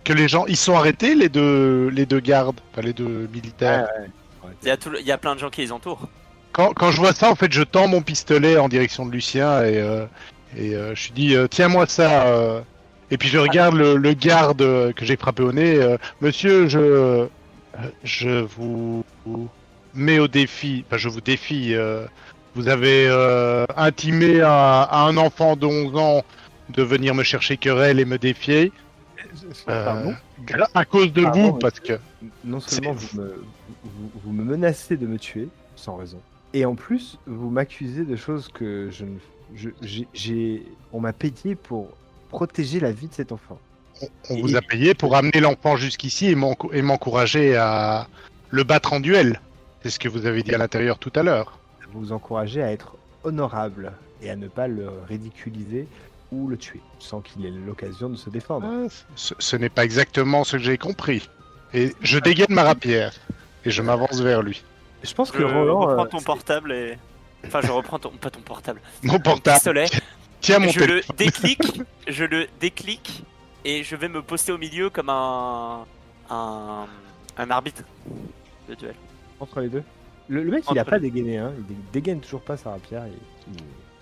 que 0.04 0.12
les 0.12 0.28
gens, 0.28 0.46
ils 0.48 0.58
sont 0.58 0.76
arrêtés, 0.76 1.16
les 1.16 1.30
deux, 1.30 1.88
les 1.88 2.06
deux 2.06 2.20
gardes, 2.20 2.60
enfin 2.74 2.82
les 2.82 2.92
deux 2.92 3.30
militaires. 3.32 3.88
Il 4.62 4.68
y, 4.68 4.72
a 4.72 4.76
tout 4.76 4.90
le- 4.90 5.00
il 5.00 5.06
y 5.08 5.12
a 5.14 5.18
plein 5.18 5.34
de 5.36 5.40
gens 5.40 5.50
qui 5.50 5.62
les 5.62 5.72
entourent. 5.72 6.10
Quand, 6.52 6.74
quand 6.74 6.92
je 6.92 6.98
vois 6.98 7.14
ça, 7.14 7.32
en 7.32 7.36
fait, 7.36 7.54
je 7.54 7.64
tends 7.64 7.88
mon 7.88 8.02
pistolet 8.02 8.58
en 8.58 8.68
direction 8.68 9.06
de 9.06 9.12
Lucien 9.14 9.64
et, 9.64 9.78
euh, 9.78 10.06
et 10.58 10.76
euh, 10.76 10.94
je 10.96 11.06
lui 11.06 11.14
dis 11.14 11.36
euh, 11.38 11.48
tiens-moi 11.48 11.86
ça. 11.88 12.28
euh. 12.28 12.62
Et 13.12 13.18
puis 13.18 13.30
je 13.30 13.38
regarde 13.38 13.76
le, 13.76 13.96
le 13.98 14.14
garde 14.14 14.62
euh, 14.62 14.92
que 14.94 15.06
j'ai 15.06 15.16
frappé 15.18 15.44
au 15.44 15.52
nez. 15.52 15.76
euh, 15.76 15.98
Monsieur, 16.22 16.68
je, 16.68 16.80
euh, 16.80 17.26
je 18.04 18.42
vous 18.42 19.04
mets 19.94 20.20
au 20.20 20.28
défi. 20.28 20.84
Enfin, 20.88 20.98
je 20.98 21.10
vous 21.10 21.22
défie. 21.22 21.74
euh, 21.74 22.06
vous 22.56 22.68
avez 22.68 23.08
euh, 23.08 23.66
intimé 23.76 24.42
à, 24.42 24.82
à 24.84 25.02
un 25.08 25.18
enfant 25.18 25.56
de 25.56 25.66
11 25.66 25.96
ans 25.98 26.24
de 26.70 26.84
venir 26.84 27.16
me 27.16 27.24
chercher 27.24 27.58
querelle 27.58 28.00
et 28.00 28.06
me 28.06 28.18
défier. 28.18 28.72
euh, 29.70 29.86
Pardon? 29.86 30.14
À 30.74 30.86
cause 30.86 31.12
de 31.12 31.24
Pardon, 31.24 31.52
vous, 31.52 31.60
parce 31.60 31.80
que 31.80 31.94
Non 32.44 32.60
seulement 32.60 32.94
vous 32.94 33.20
me, 33.20 33.44
vous, 33.84 34.12
vous 34.24 34.32
me 34.32 34.44
menacez 34.44 34.98
de 34.98 35.06
me 35.08 35.18
tuer, 35.18 35.48
sans 35.76 35.96
raison, 35.98 36.20
et 36.54 36.66
en 36.66 36.76
plus, 36.76 37.18
vous 37.26 37.50
m'accusez 37.50 38.04
de 38.06 38.16
choses 38.16 38.50
que 38.54 38.90
je 38.92 39.06
ne. 39.06 39.18
je- 39.56 39.70
j'ai- 39.82 40.08
j'ai- 40.14 40.64
on 40.94 41.00
m'a 41.00 41.14
payé 41.14 41.56
pour 41.56 41.90
protéger 42.30 42.80
la 42.80 42.92
vie 42.92 43.08
de 43.08 43.14
cet 43.14 43.32
enfant. 43.32 43.60
on 44.30 44.36
Et- 44.36 44.42
vous 44.42 44.56
a 44.56 44.62
payé 44.62 44.94
pour 44.94 45.16
amener 45.18 45.42
l'enfant 45.42 45.76
jusqu'ici 45.76 46.28
et 46.28 46.36
m'enco- 46.36 46.72
et 46.72 46.82
m'encourager 46.82 47.58
à 47.58 48.08
le 48.50 48.64
battre 48.64 48.94
en 48.94 49.02
duel. 49.02 49.42
C'est 49.84 49.90
ce 49.90 50.00
que 50.00 50.08
vous 50.08 50.26
avez 50.26 50.42
dit 50.42 50.56
à 50.56 50.58
l'intérieur 50.58 50.98
tout 51.00 51.12
à 51.16 51.24
l'heure. 51.24 51.60
Vous 51.92 52.00
vous 52.00 52.12
encouragez 52.14 52.64
à 52.64 52.72
être 52.72 52.96
honorable 53.26 53.92
et 54.22 54.30
à 54.30 54.36
ne 54.38 54.48
pas 54.48 54.68
le 54.70 54.90
ridiculiser 55.10 55.86
ou 56.32 56.48
le 56.48 56.56
tuer, 56.58 56.80
sans 57.00 57.20
qu'il 57.20 57.46
ait 57.46 57.50
l'occasion 57.52 58.08
de 58.10 58.16
se 58.16 58.30
défendre. 58.30 58.68
Ah, 58.70 58.88
Ce, 59.18 59.34
ce 59.38 59.56
n'est 59.58 59.70
pas 59.70 59.84
exactement 59.84 60.44
ce 60.46 60.56
que 60.58 60.64
j'ai 60.64 60.78
compris. 60.78 61.28
Et 61.74 61.94
je 62.02 62.20
dégaine 62.20 62.52
ma 62.52 62.64
rapière 62.64 63.12
et 63.66 63.72
je 63.72 63.82
m'avance 63.82 64.22
vers 64.22 64.42
lui. 64.42 64.64
Je 65.04 65.14
pense 65.14 65.30
Je 65.34 65.40
que 65.40 65.44
Roland. 65.44 65.80
reprends 65.80 66.06
euh, 66.06 66.08
ton 66.08 66.22
portable 66.22 66.72
et. 66.72 66.98
Enfin, 67.46 67.60
je 67.64 67.72
reprends 67.72 68.00
ton. 68.00 68.12
Pas 68.12 68.30
ton 68.30 68.42
portable. 68.42 68.80
Mon 69.04 69.14
Mon 69.14 69.20
portable. 69.20 69.56
pistolet. 69.58 69.86
Tiens 70.42 70.60
mon 70.60 70.70
Je 70.70 70.80
le 70.84 71.02
déclic. 71.18 71.82
Je 72.08 72.24
le 72.24 72.48
déclic. 72.60 73.24
Et 73.66 73.84
je 73.84 73.96
vais 73.96 74.08
me 74.08 74.22
poster 74.22 74.52
au 74.52 74.58
milieu 74.58 74.90
comme 74.90 75.10
un. 75.10 75.86
Un. 76.30 76.86
Un 77.38 77.52
arbitre 77.52 77.84
de 78.68 78.76
duel. 78.76 78.96
entre 79.40 79.62
les 79.62 79.70
deux. 79.70 79.84
Le, 80.28 80.44
le 80.44 80.52
mec, 80.52 80.64
il 80.70 80.78
a 80.78 80.84
pas 80.86 81.00
dégainé, 81.00 81.38
hein. 81.38 81.54
il 81.58 81.66
dé- 81.66 81.76
dégaine 81.94 82.20
toujours 82.20 82.42
pas 82.42 82.58
sa 82.58 82.72
rapière. 82.72 83.04
Il, 83.08 83.54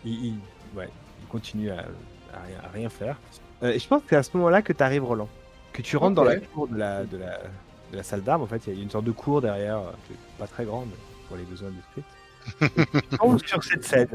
il, 0.05 0.11
il- 0.11 0.25
il- 0.73 0.77
ouais, 0.77 0.89
il 1.21 1.27
continue 1.27 1.69
à, 1.69 1.79
à 2.33 2.39
rien, 2.45 2.57
à 2.63 2.67
rien 2.73 2.89
faire. 2.89 3.17
Euh, 3.63 3.71
et 3.73 3.79
je 3.79 3.87
pense 3.87 4.01
que 4.01 4.07
c'est 4.09 4.15
à 4.17 4.23
ce 4.23 4.35
moment-là 4.37 4.61
que 4.63 4.73
tu 4.73 4.83
arrives, 4.83 5.03
Roland. 5.05 5.29
Que 5.71 5.81
tu 5.83 5.95
rentres 5.97 6.15
dans 6.15 6.23
la 6.23 6.37
cour 6.37 6.67
de 6.67 6.77
la, 6.77 7.03
de 7.05 7.17
la, 7.17 7.37
de 7.91 7.97
la 7.97 8.03
salle 8.03 8.23
d'armes. 8.23 8.41
En 8.41 8.47
fait, 8.47 8.61
il 8.67 8.73
y 8.75 8.79
a 8.79 8.83
une 8.83 8.89
sorte 8.89 9.05
de 9.05 9.11
cour 9.11 9.41
derrière, 9.41 9.77
euh, 9.77 9.91
pas 10.39 10.47
très 10.47 10.65
grande 10.65 10.89
pour 11.27 11.37
les 11.37 11.43
besoins 11.43 11.69
du 11.69 11.81
script. 11.91 13.45
Sur 13.47 13.63
cette 13.63 13.83
scène. 13.85 14.09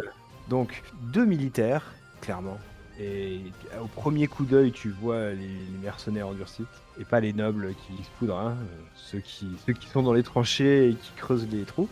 Donc, 0.48 0.82
deux 1.00 1.24
militaires, 1.24 1.92
clairement. 2.22 2.58
Et 3.00 3.40
au 3.82 3.86
premier 3.86 4.26
coup 4.28 4.44
d'œil, 4.44 4.70
tu 4.72 4.90
vois 4.90 5.30
les, 5.30 5.36
les 5.36 5.78
mercenaires 5.82 6.28
endurcis 6.28 6.64
et 7.00 7.04
pas 7.04 7.20
les 7.20 7.32
nobles 7.32 7.74
qui 7.86 8.02
se 8.02 8.08
poudrent, 8.18 8.38
hein, 8.38 8.56
euh, 8.60 8.80
ceux, 8.96 9.18
qui, 9.20 9.46
ceux 9.66 9.72
qui 9.72 9.88
sont 9.88 10.02
dans 10.02 10.12
les 10.12 10.22
tranchées 10.22 10.88
et 10.90 10.94
qui 10.94 11.10
creusent 11.16 11.48
les 11.50 11.62
trous, 11.64 11.88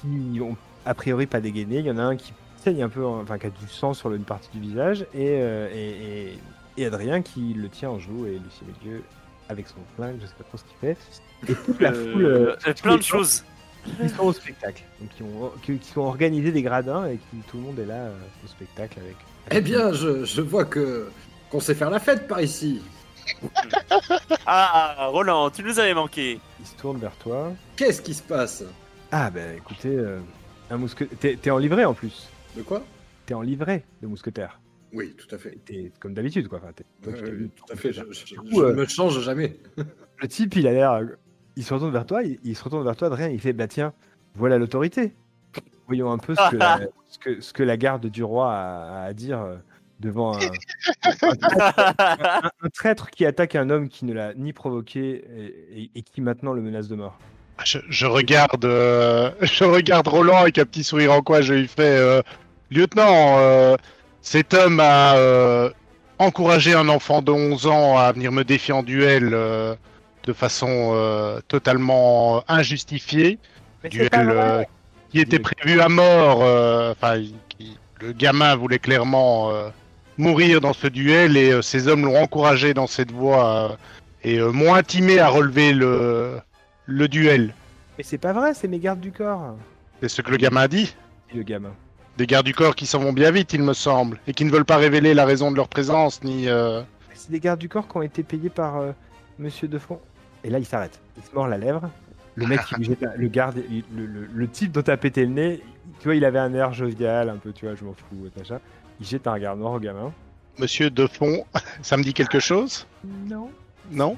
qui 0.00 0.40
ont 0.40 0.56
a 0.86 0.94
priori 0.94 1.26
pas 1.26 1.40
dégainé. 1.40 1.78
Il 1.78 1.86
y 1.86 1.90
en 1.90 1.98
a 1.98 2.02
un 2.02 2.16
qui 2.16 2.32
saigne 2.56 2.82
un 2.82 2.88
peu, 2.88 3.04
enfin 3.06 3.38
qui 3.38 3.46
a 3.46 3.50
du 3.50 3.68
sang 3.68 3.94
sur 3.94 4.12
une 4.12 4.24
partie 4.24 4.50
du 4.52 4.60
visage, 4.60 5.02
et, 5.14 5.38
euh, 5.40 5.68
et, 5.72 6.32
et- 6.32 6.38
et 6.76 6.86
Adrien 6.86 7.20
qui 7.22 7.52
le 7.54 7.68
tient 7.68 7.90
en 7.90 7.98
joue, 7.98 8.26
et 8.26 8.32
Lucien 8.38 8.66
Milieu 8.82 9.02
avec 9.48 9.66
son 9.68 9.76
flingue, 9.96 10.16
je 10.20 10.26
sais 10.26 10.34
pas 10.36 10.44
trop 10.44 10.58
ce 10.58 10.64
qu'il 10.64 10.76
fait. 10.80 10.96
Et 11.48 11.54
toute 11.54 11.80
la 11.80 11.90
Euh, 11.92 12.12
foule, 12.12 12.24
euh, 12.24 12.56
euh, 12.66 12.74
plein 12.82 12.96
de 12.96 13.02
choses. 13.02 13.44
qui 14.00 14.08
sont 14.10 14.24
au 14.24 14.32
spectacle, 14.32 14.82
donc 15.00 15.08
qui 15.10 15.22
ont, 15.22 15.50
qui, 15.62 15.78
qui 15.78 15.98
ont 15.98 16.06
organisé 16.06 16.52
des 16.52 16.62
gradins 16.62 17.06
et 17.06 17.16
qui 17.16 17.36
tout 17.48 17.56
le 17.56 17.62
monde 17.62 17.78
est 17.78 17.86
là 17.86 17.94
euh, 17.94 18.14
au 18.44 18.48
spectacle 18.48 18.98
avec. 19.00 19.16
Eh 19.50 19.60
bien, 19.60 19.92
je, 19.92 20.24
je 20.24 20.40
vois 20.40 20.64
que 20.64 21.08
qu'on 21.50 21.60
sait 21.60 21.74
faire 21.74 21.90
la 21.90 21.98
fête 21.98 22.26
par 22.28 22.40
ici. 22.40 22.80
Ah, 24.46 25.06
Roland, 25.10 25.50
tu 25.50 25.62
nous 25.62 25.78
avais 25.78 25.94
manqué. 25.94 26.40
Il 26.58 26.66
se 26.66 26.74
tourne 26.76 26.98
vers 26.98 27.14
toi. 27.16 27.52
Qu'est-ce 27.76 28.02
qui 28.02 28.14
se 28.14 28.22
passe? 28.22 28.64
Ah 29.12 29.30
ben 29.30 29.56
écoutez, 29.56 29.94
euh, 29.94 30.18
un 30.70 30.76
mousquetaire. 30.76 31.18
T'es 31.18 31.36
t'es 31.40 31.50
en 31.50 31.58
livret 31.58 31.84
en 31.84 31.94
plus. 31.94 32.28
De 32.56 32.62
quoi? 32.62 32.82
T'es 33.26 33.34
en 33.34 33.42
livret 33.42 33.84
de 34.02 34.06
mousquetaire. 34.08 34.60
Oui, 34.92 35.14
tout 35.16 35.32
à 35.32 35.38
fait. 35.38 35.58
T'es 35.64 35.92
comme 36.00 36.14
d'habitude 36.14 36.48
quoi. 36.48 36.58
Enfin, 36.62 36.72
t'es- 36.72 36.84
toi, 37.02 37.12
tu 37.12 37.22
t'es 37.22 37.30
Euh, 37.30 37.48
tout 37.54 37.72
à 37.72 37.76
fait. 37.76 37.92
Je, 37.92 38.02
je- 38.10 38.24
Du 38.24 38.34
je 38.34 38.34
coup, 38.40 38.62
euh, 38.62 38.74
me 38.74 38.86
change 38.86 39.20
jamais. 39.20 39.56
Le 40.18 40.28
type, 40.28 40.56
il 40.56 40.66
a 40.66 40.72
l'air. 40.72 41.00
Il 41.56 41.64
se 41.64 41.72
retourne 41.74 41.92
vers 41.92 42.06
toi, 42.06 42.22
il, 42.24 42.38
il 42.42 42.56
se 42.56 42.64
retourne 42.64 42.84
vers 42.84 42.96
toi, 42.96 43.06
Adrien, 43.08 43.28
il 43.28 43.40
fait 43.40 43.52
Bah 43.52 43.68
tiens, 43.68 43.92
voilà 44.34 44.58
l'autorité. 44.58 45.12
Voyons 45.86 46.10
un 46.10 46.18
peu 46.18 46.34
ce 46.34 46.50
que, 46.50 46.56
la, 46.56 46.80
ce 47.10 47.18
que, 47.18 47.40
ce 47.40 47.52
que 47.52 47.62
la 47.62 47.76
garde 47.76 48.06
du 48.06 48.24
roi 48.24 48.50
a, 48.52 49.02
a 49.02 49.04
à 49.04 49.12
dire 49.12 49.40
euh, 49.40 49.56
devant 50.00 50.34
un, 50.36 50.40
un- 51.22 52.50
un 52.62 52.68
traître 52.72 53.10
qui 53.10 53.26
attaque 53.26 53.54
un 53.54 53.68
homme 53.70 53.88
qui 53.88 54.04
ne 54.04 54.14
l'a 54.14 54.32
ni 54.34 54.52
provoqué 54.52 55.24
et, 55.36 55.82
et- 55.82 55.90
et 55.96 56.02
qui 56.02 56.20
maintenant 56.20 56.52
le 56.52 56.62
menace 56.62 56.88
de 56.88 56.94
mort. 56.96 57.18
Je, 57.64 57.78
je 57.90 58.06
regarde, 58.06 58.64
euh, 58.64 59.30
je 59.42 59.64
regarde 59.64 60.08
Roland 60.08 60.38
avec 60.38 60.58
un 60.58 60.64
petit 60.64 60.84
sourire 60.84 61.12
en 61.12 61.20
coin. 61.20 61.42
Je 61.42 61.52
lui 61.54 61.68
fais, 61.68 61.82
euh, 61.98 62.22
lieutenant, 62.70 63.36
euh, 63.38 63.76
cet 64.22 64.54
homme 64.54 64.80
a 64.80 65.16
euh, 65.16 65.70
encouragé 66.18 66.72
un 66.74 66.88
enfant 66.88 67.20
de 67.22 67.32
11 67.32 67.66
ans 67.66 67.98
à 67.98 68.12
venir 68.12 68.32
me 68.32 68.44
défier 68.44 68.72
en 68.72 68.82
duel 68.82 69.30
euh, 69.34 69.74
de 70.24 70.32
façon 70.32 70.92
euh, 70.94 71.40
totalement 71.48 72.42
injustifiée. 72.48 73.38
duel 73.90 74.08
euh, 74.14 74.62
qui 75.10 75.20
était 75.20 75.38
prévu 75.38 75.80
à 75.80 75.88
mort. 75.88 76.40
euh, 76.42 76.92
Enfin, 76.92 77.22
le 78.00 78.12
gamin 78.12 78.56
voulait 78.56 78.78
clairement 78.78 79.50
euh, 79.50 79.68
mourir 80.16 80.60
dans 80.60 80.72
ce 80.72 80.86
duel 80.86 81.36
et 81.36 81.52
euh, 81.52 81.62
ces 81.62 81.88
hommes 81.88 82.04
l'ont 82.04 82.16
encouragé 82.20 82.72
dans 82.74 82.86
cette 82.86 83.12
voie 83.12 83.76
et 84.24 84.38
m'ont 84.40 84.74
intimé 84.74 85.18
à 85.18 85.28
relever 85.28 85.72
le, 85.72 86.38
le 86.86 87.08
duel. 87.08 87.54
Mais 87.98 88.04
c'est 88.04 88.18
pas 88.18 88.32
vrai, 88.32 88.54
c'est 88.54 88.68
mes 88.68 88.78
gardes 88.78 89.00
du 89.00 89.12
corps. 89.12 89.54
C'est 90.00 90.08
ce 90.08 90.22
que 90.22 90.30
le 90.30 90.36
gamin 90.36 90.68
dit. 90.68 90.94
dit 91.30 91.36
le 91.38 91.42
gamin. 91.42 91.72
Des 92.16 92.26
gardes 92.26 92.46
du 92.46 92.54
corps 92.54 92.74
qui 92.74 92.86
s'en 92.86 92.98
vont 92.98 93.12
bien 93.12 93.30
vite, 93.30 93.52
il 93.52 93.62
me 93.62 93.72
semble, 93.72 94.18
et 94.26 94.34
qui 94.34 94.44
ne 94.44 94.50
veulent 94.50 94.64
pas 94.64 94.76
révéler 94.76 95.14
la 95.14 95.24
raison 95.24 95.50
de 95.50 95.56
leur 95.56 95.68
présence 95.68 96.22
ni. 96.22 96.48
euh, 96.48 96.82
C'est 97.14 97.30
des 97.30 97.40
gardes 97.40 97.60
du 97.60 97.68
corps 97.68 97.88
qui 97.88 97.96
ont 97.96 98.02
été 98.02 98.22
payés 98.22 98.50
par 98.50 98.82
Monsieur 99.38 99.68
Defond. 99.68 100.00
Et 100.44 100.50
là, 100.50 100.58
il 100.58 100.66
s'arrête. 100.66 100.98
Il 101.16 101.22
se 101.22 101.34
mord 101.34 101.48
la 101.48 101.56
lèvre. 101.58 101.88
Le 102.36 102.46
mec, 102.46 102.60
lui 102.76 102.84
jette 102.84 103.00
la- 103.02 103.16
le 103.16 103.28
garde, 103.28 103.62
il- 103.70 103.84
le, 103.94 104.06
le- 104.06 104.28
le 104.32 104.48
type 104.48 104.72
dont 104.72 104.82
t'as 104.82 104.96
pété 104.96 105.22
le 105.22 105.32
nez, 105.32 105.62
tu 105.98 106.04
vois, 106.04 106.14
il 106.14 106.24
avait 106.24 106.38
un 106.38 106.54
air 106.54 106.72
jovial, 106.72 107.28
un 107.28 107.36
peu, 107.36 107.52
tu 107.52 107.66
vois, 107.66 107.74
je 107.74 107.84
m'en 107.84 107.92
fous, 107.94 108.28
machin. 108.36 108.60
Il 109.00 109.06
jette 109.06 109.26
un 109.26 109.32
regard 109.32 109.56
noir 109.56 109.72
au 109.72 109.80
gamin. 109.80 110.12
Monsieur 110.58 110.90
Defond, 110.90 111.44
ça 111.82 111.96
me 111.96 112.02
dit 112.02 112.14
quelque 112.14 112.38
chose? 112.40 112.86
Non. 113.04 113.50
Non? 113.90 114.16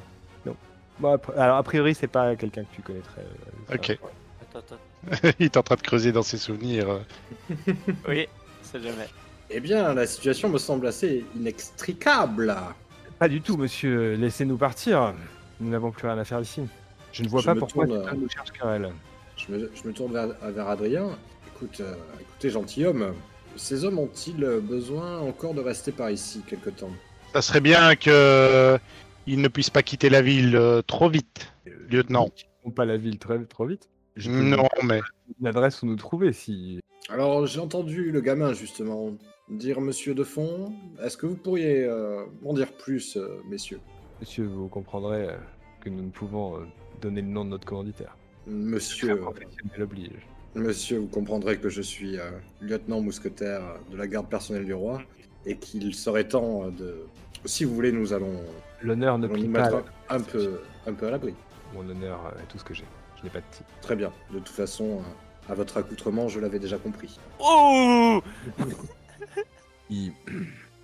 Bon, 1.01 1.15
après- 1.15 1.37
alors, 1.39 1.57
a 1.57 1.63
priori, 1.63 1.95
c'est 1.95 2.07
pas 2.07 2.37
quelqu'un 2.37 2.63
que 2.65 2.75
tu 2.77 2.83
connaîtrais. 2.83 3.23
euh, 3.23 3.69
ça. 3.71 3.75
Ok. 3.75 3.99
Attends, 4.43 4.59
attends. 4.59 5.29
Il 5.41 5.47
est 5.47 5.57
en 5.57 5.63
train 5.63 5.75
de 5.77 5.81
creuser 5.81 6.13
dans 6.13 6.23
ses 6.23 6.37
souvenirs. 6.37 7.01
Oui, 8.09 8.29
c'est 8.63 8.81
jamais. 8.83 9.09
Eh 9.51 9.59
bien, 9.61 9.95
la 9.95 10.07
situation 10.07 10.49
me 10.51 10.59
semble 10.59 10.87
assez 10.87 11.25
inextricable. 11.37 12.55
Pas 13.19 13.29
du 13.29 13.41
tout, 13.41 13.57
monsieur. 13.57 14.15
Laissez-nous 14.15 14.59
partir. 14.59 15.15
Nous 15.61 15.71
n'avons 15.71 15.91
plus 15.91 16.07
rien 16.07 16.19
à 16.19 16.25
faire 16.25 16.41
ici. 16.41 16.61
Je 17.13 17.23
ne 17.23 17.29
vois 17.29 17.41
Je 17.41 17.47
pas 17.47 17.55
pourquoi 17.55 17.87
tourne, 17.87 18.03
tu 18.03 18.09
euh, 18.09 18.15
nous 18.15 18.29
cherches 18.29 18.53
querelle. 18.53 18.93
Je 19.37 19.53
me, 19.53 19.71
je 19.75 19.89
me 19.89 19.93
tourne 19.93 20.13
vers, 20.13 20.29
vers 20.53 20.69
Adrien. 20.69 21.19
Écoute, 21.55 21.81
euh, 21.81 21.95
écoutez, 22.21 22.51
gentilhomme, 22.51 23.15
ces 23.57 23.85
hommes 23.85 23.99
ont-ils 23.99 24.45
besoin 24.63 25.21
encore 25.21 25.55
de 25.55 25.61
rester 25.61 25.93
par 25.93 26.11
ici 26.11 26.43
quelque 26.47 26.71
temps? 26.71 26.91
Ça 27.35 27.43
serait 27.43 27.61
bien 27.61 27.95
que 27.97 28.79
il 29.27 29.41
ne 29.41 29.49
puisse 29.49 29.71
pas 29.71 29.83
quitter 29.83 30.11
la 30.11 30.23
ville 30.23 30.57
euh, 30.57 30.83
trop 30.83 31.09
vite, 31.09 31.53
lieutenant. 31.89 32.29
Ils 32.65 32.73
pas 32.73 32.85
la 32.85 32.97
ville 32.97 33.19
très 33.19 33.43
trop 33.45 33.67
vite? 33.67 33.89
Je 34.17 34.29
peux 34.29 34.37
vous 34.37 34.43
Non, 34.43 34.69
mais 34.85 35.01
Une 35.41 35.47
adresse 35.47 35.83
où 35.83 35.87
nous 35.87 35.97
trouver 35.97 36.33
si. 36.33 36.81
Alors, 37.09 37.47
j'ai 37.47 37.61
entendu 37.61 38.11
le 38.11 38.21
gamin, 38.21 38.53
justement, 38.53 39.13
dire 39.49 39.81
Monsieur 39.81 40.15
Defond. 40.15 40.73
Est-ce 41.03 41.17
que 41.17 41.27
vous 41.27 41.37
pourriez 41.37 41.85
euh, 41.85 42.25
m'en 42.43 42.53
dire 42.53 42.73
plus, 42.73 43.17
euh, 43.17 43.41
messieurs? 43.49 43.81
Monsieur, 44.21 44.45
vous 44.45 44.69
comprendrez 44.69 45.29
euh, 45.29 45.37
que 45.81 45.89
nous 45.89 46.03
ne 46.03 46.11
pouvons 46.11 46.57
euh, 46.57 46.67
donner 47.03 47.21
le 47.21 47.29
nom 47.29 47.45
de 47.45 47.51
notre 47.51 47.67
commanditaire. 47.67 48.17
Monsieur, 48.47 49.21
monsieur, 50.55 50.99
vous 50.99 51.07
comprendrez 51.09 51.59
que 51.59 51.69
je 51.69 51.83
suis 51.83 52.19
euh, 52.19 52.31
lieutenant 52.61 53.01
mousquetaire 53.01 53.63
de 53.91 53.97
la 53.97 54.07
garde 54.07 54.29
personnelle 54.29 54.65
du 54.65 54.75
roi 54.75 55.03
et 55.47 55.57
qu'il 55.57 55.95
serait 55.95 56.29
temps 56.29 56.65
euh, 56.65 56.71
de... 56.71 57.07
Si 57.45 57.65
vous 57.65 57.75
voulez, 57.75 57.93
nous 57.93 58.13
allons, 58.13 58.41
L'honneur 58.83 59.19
ne 59.19 59.27
plie 59.29 59.49
pas. 59.49 59.63
mettre 59.71 59.85
un 60.09 60.21
peu, 60.21 60.61
un 60.87 60.93
peu 60.95 61.07
à 61.09 61.11
l'abri. 61.11 61.35
Mon 61.75 61.89
honneur 61.89 62.21
euh, 62.27 62.41
est 62.43 62.47
tout 62.49 62.59
ce 62.59 62.65
que 62.65 62.75
j'ai. 62.75 62.85
Je 63.19 63.25
n'ai 63.25 63.31
pas 63.31 63.41
de 63.41 63.45
titre. 63.51 63.69
Très 63.81 63.97
bien. 63.97 64.13
De 64.33 64.39
toute 64.39 64.49
façon, 64.49 65.01
à 65.49 65.55
votre 65.55 65.77
accoutrement, 65.77 66.29
je 66.29 66.39
l'avais 66.41 66.59
déjà 66.59 66.79
compris. 66.79 67.19
Oh 67.41 68.21
Il- 69.91 70.13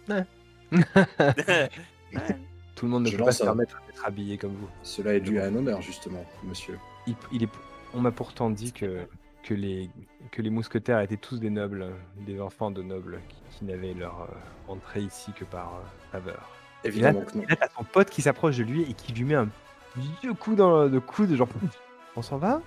Tout 2.79 2.87
le 2.87 2.93
monde 2.93 3.07
ne 3.07 3.11
Je 3.11 3.17
peut 3.17 3.25
pas 3.25 3.33
se 3.33 3.43
permettre 3.43 3.83
d'être 3.89 4.07
habillé 4.07 4.39
comme 4.39 4.53
vous. 4.53 4.69
Cela 4.85 5.15
est 5.15 5.21
dû 5.21 5.41
à 5.41 5.47
un 5.47 5.55
honneur, 5.57 5.83
justement, 5.83 6.25
monsieur. 6.45 6.79
Il, 7.09 7.17
il 7.33 7.43
est... 7.43 7.49
On 7.93 8.01
m'a 8.01 8.13
pourtant 8.13 8.51
dit 8.51 8.73
que, 8.73 9.01
que, 9.43 9.53
les, 9.53 9.91
que 10.31 10.43
les 10.43 10.51
mousquetaires 10.51 11.01
étaient 11.01 11.17
tous 11.17 11.41
des 11.41 11.51
nobles, 11.51 11.87
des 12.25 12.41
enfants 12.41 12.71
de 12.71 12.83
nobles 12.83 13.19
qui, 13.29 13.59
qui 13.59 13.65
n'avaient 13.65 13.95
leur 13.95 14.29
euh, 14.31 14.73
entrée 14.73 15.01
ici 15.01 15.33
que 15.33 15.45
par 15.45 15.75
euh, 15.75 16.13
faveur. 16.13 16.49
Évidemment 16.85 17.23
que 17.23 17.39
non. 17.39 17.45
Là, 17.49 17.57
t'as 17.57 17.67
ton 17.67 17.83
pote 17.83 18.11
qui 18.11 18.23
s'approche 18.23 18.59
de 18.59 18.63
lui 18.63 18.83
et 18.83 18.95
qui 18.95 19.13
lui 19.13 19.25
met 19.25 19.35
un 19.35 19.49
vieux 19.97 20.35
coup 20.35 20.55
dans 20.55 20.85
le 20.85 21.01
coude, 21.01 21.35
genre 21.35 21.49
on 22.15 22.23
s'en 22.23 22.37
va? 22.39 22.63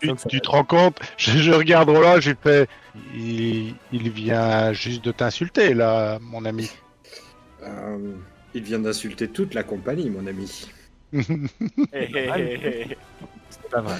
Tu, 0.00 0.14
tu 0.28 0.40
te 0.42 0.50
rends 0.50 0.64
compte? 0.64 1.00
Je, 1.16 1.38
je 1.38 1.52
regarde 1.52 1.88
Roland, 1.88 2.20
je 2.20 2.32
fais. 2.38 2.68
Il, 3.14 3.74
il 3.90 4.10
vient 4.10 4.74
juste 4.74 5.02
de 5.02 5.12
t'insulter, 5.12 5.72
là, 5.72 6.18
mon 6.20 6.44
ami. 6.44 6.70
Euh, 7.62 8.14
il 8.54 8.62
vient 8.62 8.78
d'insulter 8.78 9.28
toute 9.28 9.54
la 9.54 9.62
compagnie, 9.62 10.10
mon 10.10 10.26
ami. 10.26 10.66
C'est 11.12 11.26
pas 13.70 13.80
vrai. 13.80 13.96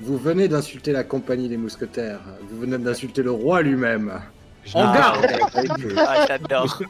Vous 0.00 0.16
venez 0.18 0.48
d'insulter 0.48 0.92
la 0.92 1.04
compagnie 1.04 1.48
des 1.48 1.56
mousquetaires. 1.58 2.20
Vous 2.48 2.58
venez 2.60 2.78
d'insulter 2.78 3.22
le 3.22 3.30
roi 3.32 3.62
lui-même. 3.62 4.20
En 4.74 4.92
garde. 4.94 5.26
Ah, 5.96 6.26
j'adore. 6.26 6.80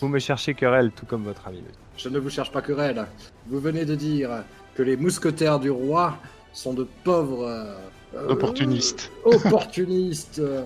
Vous 0.00 0.08
me 0.08 0.18
cherchez 0.18 0.54
querelle, 0.54 0.90
tout 0.94 1.06
comme 1.06 1.24
votre 1.24 1.46
ami. 1.46 1.62
Je 1.96 2.08
ne 2.08 2.18
vous 2.18 2.30
cherche 2.30 2.50
pas 2.52 2.60
querelle. 2.62 3.06
Vous 3.46 3.60
venez 3.60 3.84
de 3.84 3.94
dire 3.94 4.30
que 4.74 4.82
les 4.82 4.96
mousquetaires 4.96 5.58
du 5.60 5.70
roi 5.70 6.18
sont 6.52 6.72
de 6.74 6.86
pauvres... 7.04 7.46
euh, 7.46 7.74
euh, 8.14 8.28
Opportuniste. 8.28 9.10
opportunistes. 9.24 10.38
euh, 10.38 10.64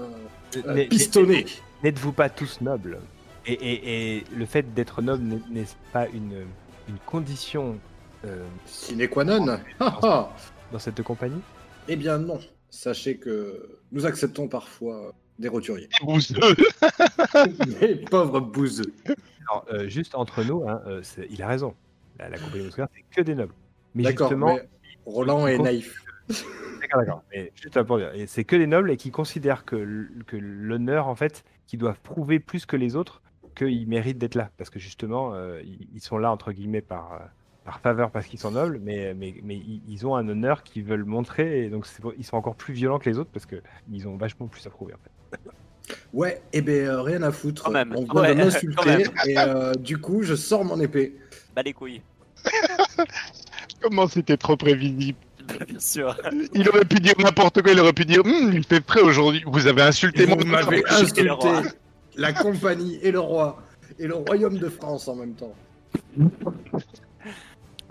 euh, 0.56 0.62
Mais- 0.74 0.86
pistonnés. 0.86 1.46
N'êtes-vous 1.84 2.12
pas 2.12 2.28
tous 2.28 2.60
nobles 2.60 2.98
et, 3.46 3.52
et- 3.52 4.16
et 4.18 4.24
le 4.34 4.46
fait 4.46 4.74
d'être 4.74 5.02
noble 5.02 5.22
n'est- 5.24 5.40
n'est-ce 5.50 5.74
pas 5.92 6.06
une, 6.08 6.46
une 6.88 6.98
condition 7.06 7.78
euh, 8.24 8.44
Sine 8.66 9.08
qua 9.08 9.24
non. 9.24 9.58
Ah. 9.80 10.30
dans 10.72 10.78
cette 10.78 11.02
compagnie? 11.02 11.40
Eh 11.88 11.96
bien 11.96 12.18
non. 12.18 12.40
Sachez 12.70 13.16
que 13.18 13.78
nous 13.92 14.04
acceptons 14.06 14.48
parfois 14.48 15.12
des 15.38 15.48
roturiers. 15.48 15.88
Bouseux. 16.02 16.34
Des 17.80 17.96
pauvres 17.96 18.40
bouseux. 18.40 18.92
Alors, 19.48 19.64
euh, 19.72 19.88
juste 19.88 20.14
entre 20.14 20.42
nous, 20.44 20.68
hein, 20.68 20.80
euh, 20.86 21.02
il 21.30 21.42
a 21.42 21.46
raison. 21.46 21.74
La, 22.18 22.28
la 22.28 22.38
compagnie 22.38 22.64
mousquetaire, 22.64 22.88
c'est 22.94 23.04
que 23.16 23.22
des 23.22 23.34
nobles. 23.34 23.54
Mais 23.94 24.04
justement, 24.04 24.54
mais 24.54 24.68
Roland 25.04 25.46
est 25.46 25.58
naïf. 25.58 26.02
D'accord, 26.80 27.00
d'accord. 27.00 27.22
Mais 27.30 27.52
juste 27.54 27.80
pour 27.82 27.98
dire, 27.98 28.10
c'est 28.26 28.44
que 28.44 28.56
les 28.56 28.66
nobles 28.66 28.90
et 28.90 28.96
qui 28.96 29.10
considèrent 29.10 29.64
que, 29.64 30.08
que 30.26 30.36
l'honneur, 30.36 31.06
en 31.06 31.14
fait, 31.14 31.44
qu'ils 31.66 31.78
doivent 31.78 32.00
prouver 32.02 32.40
plus 32.40 32.66
que 32.66 32.76
les 32.76 32.96
autres 32.96 33.22
qu'ils 33.56 33.88
méritent 33.88 34.18
d'être 34.18 34.36
là. 34.36 34.50
Parce 34.56 34.70
que 34.70 34.78
justement, 34.78 35.34
euh, 35.34 35.60
ils, 35.64 35.88
ils 35.94 36.00
sont 36.00 36.18
là, 36.18 36.30
entre 36.30 36.52
guillemets, 36.52 36.82
par, 36.82 37.14
euh, 37.14 37.24
par 37.64 37.80
faveur 37.80 38.10
parce 38.12 38.26
qu'ils 38.26 38.38
sont 38.38 38.52
nobles, 38.52 38.80
mais, 38.82 39.12
mais, 39.14 39.34
mais 39.42 39.56
ils 39.88 40.06
ont 40.06 40.14
un 40.14 40.28
honneur 40.28 40.62
qu'ils 40.62 40.84
veulent 40.84 41.04
montrer. 41.04 41.64
Et 41.64 41.70
donc, 41.70 41.86
ils 42.16 42.24
sont 42.24 42.36
encore 42.36 42.54
plus 42.54 42.72
violents 42.74 42.98
que 42.98 43.10
les 43.10 43.18
autres 43.18 43.30
parce 43.32 43.46
qu'ils 43.46 44.08
ont 44.08 44.16
vachement 44.16 44.46
plus 44.46 44.64
à 44.66 44.70
prouver, 44.70 44.94
en 44.94 44.98
fait. 44.98 45.38
Ouais, 46.12 46.40
et 46.52 46.62
ben 46.62 46.86
euh, 46.86 47.02
rien 47.02 47.22
à 47.22 47.32
foutre. 47.32 47.64
Quand 47.64 47.70
même. 47.70 47.92
On 47.96 48.04
vient 48.04 48.14
Ouais, 48.22 48.34
de 48.34 48.42
m'insulter 48.42 49.06
et 49.26 49.38
euh, 49.38 49.72
du 49.74 49.98
coup 49.98 50.22
je 50.22 50.34
sors 50.34 50.64
mon 50.64 50.80
épée. 50.80 51.14
Bah 51.54 51.62
les 51.62 51.72
couilles. 51.72 52.02
Comment 53.80 54.06
c'était 54.08 54.36
trop 54.36 54.56
prévisible. 54.56 55.18
Bien 55.68 55.78
sûr. 55.78 56.16
Il 56.54 56.68
aurait 56.68 56.84
pu 56.84 56.96
dire 56.96 57.14
n'importe 57.18 57.62
quoi, 57.62 57.70
il 57.72 57.78
aurait 57.78 57.92
pu 57.92 58.04
dire 58.04 58.20
Hum, 58.24 58.50
il 58.52 58.64
fait 58.64 58.84
frais 58.84 59.02
aujourd'hui. 59.02 59.44
Vous 59.46 59.66
avez 59.66 59.82
insulté 59.82 60.24
Et 60.24 60.26
mon 60.26 60.36
vous 60.36 60.46
m'avez 60.46 60.82
J'ai 60.88 60.94
insulté. 60.94 61.30
La 62.16 62.32
compagnie 62.32 62.98
et 63.02 63.10
le 63.10 63.20
roi 63.20 63.62
et 63.98 64.06
le 64.06 64.14
royaume 64.14 64.58
de 64.58 64.68
France 64.68 65.08
en 65.08 65.14
même 65.16 65.34
temps. 65.34 65.54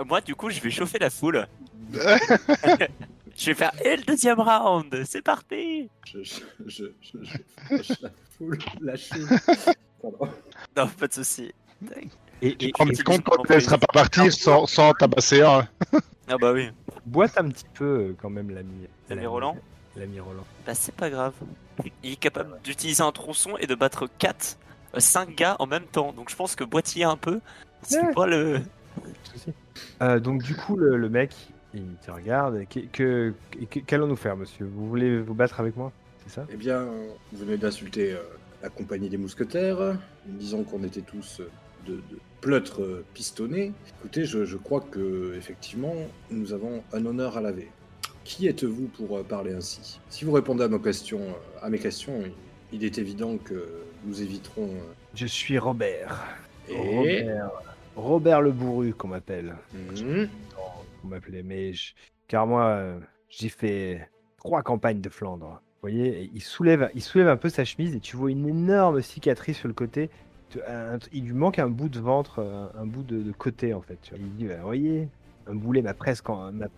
Moi, 0.05 0.21
du 0.21 0.35
coup, 0.35 0.49
je 0.49 0.59
vais 0.59 0.69
chauffer 0.69 0.99
la 0.99 1.09
foule. 1.09 1.47
je 1.93 3.45
vais 3.47 3.53
faire 3.53 3.71
et 3.83 3.95
le 3.95 4.03
deuxième 4.03 4.39
round. 4.39 5.03
C'est 5.05 5.21
parti. 5.21 5.89
Je, 6.05 6.19
je, 6.23 6.39
je, 6.65 6.85
je, 7.01 7.17
je- 7.71 7.83
je 7.83 7.93
la 8.01 8.09
foule, 8.37 8.57
la 8.81 8.95
choule. 8.97 9.27
Non, 10.75 10.87
pas 10.87 11.07
de 11.07 11.13
souci. 11.13 11.51
Et, 12.41 12.55
Tu 12.57 12.71
te 12.71 12.77
rends 12.77 12.85
compte 13.05 13.23
qu'on 13.23 13.43
ne 13.43 13.47
laissera 13.47 13.77
pas 13.77 13.87
partir 13.93 14.31
sans, 14.33 14.65
sans 14.65 14.91
tabasser 14.93 15.41
un. 15.41 15.67
Ah 16.27 16.37
bah 16.37 16.51
oui. 16.53 16.69
boite 17.05 17.37
un 17.37 17.49
petit 17.49 17.65
peu 17.73 17.85
euh, 17.85 18.15
quand 18.21 18.29
même 18.29 18.49
l'ami. 18.49 18.87
L'ami 19.09 19.25
Roland 19.25 19.57
L'ami 19.95 20.19
Roland. 20.19 20.43
Bah 20.65 20.75
c'est 20.75 20.93
pas 20.95 21.09
grave. 21.09 21.33
Il 22.03 22.13
est 22.13 22.15
capable 22.15 22.59
d'utiliser 22.63 23.01
un 23.03 23.11
tronçon 23.11 23.57
et 23.57 23.67
de 23.67 23.75
battre 23.75 24.07
4, 24.17 24.57
5 24.97 25.35
gars 25.35 25.55
en 25.59 25.67
même 25.67 25.85
temps. 25.85 26.11
Donc 26.13 26.29
je 26.29 26.35
pense 26.35 26.55
que 26.55 26.63
boitiller 26.63 27.05
un 27.05 27.17
peu, 27.17 27.39
c'est 27.81 28.01
Ouais. 28.01 28.13
pas 28.13 28.25
le... 28.27 28.61
Euh, 30.01 30.19
donc 30.19 30.41
du 30.43 30.55
coup, 30.55 30.77
le, 30.77 30.95
le 30.97 31.09
mec, 31.09 31.33
il 31.73 31.83
te 32.05 32.09
regarde. 32.11 32.57
et 32.57 32.65
Que, 32.65 32.79
que- 32.91 33.33
que- 33.69 33.79
qu'allons-nous 33.79 34.15
faire, 34.15 34.37
monsieur? 34.37 34.65
Vous 34.65 34.87
voulez 34.87 35.19
vous 35.19 35.33
battre 35.33 35.59
avec 35.59 35.75
moi? 35.75 35.91
C'est 36.25 36.33
ça? 36.35 36.45
Eh 36.49 36.55
bien, 36.55 36.81
vous 36.85 37.37
venez 37.37 37.57
d'insulter 37.57 38.13
euh, 38.13 38.19
la 38.63 38.69
compagnie 38.69 39.09
des 39.09 39.17
mousquetaires, 39.17 39.79
en 39.81 39.97
disant 40.25 40.63
qu'on 40.63 40.83
était 40.83 41.01
tous 41.01 41.41
euh, 41.41 41.49
de, 41.85 41.95
de 41.95 42.19
pleutres 42.41 42.81
euh, 42.81 43.05
pistonnés. 43.13 43.73
Écoutez, 43.99 44.23
je, 44.25 44.45
je 44.45 44.55
crois 44.57 44.79
que 44.81 45.33
effectivement, 45.37 45.93
nous 46.31 46.53
avons 46.53 46.81
un 46.93 47.05
honneur 47.05 47.35
à 47.37 47.41
laver. 47.41 47.69
Qui 48.25 48.47
êtes-vous 48.47 48.87
pour 48.87 49.17
euh, 49.17 49.23
parler 49.23 49.53
ainsi? 49.53 49.99
Si 50.09 50.25
vous 50.25 50.31
répondez 50.33 50.63
à, 50.63 50.67
nos 50.67 50.79
questions, 50.79 51.21
euh, 51.21 51.59
à 51.65 51.69
mes 51.69 51.79
questions, 51.79 52.23
il- 52.73 52.83
est 52.83 52.97
évident 52.97 53.37
que 53.37 53.69
nous 54.03 54.21
éviterons. 54.21 54.67
euh, 54.67 54.93
Je 55.13 55.25
suis 55.27 55.57
Robert. 55.57 56.25
Et 56.67 56.75
Robert, 56.75 57.51
Robert 57.95 58.41
le 58.41 58.51
bourru, 58.51 58.93
qu'on 58.93 59.07
m'appelle. 59.09 59.55
Mhm. 59.73 60.27
Vous 61.03 61.09
m'appelez, 61.09 61.43
mais 61.43 61.71
je- 61.73 61.93
car 62.27 62.45
moi, 62.47 62.95
j'ai 63.29 63.49
fait 63.49 64.09
trois 64.37 64.61
campagnes 64.63 64.99
de 65.01 65.09
Flandre. 65.09 65.61
Vous 65.81 65.89
voyez, 65.91 66.29
il 66.33 66.41
soulève, 66.41 66.89
il 66.95 67.01
soulève 67.03 67.27
un 67.27 67.37
peu 67.37 67.49
sa 67.49 67.63
chemise 67.63 67.95
et 67.95 67.99
tu 67.99 68.17
vois 68.17 68.31
une 68.31 68.47
énorme 68.49 69.01
cicatrice 69.03 69.57
sur 69.59 69.67
le 69.67 69.75
côté. 69.75 70.09
Il 71.13 71.25
lui 71.25 71.33
manque 71.33 71.59
un 71.59 71.69
bout 71.69 71.89
de 71.89 71.99
ventre, 71.99 72.39
un, 72.75 72.85
bout 72.87 73.03
de, 73.03 73.21
de 73.21 73.31
côté 73.31 73.73
en 73.75 73.81
fait. 73.81 73.97
tu 74.01 74.15
vois. 74.15 74.19
Il 74.19 74.35
dit, 74.35 74.45
bah, 74.45 74.55
vous 74.57 74.63
voyez, 74.65 75.07
un 75.47 75.53
boulet 75.53 75.83
m'a 75.83 75.93
presque, 75.93 76.25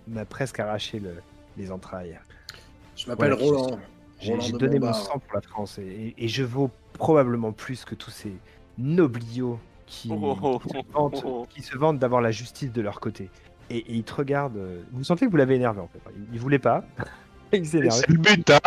m'a 0.07 0.25
presque 0.25 0.59
arraché 0.59 0.99
le- 0.99 1.15
les 1.57 1.71
entrailles. 1.71 2.19
Je 2.95 3.07
m'appelle 3.07 3.33
Voilà, 3.33 3.43
Roland. 3.43 3.79
J'ai 4.19 4.51
donné 4.53 4.79
mon 4.79 4.93
sang 4.93 5.19
pour 5.19 5.35
la 5.35 5.41
France 5.41 5.77
et, 5.77 6.13
et- 6.17 6.25
et 6.25 6.27
je 6.27 6.43
vaux 6.43 6.71
probablement 6.93 7.51
plus 7.51 7.85
que 7.85 7.93
tous 7.95 8.09
ces 8.09 8.33
nobliaux 8.77 9.59
qui, 9.85 10.09
Oh, 10.11 10.35
oh, 10.41 10.59
qui 10.59 10.69
se 10.69 10.77
oh, 10.77 10.83
vantent, 10.93 11.49
qui 11.49 11.61
se 11.61 11.77
vantent 11.77 11.99
d'avoir 11.99 12.21
la 12.21 12.31
justice 12.31 12.71
de 12.71 12.81
leur 12.81 12.99
côté. 12.99 13.29
Et, 13.69 13.77
et 13.77 13.93
ils 13.93 14.03
te 14.03 14.13
regardent. 14.15 14.57
euh, 14.57 14.81
Vous 14.91 15.03
sentez 15.03 15.25
que 15.25 15.31
vous 15.31 15.37
l'avez 15.37 15.55
énervé 15.55 15.79
en 15.81 15.87
fait. 15.87 15.99
Il, 16.15 16.33
il 16.33 16.39
voulait 16.39 16.59
pas. 16.59 16.83
il 17.53 17.65
s'est 17.65 17.77
énervé. 17.79 17.99
C'est 17.99 18.09
le 18.09 18.17
but, 18.17 18.49
hein 18.49 18.59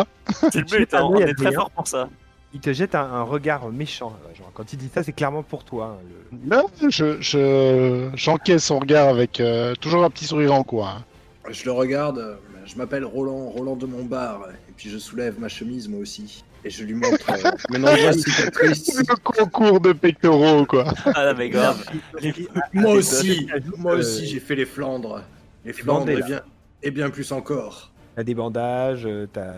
C'est 0.51 0.55
le 0.59 0.63
but, 0.63 0.93
hein, 0.93 1.03
on 1.03 1.11
mais 1.13 1.19
il 1.19 1.21
y 1.21 1.23
a 1.23 1.29
est 1.29 1.33
très 1.33 1.49
rien. 1.49 1.59
fort 1.59 1.71
pour 1.71 1.87
ça. 1.87 2.09
Il 2.53 2.59
te 2.59 2.71
jette 2.73 2.95
un, 2.95 3.03
un 3.03 3.23
regard 3.23 3.69
méchant. 3.69 4.13
euh, 4.29 4.35
Genre, 4.35 4.51
quand 4.53 4.73
il 4.73 4.77
dit 4.77 4.89
ça, 4.93 5.03
c'est 5.03 5.13
clairement 5.13 5.43
pour 5.43 5.63
toi. 5.63 5.97
hein, 5.99 6.03
le- 6.31 6.49
Là, 6.49 6.63
je, 6.89 7.19
je, 7.21 8.09
j'encaisse 8.15 8.65
son 8.65 8.79
regard 8.79 9.07
avec 9.09 9.39
euh, 9.39 9.73
toujours 9.75 10.03
un 10.03 10.09
petit 10.09 10.25
sourire 10.25 10.53
en 10.53 10.63
coin. 10.63 10.97
hein. 10.99 11.03
Je 11.51 11.65
le 11.65 11.71
regarde, 11.71 12.19
euh, 12.19 12.35
je 12.65 12.75
m'appelle 12.75 13.05
Roland, 13.05 13.49
Roland 13.49 13.75
de 13.75 13.85
Montbard, 13.85 14.47
et 14.69 14.71
puis 14.75 14.89
je 14.89 14.97
soulève 14.97 15.39
ma 15.39 15.49
chemise 15.49 15.87
moi 15.87 15.99
aussi. 15.99 16.43
Et 16.63 16.69
je 16.69 16.83
lui 16.83 16.93
montre 16.93 17.17
euh, 17.31 17.51
mes 17.71 17.79
nombreuses 17.79 18.23
cicatrices. 18.23 18.95
Le 18.95 19.15
concours 19.15 19.79
de 19.79 19.93
pectoraux, 19.93 20.63
quoi. 20.67 20.85
Ah 21.05 21.25
non, 21.31 21.33
mais 21.37 21.49
grave. 21.49 21.83
Les- 22.21 22.47
Moi 22.73 22.93
Et 22.93 22.97
aussi, 22.97 23.47
moi 23.77 23.93
euh, 23.93 23.97
aussi 23.99 24.27
j'ai 24.27 24.39
fait 24.39 24.53
les 24.55 24.67
Flandres. 24.67 25.23
Les 25.65 25.73
Flandres 25.73 26.09
et 26.09 26.17
là. 26.17 26.25
bien, 26.25 26.41
et 26.83 26.91
bien 26.91 27.09
plus 27.09 27.31
encore. 27.31 27.91
T'as 28.15 28.23
des 28.23 28.35
bandages, 28.35 29.05
euh, 29.07 29.27
t'as. 29.31 29.53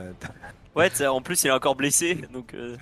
Ouais, 0.76 0.90
t'sais, 0.90 1.08
en 1.08 1.22
plus 1.22 1.44
il 1.44 1.48
est 1.48 1.52
encore 1.52 1.76
blessé, 1.76 2.18
donc 2.32 2.54
euh, 2.54 2.78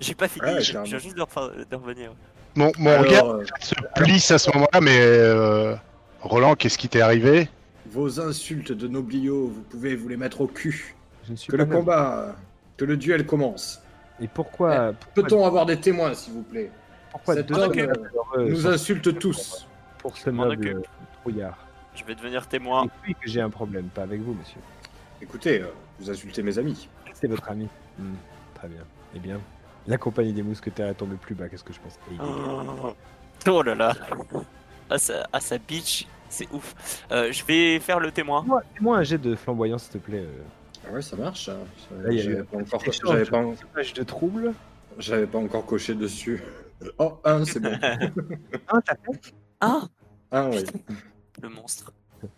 j'ai 0.00 0.14
pas 0.14 0.28
fini, 0.28 0.46
Ouais, 0.46 0.60
je 0.62 0.72
viens 0.72 0.98
juste 0.98 1.16
de, 1.16 1.76
revenir. 1.76 2.12
Mon, 2.54 2.70
regard 2.70 3.26
euh, 3.30 3.44
se 3.60 3.74
plisse 3.96 4.30
à 4.30 4.38
ce 4.38 4.50
moment-là, 4.52 4.80
mais 4.80 4.98
euh, 5.00 5.74
Roland, 6.22 6.54
qu'est-ce 6.54 6.78
qui 6.78 6.88
t'est 6.88 7.00
arrivé? 7.00 7.48
Vos 7.90 8.20
insultes 8.20 8.72
de 8.72 8.88
noblio, 8.88 9.48
vous 9.48 9.62
pouvez 9.62 9.96
vous 9.96 10.08
les 10.08 10.16
mettre 10.16 10.40
au 10.40 10.46
cul. 10.46 10.94
Je 11.24 11.32
ne 11.32 11.36
suis 11.36 11.50
Que 11.50 11.56
pas 11.56 11.64
le 11.64 11.68
noble. 11.68 11.78
combat, 11.80 12.36
que 12.76 12.84
le 12.84 12.96
duel 12.96 13.26
commence. 13.26 13.82
Et 14.20 14.28
pourquoi, 14.28 14.92
pourquoi, 14.92 15.22
Peut-on 15.22 15.44
avoir 15.46 15.66
des 15.66 15.78
témoins, 15.78 16.14
s'il 16.14 16.32
vous 16.34 16.42
plaît? 16.42 16.70
Pourquoi 17.10 17.34
cet 17.34 17.46
deux 17.46 17.54
homme, 17.58 17.72
hommes 17.72 18.08
euh, 18.36 18.48
Nous 18.48 18.66
insulte 18.66 19.18
tous. 19.18 19.66
pour 19.98 20.16
ce 20.16 20.30
noble 20.30 20.52
occupe. 20.52 20.86
trouillard 21.20 21.56
Je 21.94 22.04
vais 22.04 22.14
devenir 22.14 22.46
témoin. 22.46 22.84
Et 22.84 22.90
puis 23.02 23.14
que 23.14 23.28
j'ai 23.28 23.40
un 23.40 23.50
problème, 23.50 23.86
pas 23.86 24.02
avec 24.02 24.20
vous, 24.20 24.34
monsieur. 24.34 24.60
Écoutez, 25.22 25.62
euh, 25.62 25.66
vous 25.98 26.10
insultez 26.10 26.42
mes 26.42 26.58
amis. 26.58 26.88
C'est 27.14 27.26
votre 27.28 27.48
ami. 27.50 27.68
Hmm, 27.98 28.14
très 28.54 28.68
bien. 28.68 28.82
Eh 29.14 29.18
bien, 29.18 29.40
la 29.86 29.96
compagnie 29.96 30.32
des 30.32 30.42
mousquetaires 30.42 30.88
est 30.88 30.94
tombée 30.94 31.16
plus 31.16 31.34
bas, 31.34 31.48
qu'est-ce 31.48 31.64
que 31.64 31.72
je 31.72 31.80
pense? 31.80 31.98
Oh, 32.20 32.92
oh 33.48 33.62
là 33.62 33.74
là. 33.74 33.94
Ah 34.90 34.98
ça, 34.98 35.26
ah, 35.32 35.40
ça 35.40 35.58
bitch, 35.58 36.06
c'est 36.30 36.48
ouf. 36.52 37.02
Euh, 37.12 37.30
je 37.32 37.44
vais 37.44 37.78
faire 37.80 38.00
le 38.00 38.10
témoin. 38.12 38.42
Fais-moi 38.42 38.62
fais-moi 38.74 38.96
un 38.98 39.02
jet 39.02 39.18
de 39.18 39.34
flamboyance, 39.34 39.84
s'il 39.84 39.92
te 39.92 39.98
plaît. 40.06 40.24
Ah 40.88 40.92
ouais, 40.92 41.02
ça 41.02 41.16
marche. 41.16 41.48
hein. 41.48 41.58
Là, 42.02 42.12
il 42.12 42.16
y 42.16 42.20
a 42.20 42.24
eu 42.24 42.26
J'avais 42.26 42.38
un 42.40 42.44
pas, 42.44 42.56
encore... 42.58 42.82
j'avais 42.92 43.24
pas... 43.24 43.44
Page 43.74 43.92
de 43.94 44.02
trouble. 44.02 44.52
j'avais 44.98 45.26
pas 45.26 45.38
encore 45.38 45.66
coché 45.66 45.94
dessus. 45.94 46.42
Oh, 46.98 47.14
un, 47.24 47.44
c'est 47.44 47.60
bon. 47.60 47.72
Ah, 48.68 48.78
t'as 48.84 48.94
fait? 48.94 49.32
Ah, 49.60 49.80
Un, 50.30 50.50
oui. 50.50 50.64
le 51.42 51.48
monstre. 51.48 51.92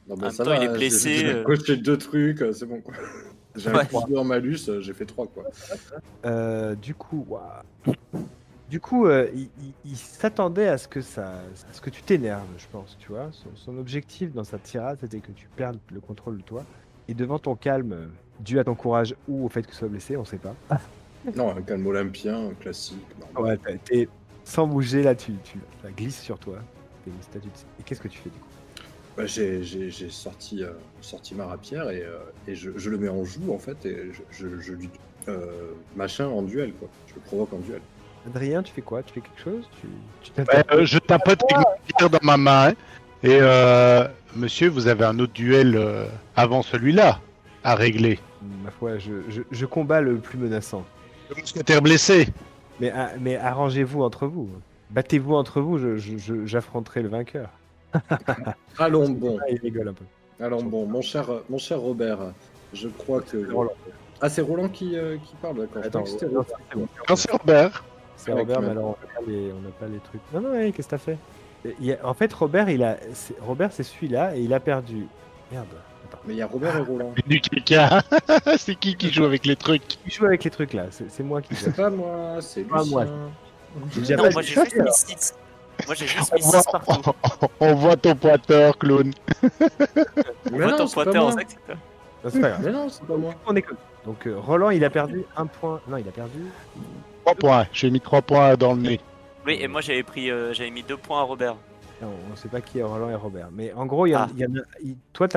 Non, 0.09 0.15
En 0.15 0.19
bah, 0.19 0.27
même 0.29 0.37
temps, 0.37 0.45
va, 0.45 0.57
il 0.57 0.63
est 0.65 0.69
blessé, 0.73 1.17
J'ai 1.19 1.35
euh. 1.35 1.43
coché 1.45 1.77
deux 1.77 1.97
trucs, 1.99 2.43
c'est 2.53 2.67
bon 2.67 2.81
quoi. 2.81 2.95
J'ai 3.57 3.71
Ouais. 3.71 3.81
un 3.81 3.85
plus 3.85 3.99
deux 4.09 4.17
en 4.17 4.25
malus, 4.25 4.59
j'ai 4.81 4.93
fait 4.95 5.07
trois 5.07 5.27
quoi. 5.27 5.45
Euh, 6.25 6.75
du 6.75 6.95
coup, 6.95 7.27
waouh. 7.29 7.95
Du 8.71 8.79
coup, 8.79 9.07
euh, 9.07 9.29
il, 9.35 9.51
il- 9.61 9.73
il 9.85 9.97
s'attendait 9.97 10.69
à 10.69 10.79
ce 10.79 10.87
que 10.87 11.01
ça, 11.01 11.27
à 11.33 11.73
ce 11.73 11.81
que 11.81 11.91
tu 11.91 12.03
t'énerves, 12.03 12.47
je 12.57 12.67
pense, 12.71 12.97
tu 13.01 13.09
vois. 13.09 13.29
Son, 13.33 13.49
son 13.57 13.77
objectif 13.79 14.33
dans 14.33 14.45
sa 14.45 14.59
tirade, 14.59 14.99
c'était 15.01 15.19
que 15.19 15.33
tu 15.33 15.49
perdes 15.57 15.79
le 15.93 15.99
contrôle 15.99 16.37
de 16.39 16.43
toi. 16.43 16.65
Et 17.09 17.15
devant 17.15 17.41
ton 17.41 17.57
calme, 17.57 17.93
euh, 17.93 18.07
dû 18.39 18.61
à 18.61 18.65
ton 18.65 18.77
courage 18.77 19.17
ou 19.27 19.45
au 19.45 19.49
fait 19.49 19.63
que 19.63 19.71
tu 19.71 19.75
sois 19.77 19.89
blessé, 19.89 20.17
on 20.17 20.25
sait 20.25 20.39
pas. 20.39 20.55
Non, 21.37 21.55
un 21.55 21.61
calme 21.61 21.87
olympien, 21.87 22.51
classique. 22.61 23.05
non. 23.37 23.43
Ouais, 23.43 23.59
t'as 23.59 23.73
été 23.73 24.09
sans 24.45 24.67
bouger 24.67 25.03
là, 25.03 25.15
tu, 25.15 25.35
tu 25.45 25.59
ça 25.83 25.91
glisse 25.91 26.19
sur 26.19 26.39
toi. 26.39 26.57
T'es 27.05 27.11
Et 27.41 27.83
qu'est-ce 27.85 28.01
que 28.01 28.09
tu 28.09 28.19
fais 28.21 28.31
du 28.31 28.39
coup? 28.39 28.49
Bah, 29.19 29.27
j'ai, 29.27 29.91
sorti, 30.09 30.63
euh, 30.65 30.71
sorti 31.03 31.35
ma 31.35 31.45
rapière 31.45 31.91
et, 31.91 32.03
euh, 32.03 32.21
et 32.47 32.55
je, 32.55 32.71
je 32.75 32.89
le 32.89 32.97
mets 32.97 33.11
en 33.11 33.23
joue 33.27 33.53
en 33.53 33.59
fait 33.59 33.85
et 33.85 34.11
je, 34.15 34.23
je, 34.31 34.61
je 34.61 34.73
lui 34.73 34.89
euh, 35.29 35.73
machin 35.95 36.27
en 36.27 36.41
duel 36.41 36.73
quoi. 36.73 36.89
Je 37.09 37.15
le 37.17 37.21
provoque 37.21 37.53
en 37.53 37.59
duel. 37.59 37.83
Adrien, 38.27 38.63
tu 38.63 38.73
fais 38.73 38.83
quoi? 38.83 39.03
Tu 39.03 39.15
fais 39.15 39.21
quelque 39.21 39.41
chose? 39.43 39.65
Tu, 39.81 39.89
tu 40.23 40.31
Ouais, 40.41 40.45
t'attaques 40.47 40.73
euh, 40.75 40.85
Je 40.85 40.99
tapote 40.99 41.43
avec 41.53 41.57
mon 41.67 41.97
tir 41.99 42.11
dans 42.11 42.19
ma 42.23 42.37
main. 42.37 42.69
hein. 42.69 42.73
Et 43.23 43.39
euh, 43.41 44.07
monsieur, 44.37 44.69
vous 44.69 44.89
avez 44.89 45.05
un 45.05 45.19
autre 45.19 45.33
duel 45.33 45.77
euh, 45.77 46.07
avant 46.37 46.63
celui-là 46.63 47.21
à 47.65 47.75
régler. 47.75 48.19
Ma 48.65 48.71
foi, 48.71 48.99
je, 48.99 49.13
je, 49.29 49.43
je 49.51 49.67
combats 49.67 50.01
le 50.01 50.17
plus 50.19 50.39
menaçant. 50.39 50.85
Le 51.29 51.37
mousquetaire 51.41 51.83
blessé. 51.83 52.29
Mais, 52.81 52.91
ah, 52.95 53.11
mais 53.21 53.37
arrangez-vous 53.37 54.03
entre 54.03 54.27
vous. 54.27 54.49
Battez-vous 54.91 55.35
entre 55.35 55.61
vous, 55.61 55.79
je- 55.79 55.97
je- 55.99 56.17
je- 56.19 56.47
j'affronterai 56.47 57.03
le 57.03 57.09
vainqueur. 57.11 57.51
Allons 58.79 59.09
bon, 59.11 59.39
Ah, 59.43 59.51
il 59.51 59.59
rigole 59.61 59.89
un 59.89 59.93
peu. 59.93 60.05
allons 60.43 60.63
bon, 60.63 60.87
mon 60.87 61.03
cher, 61.03 61.27
mon 61.51 61.59
cher 61.59 61.79
Robert, 61.81 62.19
je 62.73 62.89
crois 62.89 63.21
que. 63.21 63.53
Roland. 63.53 63.73
Ah, 64.23 64.29
c'est 64.29 64.41
Roland 64.43 64.69
qui, 64.69 64.97
euh, 64.97 65.17
qui 65.25 65.35
parle, 65.43 65.59
d'accord. 65.59 65.83
Attends, 65.85 66.05
c'est 67.17 67.31
Robert. 67.33 67.85
C'est 68.25 68.33
Robert, 68.33 68.57
qui 68.57 68.63
mais 68.63 68.67
m'a- 68.69 68.73
alors 68.73 68.85
on 68.87 68.91
n'a 68.91 69.71
pas, 69.79 69.87
les- 69.87 69.99
pas 69.99 70.05
trucs. 70.05 70.21
Non, 70.33 70.41
non, 70.41 70.51
ouais, 70.51 70.73
qu'est-ce 70.73 70.89
que 70.89 70.91
t'as 70.91 70.99
fait 70.99 71.19
Il 71.81 71.87
y 71.87 71.93
a- 71.93 71.99
En 72.07 72.15
fait, 72.15 72.33
Robert, 72.33 72.69
il 72.71 72.83
a, 72.83 72.97
c'est- 73.15 73.35
Robert, 73.41 73.71
c'est 73.73 73.83
celui-là 73.83 74.37
et 74.37 74.41
il 74.41 74.53
a 74.55 74.61
perdu. 74.61 75.07
Merde. 75.53 75.67
Attends. 76.07 76.19
Mais 76.27 76.35
il 76.35 76.39
y 76.39 76.43
a 76.43 76.47
Robert 76.47 76.77
et 76.77 76.81
Roland. 76.81 77.13
Du 77.27 77.41
quelqu'un. 77.41 78.01
c'est 78.59 78.75
qui 78.75 78.95
qui 78.97 79.11
joue 79.13 79.25
avec 79.25 79.45
les 79.47 79.57
trucs 79.57 79.83
Il 80.07 80.13
joue 80.13 80.27
avec 80.27 80.45
les 80.45 80.51
trucs 80.51 80.73
là? 80.73 80.87
C'est 80.91 81.23
moi 81.23 81.41
qui 81.43 81.55
joue. 81.55 81.65
C'est 81.65 81.77
pas 81.77 81.91
moi, 81.91 82.37
c'est 82.41 82.63
Pas 82.65 82.85
moi. 82.85 83.05
Non, 83.05 83.31
pas 84.17 84.31
moi 84.31 84.43
j'ai 84.43 84.55
juste 84.55 84.75
mis 84.75 84.81
alors. 84.81 84.95
6. 84.95 85.35
Moi 85.87 85.95
j'ai 85.95 86.07
juste 86.07 86.33
on 86.33 86.37
mis 86.37 86.43
voit, 86.43 86.61
6 86.63 86.67
partout. 86.73 87.11
on 87.61 87.75
voit 87.75 87.97
ton 87.97 88.15
pointeur, 88.17 88.77
clown. 88.79 89.13
On 89.43 89.49
Mais 90.53 90.59
voit 90.59 90.67
non, 90.73 90.77
ton 90.79 90.89
pointeur 90.89 91.27
en 91.27 91.33
sac, 91.33 91.47
c'est 92.23 92.39
toi. 92.41 92.51
Mais 92.63 92.71
non, 92.73 92.89
c'est 92.89 93.05
pas 93.05 93.17
moi. 93.17 93.35
On 93.47 93.55
est 93.57 93.63
con. 93.63 93.77
Donc 94.05 94.27
euh, 94.27 94.37
Roland, 94.39 94.71
il 94.71 94.85
a 94.85 94.91
perdu 94.91 95.25
un 95.37 95.47
point. 95.47 95.81
Non, 95.89 95.97
il 95.99 96.09
a 96.09 96.13
perdu. 96.13 96.41
3 97.35 97.49
points. 97.51 97.67
J'ai 97.73 97.91
mis 97.91 98.01
3 98.01 98.23
points 98.23 98.57
dans 98.57 98.75
le 98.75 98.83
nez. 98.83 99.01
Oui, 99.47 99.59
et 99.61 99.69
moi 99.69 99.81
j'avais 99.81 100.03
pris, 100.03 100.31
euh, 100.31 100.53
j'avais 100.53 100.71
mis 100.71 100.83
2 100.83 100.97
points 100.97 101.21
à 101.21 101.23
Robert. 101.23 101.57
Non, 102.03 102.09
on 102.33 102.37
sait 102.37 102.49
pas 102.49 102.61
qui 102.61 102.79
est 102.79 102.83
Roland 102.83 103.11
et 103.11 103.15
Robert. 103.15 103.49
Mais 103.53 103.73
en 103.73 103.87
gros, 103.87 104.07
il 104.07 104.11
y, 104.11 104.17
en- 104.17 104.21
Ah. 104.23 104.29
il 104.35 104.41
y 104.41 104.47
en 104.47 104.55
a. 104.57 104.63
il- 104.83 104.97
Toi, 105.13 105.29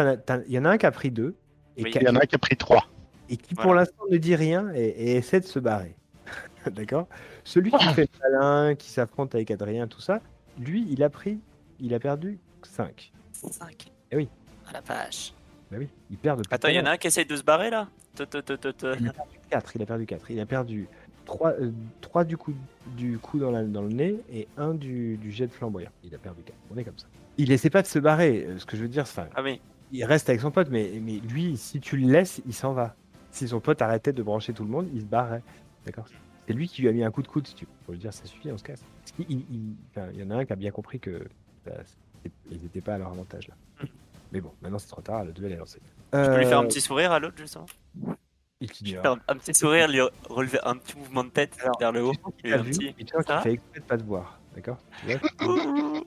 il 0.48 0.54
y 0.54 0.60
en 0.60 0.66
a 0.66 0.70
un 0.70 0.78
qui 0.78 0.86
a 0.86 0.92
pris 0.92 1.12
deux 1.12 1.36
et, 1.78 1.84
Oui. 1.84 1.92
qui, 1.92 1.98
Il 2.00 2.04
y 2.04 2.10
en 2.10 2.16
a 2.16 2.20
un 2.24 2.26
qui 2.26 2.36
a 2.36 2.40
pris 2.40 2.56
3. 2.56 2.88
et 3.30 3.38
qui 3.38 3.54
pour 3.56 3.66
Voilà. 3.66 3.82
l'instant 3.82 4.04
ne 4.10 4.18
dit 4.18 4.36
rien 4.36 4.72
et, 4.74 4.82
et 4.86 5.16
essaie 5.18 5.40
de 5.40 5.46
se 5.46 5.60
barrer. 5.60 5.96
D'accord? 6.72 7.08
Celui 7.44 7.72
qui 7.72 7.86
fait 7.90 8.10
le 8.24 8.32
malin, 8.32 8.76
qui 8.76 8.90
s'affronte 8.90 9.36
avec 9.36 9.52
Adrien, 9.52 9.88
tout 9.88 10.00
ça, 10.02 10.22
lui, 10.58 10.86
il 10.90 11.04
a 11.04 11.10
pris, 11.10 11.40
il 11.80 11.94
a 11.94 12.00
perdu 12.00 12.40
5. 12.64 13.12
5. 13.34 13.92
Eh 14.12 14.16
oui. 14.16 14.30
Ah 14.68 14.72
la 14.74 14.82
vache. 14.82 15.34
Bah 15.70 15.78
oui, 15.80 15.90
il 16.10 16.18
perd 16.18 16.38
depuis 16.38 16.54
Attends, 16.54 16.68
il 16.70 16.76
y 16.76 16.80
en 16.80 16.86
a 16.86 16.92
un 16.92 16.98
qui 16.98 17.08
essaye 17.08 17.26
de 17.26 17.36
se 17.36 17.44
barrer 17.44 17.70
là? 17.70 17.88
Te, 18.16 18.24
te, 18.24 18.40
te. 18.40 18.96
4, 19.50 19.76
il 19.76 19.82
a 19.82 19.86
perdu 19.86 20.06
4. 20.06 20.32
Il 20.32 20.40
a 20.40 20.46
perdu 20.46 20.88
3, 21.26 22.24
du, 22.26 22.38
coup, 22.38 22.54
du 22.98 23.18
coup 23.18 23.40
dans, 23.40 23.52
la- 23.52 23.64
dans 23.64 23.82
le 23.82 23.90
nez 23.90 24.16
et 24.32 24.48
1 24.58 24.74
du, 24.74 25.18
du 25.18 25.32
jet 25.32 25.48
de 25.48 25.52
flamboyant. 25.52 25.90
Il 26.04 26.14
a 26.14 26.18
perdu 26.18 26.42
4. 26.44 26.56
On 26.74 26.78
est 26.78 26.84
comme 26.84 26.98
ça. 26.98 27.08
Il 27.38 27.52
essaie 27.52 27.70
pas 27.70 27.82
de 27.82 27.88
se 27.88 28.00
barrer. 28.00 28.46
euh, 28.48 28.60
Ce 28.60 28.66
que 28.66 28.78
je 28.78 28.82
veux 28.84 28.88
dire, 28.90 29.08
c'est 29.08 29.22
Ah 29.36 29.42
oui. 29.44 29.60
il 29.92 30.04
reste 30.06 30.30
avec 30.30 30.42
son 30.42 30.52
pote, 30.52 30.68
mais, 30.70 30.92
mais 31.02 31.14
lui, 31.20 31.58
si 31.58 31.80
tu 31.80 31.98
le 31.98 32.12
laisses, 32.12 32.42
il 32.46 32.54
s'en 32.54 32.74
va. 32.74 32.96
Si 33.32 33.48
son 33.48 33.60
pote 33.60 33.82
arrêtait 33.82 34.14
de 34.14 34.22
brancher 34.22 34.54
tout 34.54 34.64
le 34.64 34.70
monde, 34.70 34.88
il 34.94 35.02
se 35.02 35.06
barrait. 35.06 35.42
D'accord? 35.86 36.06
C'est 36.48 36.54
lui 36.54 36.68
qui 36.68 36.82
lui 36.82 36.90
a 36.90 36.92
mis 36.92 37.04
un 37.04 37.10
coup 37.12 37.22
de 37.24 37.28
coude, 37.28 37.48
si 37.48 37.56
tu 37.56 37.66
veux. 37.88 37.96
Dire, 37.98 38.14
ça 38.14 38.26
suffit, 38.26 38.52
on 38.52 38.58
se 38.58 38.64
casse. 38.64 38.84
Il, 39.18 39.26
il- 39.30 39.76
enfin, 39.90 40.08
il 40.14 40.20
y 40.20 40.24
en 40.24 40.30
a 40.32 40.36
un 40.36 40.46
qui 40.46 40.54
a 40.54 40.56
bien 40.58 40.72
compris 40.72 41.00
que 41.00 41.24
c'est- 41.66 42.32
ils 42.52 42.62
n'étaient 42.62 42.82
pas 42.82 42.96
à 42.96 42.98
leur 42.98 43.08
avantage 43.10 43.48
là. 43.48 43.56
Mais 44.32 44.42
bon, 44.42 44.52
maintenant 44.62 44.80
c'est 44.80 44.88
trop 44.88 45.02
tard, 45.02 45.24
le 45.26 45.32
duel 45.32 45.52
est 45.52 45.58
lancé. 45.58 45.80
Je 46.12 46.26
peux 46.26 46.38
lui 46.38 46.46
faire 46.46 46.60
un 46.60 46.64
Euh, 46.64 46.68
petit 46.68 46.82
sourire 46.82 47.12
à 47.12 47.20
l'autre 47.20 47.38
justement? 47.38 47.66
Il. 48.64 49.02
Faire 49.02 49.12
un, 49.12 49.20
un 49.28 49.36
petit 49.36 49.54
sourire, 49.54 49.88
lui 49.88 50.00
relever 50.30 50.60
un 50.64 50.76
petit 50.78 50.98
mouvement 50.98 51.24
de 51.24 51.30
tête 51.30 51.58
Alors, 51.62 51.78
vers 51.80 51.92
le 51.92 52.04
haut. 52.06 52.14
Tu 52.44 52.50
Et 52.50 52.54
un 52.54 52.62
vu, 52.62 52.72
petit. 52.72 52.88
et 52.98 53.04
tu 53.04 53.14
sens 53.14 53.26
qu'il 53.26 53.34
Ça 53.36 53.42
fait 53.42 53.52
exprès 53.54 53.80
de 53.80 53.86
pas 53.86 53.98
te 53.98 54.04
voir, 54.04 54.40
d'accord 54.56 54.78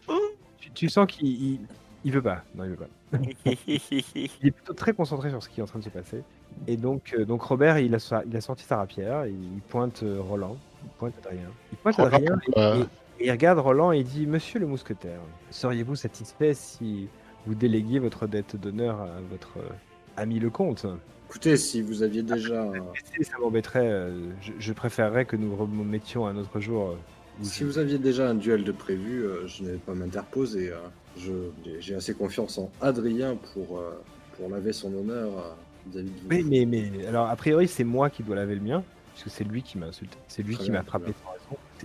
Tu 0.74 0.88
sens 0.88 1.06
qu'il 1.06 1.26
il, 1.26 1.60
il 2.04 2.12
veut 2.12 2.22
pas. 2.22 2.42
Non, 2.54 2.64
il 2.64 2.70
veut 2.70 2.76
pas. 2.76 2.88
Il 3.56 4.48
est 4.48 4.50
plutôt 4.50 4.72
très 4.74 4.92
concentré 4.92 5.30
sur 5.30 5.42
ce 5.42 5.48
qui 5.48 5.60
est 5.60 5.62
en 5.62 5.66
train 5.66 5.78
de 5.78 5.84
se 5.84 5.90
passer. 5.90 6.22
Et 6.66 6.76
donc, 6.76 7.14
euh, 7.16 7.24
donc 7.24 7.42
Robert, 7.42 7.78
il 7.78 7.94
a, 7.94 7.98
sa- 7.98 8.22
il 8.26 8.36
a 8.36 8.40
sorti 8.40 8.64
sa 8.64 8.76
rapière, 8.78 9.24
et 9.24 9.30
il 9.30 9.60
pointe 9.68 10.02
euh, 10.02 10.20
Roland, 10.20 10.56
il 10.84 10.90
pointe 10.98 11.14
Adrien. 11.18 11.50
Il 11.72 11.78
pointe 11.78 11.96
Roland, 11.96 12.08
Adrien 12.16 12.36
et, 12.48 12.58
euh, 12.58 12.84
et- 13.18 13.22
et 13.22 13.26
il 13.26 13.30
regarde 13.30 13.58
Roland 13.60 13.92
et 13.92 13.98
il 13.98 14.04
dit 14.04 14.26
Monsieur 14.26 14.58
le 14.60 14.66
mousquetaire, 14.66 15.20
seriez-vous 15.50 15.94
satisfait 15.94 16.52
si 16.54 17.08
vous 17.46 17.54
déléguiez 17.54 17.98
votre 18.00 18.26
dette 18.26 18.56
d'honneur 18.56 19.00
à 19.00 19.20
votre 19.30 19.58
euh, 19.58 19.68
ami 20.16 20.38
le 20.40 20.50
comte? 20.50 20.84
Écoutez, 21.28 21.56
si 21.56 21.82
vous 21.82 22.02
aviez 22.02 22.22
déjà, 22.22 22.70
Et 23.18 23.24
Ça 23.24 23.38
m'embêterait, 23.38 23.88
euh, 23.90 24.10
je, 24.40 24.52
je 24.58 24.72
préférerais 24.72 25.24
que 25.24 25.36
nous 25.36 25.54
remettions 25.56 26.26
un 26.26 26.36
autre 26.36 26.60
jour. 26.60 26.90
euh, 26.90 26.96
si 27.42 27.60
je- 27.60 27.64
vous 27.66 27.78
aviez 27.78 27.98
déjà 27.98 28.30
un 28.30 28.34
duel 28.34 28.64
de 28.64 28.72
prévu, 28.72 29.24
euh, 29.24 29.46
je 29.46 29.62
n'allais 29.64 29.76
pas 29.78 29.94
m'interposer. 29.94 30.70
euh, 30.70 30.76
je- 31.18 31.50
J'ai 31.80 31.94
assez 31.94 32.14
confiance 32.14 32.58
en 32.58 32.70
Adrien 32.80 33.36
pour, 33.54 33.78
euh, 33.78 34.00
pour 34.36 34.48
laver 34.48 34.72
son 34.72 34.92
honneur 34.94 35.30
euh, 35.38 35.52
vis-à-vis 35.90 36.10
de 36.10 36.20
vous. 36.20 36.26
Oui, 36.30 36.44
mais, 36.44 36.64
mais 36.64 37.06
alors, 37.06 37.28
a 37.28 37.36
priori, 37.36 37.66
c'est 37.68 37.84
moi 37.84 38.08
qui 38.08 38.22
dois 38.22 38.36
laver 38.36 38.54
le 38.54 38.60
mien, 38.60 38.82
puisque 39.14 39.30
c'est 39.30 39.44
lui 39.44 39.62
qui 39.62 39.78
m'a 39.78 39.86
insulté. 39.86 40.16
C'est 40.28 40.42
lui 40.42 40.56
qui 40.56 40.70
m'a 40.70 40.82
frappé. 40.84 41.12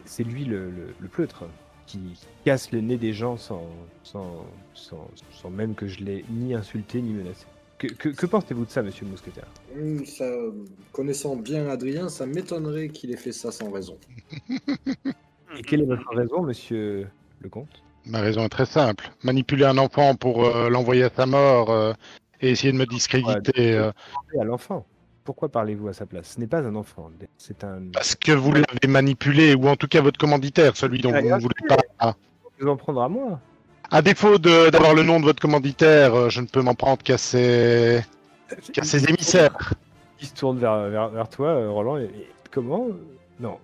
C'est- 0.06 0.24
lui 0.24 0.46
le, 0.46 0.70
le, 0.70 0.94
le 1.00 1.08
pleutre 1.10 1.46
qui, 1.88 1.98
qui 2.00 2.26
casse 2.46 2.72
le 2.72 2.80
nez 2.80 2.98
des 2.98 3.12
gens 3.12 3.36
sans, 3.36 3.68
sans, 4.04 4.46
sans, 4.74 5.10
sans 5.32 5.50
même 5.50 5.76
que 5.76 5.88
je 5.88 6.02
l'ai 6.04 6.24
ni 6.30 6.54
insulté 6.54 7.02
ni 7.02 7.12
menacé. 7.14 7.46
Que, 7.82 7.88
que, 7.88 8.10
que 8.10 8.26
pensez-vous 8.28 8.66
de 8.66 8.70
ça, 8.70 8.84
monsieur 8.84 9.06
le 9.06 9.12
mousquetaire 9.12 9.48
Hum, 9.76 10.06
ça, 10.06 10.26
connaissant 10.92 11.36
bien 11.36 11.68
Adrien, 11.68 12.10
ça 12.10 12.28
m'étonnerait 12.28 12.90
qu'il 12.90 13.12
ait 13.12 13.18
fait 13.18 13.32
ça 13.32 13.52
sans 13.52 13.72
raison. 13.72 13.98
Et 15.58 15.64
quelle 15.64 15.82
est 15.82 15.86
votre 15.86 16.08
raison, 16.16 16.44
monsieur 16.44 17.08
le 17.40 17.50
comte 17.50 17.82
Ma 18.06 18.22
raison 18.22 18.44
est 18.46 18.50
très 18.50 18.68
simple. 18.68 19.10
Manipuler 19.24 19.66
un 19.66 19.80
enfant 19.80 20.14
pour 20.14 20.46
euh, 20.46 20.70
l'envoyer 20.70 21.06
à 21.06 21.10
sa 21.10 21.26
mort 21.26 21.72
euh, 21.72 21.94
et 22.40 22.52
essayer 22.52 22.72
de 22.72 22.78
me 22.78 22.86
discréditer. 22.86 23.74
euh, 23.74 23.92
Parlez 24.14 24.42
à 24.42 24.44
l'enfant. 24.44 24.86
Pourquoi 25.24 25.50
parlez-vous 25.50 25.88
à 25.88 25.94
sa 25.94 26.06
place 26.06 26.34
Ce 26.36 26.40
n'est 26.40 26.48
pas 26.48 26.60
un 26.62 26.76
enfant, 26.76 27.10
c'est 27.38 27.64
un... 27.64 27.82
parce 27.94 28.16
que 28.16 28.32
vous 28.32 28.52
l'avez 28.52 28.88
manipulé, 28.88 29.56
ou 29.56 29.68
en 29.68 29.76
tout 29.76 29.88
cas 29.88 30.02
votre 30.02 30.20
commanditaire, 30.20 30.76
celui 30.78 31.00
dont 31.02 31.12
vous 31.12 31.30
ne 31.30 31.40
voulez 31.42 31.68
pas. 32.00 32.16
Vous 32.60 32.68
en 32.68 32.78
prendre 32.78 33.02
à 33.02 33.10
moi 33.10 33.40
À 33.92 34.02
défaut 34.02 34.38
d'avoir 34.38 34.94
le 34.94 35.04
nom 35.04 35.20
de 35.20 35.26
votre 35.26 35.42
commanditaire, 35.42 36.16
euh, 36.16 36.30
je 36.30 36.40
ne 36.42 36.46
peux 36.48 36.62
m'en 36.62 36.76
prendre 36.76 37.04
qu'à 37.04 37.18
ses, 37.18 38.02
émissaires. 39.10 39.74
Il 40.22 40.28
se 40.28 40.34
tourne 40.34 40.60
vers, 40.60 40.88
vers, 40.90 41.10
vers 41.10 41.30
toi, 41.30 41.48
euh, 41.50 41.70
Roland, 41.70 41.98
et, 41.98 42.04
et 42.06 42.30
comment 42.52 42.88
Non, 43.40 43.58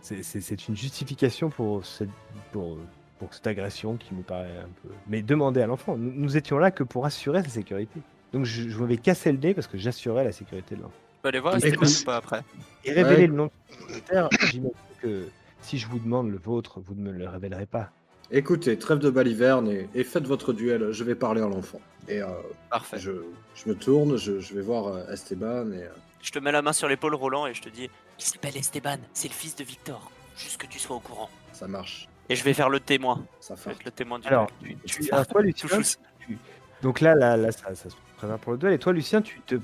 c'est- 0.00 0.22
c'est 0.22 0.40
c'est 0.40 0.68
une 0.68 0.76
justification 0.76 1.50
pour 1.50 1.84
cette, 1.84 2.08
pour, 2.52 2.78
pour 3.18 3.34
cette 3.34 3.46
agression 3.46 3.96
qui 3.96 4.14
me 4.14 4.22
paraît 4.22 4.58
un 4.62 4.68
peu... 4.82 4.88
Mais 5.08 5.20
demandez 5.20 5.60
à 5.60 5.66
l'enfant, 5.66 5.96
nous, 5.96 6.12
nous 6.14 6.36
étions 6.36 6.58
là 6.58 6.70
que 6.70 6.82
pour 6.84 7.04
assurer 7.04 7.42
sa 7.42 7.48
sécurité. 7.50 8.00
Donc 8.32 8.44
je, 8.46 8.68
je 8.68 8.78
m'avais 8.78 8.96
cassé 8.96 9.30
le 9.32 9.38
nez 9.38 9.52
parce 9.52 9.66
que 9.66 9.76
j'assurais 9.78 10.24
la 10.24 10.32
sécurité 10.32 10.74
de 10.76 10.82
l'enfant. 10.82 10.94
Tu 11.16 11.20
peux 11.22 11.28
aller 11.28 11.40
voir 11.40 11.56
ou 11.56 12.04
pas 12.04 12.16
après 12.16 12.42
Et 12.84 12.92
révéler 12.92 13.22
Ouais. 13.22 13.26
le 13.26 13.34
nom 13.34 13.44
de 13.46 13.76
propriétaire, 13.76 14.28
j'imagine 14.50 14.70
que 15.02 15.26
si 15.60 15.78
je 15.78 15.86
vous 15.88 15.98
demande 15.98 16.30
le 16.30 16.38
vôtre, 16.38 16.80
vous 16.80 16.94
ne 16.94 17.00
me 17.02 17.12
le 17.12 17.28
révélerez 17.28 17.66
pas. 17.66 17.90
Écoutez, 18.36 18.76
trêve 18.78 18.98
de 18.98 19.10
baliverne 19.10 19.70
et, 19.70 19.88
et 19.94 20.02
faites 20.02 20.26
votre 20.26 20.52
duel, 20.52 20.90
je 20.90 21.04
vais 21.04 21.14
parler 21.14 21.40
à 21.40 21.46
l'enfant. 21.46 21.80
Et 22.08 22.20
euh, 22.20 22.26
Parfait. 22.68 22.98
je, 22.98 23.12
je 23.54 23.68
me 23.68 23.76
tourne, 23.76 24.16
je, 24.16 24.40
je 24.40 24.54
vais 24.54 24.60
voir 24.60 24.88
euh, 24.88 25.12
Esteban 25.12 25.70
et... 25.72 25.84
euh, 25.84 25.88
Je 26.20 26.32
te 26.32 26.40
mets 26.40 26.50
la 26.50 26.60
main 26.60 26.72
sur 26.72 26.88
l'épaule, 26.88 27.14
Roland, 27.14 27.46
et 27.46 27.54
je 27.54 27.62
te 27.62 27.68
dis 27.68 27.88
Il 28.18 28.24
s'appelle 28.24 28.56
Esteban, 28.56 28.96
c'est 29.12 29.28
le 29.28 29.34
fils 29.34 29.54
de 29.54 29.62
Victor. 29.62 30.10
Juste 30.36 30.56
que 30.60 30.66
tu 30.66 30.80
sois 30.80 30.96
au 30.96 31.00
courant. 31.00 31.30
ça 31.52 31.68
marche, 31.68 32.08
Et 32.28 32.34
je 32.34 32.42
vais 32.42 32.54
faire 32.54 32.68
le 32.70 32.80
témoin. 32.80 33.24
ça 33.40 33.54
Je 33.56 33.68
vais 33.68 33.74
fait. 33.76 33.84
le 33.84 33.90
témoin 33.92 34.18
du 34.18 34.26
Alors, 34.26 34.48
du- 34.60 34.76
tu, 34.84 35.06
toi, 35.06 35.40
Lucien, 35.40 35.78
tu- 36.18 36.36
donc 36.82 37.00
là, 37.00 37.14
là, 37.14 37.36
là 37.36 37.52
ça, 37.52 37.72
ça 37.76 37.88
se 37.88 37.94
prépare 38.16 38.38
pour 38.40 38.50
le 38.52 38.58
duel. 38.58 38.72
Et 38.72 38.78
toi, 38.80 38.92
Lucien, 38.92 39.22
tu 39.22 39.40
te 39.42 39.54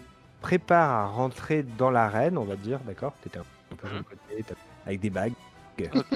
prépares 0.42 0.90
à 0.90 1.06
rentrer 1.08 1.64
dans 1.64 1.90
l'arène, 1.90 2.38
on 2.38 2.44
va 2.44 2.54
dire, 2.54 2.78
d'accord? 2.86 3.14
T'étais 3.24 3.38
un 3.40 3.74
peu 3.76 3.88
sur 3.88 3.96
le 3.96 4.02
côté, 4.04 4.44
t'as- 4.46 4.54
avec 4.86 5.00
des 5.00 5.10
bagues. 5.10 5.32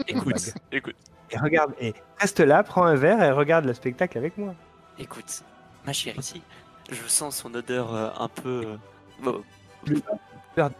Écoute, 0.06 0.55
écoute, 0.70 0.94
Et 1.35 1.39
regarde, 1.39 1.73
et 1.81 1.94
reste 2.19 2.40
là, 2.40 2.62
prends 2.62 2.85
un 2.85 2.94
verre 2.94 3.23
et 3.23 3.31
regarde 3.32 3.65
le 3.65 3.74
spectacle 3.74 4.16
avec 4.19 4.39
moi. 4.39 4.55
écoute. 4.98 5.43
Ma 5.86 5.93
chérie, 5.93 6.43
je 6.90 7.06
sens 7.09 7.36
son 7.36 7.55
odeur 7.55 7.94
euh, 7.94 8.09
un 8.19 8.28
peu. 8.28 8.77
euh, 9.27 9.32
Odeur 10.56 10.66
un 10.66 10.70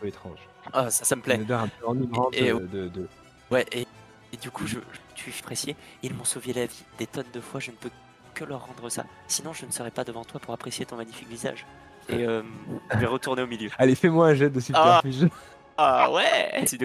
peu 0.00 0.06
étrange. 0.06 0.38
Ah, 0.72 0.90
ça, 0.90 1.04
ça 1.04 1.16
me 1.16 1.22
plaît. 1.22 1.34
Une 1.36 1.42
odeur 1.42 1.60
un 1.62 1.68
peu 1.68 1.86
enivrante 1.86 2.34
Et- 2.36 2.46
et- 2.48 2.52
de, 2.52 2.58
de- 2.66 2.88
de- 2.88 3.08
Ouais, 3.50 3.66
et, 3.72 3.86
et 4.32 4.36
du 4.36 4.50
coup, 4.50 4.66
je, 4.66 4.78
tu 5.14 5.30
es 5.30 5.32
apprécié. 5.38 5.76
Ils 6.02 6.14
m'ont 6.14 6.24
sauvé 6.24 6.52
la 6.52 6.66
vie 6.66 6.84
des 6.98 7.06
tonnes 7.06 7.24
de 7.32 7.40
fois. 7.40 7.58
Je 7.60 7.70
ne 7.72 7.76
peux 7.76 7.90
que 8.34 8.44
leur 8.44 8.66
rendre 8.66 8.88
ça. 8.90 9.04
Sinon, 9.28 9.52
je 9.52 9.66
ne 9.66 9.70
serai 9.72 9.90
pas 9.90 10.04
devant 10.04 10.24
toi 10.24 10.40
pour 10.40 10.54
apprécier 10.54 10.86
ton 10.86 10.96
magnifique 10.96 11.28
visage. 11.28 11.66
Et 12.08 12.24
euh, 12.26 12.42
je 12.92 12.98
vais 12.98 13.06
retourner 13.06 13.42
au 13.42 13.46
milieu. 13.46 13.70
Allez, 13.78 13.94
fais-moi 13.94 14.28
un 14.28 14.34
jet 14.34 14.50
de 14.50 14.60
subterfuge. 14.60 15.28
Ah 15.76 16.10
ouais 16.12 16.64
C'est 16.66 16.78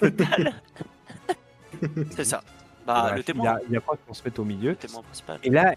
total. 0.00 0.54
C'est 2.16 2.24
ça. 2.24 2.42
Bah, 2.86 3.02
Bref, 3.02 3.12
le 3.14 3.20
Il, 3.20 3.24
témoin. 3.24 3.50
a- 3.72 3.76
approche 3.76 3.98
qu'on 4.06 4.14
se 4.14 4.22
mette 4.24 4.38
au 4.38 4.44
milieu. 4.44 4.70
Le 4.70 4.76
témoin 4.76 5.02
principal. 5.02 5.38
Et 5.42 5.50
là, 5.50 5.74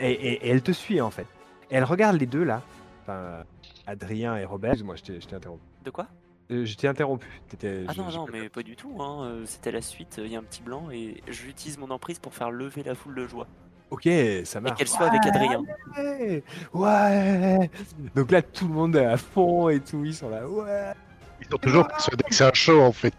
et, 0.00 0.10
et- 0.10 0.46
et 0.46 0.50
elle 0.50 0.62
te 0.62 0.72
suit 0.72 1.00
en 1.00 1.10
fait. 1.10 1.26
Et 1.70 1.76
elle 1.76 1.84
regarde 1.84 2.16
les 2.16 2.26
deux 2.26 2.44
là. 2.44 2.62
Enfin, 3.02 3.44
Adrien 3.86 4.36
et 4.36 4.44
Robert. 4.44 4.70
Excuse-moi, 4.72 4.96
je 4.96 5.02
t'ai 5.02 5.20
je 5.20 5.26
t'ai 5.26 5.36
interrompu. 5.36 5.62
De 5.84 5.90
quoi? 5.90 6.06
Euh, 6.50 6.64
je 6.64 6.76
t'ai 6.76 6.88
interrompu. 6.88 7.26
T'étais- 7.48 7.84
Ah 7.86 7.92
je- 7.92 8.00
non, 8.00 8.10
non, 8.10 8.26
mais 8.32 8.48
pas 8.48 8.62
du 8.62 8.74
tout. 8.74 8.96
Hein. 9.00 9.24
euh, 9.24 9.42
C'était 9.46 9.70
la 9.70 9.82
suite. 9.82 10.18
Il 10.22 10.32
y 10.32 10.36
a 10.36 10.38
un 10.38 10.42
petit 10.42 10.62
blanc 10.62 10.90
et 10.90 11.22
j'utilise 11.28 11.76
mon 11.78 11.90
emprise 11.90 12.18
pour 12.18 12.34
faire 12.34 12.50
lever 12.50 12.82
la 12.82 12.94
foule 12.94 13.14
de 13.14 13.26
joie. 13.26 13.46
Ok, 13.90 14.02
ça 14.04 14.58
Et 14.58 14.62
marche. 14.62 14.76
qu'elle 14.78 14.88
soit 14.88 15.06
avec 15.08 15.24
Adrien. 15.26 15.62
Ouais, 15.96 16.42
ouais. 16.74 17.70
Donc 18.14 18.30
là, 18.30 18.42
tout 18.42 18.66
le 18.68 18.74
monde 18.74 18.96
est 18.96 19.04
à 19.06 19.16
fond 19.16 19.68
et 19.68 19.80
tout. 19.80 20.04
Ils 20.04 20.14
sont 20.14 20.28
là. 20.28 20.46
Ouais. 20.46 20.92
Ils 21.40 21.46
sont 21.50 21.56
toujours 21.58 21.86
persuadés 21.86 22.24
que 22.24 22.34
c'est 22.34 22.44
un 22.44 22.52
show 22.52 22.80
en 22.82 22.92
fait. 22.92 23.14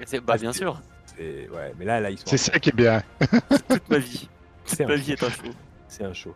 Et 0.00 0.04
c'est- 0.06 0.20
Bah, 0.20 0.34
Ah, 0.36 0.38
bien 0.38 0.52
sûr. 0.52 0.80
C'est 1.20 1.48
ouais, 1.54 1.74
mais 1.78 1.84
là, 1.84 2.00
là, 2.00 2.10
ils 2.10 2.16
sont. 2.16 2.24
C'est 2.26 2.38
ça 2.38 2.58
qui 2.58 2.70
est 2.70 2.74
bien. 2.76 3.02
Toute 3.68 3.88
ma 3.90 3.98
vie. 3.98 4.28
C'est 4.64 4.86
Ma 4.86 4.94
un, 4.94 4.96
vie 4.96 5.12
est 5.12 5.22
un 5.22 5.28
show. 5.28 5.42
c'est 5.88 6.04
un 6.04 6.12
show. 6.14 6.34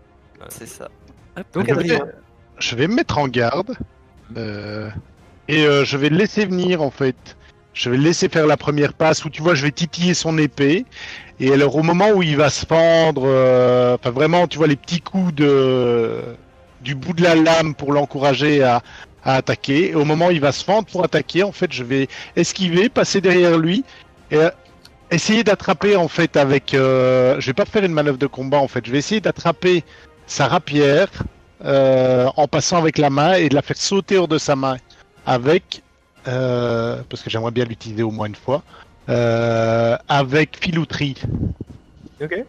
C'est 0.49 0.67
ça. 0.69 0.89
Donc 1.55 1.67
Je 1.69 1.75
vais- 1.75 2.01
Je 2.59 2.77
vais 2.77 2.87
me 2.87 2.95
mettre 2.97 3.17
en 3.19 3.27
garde 3.29 3.77
euh, 4.37 4.91
et 5.49 5.65
euh, 5.65 5.85
je 5.85 5.97
vais 5.97 6.09
le 6.11 6.17
laisser 6.17 6.45
venir 6.45 6.83
en 6.83 6.91
fait. 6.91 7.17
Je 7.73 7.89
vais 7.91 7.97
le 7.97 8.03
laisser 8.05 8.29
faire 8.29 8.47
la 8.47 8.57
première 8.57 8.93
passe 8.93 9.25
où 9.25 9.31
tu 9.31 9.41
vois, 9.43 9.55
je 9.55 9.63
vais 9.65 9.71
titiller 9.73 10.13
son 10.15 10.37
épée. 10.39 10.85
Et 11.41 11.53
alors 11.53 11.75
au 11.77 11.83
moment 11.83 12.11
où 12.11 12.23
il 12.23 12.37
va 12.37 12.51
se 12.51 12.67
fendre, 12.67 13.23
euh, 13.27 13.95
enfin 13.95 14.11
vraiment, 14.11 14.47
tu 14.47 14.59
vois 14.59 14.67
les 14.69 14.77
petits 14.77 15.01
coups 15.01 15.35
de 15.35 16.21
du 16.83 16.95
bout 16.95 17.15
de 17.15 17.23
la 17.23 17.35
lame 17.35 17.75
pour 17.75 17.93
l'encourager 17.93 18.63
à, 18.63 18.83
à 19.25 19.37
attaquer. 19.37 19.91
Et 19.93 19.95
au 19.95 20.05
moment 20.05 20.27
où 20.27 20.31
il 20.33 20.41
va 20.41 20.53
se 20.53 20.63
fendre 20.63 20.87
pour 20.87 21.03
attaquer, 21.03 21.43
en 21.43 21.53
fait, 21.53 21.73
je 21.73 21.83
vais 21.85 22.09
esquiver, 22.37 22.89
passer 22.91 23.21
derrière 23.23 23.57
lui 23.59 23.85
et 24.31 24.39
essayer 25.15 25.45
d'attraper 25.45 25.97
en 25.97 26.09
fait 26.09 26.37
avec. 26.37 26.75
Euh, 26.75 27.41
je 27.41 27.47
vais 27.47 27.55
pas 27.55 27.65
faire 27.65 27.85
une 27.85 27.93
manœuvre 27.93 28.19
de 28.19 28.27
combat 28.27 28.59
en 28.59 28.69
fait. 28.69 28.85
Je 28.87 28.93
vais 28.93 28.99
essayer 28.99 29.21
d'attraper 29.21 29.85
sa 30.27 30.49
rapière 30.49 31.09
euh, 31.65 32.29
en 32.37 32.47
passant 32.49 32.79
avec 32.79 32.99
la 32.99 33.11
main 33.11 33.35
et 33.35 33.49
de 33.49 33.55
la 33.55 33.63
faire 33.63 33.77
sauter 33.77 34.19
hors 34.19 34.29
de 34.29 34.39
sa 34.39 34.57
main 34.57 34.77
avec 35.27 35.83
euh, 36.29 37.03
parce 37.09 37.23
que 37.23 37.31
j'aimerais 37.31 37.51
bien 37.51 37.65
l'utiliser 37.65 38.03
au 38.03 38.11
moins 38.11 38.27
une 38.27 38.35
fois 38.35 38.63
euh, 39.09 39.97
avec 40.09 40.59
filouterie. 40.61 41.21
ok. 42.23 42.45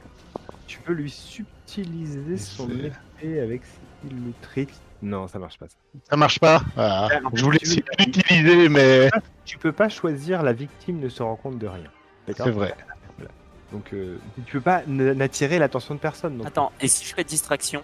Tu 0.67 0.79
peux 0.79 0.93
lui 0.93 1.09
subtiliser 1.09 2.37
son 2.37 2.69
épée 2.69 3.39
avec 3.39 3.61
filouterie. 4.01 4.67
Non, 5.01 5.27
ça 5.27 5.37
marche 5.39 5.57
pas. 5.59 5.67
ça. 5.67 5.75
Ça 6.09 6.15
marche 6.17 6.39
pas? 6.39 6.61
Voilà. 6.75 7.09
Ah, 7.11 7.19
Je 7.33 7.43
voulais 7.43 7.59
l'utiliser, 7.99 8.69
mais 8.69 9.09
Tu 9.43 9.57
peux 9.57 9.71
pas 9.71 9.89
choisir 9.89 10.41
la 10.41 10.53
victime 10.53 10.99
ne 10.99 11.09
se 11.09 11.21
rend 11.21 11.35
compte 11.35 11.59
de 11.59 11.67
rien. 11.67 11.89
D'accord 12.27 12.45
c'est 12.45 12.51
vrai. 12.51 12.75
Donc 13.71 13.93
euh, 13.93 14.17
tu 14.45 14.53
peux 14.53 14.61
pas 14.61 14.83
n- 14.87 15.13
n'attirer 15.13 15.59
l'attention 15.59 15.95
de 15.95 15.99
personne. 15.99 16.37
Donc 16.37 16.47
Attends, 16.47 16.71
et 16.79 16.87
si 16.87 17.05
je 17.05 17.13
fais 17.13 17.23
distraction? 17.23 17.81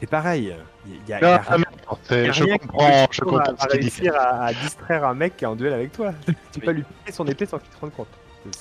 C'est 0.00 0.08
pareil. 0.08 0.54
Il 0.86 0.96
y 1.08 1.12
a, 1.12 1.18
y 1.18 1.22
Non, 1.22 1.28
a 1.28 1.42
ça 1.42 1.50
rien- 1.54 1.58
m'importe, 1.58 2.00
c'est- 2.08 2.20
il 2.22 2.26
y 2.26 2.28
a 2.28 2.32
je 2.32 2.44
comprends, 2.44 3.06
je 3.10 3.20
comprends 3.20 3.38
à, 3.40 3.56
ce 3.58 3.68
réussir 3.76 4.14
à, 4.16 4.46
à 4.46 4.52
distraire 4.52 5.04
un 5.04 5.14
mec 5.14 5.36
qui 5.36 5.44
est 5.44 5.46
en 5.46 5.56
duel 5.56 5.72
avec 5.72 5.92
toi. 5.92 6.12
tu 6.26 6.32
Oui. 6.56 6.60
peux 6.64 6.70
lui 6.72 6.82
piquer 6.82 7.12
son 7.12 7.26
épée 7.26 7.46
sans 7.46 7.58
qu'il 7.58 7.72
se 7.72 7.78
rende 7.78 7.92
compte. 7.92 8.08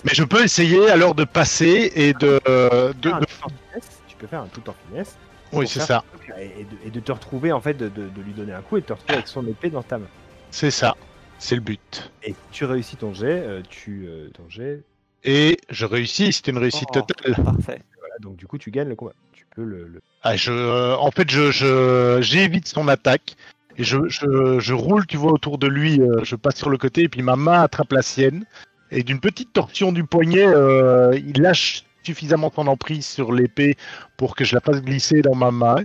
Mais 0.03 0.11
je 0.13 0.23
peux 0.23 0.43
essayer 0.43 0.89
alors 0.89 1.15
de 1.15 1.23
passer 1.23 1.91
et 1.95 2.13
de, 2.13 2.39
euh, 2.47 2.93
de, 2.93 3.09
Faire 3.09 3.15
un 3.17 3.19
de- 3.21 3.25
tout 3.25 3.43
en 3.45 3.49
finesse, 3.49 3.89
Tu 4.07 4.15
peux 4.17 4.27
faire 4.27 4.41
un 4.41 4.47
tout 4.47 4.69
en 4.69 4.75
finesse. 4.89 5.15
oui 5.53 5.67
c'est 5.67 5.79
ça, 5.79 6.03
Et, 6.39 6.43
et 6.61 6.63
de, 6.65 6.87
et 6.87 6.91
de 6.91 6.99
te 6.99 7.11
retrouver 7.11 7.51
en 7.53 7.61
fait, 7.61 7.73
de, 7.73 7.87
de- 7.89 8.09
de 8.09 8.21
lui 8.21 8.33
donner 8.33 8.53
un 8.53 8.61
coup 8.61 8.77
et 8.77 8.81
de 8.81 8.85
te 8.85 8.93
retrouver 8.93 9.13
avec 9.15 9.27
son 9.27 9.45
épée 9.47 9.69
dans 9.69 9.83
ta 9.83 9.97
main. 9.97 10.07
c'est 10.51 10.71
ça, 10.71 10.95
c'est 11.39 11.55
le 11.55 11.61
but. 11.61 12.11
Et 12.23 12.35
tu 12.51 12.65
réussis 12.65 12.95
ton 12.97 13.13
jet, 13.13 13.25
euh, 13.45 13.61
tu 13.69 14.05
euh, 14.07 14.29
ton 14.33 14.49
jet, 14.49 14.81
Et 15.23 15.57
je 15.69 15.85
réussis, 15.85 16.31
c'est 16.33 16.47
une 16.47 16.57
réussite 16.57 16.89
Oh, 16.95 17.01
totale. 17.01 17.35
Parfait. 17.43 17.81
voilà, 17.99 18.15
donc 18.21 18.35
du 18.37 18.47
coup 18.47 18.57
tu 18.57 18.71
gagnes 18.71 18.89
le 18.89 18.95
combat. 18.95 19.13
Tu 19.33 19.45
peux 19.55 19.63
le, 19.63 19.87
le- 19.87 20.01
Ah, 20.23 20.35
je, 20.35 20.51
euh, 20.51 20.95
en 20.97 21.11
fait, 21.11 21.29
je, 21.29 21.51
je, 21.51 22.19
j'évite 22.21 22.67
son 22.67 22.87
attaque 22.87 23.35
Et 23.77 23.83
je, 23.83 23.97
je, 24.07 24.59
je 24.59 24.73
roule, 24.73 25.05
tu 25.05 25.17
vois, 25.17 25.31
autour 25.31 25.57
de 25.57 25.67
lui, 25.67 26.01
euh, 26.01 26.23
je 26.23 26.35
passe 26.35 26.55
sur 26.57 26.69
le 26.69 26.77
côté, 26.77 27.03
et 27.03 27.09
puis 27.09 27.21
ma 27.21 27.35
main 27.35 27.61
attrape 27.61 27.91
la 27.91 28.01
sienne. 28.01 28.45
Et 28.89 29.03
d'une 29.03 29.19
petite 29.19 29.53
torsion 29.53 29.91
du 29.91 30.03
poignet, 30.05 30.45
euh, 30.47 31.15
il 31.17 31.41
lâche 31.41 31.83
suffisamment 32.03 32.51
son 32.55 32.67
emprise 32.67 33.05
sur 33.05 33.33
l'épée 33.33 33.75
pour 34.15 34.35
que 34.35 34.45
je 34.45 34.55
la 34.55 34.61
fasse 34.61 34.81
glisser 34.81 35.21
dans 35.21 35.35
ma 35.35 35.51
main. 35.51 35.83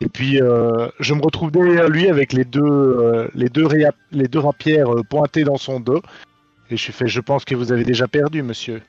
Et 0.00 0.08
puis 0.08 0.42
euh, 0.42 0.88
je 1.00 1.14
me 1.14 1.22
retrouve 1.22 1.50
derrière 1.50 1.88
lui 1.88 2.08
avec 2.08 2.32
les 2.32 2.44
deux, 2.44 2.60
euh, 2.62 3.28
les 3.34 3.48
deux, 3.48 3.64
réa- 3.64 3.92
les 4.12 4.28
deux 4.28 4.38
rapières 4.40 4.94
euh, 4.94 5.02
pointées 5.02 5.44
dans 5.44 5.56
son 5.56 5.80
dos. 5.80 6.02
Et 6.70 6.76
je 6.76 6.82
suis 6.82 6.92
fait, 6.92 7.08
je 7.08 7.20
pense 7.20 7.44
que 7.44 7.54
vous 7.54 7.72
avez 7.72 7.84
déjà 7.84 8.06
perdu, 8.08 8.42
monsieur. 8.42 8.82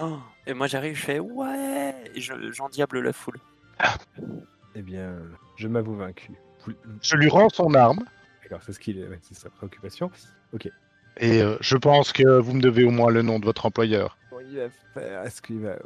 Oh, 0.00 0.18
Et 0.46 0.54
moi 0.54 0.66
j'arrive, 0.68 0.94
je 0.96 1.02
fais 1.02 1.18
ouais, 1.18 1.94
et 2.14 2.20
je- 2.20 2.52
j'endiable 2.52 3.00
la 3.00 3.12
foule. 3.12 3.38
Eh 4.74 4.82
bien, 4.82 5.14
je 5.56 5.66
m'avoue 5.68 5.96
vaincu. 5.96 6.30
Vous- 6.64 6.72
Je 7.02 7.16
lui 7.16 7.28
rends 7.28 7.48
son 7.48 7.74
arme. 7.74 8.04
D'accord, 8.42 8.60
c'est 8.64 8.72
ce 8.72 8.78
qu'il 8.80 8.98
est, 8.98 9.08
ouais, 9.08 9.18
c'est 9.22 9.36
sa 9.36 9.50
préoccupation. 9.50 10.10
Et 11.18 11.42
euh, 11.42 11.56
je 11.60 11.76
pense 11.76 12.12
que 12.12 12.38
vous 12.38 12.54
me 12.54 12.60
devez 12.60 12.84
au 12.84 12.90
moins 12.90 13.10
le 13.10 13.22
nom 13.22 13.38
de 13.38 13.44
votre 13.44 13.66
employeur. 13.66 14.16
Comment 14.52 14.64
il 14.64 14.68
va 14.94 15.00
faire 15.00 15.22
Est-ce 15.22 15.42
qu'il 15.42 15.60
va 15.60 15.76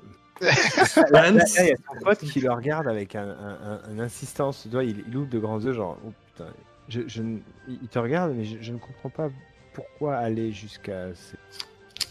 Là, 1.11 1.31
là, 1.31 1.45
il 1.59 1.67
y 1.67 1.73
a 1.73 1.77
son 1.77 2.05
pote 2.05 2.19
qui 2.19 2.41
le 2.41 2.53
regarde 2.53 2.89
avec 2.89 3.15
un, 3.15 3.29
un- 3.29 3.59
un- 3.85 3.91
une 3.93 4.01
insistance. 4.01 4.63
Tu 4.63 4.69
vois, 4.69 4.85
il, 4.85 5.03
il 5.09 5.17
ouvre 5.17 5.29
de 5.29 5.39
grands 5.39 5.61
yeux, 5.61 5.73
genre, 5.73 5.99
oh 6.07 6.13
putain. 6.33 6.51
Je, 6.89 7.01
je 7.07 7.23
ne- 7.23 7.39
il 7.69 7.89
te 7.89 7.99
regarde, 7.99 8.33
mais 8.37 8.45
je, 8.45 8.59
je 8.61 8.73
ne 8.73 8.79
comprends 8.79 9.09
pas 9.11 9.29
pourquoi 9.73 10.17
aller 10.17 10.53
jusqu'à 10.53 11.15
ces, 11.15 11.37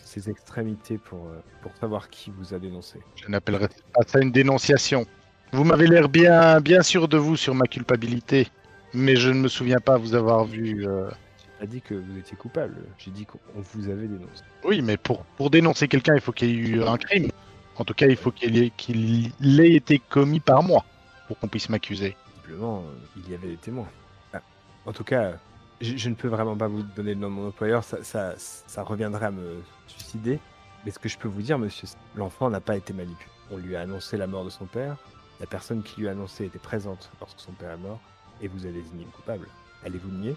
ces 0.03 0.29
extrémités 0.29 0.97
pour, 0.97 1.27
euh, 1.27 1.39
pour 1.61 1.71
savoir 1.77 2.09
qui 2.09 2.31
vous 2.35 2.53
a 2.53 2.59
dénoncé. 2.59 2.99
Je 3.15 3.29
n'appellerai 3.29 3.67
pas 3.93 4.01
ça 4.07 4.19
une 4.19 4.31
dénonciation. 4.31 5.05
Vous 5.51 5.63
m'avez 5.63 5.87
l'air 5.87 6.09
bien, 6.09 6.59
bien 6.59 6.81
sûr 6.81 7.07
de 7.07 7.17
vous 7.17 7.37
sur 7.37 7.55
ma 7.55 7.65
culpabilité, 7.67 8.47
mais 8.93 9.15
je 9.15 9.29
ne 9.29 9.39
me 9.39 9.47
souviens 9.47 9.79
pas 9.79 9.97
vous 9.97 10.15
avoir 10.15 10.45
vu. 10.45 10.85
euh, 10.87 11.09
pas 11.59 11.65
dit 11.65 11.81
que 11.81 11.93
vous 11.95 12.17
étiez 12.17 12.35
coupable. 12.37 12.75
J'ai 12.97 13.11
dit 13.11 13.25
qu'on 13.25 13.39
vous 13.55 13.89
avait 13.89 14.07
dénoncé. 14.07 14.43
Oui, 14.63 14.81
mais 14.81 14.97
pour, 14.97 15.23
pour 15.37 15.49
dénoncer 15.49 15.87
quelqu'un, 15.87 16.15
il 16.15 16.21
faut 16.21 16.31
qu'il 16.31 16.49
y 16.49 16.51
ait 16.53 16.77
eu 16.77 16.83
un 16.83 16.97
crime. 16.97 17.29
En 17.77 17.83
tout 17.85 17.93
cas, 17.93 18.07
il 18.07 18.15
faut 18.15 18.31
qu'il 18.31 18.57
ait, 18.61 18.69
qu'il 18.71 19.31
ait 19.59 19.73
été 19.73 19.99
commis 19.99 20.39
par 20.39 20.63
moi 20.63 20.85
pour 21.27 21.37
qu'on 21.39 21.47
puisse 21.47 21.69
m'accuser. 21.69 22.15
Visiblement, 22.43 22.79
euh, 22.79 22.93
il 23.17 23.31
y 23.31 23.35
avait 23.35 23.47
des 23.49 23.57
témoins. 23.57 23.87
Ah, 24.33 24.41
En 24.85 24.93
tout 24.93 25.03
cas, 25.03 25.33
je, 25.81 25.97
je 25.97 26.09
ne 26.09 26.15
peux 26.15 26.27
vraiment 26.27 26.55
pas 26.55 26.67
vous 26.67 26.83
donner 26.83 27.13
le 27.13 27.19
nom 27.19 27.29
de 27.29 27.33
mon 27.33 27.47
employeur. 27.49 27.83
Ça, 27.83 28.03
ça, 28.03 28.33
ça 28.37 28.83
reviendrait 28.83 29.25
à 29.25 29.31
me 29.31 29.61
suicider. 29.87 30.39
Mais 30.85 30.91
ce 30.91 30.99
que 30.99 31.09
je 31.09 31.17
peux 31.17 31.27
vous 31.27 31.41
dire, 31.41 31.57
monsieur, 31.57 31.87
c'est 31.87 31.97
que 31.97 32.19
l'enfant 32.19 32.49
n'a 32.49 32.61
pas 32.61 32.77
été 32.77 32.93
manipulé. 32.93 33.29
On 33.51 33.57
lui 33.57 33.75
a 33.75 33.81
annoncé 33.81 34.17
la 34.17 34.27
mort 34.27 34.45
de 34.45 34.49
son 34.49 34.65
père. 34.65 34.97
La 35.39 35.47
personne 35.47 35.83
qui 35.83 35.99
lui 36.01 36.07
a 36.07 36.11
annoncé 36.11 36.45
était 36.45 36.59
présente 36.59 37.11
lorsque 37.19 37.39
son 37.39 37.51
père 37.53 37.71
est 37.71 37.77
mort. 37.77 37.99
Et 38.41 38.47
vous 38.47 38.65
avez 38.65 38.73
désigné 38.81 39.05
le 39.05 39.11
coupable. 39.11 39.47
Allez-vous 39.85 40.09
le 40.11 40.17
nier? 40.17 40.35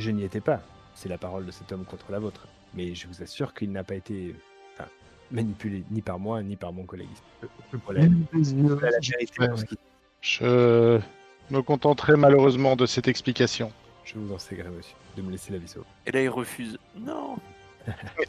Je 0.00 0.10
n'y 0.10 0.24
étais 0.24 0.40
pas. 0.40 0.60
C'est 0.94 1.08
la 1.08 1.18
parole 1.18 1.44
de 1.46 1.50
cet 1.50 1.70
homme 1.72 1.84
contre 1.84 2.10
la 2.10 2.18
vôtre. 2.18 2.46
Mais 2.74 2.94
je 2.94 3.06
vous 3.06 3.22
assure 3.22 3.52
qu'il 3.52 3.70
n'a 3.70 3.84
pas 3.84 3.94
été 3.94 4.34
enfin, 4.74 4.88
manipulé 5.30 5.84
ni 5.90 6.00
par 6.00 6.18
moi 6.18 6.42
ni 6.42 6.56
par 6.56 6.72
mon 6.72 6.84
collègue. 6.84 7.08
Le 7.72 7.78
problème, 7.78 8.24
la 8.32 8.90
vérité 9.00 9.46
Je 10.22 11.00
me 11.50 11.62
contenterai 11.62 12.16
malheureusement 12.16 12.76
de 12.76 12.86
cette 12.86 13.08
explication. 13.08 13.72
Je 14.04 14.14
vous 14.18 14.32
en 14.34 14.38
sais 14.38 14.56
gré, 14.56 14.68
monsieur, 14.70 14.94
de 15.16 15.22
me 15.22 15.30
laisser 15.30 15.52
la 15.52 15.58
vie 15.58 15.68
sauve. 15.68 15.84
Et 16.06 16.12
là 16.12 16.22
il 16.22 16.28
refuse. 16.30 16.78
Non, 16.96 17.36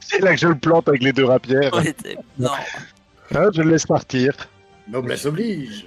C'est- 0.00 0.20
là 0.20 0.30
que 0.34 0.40
je 0.40 0.48
le 0.48 0.54
plante 0.58 0.88
avec 0.88 1.02
les 1.02 1.12
deux 1.12 1.24
rapières. 1.24 1.72
non. 2.38 2.50
Ah, 3.34 3.46
je 3.52 3.60
le 3.62 3.70
laisse 3.70 3.86
partir. 3.86 4.32
Noblesse 4.88 5.26
oblige 5.26 5.86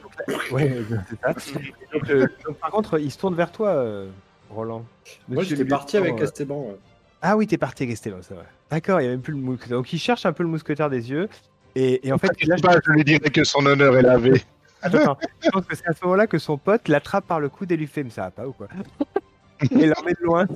Ouais, 0.51 0.77
c'est 1.09 1.19
ça. 1.21 1.33
Donc, 1.93 2.09
euh, 2.09 2.27
donc, 2.45 2.57
par 2.57 2.69
contre, 2.69 2.99
il 2.99 3.11
se 3.11 3.17
tourne 3.17 3.33
vers 3.35 3.51
toi, 3.51 3.69
euh, 3.69 4.09
Roland. 4.53 4.85
Moi 5.27 5.41
Monsieur 5.41 5.55
j'étais 5.55 5.67
parti 5.69 5.97
avec 5.97 6.19
euh, 6.19 6.23
Esteban. 6.25 6.59
ouais. 6.61 6.77
Ah 7.21 7.37
oui, 7.37 7.47
t'es 7.47 7.57
parti 7.57 7.83
avec 7.83 7.93
Esteban, 7.93 8.17
c'est 8.21 8.33
vrai. 8.33 8.45
D'accord, 8.69 8.99
il 8.99 9.03
n'y 9.03 9.09
a 9.09 9.11
même 9.11 9.21
plus 9.21 9.33
le 9.33 9.39
mousquetaire. 9.39 9.77
Donc 9.77 9.91
il 9.93 9.99
cherche 9.99 10.25
un 10.25 10.33
peu 10.33 10.43
le 10.43 10.49
mousquetaire 10.49 10.89
des 10.89 11.09
yeux. 11.09 11.29
Et, 11.75 12.07
et 12.07 12.11
en 12.11 12.17
fait, 12.17 12.31
Je 12.37 12.47
là, 12.47 12.57
sais 12.57 12.61
pas, 12.61 12.77
je 12.85 12.91
lui 12.91 13.03
dirai 13.03 13.29
que 13.29 13.43
son 13.43 13.65
honneur 13.65 13.95
est 13.97 14.01
lavé. 14.01 14.41
Attends, 14.81 15.17
je 15.43 15.49
pense 15.49 15.65
que 15.65 15.75
c'est 15.75 15.87
à 15.87 15.93
ce 15.93 16.03
moment-là 16.03 16.25
que 16.25 16.39
son 16.39 16.57
pote 16.57 16.87
l'attrape 16.87 17.25
par 17.27 17.39
le 17.39 17.49
coude 17.49 17.71
et 17.71 17.77
lui 17.77 17.85
fait 17.87 18.03
Mais 18.03 18.09
ça 18.09 18.23
va 18.23 18.31
pas 18.31 18.47
ou 18.47 18.51
quoi 18.51 18.67
Et 19.61 19.67
de 19.67 20.23
loin. 20.23 20.47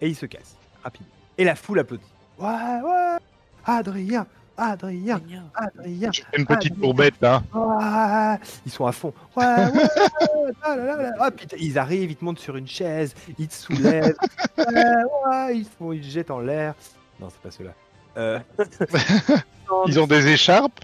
Et 0.00 0.08
il 0.08 0.16
se 0.16 0.24
casse, 0.26 0.56
rapide. 0.82 1.06
Et 1.36 1.44
la 1.44 1.54
foule 1.54 1.80
applaudit. 1.80 2.02
Ouais, 2.38 2.46
ouais 2.48 3.18
Adrien 3.64 4.26
Adrien 4.56 5.20
Adrien 5.54 6.10
une 6.36 6.46
petite 6.46 6.78
courbette, 6.78 7.22
hein. 7.22 7.42
Ouais, 7.54 8.38
ils 8.66 8.72
sont 8.72 8.86
à 8.86 8.92
fond. 8.92 9.12
Ouais, 9.36 9.44
ouais, 9.44 10.52
là 10.62 10.76
là 10.76 10.96
là. 11.02 11.12
Ah, 11.18 11.30
ils 11.58 11.78
arrivent, 11.78 12.10
ils 12.10 12.16
te 12.16 12.24
montent 12.24 12.38
sur 12.38 12.56
une 12.56 12.66
chaise, 12.68 13.14
ils 13.38 13.48
te 13.48 13.54
soulèvent. 13.54 14.14
Ouais, 14.58 14.64
ouais, 14.66 15.56
ils, 15.58 15.64
te 15.66 15.74
font, 15.76 15.92
ils 15.92 16.00
te 16.02 16.06
jettent 16.06 16.30
en 16.30 16.40
l'air. 16.40 16.74
Non, 17.20 17.28
c'est 17.30 17.40
pas 17.40 17.50
ceux-là. 17.50 17.72
Euh... 18.16 18.38
Ils 19.86 19.98
ont 19.98 20.06
des 20.06 20.26
écharpes? 20.28 20.80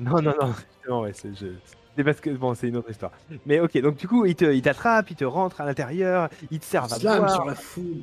non, 0.00 0.22
non, 0.22 0.34
non. 0.40 0.54
Non, 0.88 1.00
ouais, 1.02 1.12
c'est 1.12 1.34
je... 1.38 1.48
c'est 1.96 2.02
parce 2.04 2.20
que 2.20 2.30
bon, 2.30 2.54
c'est 2.54 2.68
une 2.68 2.76
autre 2.76 2.90
histoire. 2.90 3.12
Mais 3.44 3.60
ok, 3.60 3.78
donc 3.82 3.96
du 3.96 4.08
coup, 4.08 4.24
ils 4.24 4.34
te- 4.34 4.50
ils 4.52 4.62
t'attrapent, 4.62 5.10
ils 5.10 5.16
te 5.16 5.24
rentrent 5.24 5.60
à 5.60 5.66
l'intérieur, 5.66 6.28
ils 6.50 6.58
te 6.58 6.64
servent 6.64 6.92
à 6.92 6.98
boire. 6.98 7.30
sur 7.34 7.44
la 7.44 7.54
foule. 7.54 8.02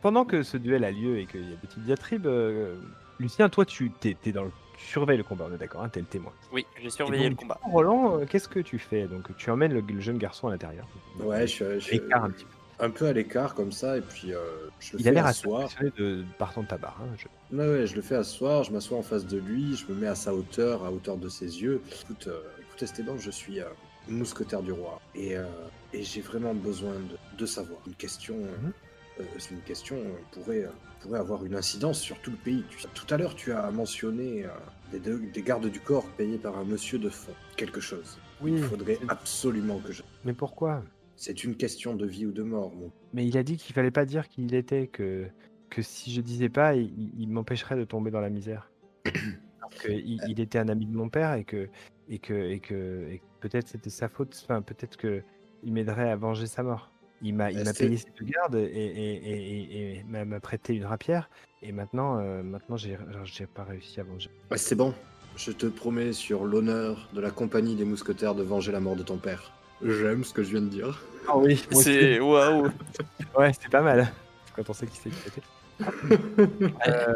Pendant 0.00 0.24
que 0.24 0.42
ce 0.42 0.56
duel 0.56 0.84
a 0.84 0.90
lieu 0.90 1.18
et 1.18 1.26
qu'il 1.26 1.42
y 1.42 1.46
a 1.46 1.50
des 1.50 1.56
petites 1.56 1.84
diatribes, 1.84 2.26
euh, 2.26 2.74
Lucien, 3.20 3.48
toi, 3.48 3.64
tu 3.64 3.90
t'es, 4.00 4.16
t'es 4.20 4.32
dans 4.32 4.44
le... 4.44 4.50
tu 4.76 4.86
surveilles 4.86 5.18
le 5.18 5.24
combat, 5.24 5.46
on 5.50 5.54
est 5.54 5.58
d'accord, 5.58 5.82
hein, 5.82 5.88
t'es 5.88 6.00
le 6.00 6.06
témoin. 6.06 6.32
Oui, 6.52 6.66
j'ai 6.80 6.90
surveillé 6.90 7.24
Et 7.26 7.28
le 7.28 7.34
donc, 7.34 7.40
combat. 7.40 7.60
Roland, 7.64 8.18
euh, 8.20 8.26
qu'est-ce 8.26 8.48
que 8.48 8.60
tu 8.60 8.78
fais? 8.78 9.06
Donc, 9.06 9.36
tu 9.36 9.50
emmènes 9.50 9.72
le, 9.72 9.80
le 9.80 10.00
jeune 10.00 10.18
garçon 10.18 10.48
à 10.48 10.50
l'intérieur. 10.50 10.86
Ouais, 11.20 11.46
je 11.46 11.52
suis, 11.52 11.80
je 11.80 11.94
Écart 11.96 12.24
un 12.24 12.30
petit 12.30 12.44
peu. 12.44 12.84
un 12.84 12.90
peu 12.90 13.06
à 13.06 13.12
l'écart 13.12 13.54
comme 13.54 13.72
ça, 13.72 13.96
et 13.96 14.00
puis 14.00 14.32
euh, 14.34 14.40
je 14.80 14.94
le 14.94 15.00
Il 15.00 15.06
a 15.06 15.10
fais 15.10 15.14
l'air 15.14 15.26
assez 15.26 15.40
asseoir. 15.40 15.70
de 15.98 16.24
partant 16.38 16.62
de 16.62 16.66
ta 16.68 16.78
barre. 16.78 16.98
hein, 17.02 17.14
je- 17.16 17.56
Ouais, 17.56 17.68
ouais, 17.68 17.86
je 17.86 17.94
le 17.94 18.02
fais 18.02 18.14
asseoir, 18.16 18.64
je 18.64 18.72
m'assois 18.72 18.96
en 18.98 19.02
face 19.02 19.26
de 19.26 19.38
lui, 19.38 19.76
je 19.76 19.86
me 19.92 19.94
mets 19.94 20.06
à 20.06 20.14
sa 20.14 20.34
hauteur, 20.34 20.84
à 20.84 20.90
hauteur 20.90 21.16
de 21.18 21.28
ses 21.28 21.60
yeux. 21.62 21.82
Écoute, 22.02 22.26
euh, 22.28 22.40
écoute 22.60 22.82
Esteban, 22.82 23.18
je 23.18 23.30
suis 23.30 23.60
euh, 23.60 23.66
mousquetaire 24.08 24.62
du 24.62 24.72
roi, 24.72 24.98
et, 25.14 25.36
euh, 25.36 25.44
et 25.92 26.02
j'ai 26.02 26.22
vraiment 26.22 26.54
besoin 26.54 26.94
de, 26.94 27.36
de 27.38 27.46
savoir. 27.46 27.78
Une 27.86 27.94
question, 27.94 28.36
Mhm. 28.36 28.72
Euh, 29.20 29.24
c'est 29.38 29.50
une 29.52 29.60
question 29.60 29.96
euh, 29.96 30.12
pourrait, 30.32 30.66
pourrait 31.00 31.18
avoir 31.18 31.44
une 31.44 31.54
incidence 31.54 32.00
sur 32.00 32.18
tout 32.20 32.30
le 32.30 32.36
pays. 32.36 32.64
Tout 32.94 33.06
à 33.14 33.16
l'heure, 33.16 33.34
tu 33.34 33.52
as 33.52 33.70
mentionné 33.70 34.44
euh, 34.44 34.98
des, 34.98 35.42
gardes 35.42 35.66
du 35.66 35.80
corps 35.80 36.06
payés 36.16 36.38
par 36.38 36.56
un 36.58 36.64
monsieur 36.64 36.98
de 36.98 37.08
fond, 37.08 37.32
quelque 37.56 37.80
chose. 37.80 38.18
Oui, 38.40 38.52
Il 38.56 38.64
faudrait 38.64 38.98
absolument 39.08 39.78
que 39.78 39.92
je... 39.92 40.02
mais 40.24 40.32
pourquoi? 40.32 40.82
C'est 41.16 41.44
une 41.44 41.54
question 41.54 41.94
de 41.94 42.06
vie 42.06 42.26
ou 42.26 42.32
de 42.32 42.42
mort, 42.42 42.74
mon 42.74 42.90
Mais 43.12 43.26
il 43.26 43.36
a 43.38 43.42
dit 43.42 43.56
qu'il 43.56 43.74
fallait 43.74 43.92
pas 43.92 44.04
dire 44.04 44.28
qui 44.28 44.42
il 44.42 44.54
était, 44.54 44.88
que, 44.88 45.28
que 45.70 45.82
si 45.82 46.12
je 46.12 46.20
disais 46.20 46.48
pas, 46.48 46.74
il, 46.74 47.28
m'empêcherait 47.28 47.76
de 47.76 47.84
tomber 47.84 48.10
dans 48.10 48.20
la 48.20 48.30
misère. 48.30 48.72
Parce 49.04 49.84
que 49.84 49.92
il, 49.92 50.40
était 50.40 50.58
un 50.58 50.68
ami 50.68 50.86
de 50.86 50.96
mon 50.96 51.08
père 51.08 51.34
et 51.34 51.44
que, 51.44 51.68
et 52.08 52.18
que, 52.18 52.34
et 52.34 52.60
que, 52.60 53.06
et 53.08 53.18
que 53.18 53.24
peut-être 53.40 53.68
c'était 53.68 53.90
sa 53.90 54.08
faute, 54.08 54.38
enfin 54.42 54.62
peut-être 54.62 54.96
que 54.96 55.22
il 55.62 55.72
m'aiderait 55.72 56.10
à 56.10 56.16
venger 56.16 56.46
sa 56.46 56.62
mort. 56.62 56.91
Il 57.22 57.34
m'a, 57.34 57.50
il 57.52 57.58
Euh, 57.58 57.64
m'a 57.64 57.72
payé 57.72 57.96
ses 57.96 58.10
deux 58.18 58.24
gardes 58.26 58.56
et, 58.56 58.64
et, 58.64 59.14
et, 59.14 59.32
et- 59.32 59.98
et 59.98 60.04
m'a, 60.08 60.24
m'a 60.24 60.40
prêté 60.40 60.74
une 60.74 60.84
rapière. 60.84 61.30
Et 61.62 61.70
maintenant, 61.72 62.18
euh, 62.18 62.42
maintenant 62.42 62.76
j'ai, 62.76 62.98
j'ai 63.24 63.46
pas 63.46 63.62
réussi 63.64 64.00
à 64.00 64.02
venger. 64.02 64.28
Ouais, 64.50 64.58
c'est 64.58 64.74
bon. 64.74 64.92
Je 65.36 65.52
te 65.52 65.66
promets 65.66 66.12
sur 66.12 66.44
l'honneur 66.44 67.08
de 67.14 67.20
la 67.20 67.30
compagnie 67.30 67.74
des 67.76 67.84
mousquetaires 67.84 68.34
de 68.34 68.42
venger 68.42 68.72
la 68.72 68.80
mort 68.80 68.96
de 68.96 69.02
ton 69.02 69.16
père. 69.18 69.52
J'aime 69.84 70.24
ce 70.24 70.32
que 70.34 70.42
je 70.42 70.50
viens 70.50 70.60
de 70.60 70.68
dire. 70.68 71.02
Ah 71.28 71.36
oui, 71.38 71.62
C'est 71.72 72.18
waouh. 72.20 72.68
Ouais, 73.38 73.52
c'est 73.58 73.70
pas 73.70 73.82
mal. 73.82 74.12
Quand 74.56 74.68
on 74.68 74.72
sait 74.72 74.86
qui 74.86 74.96
c'est 74.98 75.10
qui 75.10 75.16
c'était. 75.24 75.42
Euh, 76.88 77.12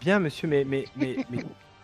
bien, 0.00 0.18
monsieur, 0.18 0.48
mais, 0.48 0.64
mais, 0.64 0.84
mais, 0.96 1.16
mais 1.30 1.38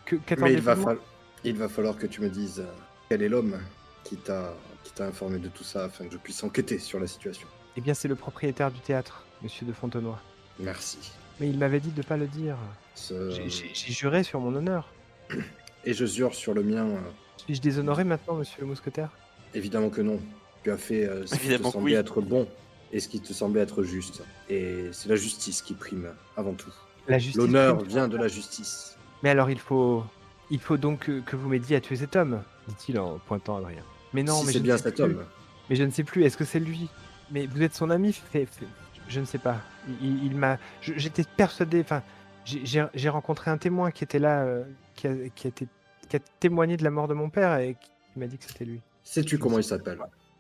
que, 0.05 0.17
Mais 0.39 0.53
il 0.55 0.61
va, 0.61 0.75
de 0.75 0.81
moi? 0.81 0.91
fall- 0.95 1.03
il 1.45 1.57
va 1.57 1.69
falloir 1.69 1.97
que 1.97 2.07
tu 2.07 2.21
me 2.21 2.29
dises 2.29 2.61
euh, 2.61 2.73
quel 3.09 3.23
est 3.23 3.29
l'homme 3.29 3.57
qui 4.05 4.17
t'a 4.17 4.55
qui 4.83 4.93
t'a 4.93 5.07
informé 5.07 5.39
de 5.39 5.49
tout 5.49 5.65
ça 5.65 5.85
afin 5.85 6.07
que 6.07 6.13
je 6.13 6.19
puisse 6.19 6.43
enquêter 6.45 6.79
sur 6.79 7.01
la 7.01 7.07
situation. 7.07 7.49
Eh 7.77 7.81
bien, 7.81 7.95
c'est 7.95 8.09
le 8.09 8.15
propriétaire 8.15 8.71
du 8.71 8.81
théâtre, 8.81 9.25
monsieur 9.43 9.67
de 9.67 9.73
Fontenoy. 9.73 10.17
Merci. 10.59 11.13
Mais 11.41 11.49
il 11.49 11.59
m'avait 11.59 11.81
dit 11.81 11.91
de 11.91 12.03
pas 12.03 12.17
le 12.17 12.27
dire. 12.27 12.57
Ce- 12.95 13.31
J'ai- 13.49 13.93
juré 13.93 14.23
sur 14.23 14.41
mon 14.41 14.55
honneur. 14.55 14.91
Et 15.85 15.93
je 15.93 16.07
jure 16.07 16.35
sur 16.35 16.55
le 16.55 16.63
mien, 16.63 16.87
euh, 16.87 16.99
Suis-je 17.37 17.61
déshonoré 17.61 18.05
maintenant, 18.05 18.35
monsieur 18.37 18.61
le 18.63 18.67
mousquetaire? 18.67 19.11
Évidemment 19.55 19.91
que 19.91 20.01
non. 20.01 20.19
Tu 20.65 20.71
as 20.71 20.77
fait 20.79 21.05
euh, 21.07 21.27
ce 21.27 21.35
qui 21.37 21.49
te 21.49 21.63
semblait 21.63 21.93
oui. 21.93 21.93
être 21.95 22.21
bon 22.21 22.49
et 22.93 22.99
ce 23.01 23.09
qui 23.09 23.21
te 23.21 23.33
semblait 23.33 23.61
être 23.61 23.83
juste. 23.83 24.23
Et 24.49 24.89
c'est 24.93 25.09
la 25.09 25.17
justice 25.17 25.61
qui 25.63 25.75
prime 25.75 26.09
avant 26.37 26.55
tout. 26.55 26.73
L'honneur 27.35 27.81
vient 27.83 28.09
de 28.09 28.17
la 28.17 28.27
justice. 28.29 28.97
Mais 29.23 29.31
alors, 29.31 29.51
il 29.51 29.59
faut, 29.61 30.03
il 30.51 30.59
faut 30.59 30.77
donc 30.77 31.01
que, 31.01 31.21
que 31.21 31.37
vous 31.37 31.49
m'aidiez 31.49 31.77
à 31.77 31.81
tuer 31.81 31.97
cet 31.97 32.17
homme, 32.17 32.43
dit-il 32.69 32.99
en 32.99 33.19
pointant 33.19 33.59
Adrien. 33.59 33.83
Mais 34.13 34.23
non, 34.25 34.41
si 34.41 34.47
mais 34.47 34.53
c'est 34.53 34.53
je 34.55 34.59
ne 34.59 34.65
bien 34.65 34.77
sais 34.79 34.83
cet 34.85 34.95
plus. 34.97 35.05
homme. 35.05 35.25
Mais 35.71 35.77
je 35.77 35.85
ne 35.85 35.91
sais 35.91 36.05
plus. 36.05 36.25
Est-ce 36.25 36.37
que 36.37 36.45
c'est 36.45 36.59
lui? 36.61 36.89
Mais 37.31 37.47
vous 37.47 37.63
êtes 37.63 37.75
son 37.75 37.91
ami 37.91 38.13
fait, 38.13 38.47
fait- 38.47 38.67
Je 39.09 39.21
ne 39.21 39.25
sais 39.25 39.39
pas. 39.39 39.61
Il, 39.89 40.07
il- 40.07 40.25
il 40.27 40.37
m'a. 40.37 40.59
J'étais 40.81 41.23
persuadé. 41.37 41.81
Enfin, 41.81 42.03
j'ai- 42.45 43.09
rencontré 43.09 43.51
un 43.51 43.59
témoin 43.59 43.91
qui 43.93 44.03
était 44.05 44.19
là, 44.19 44.43
euh, 44.45 44.65
qui, 44.95 45.07
a, 45.07 45.15
qui, 45.35 45.47
a 45.47 45.51
été- 45.51 45.69
qui 46.09 46.17
a 46.17 46.19
témoigné 46.41 46.77
de 46.77 46.83
la 46.85 46.91
mort 46.91 47.07
de 47.09 47.15
mon 47.15 47.31
père 47.31 47.57
et 47.59 47.75
qui 47.75 48.19
m'a 48.19 48.27
dit 48.27 48.37
que 48.39 48.45
c'était 48.45 48.65
lui. 48.65 48.81
Sais-tu 49.05 49.39
comment 49.39 49.59
il 49.59 49.65
s'appelle? 49.65 49.99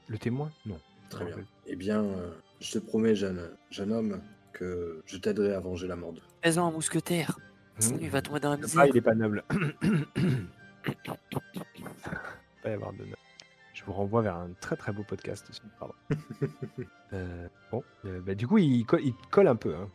Le 0.08 0.18
témoin? 0.18 0.50
Non. 0.64 0.78
Très 1.10 1.24
bien. 1.24 1.36
Eh 1.66 1.76
bien, 1.76 2.02
euh, 2.02 2.30
je 2.60 2.72
te 2.72 2.78
promets, 2.78 3.14
jeune, 3.14 3.50
jeune 3.70 3.92
homme, 3.92 4.20
que 4.52 5.02
je 5.06 5.16
t'aiderai 5.16 5.54
à 5.54 5.60
venger 5.60 5.86
la 5.86 5.94
morde. 5.96 6.20
Fais-en 6.42 6.66
un 6.66 6.70
mousquetaire. 6.72 7.38
Mmh. 7.38 7.80
Sinon, 7.80 7.98
il 8.02 8.10
va 8.10 8.22
tomber 8.22 8.40
dans 8.40 8.50
la 8.50 8.56
Ah, 8.56 8.58
misère. 8.62 8.86
il 8.86 8.96
est 8.96 9.00
pas 9.00 9.14
noble. 9.14 9.44
pas 12.62 12.70
y 12.70 12.72
avoir 12.72 12.92
de 12.92 12.98
noble. 13.04 13.16
Vous 13.86 13.92
renvoie 13.92 14.20
vers 14.22 14.36
un 14.36 14.48
très 14.60 14.74
très 14.76 14.92
beau 14.92 15.02
podcast 15.04 15.46
aussi. 15.50 15.60
Pardon. 15.78 15.94
Euh, 17.12 17.46
bon, 17.70 17.84
euh, 18.04 18.20
bah, 18.20 18.34
du 18.34 18.48
coup, 18.48 18.58
il, 18.58 18.84
co- 18.84 18.98
il 18.98 19.14
colle 19.30 19.46
un 19.46 19.54
peu. 19.54 19.74
hein. 19.76 19.88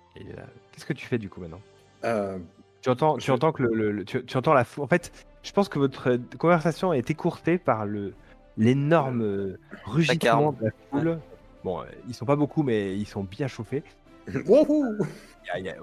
Qu'est-ce 0.71 0.85
que 0.85 0.93
tu 0.93 1.05
fais 1.05 1.17
du 1.17 1.29
coup 1.29 1.41
maintenant? 1.41 1.59
Euh, 2.05 2.39
Tu 2.81 2.89
entends, 2.89 3.17
tu 3.17 3.31
entends 3.31 3.51
que 3.51 3.63
le, 3.63 3.73
le- 3.75 3.91
le- 3.91 4.05
tu, 4.05 4.23
tu 4.25 4.37
entends 4.37 4.53
la 4.53 4.63
En 4.77 4.87
fait, 4.87 5.11
je 5.43 5.51
pense 5.51 5.67
que 5.67 5.77
votre 5.77 6.17
conversation 6.37 6.93
est 6.93 7.09
écourtée 7.11 7.57
par 7.57 7.85
le 7.85 8.13
l'énorme 8.57 9.57
rugissement 9.85 10.53
de 10.53 10.65
la 10.65 10.71
foule. 10.89 11.19
Bon, 11.65 11.83
ils 12.07 12.13
sont 12.13 12.25
pas 12.25 12.35
beaucoup, 12.37 12.63
mais 12.63 12.97
ils 12.97 13.05
sont 13.05 13.23
bien 13.25 13.47
chauffés. 13.47 13.83
Wouhou 14.47 14.85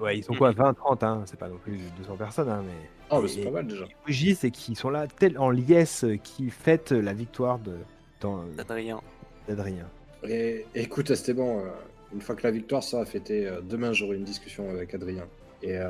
ouais, 0.01 0.17
ils 0.17 0.23
sont 0.23 0.33
quoi 0.33 0.51
20, 0.51 0.73
30, 0.73 1.03
hein 1.03 1.21
c'est 1.25 1.37
pas 1.39 1.47
non 1.49 1.57
plus 1.57 1.77
200 1.97 2.15
personnes, 2.15 2.49
hein, 2.49 2.63
mais 2.65 2.89
Oh, 3.11 3.21
mais 3.21 3.27
c'est 3.27 3.43
pas 3.43 3.51
mal 3.51 3.67
déjà. 3.67 3.85
ils 3.87 3.95
rugissent 4.05 4.43
et 4.43 4.51
qui 4.51 4.73
sont 4.75 4.89
là 4.89 5.05
tel 5.07 5.37
en 5.37 5.49
liesse, 5.51 6.05
qui 6.23 6.49
fêtent 6.49 6.91
la 6.91 7.13
victoire 7.13 7.59
de 7.59 7.75
dans- 8.21 8.43
Adrien. 8.57 9.01
d'Adrien. 9.47 9.87
Et 10.27 10.65
écoute, 10.75 11.09
Esteban, 11.11 11.59
euh, 11.59 11.69
une 12.13 12.21
fois 12.21 12.35
que 12.35 12.43
la 12.43 12.51
victoire 12.51 12.83
sera 12.83 13.05
fêtée, 13.05 13.47
euh, 13.47 13.61
demain 13.61 13.93
j'aurai 13.93 14.17
une 14.17 14.23
discussion 14.23 14.69
avec 14.69 14.93
Adrien. 14.93 15.25
Et, 15.63 15.77
euh, 15.77 15.89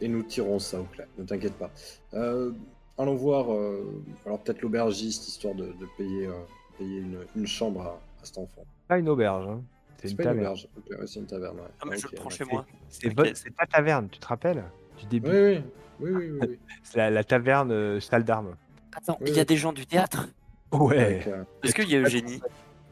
et 0.00 0.08
nous 0.08 0.22
tirons 0.22 0.58
ça 0.58 0.80
au 0.80 0.84
clair, 0.84 1.06
ne 1.18 1.24
t'inquiète 1.24 1.54
pas. 1.54 1.70
Euh, 2.14 2.52
allons 2.98 3.14
voir, 3.14 3.52
euh, 3.52 4.02
alors 4.24 4.40
peut-être 4.42 4.62
l'aubergiste, 4.62 5.28
histoire 5.28 5.54
de, 5.54 5.66
de 5.66 5.86
payer, 5.96 6.26
euh, 6.26 6.32
payer 6.78 6.98
une, 7.00 7.18
une 7.36 7.46
chambre 7.46 7.82
à, 7.82 8.00
à 8.22 8.24
cet 8.24 8.38
enfant. 8.38 8.64
Pas 8.88 8.98
une 8.98 9.08
auberge, 9.08 9.46
hein. 9.48 9.62
c'est 10.02 10.10
une 10.10 10.16
pas 10.16 10.22
une 10.24 10.28
taverne. 10.30 10.46
auberge, 10.46 10.68
ok, 10.76 10.84
ouais, 11.00 11.06
c'est 11.06 11.20
une 11.20 11.26
taverne. 11.26 11.56
ouais. 11.56 11.66
Ah, 11.80 11.84
mais 11.88 11.96
je 11.98 12.06
Ok, 12.06 12.12
le 12.12 12.16
prends 12.16 12.28
ouais. 12.30 12.36
chez 12.36 12.44
moi. 12.44 12.66
C'est 12.88 13.54
ta 13.56 13.66
taverne, 13.66 14.08
tu 14.10 14.18
te 14.18 14.26
rappelles 14.26 14.64
Du 14.98 15.06
début. 15.06 15.28
Oui, 15.30 15.36
oui, 15.36 15.62
oui, 16.00 16.10
oui, 16.10 16.26
oui, 16.40 16.48
oui. 16.48 16.58
C'est 16.82 16.98
la, 16.98 17.10
la 17.10 17.24
taverne 17.24 17.70
euh, 17.72 18.00
salle 18.00 18.24
d'armes. 18.24 18.56
Attends, 18.94 19.18
Oui, 19.20 19.28
il 19.30 19.34
y 19.34 19.38
a 19.38 19.42
oui. 19.42 19.46
des 19.46 19.56
gens 19.56 19.72
du 19.72 19.84
théâtre? 19.86 20.28
Ouais. 20.72 21.22
Euh, 21.26 21.44
Est-ce 21.62 21.74
qu'il 21.74 21.88
y 21.90 21.96
a 21.96 22.00
Eugénie? 22.00 22.40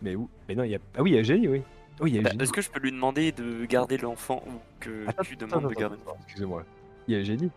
Mais 0.02 0.14
où? 0.14 0.28
Mais 0.48 0.54
non, 0.54 0.62
il 0.64 0.70
y 0.70 0.74
a. 0.74 0.78
Ah 0.96 1.02
oui, 1.02 1.10
il 1.10 1.14
y 1.14 1.16
a 1.16 1.20
Eugénie, 1.20 1.48
oui. 1.48 1.62
Oui, 2.00 2.10
il 2.10 2.16
y 2.16 2.18
a 2.18 2.22
Bah, 2.22 2.28
Eugénie. 2.30 2.42
Est-ce 2.44 2.52
que 2.52 2.60
je 2.62 2.70
peux 2.70 2.80
lui 2.80 2.92
demander 2.92 3.32
de 3.32 3.64
garder 3.66 3.98
l'enfant 3.98 4.42
ou 4.46 4.52
que 4.80 5.06
Attends, 5.08 5.22
tu 5.22 5.34
attends, 5.34 5.46
demandes 5.58 5.70
de 5.70 5.74
garder 5.74 5.96
attends, 6.02 6.16
Excusez-moi. 6.26 6.64
Il 7.08 7.14
y 7.14 7.16
a 7.16 7.20
Eugénie. 7.20 7.50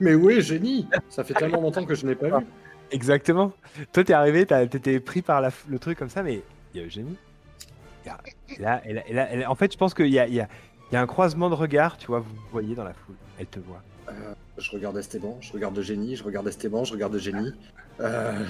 Mais 0.00 0.14
oui, 0.14 0.40
génie 0.40 0.88
Ça 1.10 1.22
fait 1.24 1.34
tellement 1.34 1.60
longtemps 1.60 1.84
que 1.84 1.94
je 1.94 2.06
n'ai 2.06 2.14
pas 2.14 2.38
vu. 2.38 2.46
Exactement. 2.90 3.52
Toi, 3.92 4.04
t'es 4.04 4.12
arrivé, 4.14 4.46
t'as- 4.46 4.66
t'étais 4.66 5.00
pris 5.00 5.20
par 5.22 5.40
la 5.40 5.50
f- 5.50 5.64
le 5.68 5.78
truc 5.78 5.98
comme 5.98 6.08
ça, 6.08 6.22
mais 6.22 6.42
il 6.72 6.80
y 6.80 6.82
a 6.82 6.86
Eugénie. 6.86 7.16
Là, 8.58 8.80
et 8.86 9.12
là- 9.12 9.50
en 9.50 9.54
fait, 9.56 9.72
je 9.72 9.76
pense 9.76 9.92
qu'il 9.92 10.06
y 10.08 10.18
a, 10.18 10.28
il 10.28 10.34
y, 10.34 10.40
a, 10.40 10.48
il 10.90 10.94
y 10.94 10.96
a 10.96 11.00
un 11.02 11.06
croisement 11.06 11.50
de 11.50 11.54
regards, 11.54 11.98
tu 11.98 12.06
vois, 12.06 12.20
vous 12.20 12.34
voyez 12.52 12.74
dans 12.76 12.84
la 12.84 12.94
foule. 12.94 13.16
Elle 13.38 13.46
te 13.46 13.58
voit. 13.58 13.82
Euh, 14.08 14.12
je 14.56 14.70
regarde 14.70 14.96
Esteban, 14.96 15.36
je 15.40 15.52
regarde 15.52 15.78
Génie, 15.80 16.14
je 16.14 16.22
regarde 16.22 16.46
Esteban, 16.46 16.84
je 16.84 16.92
regarde 16.92 17.18
Génie. 17.18 17.52
Euh, 18.00 18.44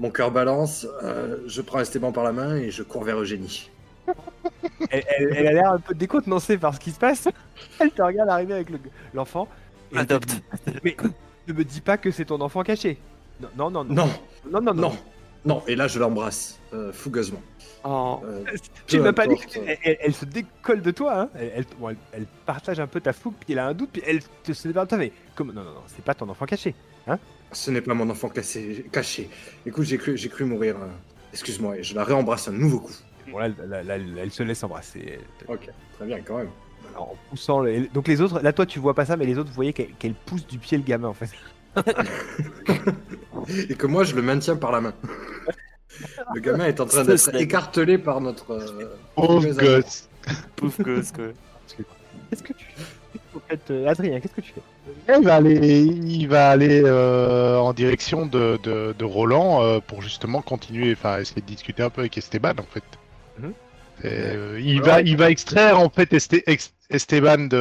mon 0.00 0.10
cœur 0.10 0.30
balance, 0.32 0.86
euh, 1.04 1.36
je 1.46 1.60
prends 1.60 1.78
Esteban 1.78 2.10
par 2.10 2.24
la 2.24 2.32
main 2.32 2.56
et 2.56 2.70
je 2.72 2.82
cours 2.82 3.04
vers 3.04 3.18
Eugénie. 3.20 3.70
Elle, 4.90 5.04
elle- 5.18 5.34
elle 5.36 5.46
a 5.46 5.52
l'air 5.52 5.72
un 5.72 5.78
peu 5.78 5.94
décontenancée 5.94 6.56
par 6.58 6.74
ce 6.74 6.80
qui 6.80 6.90
se 6.90 6.98
passe. 6.98 7.28
Elle 7.78 7.90
te 7.92 8.02
regarde 8.02 8.28
arriver 8.30 8.54
avec 8.54 8.70
le- 8.70 8.80
l'enfant. 9.14 9.46
te 9.92 9.98
Adopte. 9.98 10.40
Mais 10.82 10.96
ne 11.46 11.52
me 11.52 11.62
dis 11.64 11.80
pas 11.80 11.96
que 11.98 12.10
c'est 12.10 12.24
ton 12.24 12.40
enfant 12.40 12.62
caché. 12.62 12.98
Non, 13.40 13.70
non, 13.70 13.84
non. 13.84 13.84
Non, 13.84 14.08
non, 14.50 14.60
non. 14.60 14.74
non, 14.74 14.92
non. 15.44 15.62
Et 15.68 15.76
là, 15.76 15.86
je 15.86 15.98
l'embrasse, 16.00 16.58
euh, 16.72 16.92
fougueusement. 16.92 17.40
Oh. 17.84 18.20
Euh, 18.24 18.44
Tu 18.86 18.98
m'as 19.00 19.12
pas 19.12 19.26
dit 19.26 19.36
elle, 19.54 19.78
elle- 19.84 19.96
elle 20.00 20.14
se 20.14 20.24
décolle 20.24 20.82
de 20.82 20.90
toi, 20.90 21.20
hein. 21.22 21.28
elle, 21.34 21.52
elle- 21.56 21.64
bon, 21.78 21.90
elle- 21.90 21.96
elle 22.12 22.26
partage 22.46 22.80
un 22.80 22.86
peu 22.86 23.00
ta 23.00 23.12
fougue, 23.12 23.34
puis 23.38 23.52
elle 23.52 23.58
a 23.60 23.66
un 23.66 23.74
doute, 23.74 23.90
puis 23.92 24.02
elle 24.06 24.20
te 24.42 24.52
de 24.84 24.88
toi. 24.88 24.98
Mais 24.98 25.12
comme 25.36 25.48
non, 25.52 25.62
non, 25.62 25.70
non, 25.72 25.82
c'est 25.86 26.04
pas 26.04 26.14
ton 26.14 26.28
enfant 26.28 26.46
caché. 26.46 26.74
Ce 27.52 27.70
n'est 27.70 27.80
pas 27.80 27.94
mon 27.94 28.08
enfant 28.10 28.28
cassé- 28.28 28.84
caché. 28.92 29.28
Écoute, 29.66 29.84
j'ai 29.84 29.98
cru, 29.98 30.16
j'ai 30.16 30.28
cru 30.28 30.44
mourir. 30.44 30.76
euh, 30.76 30.86
Excuse-moi, 31.32 31.78
et 31.78 31.82
je 31.82 31.94
la 31.94 32.04
réembrasse 32.04 32.48
un 32.48 32.52
nouveau 32.52 32.80
coup. 32.80 32.92
Bon 33.30 33.38
là, 33.38 33.48
là, 33.48 33.82
là, 33.82 33.98
là, 33.98 34.04
elle 34.22 34.30
se 34.32 34.42
laisse 34.42 34.62
embrasser. 34.64 35.18
Ok, 35.48 35.68
très 35.96 36.06
bien, 36.06 36.20
quand 36.20 36.38
même. 36.38 36.50
en 36.96 37.14
poussant. 37.30 37.60
le- 37.60 37.86
Donc 37.94 38.08
les 38.08 38.20
autres, 38.20 38.40
là 38.40 38.52
toi 38.52 38.66
tu 38.66 38.80
vois 38.80 38.94
pas 38.94 39.04
ça, 39.04 39.16
mais 39.16 39.24
les 39.26 39.38
autres 39.38 39.48
vous 39.50 39.54
voyez 39.54 39.72
qu'elle 39.72 40.14
pousse 40.26 40.44
du 40.46 40.58
pied 40.58 40.76
le 40.78 40.82
gamin 40.84 41.08
en 41.08 41.14
fait. 41.14 41.30
Et 43.68 43.74
que 43.74 43.86
moi, 43.86 44.04
je 44.04 44.14
le 44.14 44.22
maintiens 44.22 44.56
par 44.56 44.72
la 44.72 44.80
main. 44.80 44.94
Le 46.34 46.40
gamin 46.40 46.66
est 46.66 46.80
en 46.80 46.86
train 46.86 47.04
d'être 47.04 47.34
écartelé 47.36 47.98
par 47.98 48.20
notre. 48.20 48.50
euh, 48.52 48.96
Pauvre 49.14 49.52
gosse. 49.52 50.08
Pauvre 50.56 50.82
gosse, 50.82 51.12
quoi. 51.12 51.26
Qu'est-ce 52.30 52.42
que 52.42 52.52
tu 52.52 52.64
fais 52.64 52.82
En 53.34 53.40
fait, 53.48 53.70
euh, 53.70 53.86
Adrien, 53.86 54.18
qu'est-ce 54.20 54.34
que 54.34 54.40
tu 54.40 54.52
fais 54.52 55.16
Il 55.18 55.24
va 55.24 55.36
aller, 55.36 55.84
il 55.84 56.26
va 56.28 56.50
aller 56.50 56.82
euh, 56.84 57.58
en 57.58 57.72
direction 57.72 58.26
de, 58.26 58.58
de, 58.62 58.94
de 58.98 59.04
Roland 59.04 59.62
euh, 59.62 59.78
pour 59.80 60.02
justement 60.02 60.42
continuer, 60.42 60.92
enfin 60.92 61.18
essayer 61.20 61.40
de 61.40 61.46
discuter 61.46 61.82
un 61.82 61.90
peu 61.90 62.00
avec 62.00 62.18
Esteban 62.18 62.54
en 62.58 62.64
fait. 62.64 62.82
Mhm. 63.38 63.52
Et, 64.02 64.08
euh, 64.08 64.60
il, 64.60 64.76
Alors, 64.82 64.86
va, 64.86 65.00
il 65.02 65.16
va 65.16 65.30
extraire 65.30 65.78
en 65.78 65.90
fait 65.90 66.12
Este- 66.12 66.42
Ex- 66.46 66.74
Esteban 66.88 67.46
de, 67.46 67.56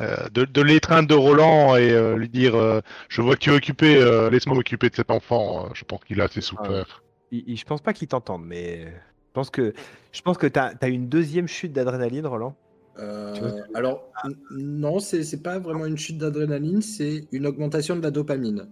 euh, 0.00 0.16
de, 0.32 0.44
de 0.44 0.62
l'étreinte 0.62 1.06
de 1.06 1.14
Roland 1.14 1.76
et 1.76 1.90
euh, 1.92 2.16
lui 2.16 2.28
dire 2.28 2.56
euh, 2.56 2.80
Je 3.08 3.22
vois 3.22 3.34
que 3.36 3.40
tu 3.40 3.50
es 3.50 3.54
occupé, 3.54 3.96
euh, 3.96 4.28
laisse-moi 4.30 4.56
m'occuper 4.56 4.88
de 4.90 4.96
cet 4.96 5.10
enfant. 5.10 5.66
Euh, 5.66 5.68
Je 5.74 5.84
pense 5.84 6.00
qu'il 6.04 6.20
a 6.20 6.24
assez 6.24 6.40
souffert. 6.40 7.02
Il- 7.30 7.44
il- 7.46 7.56
Je 7.56 7.64
pense 7.64 7.80
pas 7.80 7.92
qu'ils 7.92 8.08
t'entendent, 8.08 8.46
mais 8.46 8.86
je 8.86 9.32
pense 9.34 9.50
que 9.50 9.74
je 10.12 10.22
pense 10.22 10.38
que 10.38 10.46
t'as 10.48 10.72
as 10.80 10.88
une 10.88 11.08
deuxième 11.08 11.46
chute 11.46 11.72
d'adrénaline, 11.72 12.26
Roland. 12.26 12.56
Euh, 12.98 13.62
alors, 13.74 14.10
non, 14.50 14.98
c'est 14.98 15.42
pas 15.42 15.58
vraiment 15.58 15.86
une 15.86 15.98
chute 15.98 16.18
d'adrénaline, 16.18 16.82
c'est 16.82 17.26
une 17.32 17.46
augmentation 17.46 17.96
de 17.96 18.02
la 18.02 18.10
dopamine. 18.10 18.68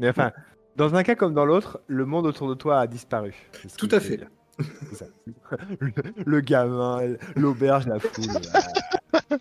Mais 0.00 0.08
enfin, 0.08 0.32
dans 0.76 0.94
un 0.94 1.02
cas 1.02 1.14
comme 1.14 1.34
dans 1.34 1.44
l'autre, 1.44 1.80
le 1.86 2.04
monde 2.06 2.26
autour 2.26 2.48
de 2.48 2.54
toi 2.54 2.80
a 2.80 2.86
disparu. 2.86 3.34
Tout 3.76 3.88
à 3.92 4.00
fait. 4.00 4.20
ça. 4.92 5.06
Le, 5.80 5.92
le 6.26 6.40
gamin, 6.40 7.14
l'auberge, 7.36 7.86
la 7.86 7.98
foule. 7.98 8.24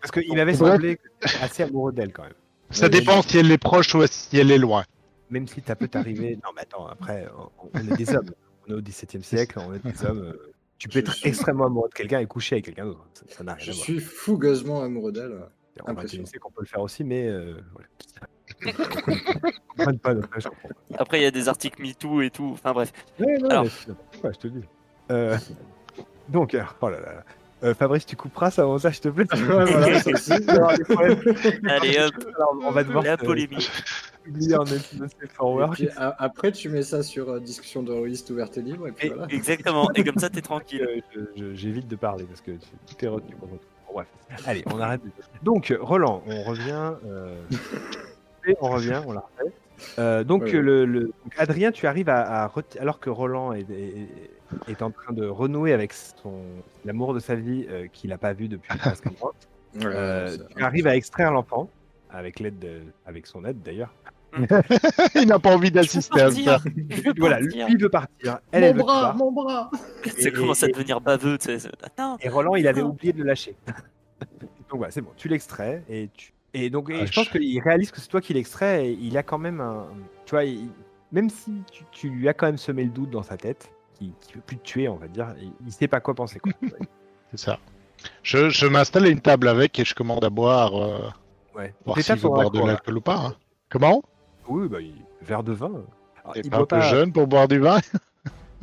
Parce 0.00 0.10
qu'il 0.12 0.34
m'avait 0.34 0.52
Ouais. 0.60 0.70
semblé 0.70 0.98
assez 1.40 1.62
amoureux 1.64 1.92
d'elle 1.92 2.12
quand 2.12 2.22
même. 2.24 2.32
Ça 2.70 2.86
Oui, 2.86 2.90
dépend 2.92 3.22
si 3.22 3.38
elle 3.38 3.50
est 3.50 3.58
proche 3.58 3.94
ou 3.94 4.04
si 4.06 4.38
elle 4.38 4.50
est 4.50 4.58
loin. 4.58 4.84
Même 5.30 5.46
si 5.48 5.62
ça 5.66 5.74
peut 5.76 5.88
t'arriver. 5.88 6.36
Non, 6.36 6.50
mais 6.54 6.62
attends, 6.62 6.86
après, 6.86 7.26
on, 7.38 7.70
on 7.74 7.92
est 7.92 7.96
des 7.96 8.14
hommes. 8.14 8.30
On 8.68 8.72
est 8.72 8.74
au 8.74 8.80
XVIIe 8.82 9.22
siècle, 9.22 9.58
on 9.64 9.72
est 9.74 9.84
des 9.84 10.04
hommes. 10.04 10.18
euh, 10.22 10.52
Tu 10.78 10.88
peux 10.88 10.94
Je 10.94 10.98
être 11.00 11.12
suis- 11.14 11.28
extrêmement 11.28 11.66
amoureux 11.66 11.88
de 11.88 11.94
quelqu'un 11.94 12.20
et 12.20 12.26
coucher 12.26 12.56
avec 12.56 12.66
quelqu'un 12.66 12.86
d'autre. 12.86 13.06
Ça- 13.14 13.24
Ça 13.28 13.44
n'a 13.44 13.54
rien 13.54 13.64
Je 13.64 13.70
à 13.70 13.74
voir. 13.74 13.84
suis 13.84 14.00
fougueusement 14.00 14.82
amoureux 14.82 15.12
d'elle. 15.12 15.40
On 15.86 16.06
sait 16.26 16.38
qu'on 16.38 16.50
peut 16.50 16.62
le 16.62 16.66
faire 16.66 16.80
aussi, 16.80 17.04
mais 17.04 17.28
euh. 17.28 17.56
Après, 20.98 21.20
il 21.20 21.22
y 21.22 21.26
a 21.26 21.30
des 21.30 21.48
articles 21.48 21.80
MeToo 21.82 22.22
et 22.22 22.30
tout. 22.30 22.50
Enfin 22.52 22.72
bref. 22.72 22.92
Ouais, 23.20 23.38
non, 23.38 23.48
Alors. 23.50 23.64
mais 23.64 23.70
je 24.32 24.38
te 24.38 24.46
le 24.48 24.60
dis. 24.60 24.66
Euh, 25.10 25.36
donc, 26.28 26.54
euh, 26.54 26.62
oh 26.80 26.88
là 26.88 27.00
là. 27.00 27.24
Euh, 27.62 27.74
Fabrice, 27.74 28.04
tu 28.06 28.16
couperas 28.16 28.50
ça 28.50 28.62
avant 28.62 28.78
ça, 28.78 28.92
s'il 28.92 29.02
te 29.02 29.08
plaît? 29.08 29.26
Allez 31.70 31.98
hop, 31.98 32.14
Alors, 32.36 32.56
on 32.62 32.70
va 32.70 32.84
devoir 32.84 33.04
la 33.04 33.16
te 33.16 33.24
polémique. 33.24 33.70
Publier 34.26 34.56
en 34.56 34.64
Netflix 34.64 35.16
Et 35.22 35.26
Forward. 35.28 35.72
puis, 35.74 35.88
a- 35.96 36.14
après, 36.18 36.52
tu 36.52 36.68
mets 36.68 36.82
ça 36.82 37.02
sur 37.02 37.30
euh, 37.30 37.40
discussion 37.40 37.82
de 37.82 37.92
reviste 37.92 38.30
ouverte 38.30 38.58
et 38.58 38.62
libre, 38.62 38.88
et 38.88 38.92
puis 38.92 39.06
Et- 39.08 39.10
voilà. 39.10 39.26
Exactement. 39.32 39.90
Et 39.94 40.04
comme 40.04 40.18
ça, 40.18 40.28
t'es 40.30 40.42
tranquille. 40.42 40.82
Euh, 40.82 41.00
je- 41.14 41.40
je- 41.40 41.54
J'évite 41.54 41.88
de 41.88 41.96
parler 41.96 42.24
parce 42.24 42.40
que 42.40 42.52
tout 42.52 43.04
est 43.04 43.08
retenu 43.08 43.34
pour 43.36 43.48
bref, 43.94 44.06
allez, 44.46 44.62
on 44.72 44.78
arrête. 44.80 45.00
Donc, 45.42 45.74
Roland, 45.80 46.22
on 46.26 46.42
revient. 46.42 46.92
euh, 47.06 47.40
et 48.46 48.54
on 48.60 48.68
revient, 48.70 49.00
on 49.06 49.12
la 49.12 49.20
refait. 49.20 49.52
Euh, 49.98 50.24
donc, 50.24 50.42
Ouais, 50.42 50.52
ouais. 50.54 50.60
Le, 50.62 50.84
le- 50.86 51.00
donc, 51.04 51.34
Adrien, 51.38 51.70
tu 51.72 51.86
arrives 51.86 52.08
à, 52.08 52.44
à 52.44 52.46
reti- 52.48 52.78
alors 52.78 52.98
que 53.00 53.10
Roland 53.10 53.52
est, 53.52 53.68
est- 53.70 54.30
est 54.68 54.82
en 54.82 54.90
train 54.90 55.12
de 55.12 55.26
renouer 55.26 55.72
avec 55.72 55.92
son 55.92 56.40
l'amour 56.84 57.12
de 57.14 57.20
sa 57.20 57.34
vie 57.34 57.66
euh, 57.68 57.86
qu'il 57.92 58.10
n'a 58.10 58.18
pas 58.18 58.32
vu 58.32 58.48
depuis 58.48 58.68
presque 59.00 59.06
un 59.06 59.12
mois. 59.20 59.34
Ouais, 59.74 59.82
Euh, 59.84 60.36
tu 60.56 60.62
arrives 60.62 60.86
à 60.86 60.96
extraire 60.96 61.30
l'enfant 61.32 61.68
avec 62.10 62.40
l'aide, 62.40 62.58
de- 62.58 62.80
avec 63.06 63.26
son 63.26 63.44
aide 63.44 63.60
d'ailleurs. 63.62 63.92
il 65.14 65.26
n'a 65.26 65.38
pas 65.38 65.54
envie 65.54 65.70
d'assister 65.70 66.20
à 66.20 66.30
ça. 66.30 66.58
Voilà, 67.16 67.40
lui 67.40 67.54
il 67.68 67.78
veut 67.78 67.88
partir, 67.88 68.38
elle, 68.52 68.64
elle 68.64 68.74
veut 68.76 68.82
que 68.82 68.86
tu 68.86 68.92
partes. 68.92 69.16
mon 69.16 69.32
bras 69.32 69.70
Ça 70.18 70.30
commence 70.30 70.62
à 70.62 70.68
devenir 70.68 71.00
baveux, 71.00 71.38
tu 71.38 71.58
sais. 71.58 71.68
Attends. 71.82 72.16
Et 72.20 72.28
Roland, 72.28 72.54
il 72.54 72.66
avait 72.68 72.82
oublié 72.82 73.12
de 73.12 73.18
le 73.18 73.24
lâcher. 73.24 73.56
donc 74.68 74.78
voilà, 74.78 74.90
c'est 74.90 75.00
bon, 75.00 75.10
tu 75.16 75.28
l'extrais 75.28 75.82
et 75.88 76.10
tu. 76.16 76.32
Et 76.54 76.70
donc, 76.70 76.88
et 76.90 77.00
Ah, 77.02 77.06
je 77.06 77.12
pense 77.12 77.26
je- 77.26 77.30
qu'il 77.38 77.60
réalise 77.60 77.90
que 77.90 78.00
c'est 78.00 78.08
toi 78.08 78.20
qui 78.20 78.32
l'extrais 78.34 78.86
et 78.86 78.92
il 79.00 79.16
a 79.18 79.22
quand 79.22 79.38
même 79.38 79.60
un. 79.60 79.86
Tu 80.24 80.30
vois, 80.30 80.44
il- 80.44 80.70
même 81.12 81.28
si 81.30 81.52
tu, 81.70 81.84
tu 81.92 82.08
lui 82.08 82.28
as 82.28 82.34
quand 82.34 82.46
même 82.46 82.56
semé 82.58 82.82
le 82.84 82.90
doute 82.90 83.10
dans 83.10 83.22
sa 83.22 83.36
tête, 83.36 83.70
qui 83.94 84.06
ne 84.06 84.34
veut 84.34 84.40
plus 84.46 84.56
te 84.58 84.62
tuer, 84.64 84.88
on 84.88 84.96
va 84.96 85.06
dire, 85.08 85.34
il, 85.40 85.52
il 85.66 85.72
sait 85.72 85.88
pas 85.88 86.00
quoi 86.00 86.14
penser. 86.14 86.38
Quoi. 86.38 86.52
C'est 87.30 87.38
ça. 87.40 87.58
Je, 88.22 88.50
je 88.50 88.66
m'installe 88.66 89.06
à 89.06 89.08
une 89.08 89.20
table 89.20 89.48
avec 89.48 89.78
et 89.78 89.84
je 89.84 89.94
commande 89.94 90.24
à 90.24 90.30
boire, 90.30 90.74
euh, 90.76 91.08
ouais. 91.56 91.74
voir 91.84 91.98
s'il 92.00 92.14
veut 92.16 92.28
boire 92.28 92.50
de 92.50 92.58
l'alcool 92.60 92.98
ou 92.98 93.00
pas. 93.00 93.16
hein. 93.18 93.34
Comment? 93.68 94.02
Oui, 94.48 94.68
bah, 94.68 94.80
il... 94.80 94.94
verre 95.22 95.42
de 95.42 95.52
vin. 95.52 95.72
Alors, 96.22 96.34
T'es 96.34 96.40
il 96.44 96.50
pas 96.50 96.56
un 96.58 96.60
peu 96.60 96.66
pas- 96.66 96.80
jeune 96.80 97.12
pour 97.12 97.26
boire 97.26 97.48
du 97.48 97.58
vin 97.58 97.78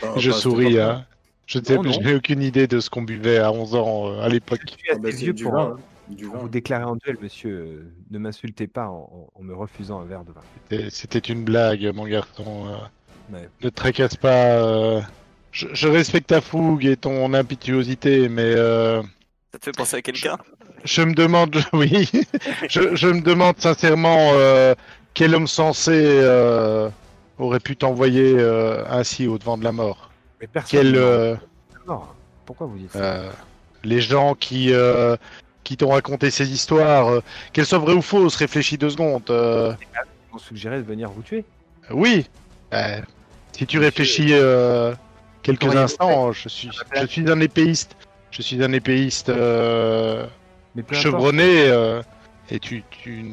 Pas- 0.00 0.14
Je 0.16 0.30
pas- 0.30 0.36
souris. 0.36 0.78
hein. 0.80 1.04
Je 1.46 1.58
n'ai 1.58 2.14
aucune 2.14 2.42
idée 2.42 2.66
de 2.66 2.80
ce 2.80 2.88
qu'on 2.88 3.02
buvait 3.02 3.36
à 3.38 3.52
11 3.52 3.74
ans 3.74 4.08
euh, 4.08 4.20
à 4.22 4.28
l'époque. 4.28 4.60
Je 4.64 4.70
suis 4.72 4.78
Ah 4.90 4.96
bah, 4.98 5.08
assez 5.08 5.18
vieux 5.24 5.32
du 5.34 5.44
pour, 5.44 5.52
vin, 5.52 5.74
hein. 5.76 5.80
Du 6.08 6.24
pour 6.24 6.34
vin. 6.36 6.40
vous 6.40 6.48
déclarer 6.48 6.84
en 6.84 6.96
duel, 6.96 7.18
monsieur. 7.20 7.92
Ne 8.10 8.18
m'insultez 8.18 8.66
pas 8.66 8.86
en, 8.88 9.28
me 9.40 9.54
refusant 9.54 10.00
un 10.00 10.04
verre 10.06 10.24
de 10.24 10.32
vin. 10.32 10.88
C'était- 10.90 11.18
une 11.18 11.44
blague, 11.44 11.84
mon 11.94 12.06
garçon. 12.06 12.66
euh. 12.68 13.34
Ouais. 13.34 13.48
Ne 13.62 13.68
te 13.68 13.74
tracasse 13.74 14.16
pas. 14.16 14.56
euh. 14.58 15.00
Je, 15.52 15.66
je 15.72 15.86
respecte 15.88 16.28
ta 16.28 16.40
fougue 16.40 16.84
et 16.86 16.96
ton 16.96 17.32
impétuosité, 17.34 18.28
mais 18.28 18.42
euh, 18.56 19.02
Ça 19.52 19.58
te 19.58 19.64
fait 19.66 19.72
penser 19.76 19.96
à 19.96 20.02
quelqu'un? 20.02 20.36
Je 20.84 21.02
me 21.02 21.14
demande, 21.14 21.56
oui, 21.72 22.08
je, 22.68 22.94
je 22.96 23.06
me 23.08 23.20
demande 23.20 23.54
sincèrement 23.58 24.30
euh, 24.34 24.74
quel 25.14 25.34
homme 25.34 25.46
sensé 25.46 25.92
euh, 25.94 26.88
aurait 27.38 27.60
pu 27.60 27.76
t'envoyer 27.76 28.34
euh, 28.36 28.84
ainsi 28.88 29.26
au 29.26 29.38
devant 29.38 29.56
de 29.56 29.64
la 29.64 29.72
mort. 29.72 30.10
Mais 30.40 30.46
personne 30.46 30.80
Quel, 30.80 30.92
ne 30.92 30.98
euh, 30.98 31.36
mort. 31.86 32.14
Pourquoi 32.44 32.66
vous 32.66 32.76
dites 32.76 32.92
ça 32.92 32.98
euh, 32.98 33.30
les 33.84 34.00
gens 34.00 34.34
qui 34.34 34.72
euh, 34.72 35.16
qui 35.62 35.76
t'ont 35.78 35.90
raconté 35.90 36.30
ces 36.30 36.50
histoires, 36.52 37.08
euh, 37.08 37.20
qu'elles 37.52 37.64
soient 37.66 37.78
vraies 37.78 37.94
ou 37.94 38.02
fausses, 38.02 38.36
réfléchis 38.36 38.76
deux 38.76 38.90
secondes. 38.90 39.30
euh, 39.30 39.72
Ils 39.80 40.32
m'ont 40.32 40.38
suggéré 40.38 40.76
de 40.76 40.82
venir 40.82 41.10
vous 41.10 41.22
tuer. 41.22 41.44
Oui. 41.90 42.26
Euh, 42.72 43.00
si 43.52 43.66
tu 43.66 43.78
réfléchis 43.78 44.28
euh, 44.32 44.94
quelques 45.42 45.74
instants, 45.74 46.32
je 46.32 46.48
suis, 46.48 46.70
je 47.00 47.06
suis 47.06 47.30
un 47.30 47.40
épéiste. 47.40 47.96
Je 48.30 48.42
suis 48.42 48.62
un 48.64 48.72
épéiste 48.72 49.28
euh, 49.28 50.26
Mais 50.74 50.82
chevronné 50.92 51.68
euh, 51.68 52.02
et 52.50 52.58
tu, 52.58 52.82
tu, 52.90 53.24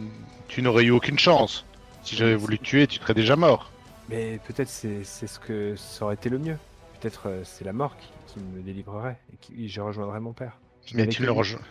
tu 0.48 0.62
n'aurais 0.62 0.84
eu 0.84 0.92
aucune 0.92 1.18
chance. 1.18 1.66
Si 2.04 2.16
j'avais 2.16 2.36
voulu 2.36 2.60
te 2.60 2.64
tuer, 2.64 2.88
tu 2.88 3.00
serais 3.00 3.14
déjà 3.14 3.36
mort. 3.36 3.72
Mais 4.10 4.40
peut-être 4.46 4.70
c'est 4.70 5.04
c'est 5.04 5.28
ce 5.28 5.40
que 5.40 5.76
ça 5.76 6.06
aurait 6.06 6.16
été 6.16 6.30
le 6.30 6.40
mieux. 6.40 6.58
Peut-être 7.00 7.28
euh, 7.30 7.42
c'est 7.44 7.66
la 7.66 7.74
mort 7.74 7.98
qui, 7.98 8.10
qui 8.28 8.40
me 8.40 8.62
délivrerait 8.62 9.20
et 9.34 9.38
qui 9.38 9.70
je 9.70 9.82
rejoindrais 9.82 10.20
mon 10.20 10.34
père. 10.34 10.60
Je 10.86 10.96
Mais 10.96 11.08
tu 11.08 11.24
lui. 11.24 11.30
rejoins. 11.30 11.62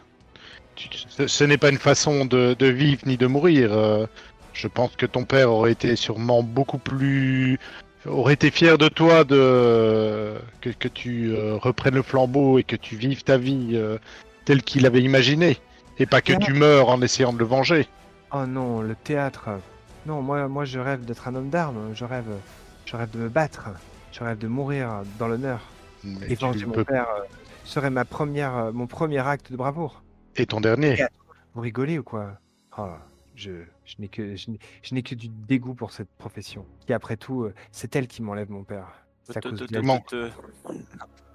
Ce, 1.08 1.26
ce 1.26 1.44
n'est 1.44 1.58
pas 1.58 1.70
une 1.70 1.78
façon 1.78 2.24
de, 2.24 2.54
de 2.58 2.66
vivre 2.66 3.02
ni 3.06 3.16
de 3.16 3.26
mourir. 3.26 3.72
euh, 3.72 4.06
je 4.52 4.66
pense 4.68 4.96
que 4.96 5.06
ton 5.06 5.24
père 5.24 5.50
aurait 5.50 5.72
été 5.72 5.94
sûrement 5.96 6.42
beaucoup 6.42 6.78
plus 6.78 7.58
aurait 8.06 8.34
été 8.34 8.50
fier 8.50 8.78
de 8.78 8.88
toi 8.88 9.24
de 9.24 10.34
que, 10.60 10.70
que 10.70 10.88
tu 10.88 11.32
euh, 11.34 11.56
reprennes 11.56 11.94
le 11.96 12.02
flambeau 12.02 12.58
et 12.58 12.64
que 12.64 12.76
tu 12.76 12.96
vives 12.96 13.22
ta 13.24 13.36
vie 13.38 13.70
euh, 13.74 13.98
telle 14.44 14.62
qu'il 14.62 14.86
avait 14.86 15.02
imaginé 15.02 15.58
et 15.98 16.06
pas 16.06 16.22
que 16.22 16.32
tu 16.32 16.52
meurs 16.54 16.88
en 16.88 17.02
essayant 17.02 17.32
de 17.32 17.38
le 17.38 17.44
venger. 17.44 17.86
Oh 18.32 18.46
non, 18.46 18.80
le 18.82 18.96
théâtre. 18.96 19.60
Non, 20.06 20.22
moi, 20.22 20.48
moi 20.48 20.64
je 20.64 20.78
rêve 20.78 21.04
d'être 21.04 21.28
un 21.28 21.34
homme 21.34 21.50
d'armes. 21.50 21.94
Je 21.94 22.04
rêve, 22.04 22.26
je 22.86 22.96
rêve 22.96 23.10
de 23.10 23.18
me 23.18 23.28
battre. 23.28 23.68
Je 24.12 24.24
rêve 24.24 24.38
de 24.38 24.48
mourir 24.48 25.02
dans 25.18 25.28
l'honneur. 25.28 25.60
Et 26.26 26.36
tu 26.36 26.44
venger 26.44 26.64
mon 26.66 26.72
peux- 26.72 26.84
père 26.84 27.06
euh, 27.10 27.22
serait 27.64 27.90
ma 27.90 28.04
première, 28.04 28.56
euh, 28.56 28.72
mon 28.72 28.86
premier 28.86 29.18
acte 29.18 29.52
de 29.52 29.56
bravoure. 29.56 30.02
Et 30.36 30.46
ton 30.46 30.60
dernier? 30.60 30.96
Vous 31.54 31.60
rigolez 31.60 31.98
ou 31.98 32.02
quoi? 32.02 32.38
Oh, 32.78 32.88
je, 33.34 33.50
je 33.84 33.94
n'ai 33.98 34.08
que, 34.08 34.34
je 34.36 34.50
n'ai- 34.50 34.58
je 34.82 34.94
n'ai 34.94 35.02
que 35.02 35.14
du 35.14 35.28
dégoût 35.28 35.74
pour 35.74 35.92
cette 35.92 36.08
profession. 36.18 36.64
Qui 36.86 36.92
après 36.94 37.16
tout, 37.16 37.42
euh, 37.44 37.54
c'est 37.70 37.94
elle 37.96 38.06
qui 38.08 38.22
m'enlève 38.22 38.50
mon 38.50 38.64
père. 38.64 38.86
C'est 39.24 39.36
à 39.36 39.40
Te- 39.40 39.48
cause 39.50 39.66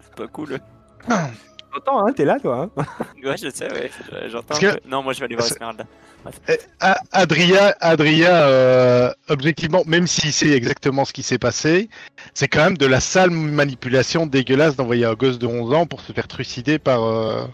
C'est 0.01 0.15
pas 0.15 0.27
cool. 0.27 0.59
T'entends, 1.75 2.07
hein 2.07 2.13
T'es 2.13 2.25
là, 2.25 2.39
toi 2.39 2.69
hein 2.77 2.83
Ouais, 3.23 3.35
je 3.37 3.49
sais, 3.49 3.71
ouais. 3.71 3.91
J'entends. 4.29 4.57
Que-. 4.57 4.79
Non, 4.87 5.03
moi 5.03 5.13
je 5.13 5.19
vais 5.19 5.25
aller 5.25 5.35
voir 5.35 5.47
Esmeralda. 5.47 5.85
A- 6.79 6.97
Adria, 7.11 7.75
Adria 7.81 8.47
euh, 8.47 9.11
objectivement, 9.29 9.83
même 9.85 10.07
si 10.07 10.31
c'est 10.31 10.49
exactement 10.49 11.05
ce 11.05 11.13
qui 11.13 11.21
s'est 11.21 11.37
passé, 11.37 11.87
c'est 12.33 12.47
quand 12.47 12.63
même 12.63 12.77
de 12.77 12.85
la 12.87 12.99
sale 12.99 13.29
manipulation 13.29 14.25
dégueulasse 14.25 14.75
d'envoyer 14.75 15.05
un 15.05 15.13
gosse 15.13 15.37
de 15.37 15.45
11 15.45 15.73
ans 15.73 15.85
pour 15.85 16.01
se 16.01 16.13
faire 16.13 16.27
trucider 16.27 16.79
par, 16.79 17.03
euh, 17.03 17.45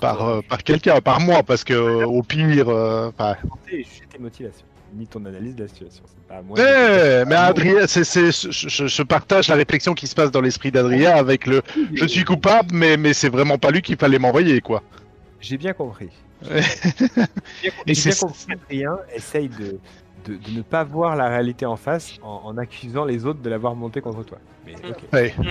par, 0.00 0.28
euh, 0.28 0.40
par 0.48 0.62
quelqu'un, 0.62 1.00
par 1.00 1.18
moi, 1.20 1.42
parce 1.42 1.64
que 1.64 1.74
au 1.74 2.22
pire, 2.22 2.68
euh, 2.68 3.08
enfin, 3.18 3.34
Ni 4.94 5.06
ton 5.06 5.24
analyse 5.24 5.54
de 5.56 5.62
la 5.62 5.68
situation. 5.68 6.02
C'est 6.06 6.26
pas 6.28 6.36
à 6.36 6.42
moi. 6.42 6.58
Ouais, 6.58 7.20
de- 7.20 7.24
mais 7.28 7.34
Adrien, 7.34 7.86
c'est, 7.86 8.04
c'est, 8.04 8.30
je, 8.30 9.02
partage 9.02 9.48
la 9.48 9.54
réflexion 9.54 9.94
qui 9.94 10.06
se 10.06 10.14
passe 10.14 10.30
dans 10.30 10.40
l'esprit 10.42 10.70
d'Adrien 10.70 11.12
avec 11.16 11.46
le 11.46 11.62
je 11.94 12.04
suis 12.06 12.24
coupable, 12.24 12.74
mais, 12.74 12.96
mais 12.96 13.14
c'est 13.14 13.28
vraiment 13.30 13.56
pas 13.58 13.70
lui 13.70 13.80
qu'il 13.82 13.96
fallait 13.96 14.18
m'envoyer, 14.18 14.60
quoi. 14.60 14.82
J'ai 15.40 15.56
bien 15.56 15.72
compris. 15.72 16.10
Ouais. 16.50 16.60
J'ai 16.62 17.08
bien, 17.08 17.24
Et 17.86 17.94
j'ai 17.94 18.02
bien 18.02 18.12
c'est- 18.12 18.20
compris 18.26 18.46
qu'Adrien 18.48 18.98
essaye 19.14 19.48
de, 19.48 19.78
de, 20.26 20.36
de 20.36 20.50
ne 20.56 20.62
pas 20.62 20.84
voir 20.84 21.16
la 21.16 21.28
réalité 21.28 21.64
en 21.66 21.76
face 21.76 22.14
en, 22.22 22.42
en 22.44 22.58
accusant 22.58 23.04
les 23.04 23.24
autres 23.24 23.40
de 23.40 23.48
l'avoir 23.48 23.74
monté 23.74 24.00
contre 24.00 24.24
toi. 24.24 24.38
Mais. 24.66 24.74
Ouais. 25.12 25.34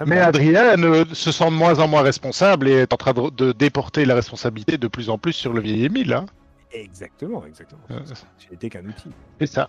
Va. 0.00 0.26
Adrien 0.26 0.74
se 1.12 1.30
sent 1.30 1.44
de 1.46 1.50
moins 1.50 1.78
en 1.78 1.86
moins 1.86 2.02
responsable 2.02 2.68
et 2.68 2.72
est 2.72 2.92
en 2.92 2.96
train 2.96 3.12
de, 3.12 3.30
de 3.30 3.52
déporter 3.52 4.04
la 4.04 4.16
responsabilité 4.16 4.76
de 4.76 4.88
plus 4.88 5.08
en 5.08 5.18
plus 5.18 5.32
sur 5.32 5.52
le 5.52 5.60
vieil 5.60 5.84
Émile. 5.84 6.12
Hein. 6.12 6.26
Exactement, 6.72 7.44
exactement. 7.46 7.80
Euh. 7.90 8.00
J'ai 8.38 8.54
été 8.54 8.68
qu'un 8.68 8.84
outil. 8.84 9.10
C'est 9.40 9.46
ça. 9.46 9.68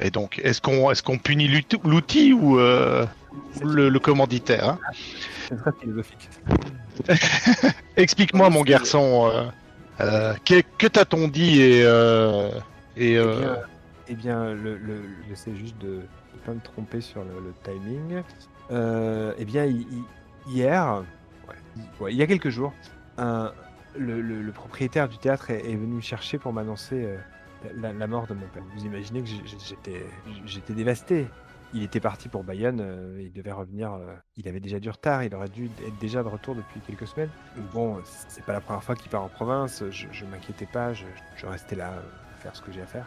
Et 0.00 0.10
donc, 0.10 0.40
est-ce 0.42 0.60
qu'on 0.60 0.90
est-ce 0.90 1.02
qu'on 1.02 1.18
punit 1.18 1.48
l'outil- 1.84 2.32
ou 2.32 2.58
euh, 2.58 3.06
le, 3.62 3.88
le 3.88 3.98
commanditaire 4.00 4.70
hein 4.70 4.78
C'est 5.48 5.56
très 5.56 5.72
philosophique. 5.80 6.28
Explique-moi, 7.96 8.50
mon 8.50 8.62
garçon, 8.62 9.30
euh, 9.32 9.44
euh, 10.00 10.34
que, 10.44 10.62
que 10.78 10.86
t'a-t-on 10.86 11.28
dit 11.28 11.60
et, 11.60 11.80
et 12.96 13.14
Eh 13.14 13.14
bien, 13.16 13.56
eh 14.08 14.14
bien, 14.14 14.44
le, 14.54 14.76
le, 14.76 15.02
j'essaie 15.28 15.54
juste 15.54 15.78
de 15.78 16.00
ne 16.34 16.38
pas 16.44 16.52
me 16.52 16.60
tromper 16.60 17.00
sur 17.00 17.22
le, 17.22 17.30
le 17.40 17.54
timing. 17.62 18.22
Eh 19.38 19.44
bien, 19.44 19.64
hi- 19.66 19.86
hi- 19.90 20.50
hier, 20.52 21.02
ouais, 21.48 21.54
hi- 21.76 22.02
ouais, 22.02 22.12
il 22.12 22.16
y 22.16 22.22
a 22.22 22.26
quelques 22.26 22.50
jours, 22.50 22.72
un- 23.18 23.52
le, 23.96 24.50
propriétaire 24.52 25.08
du 25.08 25.18
théâtre 25.18 25.50
est, 25.50 25.76
venu 25.76 25.96
me 25.96 26.00
chercher 26.00 26.38
pour 26.38 26.52
m'annoncer 26.52 27.04
euh, 27.04 27.16
la, 27.76 28.06
mort 28.06 28.26
de 28.26 28.34
mon 28.34 28.46
père. 28.48 28.62
Vous 28.74 28.84
imaginez 28.84 29.22
que 29.22 29.28
j'étais, 29.28 30.72
dévasté. 30.72 31.26
Il 31.74 31.82
était 31.82 32.00
parti 32.00 32.28
pour 32.28 32.44
Bayonne, 32.44 32.80
euh, 32.82 33.18
il 33.22 33.32
devait 33.32 33.52
revenir. 33.52 33.94
euh, 33.94 34.14
il 34.36 34.46
avait 34.46 34.60
déjà 34.60 34.78
du 34.78 34.90
retard, 34.90 35.24
il 35.24 35.34
aurait 35.34 35.48
dû 35.48 35.70
être 35.86 35.98
déjà 35.98 36.22
de 36.22 36.28
retour 36.28 36.54
depuis 36.54 36.80
quelques 36.80 37.06
semaines. 37.06 37.30
Bon, 37.72 37.98
c'est 38.04 38.44
pas 38.44 38.52
la 38.52 38.60
première 38.60 38.84
fois 38.84 38.94
qu'il 38.94 39.10
part 39.10 39.22
en 39.22 39.28
province. 39.30 39.82
Je, 39.90 40.06
je 40.12 40.24
m'inquiétais 40.26 40.66
pas, 40.66 40.92
je, 40.92 41.06
restais 41.46 41.76
là, 41.76 41.94
faire 42.40 42.54
ce 42.54 42.60
que 42.60 42.72
j'ai 42.72 42.82
à 42.82 42.86
faire. 42.86 43.06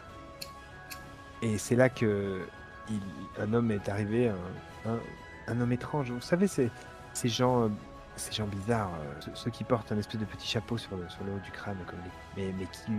Et 1.44 1.60
c'est 1.60 1.76
là 1.76 1.90
que 1.90 2.42
un 3.40 3.54
homme 3.54 3.70
est 3.72 3.88
arrivé, 3.88 4.30
un, 4.30 5.00
un- 5.48 5.62
homme 5.62 5.72
étrange. 5.72 6.12
Vous 6.12 6.22
savez, 6.22 6.48
c'est 6.48 6.72
ces 7.14 7.30
gens, 7.30 7.70
ces 8.18 8.32
gens 8.34 8.48
bizarres, 8.48 8.92
euh, 9.28 9.32
ceux, 9.34 9.52
qui 9.52 9.64
portent 9.64 9.92
un 9.92 9.98
espèce 9.98 10.20
de 10.20 10.26
petit 10.26 10.48
chapeau 10.48 10.78
sur 10.78 10.96
le, 10.96 11.08
sur 11.10 11.24
le 11.24 11.34
haut 11.34 11.40
du 11.44 11.52
crâne, 11.52 11.78
comme 11.88 12.00
les- 12.38 12.46
mais, 12.48 12.54
mais 12.60 12.66
qui 12.66 12.92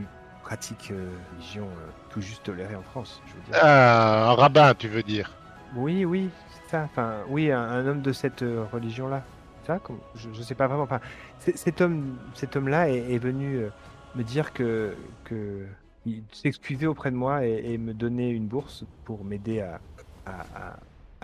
pratiquent 0.42 0.90
euh, 0.92 1.08
une 1.32 1.36
religion 1.38 1.64
euh, 1.64 1.90
tout 2.10 2.20
juste 2.20 2.42
tolérée 2.44 2.76
en 2.76 2.82
France. 2.82 3.20
Je 3.26 3.32
veux 3.34 3.40
dire. 3.52 3.60
ah, 3.62 4.30
un 4.30 4.34
rabbin, 4.34 4.74
tu 4.74 4.88
veux 4.88 5.02
dire 5.02 5.32
Oui, 5.74 6.04
oui, 6.04 6.30
c'est 6.50 6.70
ça. 6.70 6.82
Enfin, 6.84 7.14
oui, 7.28 7.50
un, 7.50 7.60
un 7.62 7.86
homme 7.86 8.02
de 8.02 8.12
cette 8.12 8.42
euh, 8.42 8.64
religion-là. 8.72 9.22
Ça, 9.66 9.78
comme- 9.80 9.98
je, 10.14 10.28
je 10.32 10.42
sais 10.42 10.54
pas 10.54 10.66
vraiment. 10.68 10.84
Enfin, 10.84 11.00
cet 11.40 11.80
homme, 11.80 12.16
cet 12.34 12.54
homme-là 12.56 12.88
est, 12.90 13.12
est 13.14 13.18
venu 13.18 13.56
euh, 13.56 13.68
me 14.14 14.22
dire 14.22 14.52
que 14.52 14.94
que 15.24 15.66
il 16.04 16.22
s'excusait 16.32 16.86
auprès 16.86 17.10
de 17.10 17.16
moi 17.16 17.44
et, 17.44 17.72
et 17.72 17.78
me 17.78 17.92
donner 17.92 18.30
une 18.30 18.46
bourse 18.46 18.84
pour 19.04 19.24
m'aider 19.24 19.60
à, 19.60 19.80
à, 20.24 20.40
à- 20.54 20.76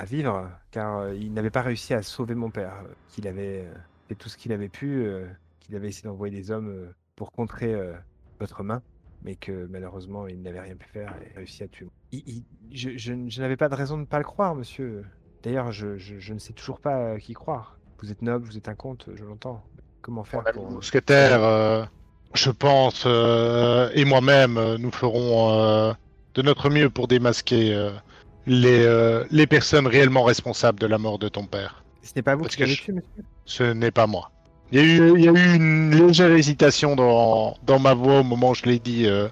à 0.03 0.05
vivre, 0.05 0.51
car 0.73 0.99
euh, 0.99 1.15
il 1.15 1.33
n'avait 1.33 1.51
pas 1.51 1.63
réussi 1.63 1.95
à 1.95 2.03
sauver 2.03 2.35
mon 2.35 2.51
père, 2.51 2.75
euh, 2.85 2.93
qu'il 3.09 3.29
avait 3.29 3.61
euh, 3.67 3.73
fait 4.09 4.17
tout 4.17 4.29
ce 4.29 4.37
qu'il 4.37 4.53
avait 4.53 4.69
pu, 4.69 5.07
qu'il 5.61 5.77
avait 5.77 5.89
essayé 5.89 6.09
d'envoyer 6.09 6.35
des 6.37 6.51
hommes 6.51 6.93
pour 7.15 7.31
contrer 7.31 7.73
votre 8.41 8.65
main, 8.65 8.83
mais 9.23 9.37
que 9.37 9.67
malheureusement 9.71 10.27
il 10.27 10.43
n'avait 10.43 10.61
rien 10.61 10.75
pu 10.75 10.89
faire 10.89 11.15
et 11.25 11.37
réussi 11.37 11.63
à 11.63 11.69
tuer. 11.69 11.87
Il- 12.11 12.23
il- 12.27 12.45
je 12.77 12.91
je 12.97 13.13
n- 13.13 13.31
je 13.31 13.41
n'avais 13.41 13.57
pas 13.57 13.69
de 13.69 13.75
raison 13.77 13.95
de 13.97 14.01
ne 14.03 14.07
pas 14.07 14.19
le 14.19 14.25
croire, 14.25 14.55
monsieur. 14.57 15.05
D'ailleurs, 15.45 15.71
je, 15.71 15.97
je- 15.99 16.19
je 16.19 16.35
ne 16.35 16.39
sais 16.41 16.53
toujours 16.53 16.81
pas 16.81 17.17
qui 17.21 17.33
croire. 17.35 17.79
Vous 18.01 18.11
êtes 18.11 18.23
noble, 18.23 18.45
vous 18.47 18.57
êtes 18.57 18.69
un 18.69 18.75
comte, 18.75 19.09
je 19.15 19.25
l'entends. 19.25 19.63
Comment 20.01 20.25
faire 20.25 20.43
pour... 20.53 20.69
Mousquetaire, 20.69 21.45
euh, 21.45 21.85
je 22.35 22.51
pense, 22.51 23.05
euh, 23.07 23.89
et 23.95 24.05
moi-même, 24.05 24.59
nous 24.79 24.91
ferons 24.91 25.53
euh, 25.53 25.93
de 26.35 26.43
notre 26.43 26.71
mieux 26.71 26.91
pour 26.91 27.07
démasquer 27.07 27.73
euh, 27.75 27.93
les, 28.47 28.85
euh, 28.85 29.25
les 29.31 29.47
personnes 29.47 29.87
réellement 29.87 30.25
responsables 30.25 30.79
de 30.81 30.87
la 30.87 30.99
mort 30.99 31.19
de 31.19 31.29
ton 31.29 31.47
père. 31.47 31.83
Ce 32.03 32.13
n'est 32.17 32.23
pas 32.23 32.35
vous 32.35 32.43
Parce 32.43 32.57
qui 32.57 32.63
l'avez 32.63 32.75
je- 32.75 32.83
tué, 32.83 32.93
monsieur 32.93 33.25
Ce 33.45 33.63
n'est 33.63 33.91
pas 33.91 34.07
moi. 34.07 34.31
Il 34.73 34.79
y 34.79 34.83
a 34.83 34.85
eu, 34.85 35.19
il 35.19 35.25
y 35.25 35.29
a 35.29 35.33
eu 35.33 35.55
une 35.57 35.95
légère 35.95 36.33
hésitation 36.33 36.97
dans, 36.97 37.57
dans 37.65 37.79
ma 37.79 37.95
voix 37.95 38.21
au 38.21 38.25
moment 38.25 38.51
où 38.51 38.55
je 38.55 38.65
l'ai 38.65 38.79
dit, 38.79 39.07
euh, 39.07 39.29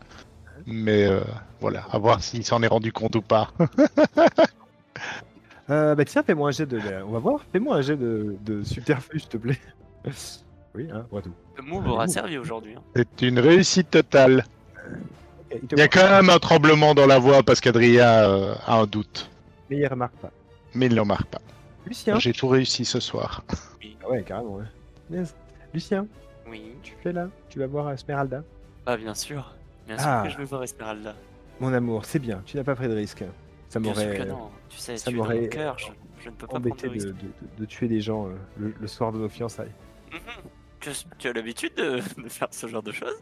mais 0.67 1.05
euh, 1.07 1.21
voilà, 1.61 1.85
à 1.91 1.99
voir 1.99 2.23
s'il 2.23 2.45
s'en 2.45 2.63
est 2.63 2.67
rendu 2.67 2.93
compte 2.93 3.17
ou 3.17 3.23
pas. 3.23 3.51
euh, 5.71 5.95
Bah 5.95 6.05
tiens, 6.05 6.23
fais-moi 6.23 6.49
un 6.49 6.53
jet 6.53 6.67
de... 6.67 6.79
On 7.07 7.11
va 7.13 7.19
voir. 7.19 7.41
Fais-moi 7.53 7.77
un 7.77 7.83
jet 7.83 7.97
de, 7.97 8.37
de 8.45 8.63
subterfuge, 8.63 9.23
s'il 9.23 9.31
te 9.31 9.37
plaît. 9.39 9.59
oui, 10.75 10.89
hein, 10.93 11.07
moi 11.11 11.23
tout. 11.23 11.33
Le 11.57 11.63
move 11.63 11.89
aura 11.89 12.07
servi 12.07 12.37
aujourd'hui. 12.39 12.75
hein. 12.77 12.83
C'est 12.95 13.23
une 13.23 13.39
réussite 13.39 13.91
totale. 13.91 14.45
Il 15.73 15.79
y 15.79 15.83
a 15.83 15.89
quand 15.89 16.09
même 16.11 16.31
un 16.31 16.39
tremblement 16.39 16.95
dans 16.95 17.07
la 17.07 17.19
voix 17.19 17.43
parce 17.43 17.61
qu'Adrien 17.61 18.07
euh, 18.07 18.55
a 18.67 18.77
un 18.81 18.87
doute, 18.87 19.31
Mais 19.69 19.79
il 19.79 19.87
remarque 19.87 20.15
pas. 20.17 20.31
mais 20.75 20.87
il 20.87 20.91
ne 20.91 20.95
le 20.97 21.01
remarque 21.03 21.27
pas. 21.27 21.41
Lucien. 21.87 22.19
J'ai 22.19 22.33
tout 22.33 22.49
réussi 22.49 22.85
ce 22.85 23.01
soir. 23.01 23.43
Ah 24.05 24.09
ouais, 24.11 24.23
carrément. 24.23 24.57
Ouais. 24.57 24.65
Yes. 25.11 25.35
Lucien, 25.75 26.07
Oui. 26.49 26.75
tu 26.83 26.95
fais 27.03 27.13
là 27.13 27.29
Tu 27.49 27.59
vas 27.59 27.67
voir 27.67 27.91
Esmeralda 27.93 28.43
Ah, 28.87 28.97
bien 28.97 29.15
sûr. 29.15 29.55
Bien 29.87 29.99
sûr 29.99 30.07
Ah. 30.09 30.23
que 30.25 30.31
je 30.31 30.37
vais 30.39 30.45
voir 30.45 30.63
Esmeralda. 30.63 31.15
Mon 31.59 31.73
amour, 31.73 32.05
c'est 32.05 32.19
bien. 32.19 32.43
Tu 32.47 32.57
n'as 32.57 32.65
pas 32.65 32.75
pris 32.77 32.89
de 32.89 32.95
risque. 32.95 33.25
Ça 33.69 33.81
Bien 33.81 33.95
sûr 33.95 34.03
que 34.05 34.09
m'aurait 34.19 34.27
non. 34.27 34.51
Tu 34.69 34.79
sais, 34.79 34.97
ça 34.97 35.11
m'aurait 35.11 35.41
mon 35.43 35.47
cœur. 35.49 35.79
Je, 35.79 35.87
je 36.23 36.29
ne 36.29 36.35
peux 36.35 36.47
pas 36.47 36.59
prendre 36.59 36.67
embêté 36.69 36.83
de 36.87 36.89
de, 36.89 36.93
risque. 36.95 37.07
de- 37.09 37.13
de- 37.13 37.61
de 37.61 37.65
tuer 37.67 37.89
des 37.89 38.01
gens 38.01 38.27
euh, 38.27 38.31
le, 38.59 38.75
le 38.79 38.87
soir 38.87 39.11
de 39.13 39.19
nos 39.19 39.29
fiançailles. 39.29 39.73
Mhm. 40.13 40.19
Tu 40.81 40.89
as, 40.91 41.05
tu 41.19 41.29
as 41.29 41.33
l'habitude 41.33 41.75
de, 41.77 42.01
de 42.23 42.29
faire 42.29 42.49
ce 42.51 42.67
genre 42.69 42.83
de 42.83 42.93
choses? 42.93 43.15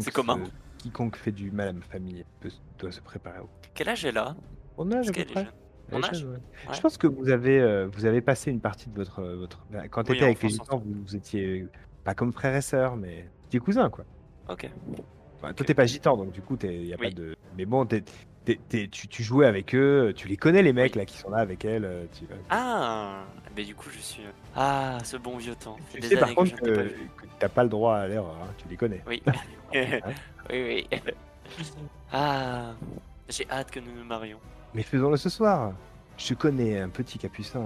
C'est 0.00 0.12
commun. 0.12 0.40
Quiconque 0.82 1.16
fait 1.16 1.32
du 1.32 1.50
mal 1.50 1.68
à 1.68 1.72
ma 1.72 1.82
famille 1.82 2.24
peut- 2.40 2.50
doit 2.78 2.92
se 2.92 3.00
préparer 3.00 3.40
au. 3.40 3.48
Quel 3.74 3.88
âge 3.88 4.04
est 4.04 4.12
là 4.12 4.34
On 4.78 4.90
âge 4.92 5.08
à 5.08 5.12
peu 5.12 5.24
près. 5.24 5.46
Mon 5.92 5.98
ouais. 6.00 6.08
Ouais. 6.12 6.74
Je 6.74 6.80
pense 6.80 6.96
que 6.96 7.06
vous 7.08 7.30
avez, 7.30 7.60
euh, 7.60 7.88
vous 7.92 8.04
avez 8.06 8.20
passé 8.20 8.50
une 8.50 8.60
partie 8.60 8.88
de 8.88 8.94
votre. 8.94 9.20
euh, 9.20 9.36
votre... 9.36 9.66
bah, 9.70 9.88
Quand 9.88 10.04
tu 10.04 10.12
Oui, 10.12 10.16
étais 10.18 10.26
avec 10.26 10.42
les 10.42 10.48
gitans, 10.48 10.78
vous, 10.78 10.94
vous 11.04 11.16
étiez 11.16 11.66
pas 12.04 12.14
comme 12.14 12.32
frère 12.32 12.54
et 12.54 12.60
sœur, 12.62 12.96
mais 12.96 13.28
petits 13.48 13.58
cousins, 13.58 13.90
quoi. 13.90 14.04
Ok. 14.48 14.70
Enfin, 15.36 15.52
Toi, 15.52 15.66
t'es 15.66 15.74
pas 15.74 15.86
gitan, 15.86 16.16
donc 16.16 16.32
du 16.32 16.42
coup, 16.42 16.56
il 16.62 16.86
y 16.86 16.94
a 16.94 16.98
pas 16.98 17.10
de. 17.10 17.34
Mais 17.56 17.64
bon, 17.66 17.86
tu, 18.68 18.88
tu 18.88 19.22
jouais 19.22 19.46
avec 19.46 19.74
eux, 19.74 20.12
tu 20.16 20.28
les 20.28 20.36
connais, 20.36 20.62
les 20.62 20.72
mecs 20.72 20.94
là 20.96 21.04
qui 21.04 21.16
sont 21.16 21.30
là 21.30 21.38
avec 21.38 21.64
elle. 21.64 21.84
euh, 21.84 22.04
Tu, 22.18 22.24
Ah 22.48 23.22
Mais 23.56 23.64
du 23.64 23.74
coup, 23.74 23.88
je 23.90 23.98
suis. 23.98 24.22
Ah, 24.56 24.98
ce 25.04 25.16
bon 25.16 25.36
vieux 25.36 25.54
temps. 25.54 25.76
tu 25.92 26.02
sais 26.02 26.16
par 26.16 26.34
contre 26.34 26.54
que 26.56 26.64
t'ai 26.64 26.72
que, 27.16 27.26
t'as 27.38 27.48
pas 27.48 27.62
le 27.62 27.68
droit 27.68 27.96
à 27.96 28.08
l'erreur, 28.08 28.36
hein, 28.42 28.48
tu 28.58 28.68
les 28.68 28.76
connais. 28.76 29.02
Oui. 29.06 29.22
oui, 29.74 30.86
oui. 30.92 31.00
ah, 32.12 32.72
j'ai 33.28 33.48
hâte 33.50 33.70
que 33.70 33.80
nous 33.80 33.92
nous 33.94 34.04
marions. 34.04 34.38
Mais 34.74 34.82
faisons-le 34.82 35.16
ce 35.16 35.28
soir. 35.28 35.72
Je 36.16 36.34
connais 36.34 36.78
un 36.78 36.88
petit 36.88 37.18
capucin. 37.18 37.64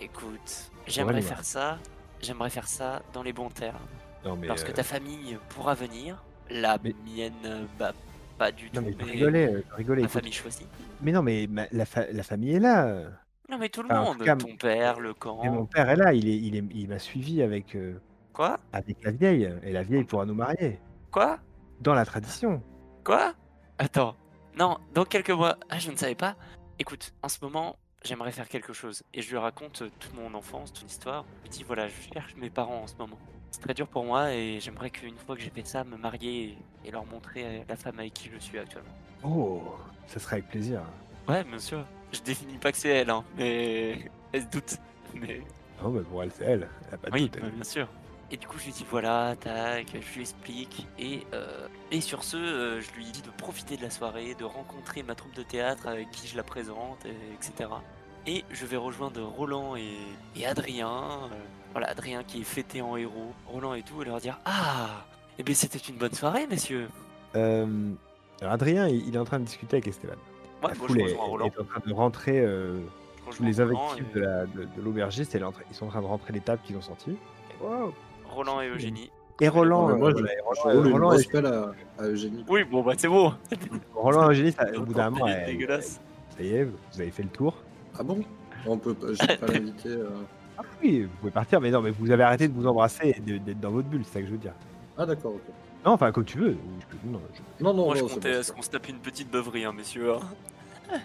Écoute, 0.00 0.70
j'aimerais 0.86 1.22
faire 1.22 1.44
ça. 1.44 1.78
J'aimerais 2.22 2.50
faire 2.50 2.68
ça 2.68 3.02
dans 3.12 3.22
les 3.22 3.32
bons 3.32 3.48
termes. 3.50 3.76
Non 4.24 4.36
mais. 4.36 4.50
Euh, 4.50 4.54
ta 4.54 4.82
famille 4.82 5.38
pourra 5.48 5.74
venir, 5.74 6.22
la 6.50 6.78
Mais- 6.84 6.94
mienne, 7.06 7.32
euh, 7.44 7.64
bah, 7.78 7.92
pas 8.40 8.50
du 8.52 8.70
Non 8.74 8.82
tout. 8.82 8.94
mais 8.98 9.04
rigolais, 9.04 9.52
euh, 9.54 9.62
rigolais. 9.76 10.00
écoute. 10.02 10.12
famille 10.12 10.32
choisie. 10.32 10.66
Mais 11.02 11.12
non 11.12 11.20
mais 11.22 11.46
ma- 11.46 11.66
la, 11.72 11.84
fa- 11.84 12.10
la 12.10 12.22
famille 12.22 12.54
est 12.54 12.58
là. 12.60 12.86
euh. 12.86 13.10
Non, 13.50 13.58
mais 13.58 13.68
tout 13.68 13.82
le 13.82 13.88
Enfin, 13.90 14.02
monde. 14.02 14.22
cas, 14.24 14.36
Ton 14.36 14.56
père, 14.56 14.98
le 14.98 15.12
camp. 15.12 15.40
Mais 15.42 15.50
mon 15.50 15.66
père 15.66 15.90
est 15.90 15.96
là, 15.96 16.14
il 16.14 16.26
est, 16.28 16.36
il 16.38 16.56
est, 16.56 16.64
il 16.72 16.88
m'a 16.88 16.98
suivi 16.98 17.42
avec, 17.42 17.74
euh, 17.76 18.00
Quoi? 18.32 18.58
avec 18.72 19.02
la 19.04 19.10
vieille, 19.10 19.52
et 19.62 19.72
la 19.72 19.82
vieille 19.82 20.04
pourra 20.04 20.24
nous 20.24 20.34
marier. 20.34 20.78
Quoi? 21.10 21.38
Dans 21.80 21.92
la 21.94 22.04
tradition. 22.06 22.62
Quoi? 23.04 23.34
Attends. 23.78 24.14
Non, 24.58 24.78
dans 24.94 25.04
quelques 25.04 25.30
mois. 25.30 25.56
Ah, 25.68 25.78
je 25.78 25.90
ne 25.90 25.96
savais 25.96 26.14
pas. 26.14 26.36
Écoute, 26.78 27.12
en 27.22 27.28
ce 27.28 27.38
moment, 27.42 27.76
j'aimerais 28.04 28.30
faire 28.32 28.48
quelque 28.48 28.72
chose. 28.72 29.02
Et 29.14 29.20
je 29.20 29.30
lui 29.30 29.36
raconte 29.38 29.82
euh, 29.82 29.90
toute 29.98 30.14
mon 30.14 30.32
enfance, 30.34 30.72
toute 30.72 30.84
l'histoire. 30.84 31.24
Je 31.38 31.42
lui 31.42 31.50
dis 31.58 31.62
voilà, 31.64 31.88
je 31.88 31.94
cherche 32.14 32.34
mes 32.36 32.50
parents 32.50 32.82
en 32.82 32.86
ce 32.86 32.94
moment. 32.96 33.18
C'est 33.50 33.60
très 33.60 33.74
dur 33.74 33.88
pour 33.88 34.04
moi 34.04 34.32
et 34.32 34.58
j'aimerais 34.60 34.90
qu'une 34.90 35.16
fois 35.16 35.34
que 35.36 35.42
j'ai 35.42 35.50
fait 35.50 35.66
ça, 35.66 35.84
me 35.84 35.96
marier 35.96 36.56
et, 36.84 36.90
leur 36.90 37.04
montrer 37.06 37.44
euh, 37.44 37.62
la 37.68 37.76
femme 37.76 37.98
avec 37.98 38.14
qui 38.14 38.30
je 38.32 38.38
suis 38.38 38.58
actuellement. 38.58 38.90
Oh, 39.24 39.62
ça 40.06 40.18
serait 40.20 40.36
avec 40.36 40.48
plaisir. 40.48 40.82
Ouais, 41.28 41.42
bien 41.44 41.58
sûr. 41.58 41.84
Je 42.12 42.20
définis 42.20 42.58
pas 42.58 42.72
que 42.72 42.78
c'est 42.78 42.88
elle, 42.88 43.10
hein, 43.10 43.24
mais 43.36 44.10
elle 44.32 44.42
se 44.42 44.46
doute. 44.48 44.76
Mais 45.14 45.40
Non, 45.82 45.90
mais 45.90 46.02
pour 46.02 46.22
elle, 46.22 46.30
c'est 46.32 46.44
elle. 46.44 46.68
Elle 46.88 46.94
a 46.94 46.98
pas 46.98 47.08
de 47.10 47.14
oui, 47.14 47.22
doute, 47.22 47.36
elle. 47.36 47.42
bah, 47.42 47.48
bien 47.54 47.64
sûr. 47.64 47.88
Et 48.32 48.36
du 48.36 48.46
coup, 48.46 48.58
je 48.58 48.66
lui 48.66 48.72
dis 48.72 48.86
voilà, 48.88 49.34
tac, 49.40 49.88
je 49.92 50.14
lui 50.14 50.20
explique. 50.20 50.86
Et, 51.00 51.26
euh, 51.34 51.66
et 51.90 52.00
sur 52.00 52.22
ce, 52.22 52.36
euh, 52.36 52.80
je 52.80 52.92
lui 52.92 53.04
dis 53.06 53.22
de 53.22 53.30
profiter 53.30 53.76
de 53.76 53.82
la 53.82 53.90
soirée, 53.90 54.36
de 54.36 54.44
rencontrer 54.44 55.02
ma 55.02 55.16
troupe 55.16 55.34
de 55.34 55.42
théâtre 55.42 55.88
avec 55.88 56.12
qui 56.12 56.28
je 56.28 56.36
la 56.36 56.44
présente, 56.44 57.04
et- 57.04 57.34
etc. 57.34 57.68
Et 58.28 58.44
je 58.50 58.66
vais 58.66 58.76
rejoindre 58.76 59.20
Roland 59.22 59.74
et, 59.74 59.96
et 60.36 60.46
Adrien. 60.46 60.88
euh, 61.24 61.28
voilà, 61.72 61.88
Adrien 61.88 62.22
qui 62.24 62.40
est 62.40 62.44
fêté 62.44 62.82
en 62.82 62.96
héros, 62.96 63.32
Roland 63.46 63.74
et 63.74 63.82
tout, 63.82 64.02
et 64.02 64.04
leur 64.04 64.18
dire 64.20 64.38
Ah 64.44 65.04
Eh 65.38 65.42
bien, 65.42 65.54
c'était 65.54 65.78
une 65.78 65.96
bonne 65.96 66.12
soirée, 66.12 66.46
messieurs. 66.48 66.88
Euh, 67.36 67.66
alors 68.40 68.52
Adrien, 68.54 68.88
il, 68.88 69.06
il 69.08 69.14
est 69.14 69.18
en 69.18 69.24
train 69.24 69.38
de 69.38 69.44
discuter 69.44 69.76
avec 69.76 69.86
Esteban. 69.86 70.14
Ouais, 70.62 70.70
moi, 70.78 70.88
je 70.88 70.98
est, 70.98 71.02
rejoins 71.04 71.24
Roland. 71.24 71.46
est 71.46 71.58
en 71.60 71.64
train 71.64 71.80
de 71.86 71.92
rentrer. 71.92 72.40
euh, 72.40 72.78
Je 73.30 73.36
tous 73.36 73.42
les 73.44 73.60
et- 73.60 73.64
de 74.14 74.20
la- 74.20 74.46
de, 74.46 74.62
de 74.64 74.82
l'aubergiste, 74.82 75.34
ils 75.34 75.74
sont 75.76 75.86
en 75.86 75.88
train 75.90 76.00
de 76.02 76.06
rentrer 76.06 76.32
les 76.32 76.40
tables 76.40 76.60
qu'ils 76.64 76.76
ont 76.76 76.82
sorties. 76.82 77.16
Wow. 77.62 77.94
Roland 78.26 78.60
et 78.60 78.68
Eugénie. 78.68 79.10
Et 79.40 79.48
Roland, 79.48 79.86
Ouais, 79.86 79.92
euh, 79.94 79.96
moi, 79.96 80.10
je, 80.10 80.16
Roland, 80.90 81.12
et- 81.12 81.16
à 81.98 82.04
Eugénie. 82.06 82.44
Oui, 82.48 82.64
bon, 82.64 82.82
bah, 82.82 82.92
c'est 82.98 83.08
bon. 83.08 83.32
Roland 83.94 84.28
et 84.28 84.32
Eugénie, 84.32 84.52
ça- 84.52 84.66
au 84.76 84.82
bout 84.82 84.92
d'un 84.92 85.10
moment, 85.10 85.26
dégueulasse. 85.46 86.00
ça 86.36 86.42
y 86.42 86.48
est, 86.54 86.64
vous 86.64 87.00
avez 87.00 87.10
fait 87.10 87.22
le 87.22 87.28
tour. 87.30 87.54
Ah 87.98 88.02
bon? 88.02 88.20
On 88.66 88.76
peut 88.76 88.92
pas, 88.94 89.06
je 89.14 89.26
peux 89.26 89.46
pas 89.46 89.46
l'inviter. 89.52 89.88
euh. 89.88 90.08
Ah 90.62 90.66
oui, 90.82 91.02
vous 91.02 91.16
pouvez 91.20 91.32
partir, 91.32 91.60
mais 91.60 91.70
non, 91.70 91.80
mais 91.80 91.90
vous 91.90 92.10
avez 92.10 92.22
arrêté 92.22 92.48
de 92.48 92.52
vous 92.54 92.66
embrasser 92.66 93.14
et 93.16 93.20
de- 93.20 93.38
d'être 93.38 93.60
dans 93.60 93.70
votre 93.70 93.88
bulle, 93.88 94.02
c'est 94.04 94.12
ça 94.14 94.20
que 94.20 94.26
je 94.26 94.32
veux 94.32 94.38
dire. 94.38 94.52
Ah 94.98 95.06
d'accord, 95.06 95.32
ok. 95.34 95.40
Non, 95.84 95.92
enfin, 95.92 96.12
comme 96.12 96.24
tu 96.26 96.36
veux. 96.38 96.50
Je 96.80 96.86
peux- 96.96 97.08
non, 97.08 97.20
je- 97.58 97.64
Non, 97.64 97.72
non, 97.72 97.86
Moi, 97.86 97.94
je 97.96 98.02
non, 98.02 98.08
c'est 98.08 98.14
comptais 98.14 98.32
bon, 98.32 98.38
à 98.38 98.42
ce 98.42 98.52
qu'on 98.52 98.62
se 98.62 98.70
tape 98.70 98.88
une 98.88 98.98
petite 98.98 99.30
beuverie, 99.30 99.64
hein, 99.64 99.72
messieurs. 99.72 100.12
hein. 100.12 100.20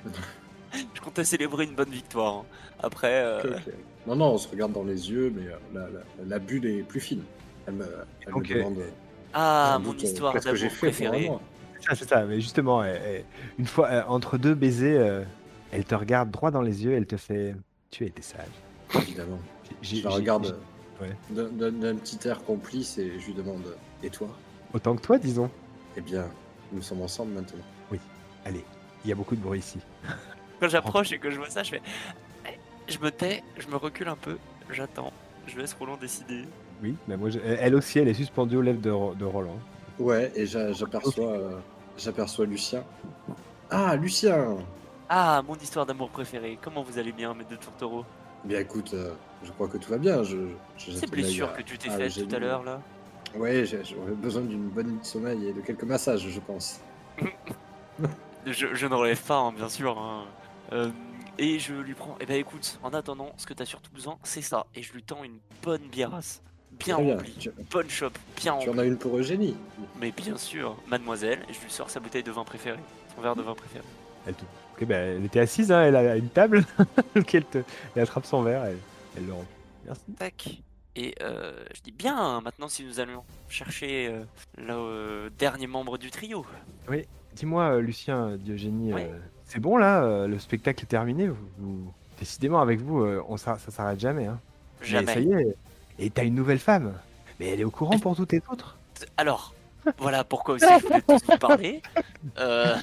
je 0.93 1.01
comptais 1.01 1.23
célébrer 1.23 1.63
une 1.65 1.75
bonne 1.75 1.89
victoire. 1.89 2.33
hein. 2.39 2.45
Après, 2.83 3.23
euh, 3.23 3.39
Ok, 3.39 3.49
ok. 3.67 3.73
Non, 4.07 4.15
non, 4.17 4.25
on 4.33 4.37
se 4.37 4.47
regarde 4.49 4.73
dans 4.73 4.83
les 4.83 5.09
yeux, 5.09 5.33
mais 5.35 5.47
euh, 5.47 5.55
la, 5.73 5.81
la, 5.89 5.99
la 6.27 6.39
bulle 6.39 6.65
est 6.65 6.83
plus 6.83 6.99
fine. 6.99 7.23
Elle 7.67 7.75
me, 7.75 7.85
elle 8.27 8.33
me 8.33 8.37
Ok. 8.39 8.53
demande. 8.53 8.77
euh, 8.79 8.89
ah, 9.33 9.73
sans 9.77 9.79
mon 9.79 9.91
doute, 9.93 10.01
euh, 10.03 10.05
histoire 10.07 10.33
qu'est-ce 10.33 10.45
que 10.49 10.55
j'ai 10.55 10.65
d'amour 10.67 10.77
fait 10.77 10.87
pour 10.91 10.95
préférée. 11.09 11.31
C'est 11.79 11.87
ça, 11.89 11.95
c'est 11.95 12.09
ça, 12.09 12.25
mais 12.25 12.35
justement, 12.41 12.83
elle- 12.83 13.01
elle- 13.05 13.25
une 13.57 13.65
fois, 13.65 13.87
euh, 13.89 14.03
entre 14.07 14.37
deux 14.37 14.53
baisers, 14.55 14.99
euh, 14.99 15.23
elle 15.71 15.85
te 15.85 15.95
regarde 15.95 16.29
droit 16.31 16.51
dans 16.51 16.61
les 16.61 16.83
yeux, 16.83 16.93
elle 16.93 17.05
te 17.07 17.17
fait 17.17 17.55
Tu 17.91 18.03
as 18.03 18.07
été 18.07 18.21
sage. 18.21 18.45
Évidemment. 19.01 19.39
J'ai- 19.81 19.97
Je 19.97 20.03
la 20.03 20.09
regarde 20.11 20.57
euh, 21.01 21.05
ouais. 21.05 21.15
d'un- 21.71 21.95
petit 21.95 22.27
air 22.27 22.43
complice 22.43 22.97
et 22.97 23.19
je 23.19 23.25
lui 23.27 23.33
demande 23.33 23.75
Et 24.03 24.09
toi? 24.09 24.27
Autant 24.73 24.95
que 24.95 25.01
toi, 25.01 25.17
disons. 25.17 25.49
Eh 25.97 26.01
bien, 26.01 26.25
nous 26.71 26.81
sommes 26.81 27.01
ensemble 27.01 27.33
maintenant. 27.33 27.63
Allez, 28.47 28.63
il 29.03 29.09
y 29.09 29.11
a 29.11 29.15
beaucoup 29.15 29.35
de 29.35 29.41
bruit 29.41 29.57
ici. 29.59 29.79
Quand 30.59 30.67
j'approche 30.69 31.11
et 31.11 31.17
que 31.17 31.31
je 31.31 31.37
vois 31.37 31.49
ça, 31.49 31.63
je 31.63 31.71
fais. 31.71 31.81
Eh, 32.47 32.59
Je 32.91 32.99
me 32.99 33.09
tais, 33.09 33.43
je 33.57 33.67
me 33.67 33.75
recule 33.75 34.07
un 34.07 34.15
peu, 34.15 34.37
j'attends. 34.69 35.11
Je 35.47 35.57
laisse 35.57 35.73
Roland 35.73 35.97
décider. 35.97 36.43
Oui, 36.83 36.95
mais 37.07 37.17
moi, 37.17 37.31
je- 37.31 37.39
elle 37.39 37.73
aussi, 37.73 37.97
elle 37.97 38.07
est 38.07 38.13
suspendue 38.13 38.57
aux 38.57 38.61
lèvres 38.61 38.81
de, 38.81 38.91
Ro- 38.91 39.15
de 39.15 39.25
Roland. 39.25 39.57
Ouais, 39.97 40.31
et 40.35 40.45
j'a- 40.45 40.73
j'aperçois 40.73 41.31
euh, 41.31 41.57
j'aperçois 41.97 42.45
Lucien. 42.45 42.83
Ah, 43.71 43.95
Lucien 43.95 44.57
Ah, 45.09 45.41
mon 45.47 45.55
histoire 45.55 45.85
d'amour 45.87 46.09
préférée. 46.09 46.59
Comment 46.61 46.83
vous 46.83 46.99
allez 46.99 47.11
bien, 47.13 47.33
maître 47.33 47.49
de 47.49 47.55
Tourtereau 47.55 48.05
Bien 48.45 48.59
écoute, 48.59 48.93
euh, 48.93 49.11
je 49.43 49.51
crois 49.51 49.67
que 49.67 49.77
tout 49.77 49.89
va 49.89 49.97
bien. 49.97 50.23
Je, 50.23 50.37
je 50.77 50.91
Ces 50.91 51.07
blessures 51.07 51.53
que 51.53 51.61
tu 51.61 51.77
t'es 51.77 51.89
faites 51.89 52.27
tout 52.27 52.35
à 52.35 52.39
l'heure, 52.39 52.63
là 52.63 52.81
Ouais, 53.35 53.65
j'ai- 53.65 53.83
j'aurais 53.83 54.11
besoin 54.11 54.43
d'une 54.43 54.69
bonne 54.69 54.87
nuit 54.87 54.99
de 54.99 55.05
sommeil 55.05 55.47
et 55.47 55.53
de 55.53 55.59
quelques 55.61 55.83
massages, 55.83 56.27
je 56.29 56.39
pense. 56.39 56.79
Je, 58.45 58.75
je 58.75 58.85
ne 58.85 58.93
relève 58.93 59.21
pas, 59.23 59.37
hein, 59.39 59.51
bien 59.53 59.69
sûr. 59.69 59.97
hein. 59.97 60.25
Euh, 60.71 60.91
et 61.39 61.57
je 61.57 61.73
lui 61.73 61.95
prends. 61.95 62.15
Eh 62.19 62.27
ben 62.27 62.35
écoute, 62.39 62.77
en 62.83 62.93
attendant, 62.93 63.31
ce 63.37 63.47
que 63.47 63.55
t'as 63.55 63.65
surtout 63.65 63.89
besoin, 63.91 64.19
c'est 64.23 64.43
ça. 64.43 64.67
Et 64.75 64.83
je 64.83 64.93
lui 64.93 65.01
tends 65.01 65.23
une 65.23 65.39
bonne 65.63 65.81
biérasse. 65.91 66.43
Bien 66.73 66.99
bien. 67.01 67.15
remplie. 67.15 67.33
Tu, 67.39 67.49
Bonne 67.71 67.89
chope, 67.89 68.17
bien 68.37 68.55
tu 68.59 68.67
en 68.69 68.71
remplie. 68.73 68.79
as 68.81 68.85
une 68.85 68.97
pour 68.97 69.17
Eugénie 69.17 69.55
Mais 69.99 70.11
bien 70.11 70.37
sûr, 70.37 70.75
mademoiselle, 70.87 71.39
je 71.47 71.59
lui 71.63 71.71
sors 71.71 71.89
sa 71.89 71.99
bouteille 71.99 72.21
de 72.23 72.31
vin 72.31 72.43
préférée. 72.43 72.77
Son 73.15 73.21
verre 73.21 73.35
de 73.35 73.41
vin 73.41 73.55
préféré. 73.55 73.83
Elle, 74.27 74.35
te- 74.35 74.43
Ok, 74.77 74.85
ben, 74.87 75.17
elle 75.17 75.25
était 75.25 75.39
assise, 75.39 75.71
hein, 75.71 75.83
elle 75.83 75.95
a 75.95 76.17
une 76.17 76.29
table, 76.29 76.65
te... 77.13 77.57
elle 77.95 78.01
attrape 78.01 78.25
son 78.25 78.41
verre, 78.43 78.65
elle, 78.65 78.77
elle 79.17 79.25
le 79.25 79.33
remplit. 79.33 79.47
Merci. 79.85 80.01
Tac. 80.19 80.49
Et 80.97 81.13
euh, 81.21 81.63
je 81.75 81.81
dis 81.81 81.91
bien, 81.91 82.39
maintenant 82.41 82.67
si 82.67 82.83
nous 82.85 82.99
allons 82.99 83.23
chercher 83.49 84.07
euh, 84.07 84.23
le 84.57 84.73
euh, 84.73 85.29
dernier 85.37 85.67
membre 85.67 85.97
du 85.97 86.09
trio. 86.11 86.45
Dis-moi, 87.35 87.63
euh, 87.75 87.81
Lucien, 87.81 88.37
Diogénie, 88.37 88.93
Oui. 88.93 89.01
euh, 89.03 89.17
c'est 89.45 89.59
bon 89.59 89.75
là, 89.77 90.03
euh, 90.03 90.27
le 90.27 90.39
spectacle 90.39 90.83
est 90.83 90.87
terminé. 90.87 91.27
Vous, 91.27 91.37
vous- 91.57 91.93
Décidément, 92.17 92.61
avec 92.61 92.79
vous, 92.79 93.01
euh, 93.01 93.21
on 93.27 93.35
ça 93.35 93.57
s'arrête 93.57 93.99
jamais. 93.99 94.25
Hein. 94.25 94.39
Mais 94.81 94.87
Jamais. 94.87 95.13
ça 95.13 95.19
y 95.19 95.31
est, 95.33 95.55
et 95.99 96.09
t'as 96.09 96.23
une 96.23 96.35
nouvelle 96.35 96.59
femme. 96.59 96.93
Mais 97.39 97.49
elle 97.49 97.59
est 97.59 97.65
au 97.65 97.71
courant 97.71 97.99
pour 97.99 98.15
toutes 98.15 98.31
les 98.31 98.41
autres. 98.49 98.77
Alors, 99.17 99.53
voilà 99.97 100.23
pourquoi 100.23 100.55
aussi 100.55 100.65
je 100.65 100.87
voulais 100.87 101.01
tous 101.01 101.21
vous 101.29 101.37
parler. 101.37 101.81
Euh, 102.37 102.75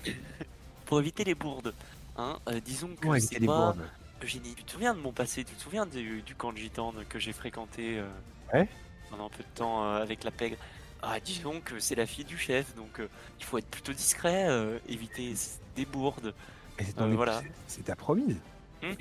pour 0.93 1.01
éviter 1.01 1.25
les 1.25 1.35
bourdes. 1.35 1.73
Hein, 2.19 2.39
euh, 2.51 2.61
disons 2.61 2.91
que 3.01 3.19
c'est 3.19 3.41
pas... 3.47 3.75
Eugénie, 4.23 4.55
tu 4.55 4.63
te 4.63 4.73
souviens 4.73 4.93
de 4.93 5.01
mon 5.01 5.11
passé 5.11 5.43
Tu 5.43 5.55
te 5.55 5.63
souviens 5.63 5.87
du, 5.87 6.21
du 6.21 6.35
camp 6.35 6.53
de 6.53 6.59
gitane 6.59 7.07
que 7.09 7.19
j'ai 7.19 7.33
fréquenté 7.33 7.99
euh, 7.99 8.07
Ouais. 8.53 8.69
pendant 9.09 9.25
un 9.25 9.31
peu 9.31 9.43
de 9.43 9.49
temps 9.55 9.85
euh, 9.85 10.03
avec 10.03 10.23
la 10.23 10.31
pègre? 10.31 10.59
Ah, 11.01 11.19
disons 11.19 11.63
que 11.65 11.81
c'est 11.81 11.95
la 11.95 12.05
fille 12.05 12.27
du 12.27 12.37
chef, 12.37 12.75
donc 12.77 13.01
il 13.39 13.45
faut 13.45 13.57
être 13.57 13.69
plutôt 13.69 13.95
discret, 13.95 14.49
éviter 14.87 15.33
des 15.75 15.87
bourdes. 15.87 16.35
Et 16.79 16.85
c'est 16.85 16.95
voilà. 16.95 17.41
ta 17.87 17.97
promise. 17.97 18.37
Mhm. 18.83 18.97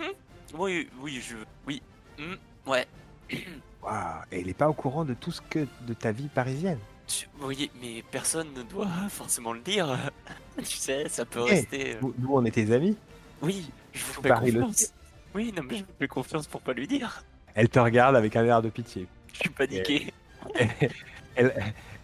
Oui, 0.53 0.89
oui, 1.01 1.21
je... 1.21 1.35
Oui. 1.67 1.81
Mhm. 2.17 2.37
Ouais. 2.67 2.87
Et 3.31 4.39
elle 4.39 4.47
est 4.49 4.53
pas 4.53 4.69
au 4.69 4.73
courant 4.73 5.03
de 5.03 5.13
tout 5.13 5.31
ce 5.33 5.41
que 5.41 5.67
de 5.81 5.93
ta 5.93 6.13
vie 6.13 6.29
parisienne? 6.29 6.79
Oui, 7.41 7.71
mais 7.81 8.03
personne 8.11 8.53
ne 8.53 8.63
doit 8.63 8.87
forcément 9.09 9.53
le 9.53 9.61
dire. 9.61 9.97
tu 10.57 10.65
sais, 10.77 11.07
ça 11.09 11.25
peut 11.25 11.43
Eh, 11.47 11.51
rester... 11.51 11.95
euh, 11.95 11.99
Nous, 12.17 12.29
on 12.33 12.43
est 12.45 12.51
tes 12.51 12.71
amis. 12.71 12.95
Oui, 13.41 13.71
je 13.93 14.03
vous 14.05 14.21
fais 14.21 14.29
le 14.29 14.35
confiance. 14.35 14.93
Oui, 15.33 15.53
non, 15.55 15.63
mais 15.63 15.77
je 15.77 15.81
me 15.83 15.87
fais 15.99 16.07
confiance 16.07 16.47
pour 16.47 16.61
pas 16.61 16.73
lui 16.73 16.87
dire. 16.87 17.23
Elle 17.55 17.69
te 17.69 17.79
regarde 17.79 18.15
avec 18.15 18.35
un 18.35 18.45
air 18.45 18.61
de 18.61 18.69
pitié. 18.69 19.07
Je 19.33 19.39
suis 19.39 19.49
paniqué. 19.49 20.13
Elle, 21.35 21.53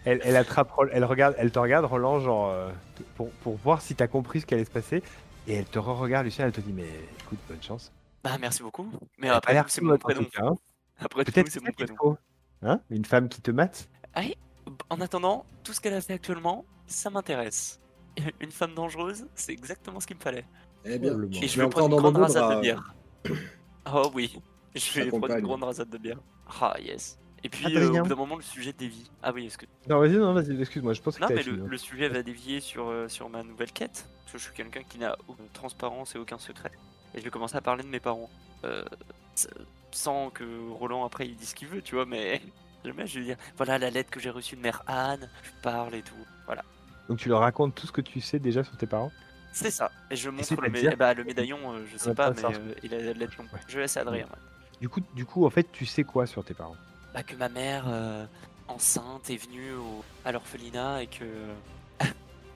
elle, 0.06 0.20
elle 0.24 0.36
attrape, 0.36 0.70
Ro- 0.70 0.86
elle 0.90 1.04
regarde, 1.04 1.34
elle 1.38 1.50
te 1.50 1.58
regarde 1.58 1.84
Roland 1.84 2.18
genre 2.20 2.48
euh, 2.48 2.70
pour, 3.16 3.30
pour 3.42 3.56
voir 3.56 3.82
si 3.82 3.94
t'as 3.94 4.06
compris 4.06 4.40
ce 4.40 4.46
qui 4.46 4.54
allait 4.54 4.64
se 4.64 4.70
passer. 4.70 5.02
Et 5.46 5.54
elle 5.54 5.66
te 5.66 5.78
re-regarde 5.78 6.24
Lucien, 6.24 6.46
elle 6.46 6.52
te 6.52 6.62
dit 6.62 6.72
mais 6.72 6.88
écoute 7.20 7.38
bonne 7.46 7.62
chance. 7.62 7.92
Bah, 8.24 8.38
merci 8.40 8.62
beaucoup. 8.62 8.90
Mais 9.18 9.26
Elle 9.28 9.34
après, 9.34 9.62
c'est 9.68 9.82
mon 9.82 9.98
prénom. 9.98 10.24
hein. 10.38 10.54
Après 10.98 11.24
tout, 11.24 11.32
Peut-être 11.32 11.48
c'est 11.48 11.60
c'est 11.60 11.64
mon 11.64 11.72
prénom. 11.72 12.16
Hein 12.62 12.80
Une 12.88 13.04
femme 13.04 13.28
qui 13.28 13.42
te 13.42 13.50
mate 13.50 13.88
En 14.90 15.00
attendant, 15.00 15.44
tout 15.64 15.72
ce 15.72 15.80
qu'elle 15.80 15.94
a 15.94 16.00
fait 16.00 16.14
actuellement, 16.14 16.64
ça 16.86 17.10
m'intéresse. 17.10 17.80
Une 18.40 18.50
femme 18.50 18.74
dangereuse, 18.74 19.26
c'est 19.34 19.52
exactement 19.52 20.00
ce 20.00 20.06
qu'il 20.06 20.16
me 20.16 20.22
fallait. 20.22 20.44
Eh 20.84 20.98
bien. 20.98 21.16
Et 21.42 21.48
je 21.48 21.60
vais 21.60 21.68
prendre 21.68 21.96
une 21.96 22.00
grande 22.02 22.16
rasade 22.16 22.48
de 22.50 22.54
Ra- 22.54 22.60
bière. 22.60 22.94
Oh 23.94 24.10
oui, 24.14 24.38
je 24.74 25.00
vais 25.00 25.08
prendre 25.08 25.30
une 25.34 25.40
grande 25.40 25.62
rasade 25.64 25.88
de 25.88 25.96
bière. 25.98 26.18
Ah 26.60 26.74
yes. 26.80 27.18
Et 27.42 27.48
puis 27.48 27.64
Adrien. 27.66 27.82
euh, 27.94 27.98
au 28.00 28.02
bout 28.02 28.08
d'un 28.08 28.14
moment, 28.16 28.36
le 28.36 28.42
sujet 28.42 28.72
dévie. 28.72 29.10
Ah 29.22 29.32
oui, 29.32 29.50
que 29.56 29.64
Non 29.88 29.98
vas-y 30.00 30.16
non 30.16 30.34
vas-y 30.34 30.60
excuse-moi 30.60 30.92
je 30.92 31.00
pense 31.00 31.16
que 31.16 31.22
Non, 31.22 31.28
mais 31.30 31.42
fini, 31.42 31.56
le, 31.56 31.62
hein. 31.62 31.66
le 31.70 31.78
sujet 31.78 32.08
va 32.08 32.22
dévier 32.22 32.60
sur, 32.60 32.88
euh, 32.88 33.08
sur 33.08 33.28
ma 33.30 33.42
nouvelle 33.42 33.72
quête. 33.72 34.06
Parce 34.24 34.32
que 34.32 34.38
je 34.38 34.44
suis 34.44 34.52
quelqu'un 34.54 34.82
qui 34.82 34.98
n'a 34.98 35.16
aucune 35.28 35.48
transparence 35.54 36.14
et 36.14 36.18
aucun 36.18 36.38
secret. 36.38 36.72
Et 37.14 37.18
je 37.20 37.24
vais 37.24 37.30
commencer 37.30 37.56
à 37.56 37.60
parler 37.60 37.82
de 37.82 37.88
mes 37.88 38.00
parents. 38.00 38.28
Euh, 38.64 38.84
sans 39.92 40.30
que 40.30 40.44
Roland 40.72 41.04
après 41.04 41.26
il 41.26 41.36
dise 41.36 41.50
ce 41.50 41.54
qu'il 41.54 41.68
veut, 41.68 41.80
tu 41.82 41.94
vois, 41.94 42.06
mais 42.06 42.42
jamais 42.84 43.06
je 43.06 43.18
vais 43.20 43.24
dire 43.26 43.36
voilà 43.56 43.78
la 43.78 43.90
lettre 43.90 44.10
que 44.10 44.20
j'ai 44.20 44.30
reçue 44.30 44.56
de 44.56 44.60
mère 44.60 44.82
Anne, 44.86 45.28
je 45.42 45.50
parle 45.62 45.94
et 45.94 46.02
tout. 46.02 46.14
Voilà. 46.46 46.62
Donc 47.08 47.18
tu 47.18 47.28
leur 47.28 47.40
racontes 47.40 47.74
tout 47.74 47.86
ce 47.86 47.92
que 47.92 48.00
tu 48.00 48.20
sais 48.20 48.38
déjà 48.38 48.62
sur 48.64 48.76
tes 48.76 48.86
parents? 48.86 49.12
C'est 49.52 49.70
ça. 49.70 49.90
Et 50.10 50.16
je 50.16 50.28
montre 50.30 50.60
le, 50.60 50.68
mé- 50.68 50.94
bah, 50.96 51.14
le 51.14 51.24
médaillon, 51.24 51.58
euh, 51.72 51.84
je 51.90 51.96
sais 51.96 52.14
pas, 52.14 52.32
pas 52.32 52.50
mais 52.50 52.56
euh, 52.56 52.74
il 52.82 52.94
a 52.94 52.98
la 52.98 53.12
lettre. 53.14 53.38
Ouais. 53.40 53.58
Je 53.66 53.78
laisse 53.80 53.96
Adrien. 53.96 54.24
ouais. 54.26 54.78
Du 54.80 54.88
coup 54.88 55.00
du 55.14 55.24
coup 55.24 55.44
en 55.46 55.50
fait 55.50 55.66
tu 55.72 55.86
sais 55.86 56.04
quoi 56.04 56.26
sur 56.26 56.44
tes 56.44 56.54
parents? 56.54 56.76
Bah, 57.14 57.22
que 57.22 57.34
ma 57.34 57.48
mère 57.48 57.84
euh, 57.88 58.26
enceinte 58.68 59.30
est 59.30 59.36
venue 59.36 59.72
au- 59.72 60.04
à 60.24 60.30
l'orphelinat 60.32 61.02
et 61.02 61.06
que 61.08 61.24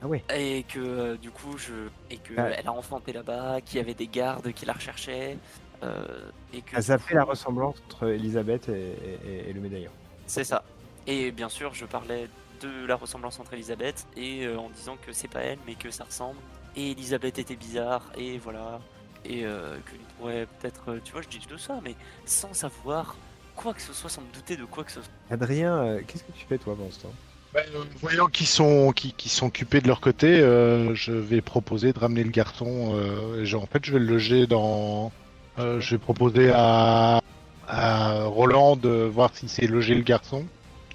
Ah 0.01 0.07
ouais. 0.07 0.23
et 0.35 0.63
que 0.63 0.79
euh, 0.79 1.17
du 1.17 1.31
coup 1.31 1.57
je 1.57 1.73
et 2.09 2.17
que 2.17 2.33
Ah. 2.37 2.49
elle 2.51 2.67
a 2.67 2.71
enfanté 2.71 3.11
là-bas, 3.11 3.59
qu'il 3.61 3.77
y 3.77 3.81
avait 3.81 3.93
des 3.93 4.07
gardes 4.07 4.51
qui 4.53 4.65
la 4.65 4.73
recherchaient 4.73 5.37
euh, 5.81 6.05
et 6.53 6.61
que 6.61 6.79
Ça 6.79 6.97
fait 6.97 7.15
la 7.15 7.23
ressemblance 7.25 7.75
entre 7.87 8.07
Elisabeth 8.09 8.69
et, 8.69 8.93
et- 9.25 9.49
et 9.49 9.53
le 9.53 9.59
médaillon. 9.59 9.91
C'est 10.27 10.43
ça. 10.43 10.63
Et 11.07 11.31
bien 11.31 11.49
sûr, 11.49 11.73
je 11.73 11.85
parlais 11.85 12.27
de 12.61 12.85
la 12.85 12.95
ressemblance 12.95 13.39
entre 13.39 13.53
Elisabeth 13.53 14.05
et 14.15 14.45
euh, 14.45 14.57
en 14.57 14.69
disant 14.69 14.95
que 15.05 15.11
c'est 15.11 15.27
pas 15.27 15.41
elle 15.41 15.59
mais 15.67 15.75
que 15.75 15.91
ça 15.91 16.05
ressemble. 16.05 16.39
Et 16.75 16.91
Elisabeth 16.91 17.37
était 17.39 17.55
bizarre 17.57 18.09
et 18.15 18.37
voilà 18.37 18.79
et 19.25 19.45
euh, 19.45 19.77
que 19.85 19.91
pourrait 20.17 20.47
peut-être 20.59 20.91
euh, 20.91 20.99
tu 21.03 21.11
vois 21.13 21.21
je 21.21 21.27
dis 21.27 21.39
tout 21.45 21.57
ça 21.57 21.79
mais 21.83 21.95
sans 22.25 22.53
savoir 22.53 23.15
quoi 23.55 23.73
que 23.73 23.81
ce 23.81 23.91
soit 23.93 24.09
sans 24.09 24.21
me 24.21 24.31
douter 24.33 24.55
de 24.55 24.65
quoi 24.65 24.83
que 24.83 24.91
ce 24.91 25.01
soit. 25.01 25.11
Adrien 25.29 25.73
euh, 25.75 26.01
qu'est-ce 26.07 26.23
que 26.23 26.31
tu 26.31 26.45
fais 26.47 26.57
toi 26.57 26.73
pendant 26.75 26.89
ce 26.91 27.01
temps 27.01 27.13
Ben, 27.53 27.63
euh, 27.75 27.83
voyant 28.01 28.27
qu'ils 28.27 28.47
sont, 28.47 28.91
qui, 28.93 29.11
qui 29.13 29.27
sont 29.29 29.47
occupés 29.47 29.81
de 29.81 29.87
leur 29.87 29.99
côté, 30.01 30.39
euh, 30.39 30.95
je 30.95 31.11
vais 31.11 31.41
proposer 31.41 31.91
de 31.93 31.99
ramener 31.99 32.23
le 32.23 32.31
garçon. 32.31 32.93
euh, 32.95 33.41
et 33.41 33.45
je- 33.45 33.57
en 33.57 33.65
fait, 33.65 33.83
je 33.85 33.91
vais 33.93 33.99
le 33.99 34.05
loger 34.05 34.47
dans. 34.47 35.11
euh, 35.59 35.79
je 35.81 35.95
vais 35.95 35.99
proposer 35.99 36.49
à, 36.53 37.19
à 37.67 38.23
Roland 38.25 38.75
de 38.75 38.89
voir 38.89 39.31
si 39.33 39.47
c'est 39.47 39.67
loger 39.67 39.95
le 39.95 40.01
garçon. 40.03 40.45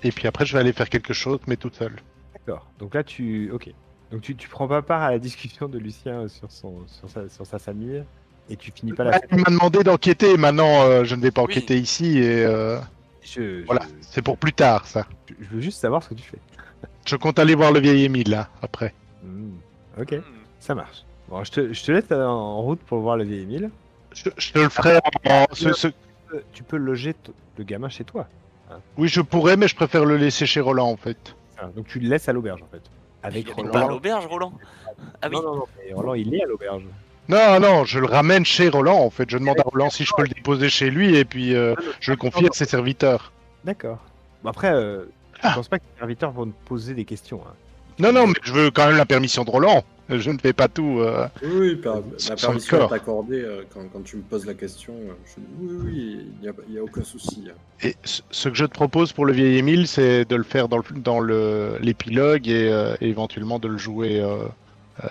Et 0.03 0.12
puis 0.12 0.28
après, 0.28 0.47
je 0.47 0.53
vais 0.53 0.61
aller 0.61 0.73
faire 0.73 0.89
quelque 0.89 1.12
chose, 1.12 1.40
mais 1.47 1.57
toute 1.57 1.74
seule. 1.74 1.97
D'accord. 2.35 2.66
Donc 2.78 2.95
là, 2.95 3.03
tu. 3.03 3.51
Ok. 3.53 3.69
Donc 4.12 4.23
tu, 4.23 4.35
tu 4.36 4.49
prends 4.49 4.69
pas 4.69 4.81
part 4.82 5.03
à 5.03 5.11
la 5.11 5.19
discussion 5.19 5.69
de 5.69 5.78
Lucien 5.78 6.28
sur, 6.28 6.51
son, 6.51 6.77
sur, 6.86 7.11
sa, 7.11 7.28
sur 7.28 7.45
sa 7.47 7.59
famille 7.59 8.03
et 8.49 8.57
tu 8.57 8.73
finis 8.74 8.93
pas 8.95 9.05
la 9.05 9.16
Ah, 9.16 9.20
il 9.32 9.39
m'a 9.39 9.51
demandé 9.51 9.82
d'enquêter. 9.85 10.36
Maintenant, 10.39 10.82
euh, 10.85 11.05
je 11.05 11.15
ne 11.15 11.20
vais 11.20 11.31
pas 11.31 11.43
Oui. 11.43 11.49
enquêter 11.51 11.77
ici. 11.78 12.19
Et 12.19 12.45
euh, 12.45 12.78
Je, 13.23 13.61
je- 13.61 13.66
voilà, 13.66 13.82
c'est 14.01 14.23
pour 14.23 14.39
plus 14.39 14.53
tard, 14.55 14.86
ça. 14.86 15.07
je 15.39 15.47
veux 15.55 15.61
juste 15.61 15.78
savoir 15.81 16.03
ce 16.03 16.09
que 16.11 16.15
tu 16.15 16.23
fais. 16.24 16.39
Je 17.05 17.16
compte 17.16 17.39
aller 17.39 17.55
voir 17.55 17.73
le 17.73 17.81
vieil 17.81 18.05
Émile, 18.05 18.31
là, 18.31 18.49
après. 18.62 18.95
Hmm. 19.23 19.51
Ok, 20.01 20.12
Hmm. 20.12 20.23
ça 20.61 20.74
marche. 20.74 21.05
Bon, 21.28 21.45
je 21.45 21.51
te, 21.51 21.73
je 21.74 21.85
te 21.85 21.93
laisse 21.93 22.11
en, 22.12 22.62
route 22.62 22.81
pour 22.81 23.01
voir 23.01 23.16
le 23.19 23.24
vieil 23.24 23.43
Émile. 23.43 23.70
Je, 24.15 24.31
je 24.39 24.53
te 24.53 24.59
le 24.59 24.69
ferai 24.70 24.99
en. 25.27 25.45
ce- 25.53 25.73
ce- 25.74 25.89
Tu 26.53 26.63
peux 26.63 26.77
loger 26.77 27.15
le 27.57 27.65
gamin 27.65 27.89
chez 27.89 28.05
toi. 28.05 28.27
Oui, 28.99 29.09
je 29.09 29.21
pourrais, 29.23 29.57
mais 29.57 29.67
je 29.69 29.75
préfère 29.75 30.05
le 30.05 30.17
laisser 30.17 30.45
chez 30.47 30.61
Roland, 30.61 30.89
en 30.91 30.97
fait. 30.97 31.35
Ça, 31.57 31.71
Donc 31.75 31.87
tu 31.89 31.99
le 32.01 32.09
laisses 32.09 32.29
à 32.29 32.33
l'auberge 32.33 32.63
en 32.63 32.67
fait. 32.67 32.83
Avec 33.23 33.47
Il 33.49 33.53
Roland. 33.55 33.71
pas 33.71 33.81
à 33.85 33.89
l'auberge, 33.89 34.27
Roland? 34.27 34.53
Ah 35.23 35.29
oui. 35.31 35.37
Non, 35.37 35.43
non, 35.43 35.57
non, 35.57 35.65
mais 35.79 35.93
Roland 35.95 36.15
il 36.15 36.35
est 36.35 36.43
à 36.43 36.47
l'auberge. 36.47 36.83
Non, 37.29 37.61
non, 37.61 37.85
je 37.85 37.99
le 37.99 38.07
ramène 38.07 38.45
chez 38.45 38.69
Roland, 38.69 38.99
en 39.01 39.11
fait. 39.11 39.29
Je 39.29 39.39
demande 39.39 39.59
à 39.61 39.63
Roland 39.65 39.91
si 39.91 40.05
je 40.05 40.13
peux 40.17 40.23
le 40.23 40.29
déposer 40.29 40.69
chez 40.69 40.91
lui, 40.91 41.17
et 41.17 41.25
puis 41.25 41.55
euh, 41.55 41.75
je 42.01 42.11
le 42.13 42.17
confie 42.17 42.47
à 42.47 42.51
ses 42.53 42.65
serviteurs. 42.65 43.33
D'accord. 43.65 43.99
Bon, 44.43 44.51
après, 44.51 44.73
euh, 44.73 45.05
je 45.35 45.41
Ah. 45.43 45.53
pense 45.55 45.69
pas 45.69 45.79
que 45.79 45.85
les 45.95 45.99
serviteurs 45.99 46.31
vont 46.31 46.47
te 46.47 46.55
poser 46.67 46.95
des 46.95 47.05
questions. 47.05 47.41
hein. 47.47 47.53
Non, 47.99 48.12
non, 48.12 48.27
mais 48.29 48.35
je 48.43 48.53
veux 48.53 48.70
quand 48.70 48.87
même 48.87 48.97
la 48.97 49.07
permission 49.07 49.45
de 49.45 49.51
Roland. 49.51 49.85
Je 50.09 50.31
ne 50.31 50.39
fais 50.39 50.53
pas 50.55 50.69
tout. 50.69 51.01
euh. 51.01 51.29
Oui, 51.43 51.77
par- 51.77 51.97
la 52.29 52.37
permission 52.37 52.89
est 52.89 52.95
accordée 52.95 53.43
euh, 53.43 53.65
quand, 53.75 53.83
quand 53.93 54.03
tu 54.03 54.16
me 54.16 54.23
poses 54.23 54.47
la 54.47 54.55
question. 54.55 54.95
euh, 54.95 55.12
je 55.27 55.41
dis 55.41 55.47
oui, 55.61 55.77
oui, 55.85 56.27
il 56.37 56.41
n'y 56.41 56.49
a, 56.49 56.53
il 56.69 56.75
y 56.75 56.79
a 56.79 56.83
aucun 56.83 57.05
souci. 57.05 57.45
hein. 57.49 57.53
Et 57.83 57.95
ce 58.05 58.49
que 58.49 58.55
je 58.55 58.65
te 58.65 58.70
propose 58.73 59.12
pour 59.12 59.27
le 59.27 59.35
vieil 59.35 59.59
Émile, 59.59 59.87
c'est 59.87 60.25
de 60.25 60.35
le 60.37 60.45
faire 60.45 60.69
dans 60.69 60.79
le- 60.79 61.01
dans 61.01 61.20
le- 61.20 61.77
l'épilogue 61.83 62.49
et, 62.49 62.70
euh, 62.73 62.97
et 63.03 63.09
éventuellement 63.09 63.59
de 63.59 63.69
le 63.69 63.77
jouer 63.77 64.19
euh, 64.20 64.45
euh, 65.05 65.09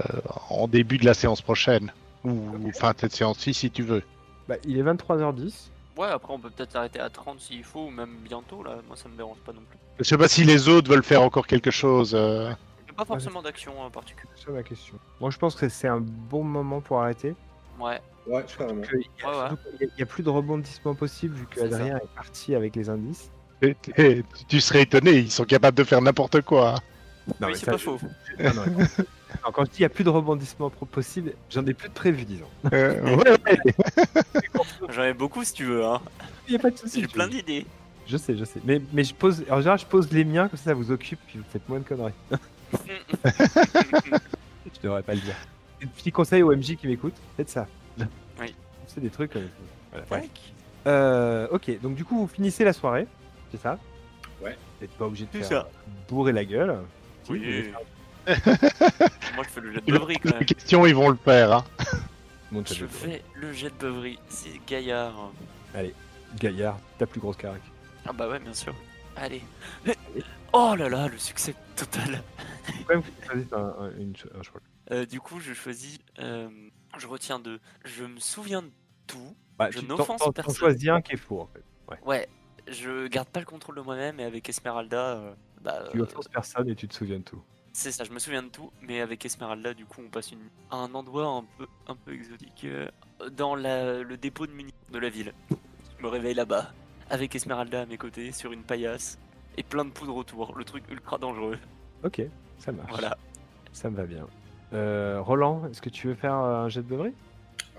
en 0.49 0.67
début 0.67 0.97
de 0.97 1.05
la 1.05 1.13
séance 1.13 1.41
prochaine. 1.41 1.91
Ou 2.23 2.31
ou 2.31 2.71
fin 2.73 2.91
de 2.93 2.97
cette 2.99 3.13
séance-ci, 3.13 3.53
si 3.53 3.69
tu 3.69 3.83
veux. 3.83 4.01
Bah, 4.49 4.55
il 4.65 4.79
est 4.79 4.83
23h10. 4.83 5.69
Ouais, 5.97 6.07
après 6.07 6.33
on 6.33 6.39
peut 6.39 6.49
peut-être 6.49 6.71
s'arrêter 6.71 6.99
à 6.99 7.09
30 7.09 7.39
s'il 7.39 7.63
faut, 7.63 7.85
ou 7.85 7.89
même 7.91 8.15
bientôt 8.23 8.63
là. 8.63 8.77
Moi 8.87 8.97
ça 8.97 9.07
me 9.09 9.15
dérange 9.15 9.37
pas 9.45 9.51
non 9.53 9.61
plus. 9.69 9.77
Je 9.99 10.03
sais 10.03 10.17
pas 10.17 10.27
si 10.27 10.43
les 10.43 10.67
autres 10.69 10.89
veulent 10.89 11.03
faire 11.03 11.21
encore 11.21 11.45
quelque 11.45 11.71
chose. 11.71 12.13
euh. 12.15 12.51
Pas 12.97 13.05
forcément 13.05 13.41
d'action 13.41 13.79
en 13.79 13.89
particulier. 13.91 14.29
C'est 14.35 14.45
ça 14.47 14.51
ma 14.51 14.63
question. 14.63 14.95
Moi, 15.21 15.29
je 15.29 15.37
pense 15.37 15.55
que 15.55 15.69
c'est 15.69 15.87
un 15.87 15.99
bon 16.01 16.43
moment 16.43 16.81
pour 16.81 16.99
arrêter. 17.01 17.35
Ouais. 17.79 18.01
Ouais, 18.25 18.43
carrément. 18.57 18.81
Il 18.91 18.99
y, 18.99 19.23
a- 19.23 19.29
Ouais, 19.29 19.37
ouais. 19.39 19.47
surtout 19.49 19.69
qu'il 19.77 19.87
y 19.87 19.89
a- 19.89 19.93
il 19.95 19.99
y 19.99 20.03
a 20.03 20.05
plus 20.05 20.23
de 20.23 20.29
rebondissement 20.29 20.95
possible 20.95 21.35
vu 21.35 21.45
que. 21.45 21.61
Adrien 21.61 21.97
est 21.97 22.15
parti 22.15 22.55
avec 22.55 22.75
les 22.75 22.89
indices. 22.89 23.29
Et- 23.61 23.75
et 23.97 24.23
tu 24.47 24.59
serais 24.59 24.81
étonné, 24.81 25.11
ils 25.13 25.31
sont 25.31 25.45
capables 25.45 25.77
de 25.77 25.83
faire 25.83 26.01
n'importe 26.01 26.41
quoi. 26.41 26.75
Non, 27.39 27.47
oui, 27.47 27.53
mais 27.53 27.55
c'est 27.55 27.65
pas 27.71 27.77
faux. 27.77 27.99
non, 28.39 28.53
non, 28.53 28.65
non. 28.65 28.77
Non, 28.77 29.51
quand 29.53 29.65
je 29.65 29.69
dis 29.71 29.77
il 29.79 29.81
y 29.81 29.85
a 29.85 29.89
plus 29.89 30.03
de 30.03 30.09
rebondissement 30.09 30.69
possible, 30.69 31.33
j'en 31.49 31.65
ai 31.65 31.73
plus 31.73 31.89
de 31.89 31.93
prévu, 31.93 32.25
disons. 32.25 32.45
Euh, 32.73 33.15
ouais, 33.15 33.31
ouais. 33.31 33.57
J'en 34.89 35.03
ai 35.03 35.13
beaucoup 35.13 35.43
si 35.43 35.53
tu 35.53 35.65
veux, 35.65 35.85
hein. 35.85 36.01
Il 36.47 36.53
y 36.53 36.55
a 36.55 36.59
pas 36.59 36.71
de 36.71 36.77
souci. 36.77 37.01
J'ai 37.01 37.07
je- 37.07 37.13
plein 37.13 37.27
d'idées. 37.27 37.65
Je 38.07 38.15
sais, 38.17 38.37
je 38.37 38.45
sais. 38.45 38.61
Mais, 38.63 38.81
mais 38.93 39.03
je 39.03 39.13
pose, 39.13 39.43
en 39.49 39.57
général, 39.57 39.79
je 39.79 39.85
pose 39.85 40.09
les 40.13 40.23
miens, 40.23 40.47
comme 40.47 40.57
ça, 40.57 40.65
ça 40.65 40.73
vous 40.73 40.91
occupe, 40.91 41.19
puis 41.27 41.37
vous 41.39 41.45
faites 41.51 41.67
moins 41.67 41.79
de 41.79 41.83
conneries. 41.83 42.13
Je 44.75 44.81
devrais 44.83 45.03
pas 45.03 45.13
le 45.15 45.21
dire. 45.21 45.35
Un 45.83 45.87
petit 45.87 46.11
conseil 46.11 46.43
au 46.43 46.55
MJ 46.55 46.75
qui 46.75 46.87
m'écoute, 46.87 47.13
faites 47.35 47.49
ça. 47.49 47.67
Oui. 48.39 48.53
C'est 48.87 48.99
des 49.01 49.09
trucs. 49.09 49.35
euh, 49.35 49.47
voilà. 50.07 50.23
Tac. 50.23 50.31
Euh, 50.87 51.47
ok, 51.51 51.79
donc 51.81 51.95
du 51.95 52.05
coup, 52.05 52.17
vous 52.19 52.27
finissez 52.27 52.63
la 52.63 52.73
soirée, 52.73 53.07
c'est 53.51 53.59
ça? 53.61 53.77
Ouais. 54.41 54.51
Vous 54.79 54.81
n'êtes 54.81 54.91
pas 54.97 55.05
obligé 55.05 55.25
de 55.25 55.37
faire 55.39 55.45
ça. 55.63 55.69
bourrer 56.07 56.31
la 56.31 56.45
gueule. 56.45 56.77
Oui. 57.29 57.71
Moi 58.27 59.43
je 59.43 59.49
fais 59.49 59.61
le 59.61 59.73
jet 59.73 59.85
de 59.85 59.91
beuverie 59.91 60.17
quand 60.17 60.29
Les 60.29 60.35
même. 60.35 60.45
questions, 60.45 60.85
ils 60.85 60.95
vont 60.95 61.09
le 61.09 61.15
faire. 61.17 61.53
hein. 61.53 61.63
Je 62.65 62.85
fais 62.85 63.23
le 63.35 63.51
jet 63.53 63.69
de 63.69 63.73
beuverie. 63.79 64.19
C'est 64.29 64.59
gaillard. 64.67 65.31
Gaillard, 66.39 66.77
ta 66.97 67.05
plus 67.05 67.19
grosse 67.21 67.37
carac. 67.37 67.61
Ah 68.05 68.13
bah 68.13 68.27
ouais, 68.29 68.39
bien 68.39 68.53
sûr. 68.53 68.73
Allez. 69.15 69.41
Oh 70.53 70.75
là 70.77 70.89
là, 70.89 71.07
le 71.07 71.17
succès 71.17 71.53
total. 71.75 72.23
Quand 72.87 72.95
même 72.95 73.03
que 73.03 73.09
tu 73.21 73.27
choisisses 73.27 73.53
un, 73.53 73.75
un- 73.79 73.97
une 73.97 74.15
cho- 74.15 74.29
un 74.37 74.43
choix. 74.43 74.61
Euh, 74.91 75.05
du 75.05 75.19
coup, 75.19 75.39
je 75.39 75.53
choisis. 75.53 75.99
euh, 76.19 76.49
je 76.97 77.07
retiens 77.07 77.39
deux. 77.39 77.59
Je 77.85 78.03
me 78.05 78.19
souviens 78.19 78.61
de 78.61 78.71
tout. 79.05 79.35
Bah, 79.57 79.69
Je 79.71 79.79
n'offense 79.81 80.21
personne. 80.33 80.55
choisis 80.55 80.89
un 80.89 81.01
qui 81.01 81.13
est 81.13 81.17
faux, 81.17 81.41
en 81.41 81.47
fait. 81.47 81.63
Ouais. 81.89 81.97
Ouais, 82.05 82.29
je 82.67 83.07
garde 83.07 83.27
pas 83.29 83.39
le 83.39 83.45
contrôle 83.45 83.75
de 83.75 83.81
moi-même 83.81 84.19
et 84.19 84.23
avec 84.23 84.47
Esmeralda, 84.49 85.17
euh, 85.17 85.33
bah, 85.61 85.83
Tu 85.91 85.99
euh, 85.99 86.03
offenses 86.03 86.27
personne 86.27 86.69
et 86.69 86.75
tu 86.75 86.87
te 86.87 86.93
souviens 86.95 87.19
de 87.19 87.23
tout. 87.23 87.41
c'est 87.73 87.91
ça, 87.91 88.03
je 88.03 88.11
me 88.11 88.19
souviens 88.19 88.43
de 88.43 88.49
tout, 88.49 88.71
mais 88.81 89.01
avec 89.01 89.25
Esmeralda, 89.25 89.73
du 89.73 89.85
coup, 89.85 90.01
on 90.05 90.09
passe 90.09 90.31
une... 90.31 90.49
à 90.71 90.77
un 90.77 90.93
endroit 90.93 91.25
un 91.27 91.45
peu, 91.57 91.67
un 91.87 91.95
peu 91.95 92.13
exotique 92.13 92.65
euh, 92.65 92.87
dans 93.31 93.55
la- 93.55 94.01
le 94.03 94.17
dépôt 94.17 94.47
de 94.47 94.51
munitions 94.51 94.77
de 94.91 94.99
la 94.99 95.09
ville. 95.09 95.33
Je 95.97 96.03
me 96.03 96.07
réveille 96.09 96.35
là-bas, 96.35 96.71
avec 97.09 97.35
Esmeralda 97.35 97.81
à 97.81 97.85
mes 97.85 97.97
côtés, 97.97 98.31
sur 98.31 98.51
une 98.51 98.63
paillasse, 98.63 99.17
et 99.57 99.63
plein 99.63 99.85
de 99.85 99.89
poudre 99.91 100.15
autour, 100.15 100.55
le 100.57 100.63
truc 100.63 100.83
ultra 100.91 101.17
dangereux. 101.17 101.57
Ok, 102.03 102.21
ça 102.59 102.71
marche. 102.71 102.89
Voilà. 102.91 103.17
Ça 103.73 103.89
me 103.89 103.97
va 103.97 104.05
bien. 104.05 104.25
Euh, 104.73 105.19
Roland, 105.21 105.63
est-ce 105.71 105.81
que 105.81 105.89
tu 105.89 106.07
veux 106.07 106.15
faire 106.15 106.33
un 106.33 106.69
jet 106.69 106.81
de 106.81 106.87
beuverie? 106.87 107.13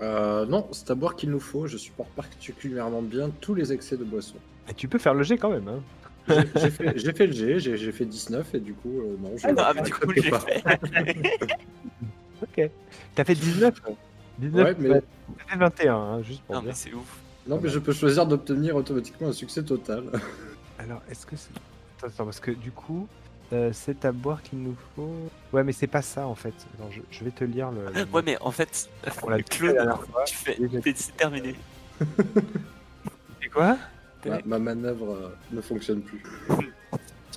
Euh, 0.01 0.45
non, 0.45 0.67
c'est 0.71 0.89
à 0.91 0.95
boire 0.95 1.15
qu'il 1.15 1.29
nous 1.29 1.39
faut. 1.39 1.67
Je 1.67 1.77
supporte 1.77 2.09
particulièrement 2.11 3.01
bien 3.01 3.29
tous 3.41 3.53
les 3.53 3.73
excès 3.73 3.97
de 3.97 4.03
boisson. 4.03 4.35
Et 4.69 4.73
Tu 4.73 4.87
peux 4.87 4.97
faire 4.99 5.13
le 5.13 5.23
jet 5.23 5.37
quand 5.37 5.49
même. 5.49 5.67
Hein. 5.67 5.81
J'ai 6.55 6.69
fait, 6.69 7.25
le 7.25 7.31
G, 7.33 7.59
j'ai 7.59 7.91
fait 7.91 8.05
19 8.05 8.53
et 8.53 8.59
du 8.59 8.73
coup, 8.73 8.99
euh, 8.99 9.15
non, 9.19 9.31
je 9.35 9.47
Ah, 9.57 9.73
mais 9.73 9.81
du 9.81 9.91
coup, 9.93 10.11
j'ai 10.15 10.21
fait. 10.31 10.63
Ok. 12.41 12.69
T'as 13.15 13.23
fait 13.25 13.35
19 13.35 13.81
19, 14.37 14.65
Ouais, 14.65 14.75
mais- 14.79 14.89
ça 14.89 15.01
fait 15.47 15.57
21, 15.57 15.95
hein, 15.95 16.21
juste 16.21 16.41
pour 16.43 16.55
Non, 16.55 16.61
dire. 16.61 16.69
mais 16.69 16.75
c'est 16.75 16.93
ouf. 16.93 17.19
Non, 17.47 17.59
mais 17.61 17.67
je 17.69 17.79
peux 17.79 17.91
choisir 17.91 18.25
d'obtenir 18.25 18.75
automatiquement 18.77 19.27
un 19.27 19.33
succès 19.33 19.63
total. 19.63 20.03
Alors, 20.77 21.01
est-ce 21.09 21.25
que 21.25 21.35
c'est. 21.35 21.49
Attends, 21.99 22.07
attends, 22.07 22.25
parce 22.25 22.39
que 22.39 22.51
du 22.51 22.71
coup, 22.71 23.07
euh, 23.53 23.71
c'est 23.73 24.05
à 24.05 24.11
boire 24.11 24.41
qu'il 24.41 24.59
nous 24.59 24.75
faut. 24.95 25.13
Ouais, 25.53 25.63
mais 25.63 25.71
c'est 25.73 25.87
pas 25.87 26.01
ça 26.01 26.27
en 26.27 26.35
fait. 26.35 26.53
Je, 26.91 27.01
je 27.11 27.23
vais 27.23 27.31
te 27.31 27.43
lire 27.43 27.71
le. 27.71 27.85
le- 27.93 28.05
Ouais, 28.13 28.21
mais 28.25 28.37
en 28.41 28.51
fait, 28.51 28.89
On 29.23 29.29
l'a 29.29 29.37
fois. 30.11 30.23
tu 30.25 30.35
fais. 30.35 30.57
C'est- 30.83 31.15
terminé. 31.17 31.55
C'est 33.41 33.49
quoi? 33.49 33.77
Ma, 34.25 34.39
ma 34.45 34.59
manœuvre 34.59 35.13
euh, 35.13 35.35
ne 35.51 35.61
fonctionne 35.61 36.01
plus. 36.01 36.21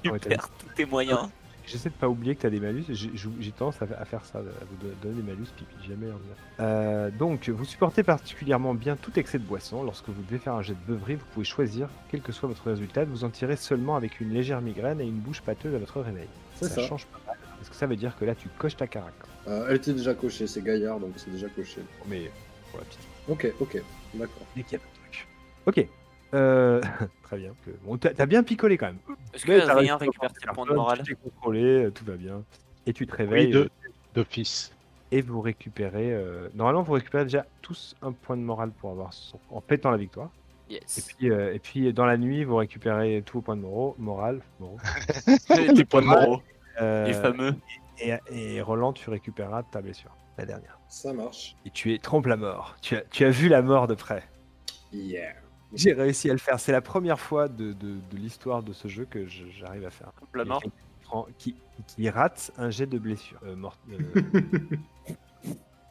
Tu 0.02 0.10
Ouais, 0.10 0.18
t'as 0.18 0.28
perds 0.30 0.48
tous 0.58 0.68
tes 0.74 0.84
moyens. 0.84 1.28
J'essaie 1.66 1.88
de 1.90 1.94
pas 1.94 2.08
oublier 2.08 2.34
que 2.34 2.40
tu 2.40 2.46
as 2.46 2.50
des 2.50 2.60
malus. 2.60 2.84
J'ai 2.90 3.50
tendance 3.52 3.80
à, 3.82 4.04
faire 4.04 4.24
ça, 4.24 4.38
à 4.38 4.42
vous 4.42 4.76
do- 4.80 4.92
donner 5.02 5.22
des 5.22 5.30
malus, 5.30 5.46
puis 5.56 5.64
jamais. 5.86 6.06
en 6.06 6.16
dire. 6.16 6.34
Euh, 6.60 7.10
donc, 7.10 7.48
vous 7.48 7.64
supportez 7.64 8.02
particulièrement 8.02 8.74
bien 8.74 8.96
tout 8.96 9.16
excès 9.18 9.38
de 9.38 9.44
boisson. 9.44 9.82
Lorsque 9.84 10.08
vous 10.08 10.22
devez 10.22 10.38
faire 10.38 10.54
un 10.54 10.62
jet 10.62 10.74
de 10.74 10.92
beuverie, 10.92 11.14
vous 11.16 11.24
pouvez 11.32 11.44
choisir, 11.44 11.88
quel 12.10 12.20
que 12.20 12.32
soit 12.32 12.48
votre 12.48 12.68
résultat, 12.68 13.04
de 13.04 13.10
vous 13.10 13.24
en 13.24 13.30
tirer 13.30 13.56
seulement 13.56 13.96
avec 13.96 14.20
une 14.20 14.30
légère 14.32 14.60
migraine 14.60 15.00
et 15.00 15.04
une 15.04 15.18
bouche 15.20 15.40
pâteuse 15.40 15.74
à 15.74 15.78
votre 15.78 16.00
réveil. 16.00 16.28
Ça. 16.60 16.80
change 16.86 17.06
pas 17.06 17.20
mal. 17.26 17.36
Parce 17.58 17.68
que 17.70 17.76
ça 17.76 17.86
veut 17.86 17.96
dire 17.96 18.16
que 18.16 18.24
là, 18.24 18.34
tu 18.34 18.48
coches 18.58 18.76
ta 18.76 18.86
carac. 18.86 19.14
Euh, 19.46 19.66
elle 19.68 19.76
était 19.76 19.92
déjà 19.92 20.14
cochée, 20.14 20.46
c'est 20.46 20.62
Gaillard, 20.62 20.98
donc 21.00 21.12
c'est 21.16 21.30
déjà 21.30 21.48
coché. 21.48 21.80
Mais 22.08 22.30
pour 22.70 22.80
la 22.80 22.86
petite. 22.86 23.00
Ok, 23.28 23.52
ok, 23.60 23.82
d'accord. 24.14 24.46
Dès 24.56 24.62
qu'il 24.64 24.78
y 24.78 24.80
a 24.80 24.84
un 24.84 25.10
truc. 25.10 25.28
Ok. 25.66 25.88
Euh, 26.34 26.80
très 27.22 27.38
bien. 27.38 27.52
Que- 27.64 27.70
Bon, 27.84 27.96
t'as 27.98 28.26
bien 28.26 28.42
picolé 28.42 28.76
quand 28.78 28.86
même. 28.86 28.98
Est-ce 29.34 29.44
que 29.44 29.58
t'as 29.58 29.74
rien 29.74 29.74
réussi 29.74 29.90
à 29.90 29.96
récupère 29.96 30.32
tes 30.32 30.46
points 30.54 30.66
de 30.66 30.74
morale 30.74 31.02
Tu 31.04 31.16
contrôlé, 31.16 31.84
euh, 31.84 31.90
tout 31.90 32.04
va 32.04 32.14
bien. 32.16 32.42
Et 32.86 32.92
tu 32.92 33.06
te 33.06 33.12
Oui, 33.12 33.18
réveilles 33.18 33.50
de- 33.50 33.58
euh, 33.60 33.68
d'office. 34.14 34.72
et 35.10 35.20
vous 35.20 35.40
récupérez. 35.40 36.12
euh, 36.12 36.48
Normalement, 36.54 36.82
vous 36.82 36.92
récupérez 36.94 37.24
déjà 37.24 37.44
tous 37.60 37.94
un 38.02 38.12
point 38.12 38.36
de 38.36 38.42
morale 38.42 38.70
pour 38.70 38.90
avoir 38.90 39.12
son- 39.12 39.38
en 39.50 39.60
pétant 39.60 39.90
la 39.90 39.96
victoire. 39.98 40.30
Et 40.70 40.74
Yes. 40.76 41.12
puis, 41.18 41.30
euh, 41.30 41.52
et 41.54 41.58
puis 41.58 41.92
dans 41.92 42.06
la 42.06 42.16
nuit, 42.16 42.44
vous 42.44 42.56
récupérez 42.56 43.22
tous 43.26 43.38
vos 43.38 43.42
points 43.42 43.56
de 43.56 43.60
moro- 43.60 43.94
morale. 43.98 44.40
moraux. 44.58 44.78
Les 45.76 45.84
points 45.84 46.00
de 46.00 46.06
morale. 46.06 46.36
Euh, 46.80 47.06
Les 47.06 47.12
fameux. 47.12 47.54
et, 48.00 48.14
et 48.30 48.62
Roland, 48.62 48.94
tu 48.94 49.10
récupéreras 49.10 49.62
ta 49.64 49.82
blessure, 49.82 50.16
la 50.38 50.46
dernière. 50.46 50.78
Ça 50.88 51.12
marche. 51.12 51.56
Et 51.66 51.70
tu 51.70 51.92
es 51.92 51.98
trompe 51.98 52.24
la 52.26 52.36
mort. 52.38 52.76
Tu 52.80 52.96
as, 52.96 53.02
tu 53.10 53.24
as 53.26 53.30
vu 53.30 53.48
la 53.48 53.60
mort 53.60 53.86
de 53.86 53.94
près. 53.94 54.22
Yeah. 54.94 55.34
J'ai 55.74 55.92
réussi 55.94 56.28
à 56.28 56.32
le 56.32 56.38
faire. 56.38 56.60
C'est 56.60 56.72
la 56.72 56.80
première 56.82 57.18
fois 57.20 57.48
de, 57.48 57.72
de- 57.72 57.96
de 58.10 58.16
l'histoire 58.16 58.62
de 58.62 58.72
ce 58.72 58.88
jeu 58.88 59.06
que 59.08 59.26
j'arrive 59.26 59.84
à 59.86 59.90
faire. 59.90 60.12
Mort. 60.44 60.60
Quelqu'un 60.62 61.54
qui 61.86 62.08
rate 62.10 62.50
un 62.58 62.70
jet 62.70 62.86
de 62.86 62.98
blessure. 62.98 63.38
euh, 63.44 63.56
morte, 63.56 63.80
euh, 63.90 63.98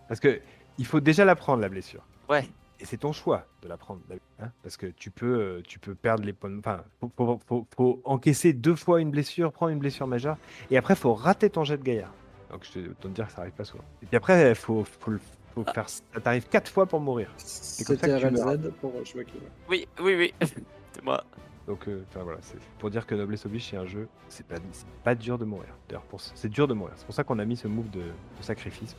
Parce 0.07 0.19
que 0.19 0.41
il 0.77 0.85
faut 0.85 0.99
déjà 0.99 1.25
la 1.25 1.35
prendre, 1.35 1.61
la 1.61 1.69
blessure. 1.69 2.03
Ouais. 2.29 2.47
Et 2.79 2.85
c'est 2.85 2.97
ton 2.97 3.11
choix 3.11 3.45
de 3.61 3.67
la 3.67 3.77
prendre. 3.77 4.01
hein, 4.39 4.49
parce 4.63 4.75
que 4.77 4.87
tu 4.87 5.11
peux, 5.11 5.39
euh, 5.39 5.61
tu 5.67 5.77
peux 5.77 5.93
perdre 5.93 6.23
les 6.23 6.33
points. 6.33 6.49
de- 6.49 6.57
Enfin, 6.59 6.83
faut, 6.99 7.11
faut- 7.15 7.39
faut- 7.47 7.67
faut 7.75 8.01
encaisser 8.05 8.53
deux 8.53 8.75
fois 8.75 9.01
une 9.01 9.11
blessure, 9.11 9.51
prendre 9.51 9.71
une 9.71 9.79
blessure 9.79 10.07
majeure. 10.07 10.37
Et 10.71 10.77
après, 10.77 10.95
faut 10.95 11.13
rater 11.13 11.49
ton 11.49 11.63
jet 11.63 11.77
de 11.77 11.83
gaillard. 11.83 12.13
Donc, 12.49 12.65
je 12.65 12.71
te 12.71 12.79
te 12.93 13.07
dire 13.09 13.27
que 13.27 13.33
ça 13.33 13.41
arrive 13.41 13.53
pas 13.53 13.63
souvent. 13.63 13.83
Et 14.01 14.05
puis 14.07 14.17
après, 14.17 14.49
il 14.49 14.55
faut, 14.55 14.83
faut, 15.53 15.63
faut 15.63 15.73
faire. 15.73 15.89
Ça 15.89 16.01
t'arrive 16.21 16.47
quatre 16.47 16.69
fois 16.69 16.85
pour 16.85 16.99
mourir. 16.99 17.29
comme 17.85 17.97
ça 17.97 18.07
que 18.07 18.11
tu 18.19 18.25
RLZ 18.35 18.41
pour. 18.41 18.93
Oui, 19.69 19.87
oui, 20.01 20.15
oui. 20.15 20.33
C'est 20.93 21.03
moi. 21.03 21.23
Donc, 21.67 21.87
euh, 21.87 22.03
enfin, 22.09 22.23
voilà, 22.23 22.39
c'est 22.41 22.57
pour 22.79 22.89
dire 22.89 23.05
que 23.05 23.13
Noblesse 23.13 23.45
Oblige, 23.45 23.69
c'est 23.69 23.77
un 23.77 23.85
jeu, 23.85 24.07
c'est 24.29 24.45
pas, 24.45 24.55
c'est 24.73 24.85
pas 25.03 25.13
dur 25.15 25.37
de 25.37 25.45
mourir. 25.45 25.69
D'ailleurs, 25.87 26.01
pour- 26.03 26.19
c'est 26.19 26.49
dur 26.49 26.67
de 26.67 26.73
mourir. 26.73 26.93
C'est 26.97 27.05
pour 27.05 27.13
ça 27.13 27.23
qu'on 27.23 27.37
a 27.39 27.45
mis 27.45 27.55
ce 27.55 27.67
move 27.67 27.89
de, 27.91 27.99
de 28.01 28.41
sacrifice. 28.41 28.95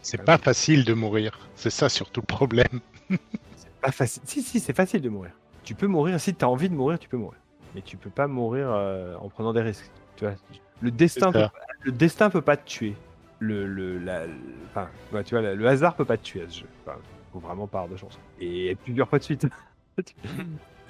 C'est 0.00 0.22
pas 0.24 0.38
facile 0.38 0.84
de 0.84 0.94
mourir. 0.94 1.38
C'est 1.54 1.70
ça 1.70 1.88
surtout 1.88 2.22
le 2.22 2.26
problème. 2.26 2.80
C'est 3.56 3.70
pas 3.82 3.92
facile. 3.92 4.22
Si, 4.24 4.42
si, 4.42 4.58
c'est 4.58 4.72
facile 4.74 5.02
de 5.02 5.08
mourir. 5.10 5.32
Tu 5.62 5.74
peux 5.74 5.86
mourir, 5.86 6.18
si 6.18 6.34
tu 6.34 6.44
as 6.44 6.48
envie 6.48 6.68
de 6.70 6.74
mourir, 6.74 6.98
tu 6.98 7.08
peux 7.08 7.18
mourir. 7.18 7.38
Mais 7.74 7.82
tu 7.82 7.96
peux 7.98 8.10
pas 8.10 8.26
mourir 8.26 8.68
euh, 8.70 9.14
en 9.20 9.28
prenant 9.28 9.52
des 9.52 9.60
risques. 9.60 9.90
Tu 10.16 10.24
vois, 10.24 10.34
le 10.80 10.90
destin, 10.90 11.30
C'est 11.32 11.38
peut, 11.38 11.48
le 11.82 11.92
destin 11.92 12.30
peut 12.30 12.40
pas 12.40 12.56
te 12.56 12.66
tuer. 12.66 12.96
Le, 13.38 13.66
le, 13.66 13.98
la- 13.98 14.24
enfin, 14.70 14.88
ouais, 15.12 15.22
tu 15.24 15.34
vois, 15.34 15.42
le, 15.42 15.54
le 15.54 15.66
hasard 15.68 15.94
peut 15.94 16.04
pas 16.04 16.16
te 16.16 16.22
tuer 16.22 16.42
à 16.42 16.48
ce 16.48 16.60
jeu. 16.60 16.66
Enfin, 16.86 16.98
faut 17.32 17.38
vraiment 17.38 17.66
pas 17.66 17.78
avoir 17.80 17.92
de 17.92 17.96
chance. 17.98 18.18
Et 18.40 18.74
plusieurs 18.76 19.08
fois 19.08 19.18
de 19.18 19.24
suite. 19.24 19.46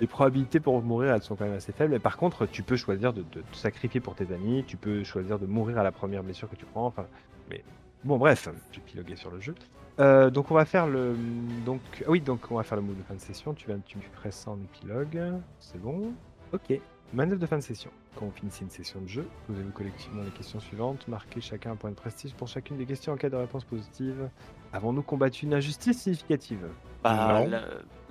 Les 0.00 0.06
probabilités 0.06 0.60
pour 0.60 0.82
mourir, 0.82 1.14
elles 1.14 1.22
sont 1.22 1.36
quand 1.36 1.46
même 1.46 1.54
assez 1.56 1.72
faibles. 1.72 1.92
Mais 1.92 1.98
par 1.98 2.18
contre, 2.18 2.44
tu 2.46 2.62
peux 2.62 2.76
choisir 2.76 3.12
de, 3.14 3.22
de 3.32 3.40
te 3.40 3.56
sacrifier 3.56 3.98
pour 4.00 4.14
tes 4.14 4.30
amis. 4.32 4.62
Tu 4.66 4.76
peux 4.76 5.02
choisir 5.04 5.38
de 5.38 5.46
mourir 5.46 5.78
à 5.78 5.82
la 5.82 5.90
première 5.92 6.22
blessure 6.22 6.50
que 6.50 6.56
tu 6.56 6.66
prends. 6.66 6.86
Enfin, 6.86 7.06
mais 7.48 7.64
bon, 8.04 8.18
bref, 8.18 8.48
j'ai 8.72 8.80
pilogué 8.82 9.16
sur 9.16 9.30
le 9.30 9.40
jeu. 9.40 9.54
Euh, 9.98 10.28
donc 10.28 10.50
on 10.50 10.54
va 10.54 10.66
faire 10.66 10.86
le 10.86 11.16
donc 11.64 11.80
ah 12.06 12.10
oui 12.10 12.20
donc 12.20 12.40
on 12.50 12.56
va 12.56 12.62
faire 12.62 12.76
le 12.76 12.82
move 12.82 12.98
de 12.98 13.02
fin 13.02 13.14
de 13.14 13.18
session. 13.20 13.54
Tu 13.54 13.66
vas 13.68 13.76
tu 13.86 13.96
me 13.96 14.02
ferais 14.02 14.30
ça 14.30 14.50
en 14.50 14.58
épilogue, 14.58 15.18
c'est 15.58 15.80
bon. 15.80 16.12
Ok. 16.52 16.78
Manœuvre 17.14 17.40
de 17.40 17.46
fin 17.46 17.56
de 17.56 17.62
session. 17.62 17.90
Quand 18.18 18.26
on 18.26 18.30
finissait 18.30 18.64
une 18.64 18.70
session 18.70 19.00
de 19.00 19.08
jeu, 19.08 19.26
posez-vous 19.46 19.72
collectivement 19.72 20.22
les 20.22 20.30
questions 20.30 20.58
suivantes. 20.60 21.06
Marquez 21.06 21.40
chacun 21.42 21.72
un 21.72 21.76
point 21.76 21.90
de 21.90 21.94
prestige 21.96 22.32
pour 22.34 22.48
chacune 22.48 22.78
des 22.78 22.86
questions 22.86 23.12
en 23.12 23.16
cas 23.16 23.28
de 23.28 23.36
réponse 23.36 23.64
positive. 23.64 24.28
Avons-nous 24.72 25.02
combattu 25.02 25.44
une 25.44 25.52
injustice 25.54 25.98
significative? 26.02 26.66
Bah, 27.04 27.44
Non. 27.46 27.58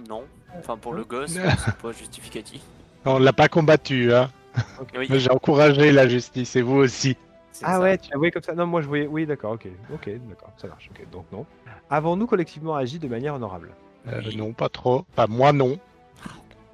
non. 0.07 0.23
Enfin, 0.60 0.77
pour 0.77 0.94
le 0.94 1.03
gosse, 1.06 1.32
c'est 1.65 1.76
pas 1.77 1.91
justificatif. 1.91 2.61
On 3.06 3.18
l'a 3.19 3.34
pas 3.34 3.48
combattu, 3.48 4.14
hein. 4.14 4.30
Oui, 4.95 5.07
J'ai 5.19 5.32
encouragé 5.32 5.91
la 5.91 6.07
justice 6.07 6.56
et 6.56 6.61
vous 6.61 6.76
aussi. 6.77 7.18
Ah 7.64 7.73
ça. 7.73 7.80
ouais, 7.82 7.98
tu 7.98 8.11
l'as 8.11 8.18
voyé 8.18 8.32
comme 8.32 8.44
ça? 8.44 8.53
Non, 8.53 8.68
moi 8.68 8.82
je 8.82 8.88
voyais. 8.88 9.07
Oui, 9.07 9.26
d'accord, 9.26 9.53
ok, 9.53 9.68
ok, 9.94 10.10
d'accord, 10.30 10.52
ça 10.57 10.68
marche. 10.68 10.90
Ok, 10.91 11.10
donc 11.11 11.26
non. 11.32 11.45
Avons-nous 11.90 12.27
collectivement 12.27 12.76
agi 12.76 12.99
de 12.99 13.07
manière 13.07 13.34
honorable? 13.36 13.72
Euh, 14.07 14.22
Oui. 14.26 14.36
non, 14.38 14.53
pas 14.53 14.69
trop. 14.69 15.03
Pas 15.15 15.26
moi, 15.27 15.52
non. 15.52 15.80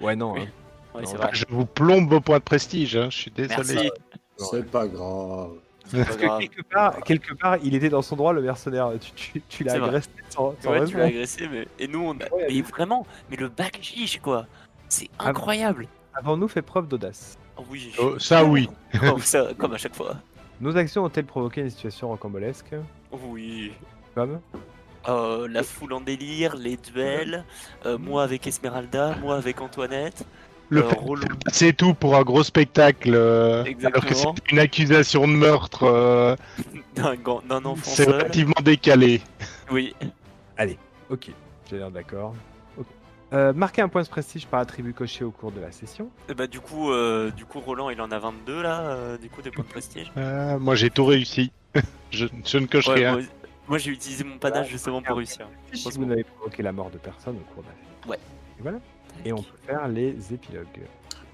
Ouais, 0.01 0.15
non. 0.15 0.33
Oui. 0.33 0.41
hein. 0.41 0.47
Ouais, 0.95 1.05
c'est 1.05 1.13
Non, 1.13 1.19
vrai. 1.19 1.29
Je 1.33 1.45
vous 1.49 1.65
plombe 1.65 2.09
vos 2.09 2.19
points 2.21 2.39
de 2.39 2.43
prestige. 2.43 2.95
hein. 2.95 3.09
Je 3.09 3.17
suis 3.17 3.31
désolé. 3.31 3.75
Merci. 3.75 3.89
C'est 4.37 4.69
pas 4.69 4.87
grave. 4.87 5.51
Parce 5.91 6.15
que 6.15 6.39
quelque 6.39 6.61
part, 6.61 7.01
quelque 7.03 7.33
part, 7.33 7.57
il 7.63 7.75
était 7.75 7.89
dans 7.89 8.01
son 8.01 8.15
droit, 8.15 8.33
le 8.33 8.41
mercenaire. 8.41 8.91
Tu, 8.99 9.11
tu, 9.13 9.41
tu 9.49 9.63
l'as 9.63 9.73
agressé 9.73 10.09
sans, 10.29 10.55
sans 10.61 10.69
Ouais, 10.71 10.77
tu 10.77 10.81
raison. 10.81 10.97
l'as 10.99 11.03
agressé, 11.05 11.47
mais. 11.51 11.67
Et 11.79 11.87
nous, 11.87 11.99
on 12.01 12.11
a. 12.13 12.33
Ouais, 12.33 12.47
mais 12.49 12.61
vraiment, 12.61 13.05
mais 13.29 13.35
le 13.37 13.49
bac 13.49 13.77
chiche, 13.81 14.19
quoi. 14.21 14.45
C'est 14.89 15.09
incroyable. 15.19 15.87
Avons-nous 16.13 16.47
fait 16.47 16.61
preuve 16.61 16.87
d'audace 16.87 17.37
Oh, 17.57 17.63
oui. 17.69 17.91
Oh, 17.99 18.17
ça, 18.19 18.43
oui. 18.45 18.69
Oh, 19.13 19.19
ça, 19.19 19.49
comme 19.57 19.73
à 19.73 19.77
chaque 19.77 19.95
fois. 19.95 20.15
Nos 20.61 20.75
actions 20.77 21.03
ont-elles 21.03 21.25
provoqué 21.25 21.61
une 21.61 21.69
situation 21.69 22.09
rocambolesque? 22.09 22.73
Oui. 23.11 23.73
Comme? 24.15 24.39
Euh, 25.09 25.47
la 25.49 25.63
foule 25.63 25.93
en 25.93 26.01
délire, 26.01 26.55
les 26.55 26.77
duels, 26.77 27.43
euh, 27.85 27.97
moi 27.97 28.23
avec 28.23 28.45
Esmeralda, 28.45 29.15
moi 29.21 29.35
avec 29.35 29.59
Antoinette, 29.59 30.23
Le 30.71 30.85
euh, 30.85 30.89
c'est 31.51 31.73
tout 31.75 31.93
pour 31.93 32.15
un 32.15 32.21
gros 32.23 32.43
spectacle. 32.43 33.11
euh, 33.13 33.63
alors 33.83 34.05
que 34.05 34.15
c'est 34.15 34.27
une 34.51 34.57
accusation 34.59 35.27
de 35.27 35.33
meurtre. 35.33 35.83
euh, 35.83 36.35
d'un 36.95 37.65
enfant 37.65 37.75
c'est 37.83 38.05
relativement 38.07 38.53
décalé. 38.63 39.21
Oui. 39.69 39.93
Ok, 41.09 41.29
j'ai 41.69 41.77
l'air 41.77 41.91
d'accord. 41.91 42.33
Ok. 42.77 42.85
Euh, 43.33 43.51
marquez 43.51 43.81
un 43.81 43.89
point 43.89 44.01
de 44.01 44.07
prestige 44.07 44.45
par 44.47 44.61
attribut 44.61 44.93
coché 44.93 45.25
au 45.25 45.31
cours 45.31 45.51
de 45.51 45.59
la 45.59 45.71
session. 45.73 46.09
Et 46.29 46.33
bah 46.33 46.47
du 46.47 46.61
coup, 46.61 46.89
euh, 46.91 47.31
du 47.31 47.43
coup 47.43 47.59
Roland 47.59 47.89
il 47.89 47.99
en 47.99 48.11
a 48.11 48.19
22 48.19 48.61
là, 48.61 48.79
euh, 48.81 49.17
du 49.17 49.29
coup 49.29 49.41
des 49.41 49.51
points 49.51 49.65
de 49.65 49.69
prestige. 49.69 50.09
Euh, 50.15 50.57
moi, 50.57 50.75
j'ai 50.75 50.89
tout 50.89 51.03
réussi. 51.05 51.51
je, 52.11 52.27
je 52.45 52.57
ne 52.57 52.65
coche 52.65 52.87
Ouais, 52.87 52.95
rien. 52.95 53.11
moi, 53.13 53.21
moi, 53.67 53.77
j'ai 53.77 53.91
utilisé 53.91 54.23
mon 54.23 54.37
panache 54.37 54.69
justement 54.69 55.01
pour 55.01 55.17
réussir. 55.17 55.47
Si 55.73 55.89
vous 55.97 56.05
n'avez 56.05 56.23
provoqué 56.23 56.63
la 56.63 56.71
mort 56.71 56.89
de 56.91 56.97
personne 56.97 57.35
au 57.35 57.53
cours 57.53 57.63
de 57.63 57.67
la 57.69 57.73
session. 57.75 58.09
Ouais. 58.09 58.17
Et 58.59 58.61
voilà. 58.61 58.77
Et 59.25 59.31
on 59.33 59.41
peut 59.41 59.57
faire 59.65 59.87
les 59.87 60.33
épilogues. 60.33 60.65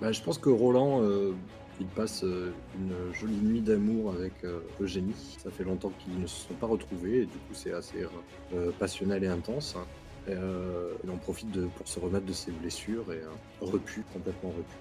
Bah, 0.02 0.12
je 0.12 0.22
pense 0.22 0.38
que 0.38 0.50
Roland, 0.50 1.02
euh, 1.02 1.34
il 1.80 1.88
passe 1.88 2.24
euh, 2.24 2.52
une 2.78 2.94
jolie 3.14 3.38
nuit 3.38 3.62
d'amour 3.62 4.12
avec 4.14 4.34
euh, 4.44 4.60
Eugénie. 4.80 5.38
Ça 5.44 5.50
fait 5.52 5.64
longtemps 5.64 5.92
qu'ils 6.00 6.20
ne 6.20 6.28
se 6.28 6.48
sont 6.48 6.54
pas 6.56 6.68
retrouvés 6.68 7.18
et 7.22 7.26
du 7.26 7.38
coup 7.38 7.54
c'est 7.54 7.74
assez 7.74 8.06
euh, 8.54 8.72
passionnel 8.80 9.24
et 9.24 9.28
intense. 9.28 9.76
hein. 9.78 9.86
Et, 10.28 10.34
euh, 10.34 10.92
il 11.04 11.10
en 11.10 11.16
profite 11.18 11.50
de, 11.52 11.68
pour 11.78 11.88
se 11.88 12.00
remettre 12.00 12.26
de 12.26 12.34
ses 12.34 12.52
blessures 12.52 13.06
et 13.14 13.18
euh, 13.22 13.30
repu, 13.62 14.04
complètement 14.14 14.50
repu. 14.50 14.76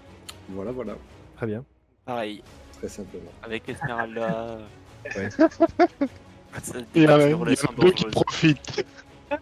Voilà, 0.51 0.73
voilà, 0.73 0.97
Très 1.37 1.47
bien. 1.47 1.65
Pareil, 2.05 2.43
très 2.79 2.89
simplement. 2.89 3.31
avec 3.43 3.69
Esmeralda. 3.69 4.59
Ouais. 5.17 5.29
Il 6.97 7.03
y 7.03 7.07
a, 7.07 7.29
il 7.29 7.31
y 7.31 7.33
a 7.53 7.73
deux 7.79 7.93
qui 7.93 8.05
profitent. 8.07 8.85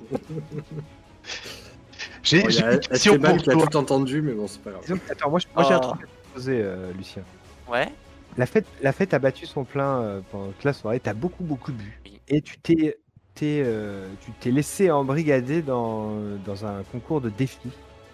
J'ai 2.25 2.43
Bon, 2.43 2.49
une 2.49 2.81
question 2.81 3.19
pour 3.19 3.37
qui 3.37 3.51
a 3.51 3.53
toi. 3.53 3.67
tout 3.67 3.77
entendu, 3.77 4.23
mais 4.23 4.33
bon, 4.33 4.47
c'est 4.49 4.61
pas 4.63 4.71
grave. 4.71 4.83
Disons 4.83 4.99
attends, 5.11 5.31
moi, 5.31 5.39
j'ai 5.41 5.47
un 5.57 5.77
Ah. 5.77 5.79
truc 5.81 6.03
à 6.03 6.07
te 6.07 6.35
poser, 6.35 6.61
euh, 6.63 6.91
Lucien. 6.97 7.23
Ouais. 7.69 7.89
La 8.37 8.47
fête, 8.47 8.67
la 8.83 8.93
fête 8.93 9.15
a 9.15 9.19
battu 9.19 9.47
son 9.47 9.65
plein 9.65 10.01
euh, 10.01 10.21
pendant 10.33 10.47
toute 10.47 10.65
la 10.65 10.73
soirée. 10.73 10.99
T'as 11.01 11.13
beaucoup, 11.15 11.45
beaucoup 11.45 11.73
bu. 11.73 12.01
Et 12.29 12.41
tu 12.41 12.59
t'es, 12.59 12.97
t'es, 13.35 13.63
euh, 13.65 14.09
tu 14.25 14.33
t'es 14.41 14.51
laissé 14.51 14.91
embrigader 14.91 15.63
dans, 15.63 16.11
dans 16.45 16.65
un 16.67 16.83
concours 16.91 17.21
de 17.21 17.29
défis. 17.29 17.59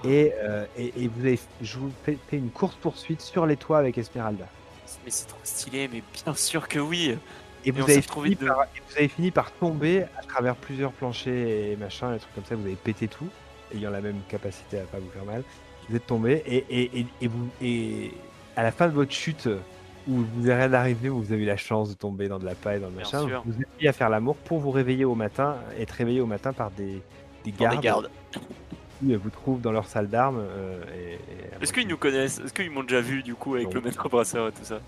Et, 0.05 0.33
euh, 0.43 0.65
et, 0.79 0.93
et 1.05 1.09
vous 1.09 1.21
avez 1.27 1.39
je 1.63 1.79
vous 1.79 1.93
fais, 2.05 2.19
fait 2.29 2.39
une 2.39 2.51
course 2.51 2.75
poursuite 2.77 3.21
sur 3.21 3.47
les 3.47 3.57
toits 3.57 3.79
avec 3.79 3.97
Esmeralda. 3.99 4.47
Mais 5.05 5.11
c'est 5.11 5.27
trop 5.29 5.39
stylé, 5.45 5.89
mais 5.93 6.03
bien 6.25 6.35
sûr 6.35 6.67
que 6.69 6.79
oui. 6.79 7.17
Et 7.65 7.71
vous, 7.71 7.83
avez 7.83 8.01
fini 8.03 8.35
de- 8.35 8.47
par, 8.47 8.63
et 8.65 8.81
vous 8.89 8.97
avez 8.97 9.09
fini 9.09 9.31
par 9.31 9.53
tomber 9.53 10.05
à 10.19 10.23
travers 10.23 10.57
plusieurs 10.57 10.93
planchers 10.93 11.33
et 11.73 11.77
machin, 11.77 12.13
des 12.15 12.19
trucs 12.19 12.35
comme 12.35 12.45
ça. 12.47 12.55
Vous 12.57 12.65
avez 12.67 12.77
pété 12.77 13.07
tout, 13.09 13.29
ayant 13.75 13.91
la 13.91 14.01
même 14.01 14.21
capacité 14.29 14.79
à 14.81 14.83
pas 14.85 14.99
vous 14.99 15.11
faire 15.11 15.25
mal. 15.25 15.43
Vous 15.89 15.97
êtes 15.97 16.07
tombé 16.07 16.43
et, 16.47 16.65
et, 16.71 17.01
et, 17.01 17.07
et 17.21 17.29
vous, 17.29 17.49
et 17.63 18.13
à 18.57 18.63
la 18.63 18.71
fin 18.73 18.87
de 18.89 18.93
votre 18.93 19.13
chute, 19.13 19.49
où 20.09 20.19
vous 20.19 20.43
n'avez 20.47 20.63
rien 20.65 20.73
arrivé, 20.73 21.09
où 21.11 21.21
vous 21.23 21.33
avez 21.33 21.43
eu 21.43 21.47
la 21.47 21.57
chance 21.57 21.89
de 21.91 21.95
tomber 21.95 22.29
dans 22.29 22.39
de 22.39 22.45
la 22.45 22.55
paille, 22.55 22.81
dans 22.81 22.87
le 22.87 22.93
Bien 22.93 23.03
machin, 23.05 23.27
sûr. 23.27 23.43
vous 23.45 23.61
êtes 23.61 23.69
mis 23.81 23.89
à 23.89 23.93
faire 23.93 24.09
l'amour 24.09 24.37
pour 24.37 24.59
vous 24.59 24.71
réveiller 24.71 25.05
au 25.05 25.15
matin, 25.15 25.57
être 25.79 25.91
réveillé 25.93 26.21
au 26.21 26.27
matin 26.27 26.53
par 26.53 26.71
des, 26.71 27.03
gardes, 27.59 27.77
des 27.77 27.83
gardes. 27.83 28.11
qui 29.01 29.13
euh, 29.13 29.19
vous 29.23 29.31
trouvent 29.31 29.61
dans 29.61 29.73
leur 29.73 29.87
salle 29.87 30.09
d'armes. 30.09 30.39
euh, 30.41 30.83
Est-ce 31.61 31.73
qu'ils 31.73 31.89
nous 31.89 31.97
connaissent? 31.97 32.39
Est-ce 32.39 32.53
qu'ils 32.55 32.71
m'ont 32.71 32.83
déjà 32.83 33.01
vu 33.01 33.23
du 33.23 33.35
coup 33.35 33.55
avec 33.55 33.69
Non. 33.69 33.75
le 33.75 33.81
maître 33.83 34.09
brasseur 34.09 34.49
et 34.49 34.53
tout 34.53 34.65
ça? 34.65 34.81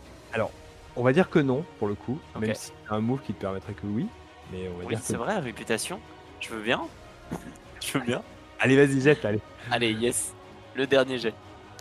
On 0.94 1.02
va 1.02 1.14
dire 1.14 1.30
que 1.30 1.38
non, 1.38 1.64
pour 1.78 1.88
le 1.88 1.94
coup, 1.94 2.18
même 2.38 2.54
si 2.54 2.66
c'est 2.66 2.94
un 2.94 3.00
move 3.00 3.20
qui 3.22 3.32
te 3.32 3.40
permettrait 3.40 3.72
que 3.72 3.86
oui. 3.86 4.06
Mais 4.52 4.68
on 4.68 4.76
va 4.78 4.84
Oui, 4.84 4.88
dire 4.90 4.98
que 5.00 5.06
c'est 5.06 5.16
vrai, 5.16 5.38
réputation. 5.38 5.98
Je 6.40 6.50
veux 6.50 6.60
bien. 6.62 6.82
Je 7.80 7.98
veux 7.98 8.04
bien. 8.04 8.22
Allez, 8.62 8.76
vas-y, 8.76 9.00
jette, 9.00 9.24
allez. 9.24 9.40
Allez, 9.70 9.92
yes. 9.92 10.32
Le 10.76 10.86
dernier 10.86 11.18
jet. 11.18 11.34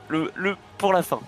Le, 0.10 0.32
le 0.36 0.58
pour 0.80 0.94
la 0.94 1.03
fin. 1.03 1.20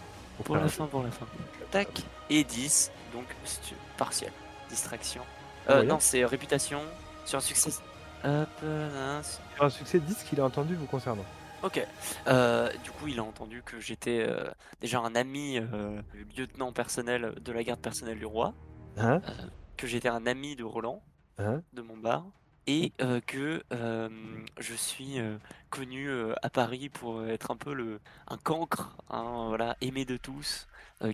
Pour 0.44 0.58
la 0.58 0.68
fin, 0.68 0.88
pour 0.88 1.04
la 1.04 1.12
fin. 1.12 1.28
Tac. 1.72 2.02
Et 2.30 2.44
10, 2.44 2.92
donc 3.14 3.26
c'est 3.46 3.76
partiel. 3.98 4.32
Distraction. 4.70 5.22
Euh, 5.70 5.84
non, 5.84 6.00
c'est 6.00 6.26
réputation 6.26 6.82
sur 7.26 7.38
un 7.38 7.42
succès. 7.42 7.70
Hop, 8.26 8.50
euh. 8.64 9.22
Sur 9.56 9.66
un 9.66 9.70
succès, 9.70 10.00
dis 10.00 10.14
ce 10.16 10.26
qu'il 10.26 10.42
a 10.42 10.46
entendu 10.46 10.74
vous 10.76 10.88
concernant. 10.88 11.26
Ok. 11.62 11.86
Euh, 12.28 12.70
du 12.84 12.90
coup, 12.92 13.08
il 13.08 13.20
a 13.20 13.24
entendu 13.24 13.62
que 13.64 13.80
j'étais 13.80 14.26
euh, 14.28 14.50
déjà 14.82 15.00
un 15.02 15.14
ami 15.16 15.60
lieutenant 16.36 16.74
personnel 16.74 17.36
de 17.40 17.52
la 17.52 17.64
garde 17.64 17.80
personnelle 17.80 18.18
du 18.18 18.26
roi, 18.26 18.54
Hein? 18.98 19.22
Que 19.78 19.86
j'étais 19.88 20.10
un 20.10 20.26
ami 20.26 20.56
de 20.56 20.64
Roland, 20.64 21.02
Hein? 21.38 21.62
de 21.74 21.82
mon 21.82 21.98
bar, 21.98 22.26
et 22.68 22.94
euh, 23.02 23.20
que 23.22 23.64
euh, 23.74 24.10
je 24.60 24.74
suis 24.74 25.20
euh, 25.20 25.38
connu 25.70 26.10
à 26.42 26.50
Paris 26.50 26.90
pour 26.90 27.24
être 27.26 27.52
un 27.52 27.58
peu 27.58 27.74
le 27.74 28.00
un 28.28 28.38
cancre, 28.38 28.98
hein, 29.10 29.46
voilà, 29.50 29.76
aimé 29.82 30.06
de 30.06 30.18
tous, 30.18 30.68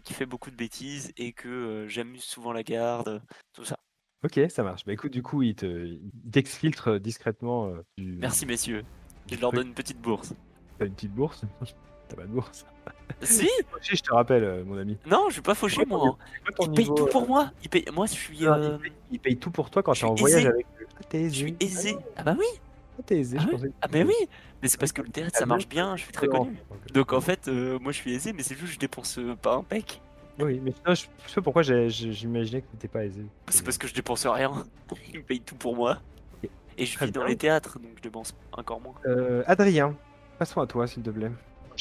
qui 0.04 0.14
fait 0.14 0.26
beaucoup 0.26 0.52
de 0.52 0.56
bêtises 0.56 1.12
et 1.18 1.34
que 1.34 1.86
j'amuse 1.88 2.24
souvent 2.24 2.52
la 2.54 2.64
garde, 2.64 3.22
tout 3.54 3.66
ça. 3.66 3.78
Ok, 4.24 4.40
ça 4.50 4.64
marche. 4.64 4.84
Bah 4.86 4.92
écoute, 4.92 5.14
du 5.14 5.24
coup, 5.24 5.42
il 5.44 5.56
te- 5.56 5.66
il 5.66 6.32
t'exfiltre 6.32 7.00
discrètement 7.00 7.68
euh, 7.68 7.82
du. 7.98 8.18
Merci 8.18 8.46
messieurs. 8.46 8.84
Je 9.32 9.38
leur 9.38 9.52
donne 9.54 9.68
une 9.68 9.74
petite 9.74 10.02
bourse. 10.02 10.34
T'as 10.78 10.86
une 10.88 10.94
petite 10.94 11.14
bourse? 11.14 11.44
T'as 12.10 12.16
pas 12.18 12.24
de 12.24 12.32
bourse? 12.32 12.66
Si 13.22 13.50
Fauché, 13.72 13.96
je 13.96 14.02
te 14.02 14.14
rappelle, 14.14 14.44
euh, 14.44 14.64
mon 14.66 14.78
ami. 14.78 14.98
Non, 15.06 15.26
je 15.28 15.34
suis 15.34 15.42
pas 15.42 15.56
fauché 15.56 15.86
moi. 15.86 16.02
hein. 16.06 16.16
Il 16.48 16.70
paye 16.72 16.86
niveau, 16.86 16.96
tout 16.96 17.06
euh, 17.08 17.10
pour 17.10 17.28
moi. 17.28 17.52
Il 17.64 17.70
paye... 17.70 17.86
Moi, 17.94 18.06
je 18.06 18.12
suis, 18.14 18.44
non, 18.44 18.54
euh, 18.54 18.70
il, 18.76 18.80
paye, 18.82 18.92
il 19.12 19.20
paye 19.20 19.38
tout 19.38 19.52
pour 19.52 19.70
toi 19.70 19.84
quand 19.84 19.94
je 19.94 20.02
t'es 20.02 20.08
en 20.08 20.16
voyage 20.16 20.46
avec 20.46 20.66
eux. 20.82 20.86
Ah, 20.96 21.04
t'es 21.08 21.24
je 21.30 21.34
suis 21.36 21.56
aisé. 21.60 21.98
Ah 22.16 22.24
bah 22.24 22.36
oui. 22.38 22.46
Ah, 22.98 23.02
t'es 23.06 23.20
aisé, 23.20 23.38
Ah 23.40 23.44
je 23.44 23.48
oui. 23.48 23.52
pensais. 23.54 23.72
Ah 23.82 23.88
bah 23.88 24.00
oui. 24.06 24.14
Mais 24.62 24.68
c'est 24.68 24.80
parce 24.80 24.92
que 24.92 25.02
le 25.02 25.10
théâtre 25.10 25.38
ça 25.38 25.46
marche 25.46 25.68
bien. 25.68 25.96
Je 25.96 26.04
suis 26.04 26.12
très 26.12 26.28
connu. 26.28 26.58
Donc 26.94 27.14
en 27.14 27.22
fait, 27.22 27.48
euh, 27.48 27.80
moi 27.80 27.92
je 27.92 27.98
suis 27.98 28.14
aisé, 28.14 28.34
mais 28.34 28.44
c'est 28.44 28.56
juste 28.56 28.68
que 28.68 28.74
je 28.74 28.80
dépense 28.80 29.18
euh, 29.20 29.36
pas 29.36 29.56
un 29.56 29.64
pec. 29.64 30.02
Oui, 30.42 30.62
mais 30.64 30.74
non, 30.88 30.94
je 30.96 31.02
sais 31.28 31.36
pas 31.36 31.42
pourquoi 31.42 31.64
j'imaginais 31.64 32.62
que 32.62 32.68
t'étais 32.72 32.88
pas 32.88 33.04
aisé. 33.06 33.26
C'est 33.50 33.64
parce 33.64 33.78
que 33.78 33.88
je 33.88 33.94
dépense 33.94 34.26
rien. 34.26 34.52
Il 35.14 35.20
me 35.20 35.24
paye 35.24 35.42
tout 35.42 35.56
pour 35.56 35.76
moi. 35.76 36.00
Et 36.78 36.86
je 36.86 36.98
vis 36.98 37.12
dans 37.12 37.26
les 37.26 37.36
théâtres, 37.36 37.78
donc 37.78 37.92
je 37.98 38.02
dépense 38.02 38.34
encore 38.54 38.80
moins. 38.80 38.94
Euh, 39.06 39.44
Adrien, 39.48 39.96
passons 40.38 40.62
à 40.62 40.68
toi, 40.68 40.88
s'il 40.88 41.04
te 41.04 41.10
plaît. 41.10 41.30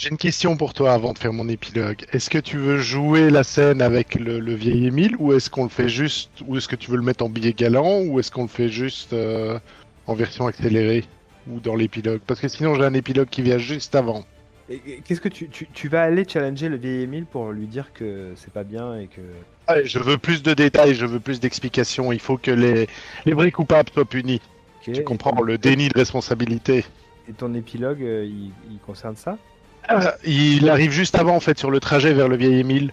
J'ai 0.01 0.11
une 0.11 0.17
question 0.17 0.57
pour 0.57 0.75
toi 0.75 0.93
avant 0.93 1.13
de 1.13 1.19
faire 1.19 1.33
mon 1.33 1.49
épilogue. 1.49 2.07
Est-ce 2.13 2.31
que 2.31 2.39
tu 2.39 2.57
veux 2.57 2.79
jouer 2.79 3.31
la 3.31 3.43
scène 3.43 3.83
avec 3.83 4.15
le, 4.15 4.39
le 4.39 4.55
vieil 4.55 4.87
Émile 4.87 5.17
ou 5.19 5.33
est-ce 5.33 5.51
qu'on 5.51 5.65
le 5.65 5.69
fait 5.69 5.89
juste 5.89 6.31
ou 6.47 6.57
est-ce 6.57 6.69
que 6.69 6.77
tu 6.77 6.89
veux 6.93 6.97
le 6.97 7.03
mettre 7.03 7.25
en 7.25 7.29
billet 7.29 7.53
galant 7.53 8.03
ou 8.03 8.21
est-ce 8.21 8.31
qu'on 8.31 8.43
le 8.43 8.49
fait 8.49 8.69
juste 8.69 9.13
euh, 9.13 9.59
en 10.07 10.15
version 10.15 10.47
accélérée 10.47 11.05
ou 11.51 11.59
dans 11.59 11.75
l'épilogue? 11.75 12.21
Parce 12.25 12.39
que 12.39 12.47
sinon 12.47 12.77
j'ai 12.77 12.85
un 12.85 12.95
épilogue 12.95 13.29
qui 13.29 13.43
vient 13.43 13.59
juste 13.59 13.97
avant. 13.97 14.25
Qu'est-ce 15.05 15.21
que 15.21 15.29
tu, 15.29 15.49
tu, 15.49 15.67
tu 15.67 15.89
vas 15.89 16.05
aller 16.05 16.25
challenger 16.29 16.69
le 16.69 16.77
vieil 16.77 17.03
Émile 17.03 17.27
pour 17.27 17.51
lui 17.51 17.67
dire 17.67 17.93
que 17.93 18.35
c'est 18.37 18.53
pas 18.53 18.63
bien 18.63 19.01
et 19.01 19.09
que. 19.09 19.21
Allez, 19.67 19.87
je 19.87 19.99
veux 19.99 20.17
plus 20.17 20.45
de 20.45 20.55
détails, 20.55 20.95
je 20.95 21.07
veux 21.07 21.19
plus 21.19 21.41
d'explications. 21.41 22.13
Il 22.13 22.21
faut 22.21 22.39
que 22.39 22.53
les, 22.53 22.87
les 23.27 23.33
vrais 23.33 23.51
coupables 23.51 23.91
soient 23.93 24.05
punis. 24.05 24.41
Ok, 24.87 24.95
Tu 24.95 25.03
comprends 25.03 25.43
le 25.43 25.59
déni 25.59 25.89
de 25.89 25.99
responsabilité. 25.99 26.85
Et 27.29 27.33
ton 27.33 27.53
épilogue, 27.55 28.01
euh, 28.05 28.25
il, 28.25 28.53
il 28.71 28.79
concerne 28.87 29.17
ça? 29.17 29.37
Ah, 29.89 30.15
Il 30.25 30.69
arrive 30.69 30.91
juste 30.91 31.15
avant 31.17 31.37
en 31.37 31.41
fait 31.41 31.59
sur 31.59 31.71
le 31.71 31.81
trajet 31.81 32.13
vers 32.13 32.29
le 32.29 32.37
vieil 32.37 32.61
Émile. 32.61 32.93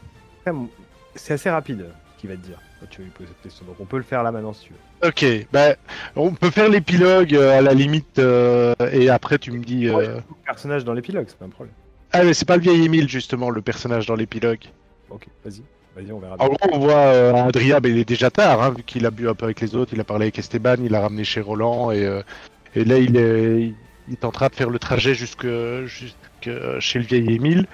C'est 1.15 1.33
assez 1.33 1.49
rapide 1.49 1.81
euh, 1.81 1.91
qu'il 2.17 2.29
va 2.29 2.35
te 2.35 2.41
dire 2.45 2.59
quand 2.79 2.87
tu 2.89 2.99
vas 2.99 3.05
lui 3.05 3.11
poser 3.11 3.29
cette 3.29 3.41
question. 3.41 3.65
Donc 3.65 3.75
on 3.79 3.85
peut 3.85 3.97
le 3.97 4.03
faire 4.03 4.23
là 4.23 4.31
maintenant 4.31 4.53
si 4.53 4.67
tu 4.67 4.73
veux. 4.73 5.07
Ok, 5.09 5.47
bah, 5.51 5.75
on 6.15 6.31
peut 6.31 6.49
faire 6.49 6.69
l'épilogue 6.69 7.35
euh, 7.35 7.57
à 7.57 7.61
la 7.61 7.73
limite 7.73 8.19
euh, 8.19 8.73
et 8.91 9.09
après 9.09 9.37
tu 9.37 9.51
me 9.51 9.63
dis. 9.63 9.89
Ouais, 9.89 10.07
euh, 10.07 10.15
Le 10.15 10.45
personnage 10.45 10.83
dans 10.83 10.93
l'épilogue, 10.93 11.25
c'est 11.27 11.37
pas 11.37 11.45
un 11.45 11.49
problème. 11.49 11.73
Ah 12.11 12.23
mais 12.23 12.33
c'est 12.33 12.45
pas 12.45 12.55
le 12.55 12.61
vieil 12.61 12.85
Émile 12.85 13.09
justement 13.09 13.49
le 13.49 13.61
personnage 13.61 14.05
dans 14.05 14.15
l'épilogue. 14.15 14.63
Ok, 15.09 15.27
vas-y. 15.43 15.61
Vas-y, 15.95 16.11
on 16.11 16.19
verra. 16.19 16.35
En 16.39 16.47
gros 16.47 16.57
on 16.73 16.79
voit 16.79 16.93
euh, 16.95 17.33
Adrien, 17.33 17.79
mais 17.81 17.89
il 17.89 17.97
est 17.97 18.07
déjà 18.07 18.29
tard 18.29 18.61
hein, 18.61 18.73
vu 18.75 18.83
qu'il 18.83 19.05
a 19.05 19.11
bu 19.11 19.29
un 19.29 19.33
peu 19.33 19.45
avec 19.45 19.61
les 19.61 19.75
autres, 19.75 19.93
il 19.93 19.99
a 20.01 20.03
parlé 20.03 20.25
avec 20.25 20.37
Esteban, 20.39 20.75
il 20.83 20.93
a 20.93 21.01
ramené 21.01 21.23
chez 21.23 21.39
Roland 21.41 21.91
et, 21.91 22.05
euh, 22.05 22.21
et 22.75 22.83
là 22.83 22.97
il 22.97 23.15
est, 23.15 23.73
il 24.07 24.13
est 24.13 24.25
en 24.25 24.31
train 24.31 24.47
de 24.47 24.55
faire 24.55 24.69
le 24.69 24.79
trajet 24.79 25.15
jusque, 25.15 25.47
jusque 25.85 26.49
chez 26.79 26.99
le 26.99 27.05
vieil 27.05 27.33
Émile. 27.33 27.67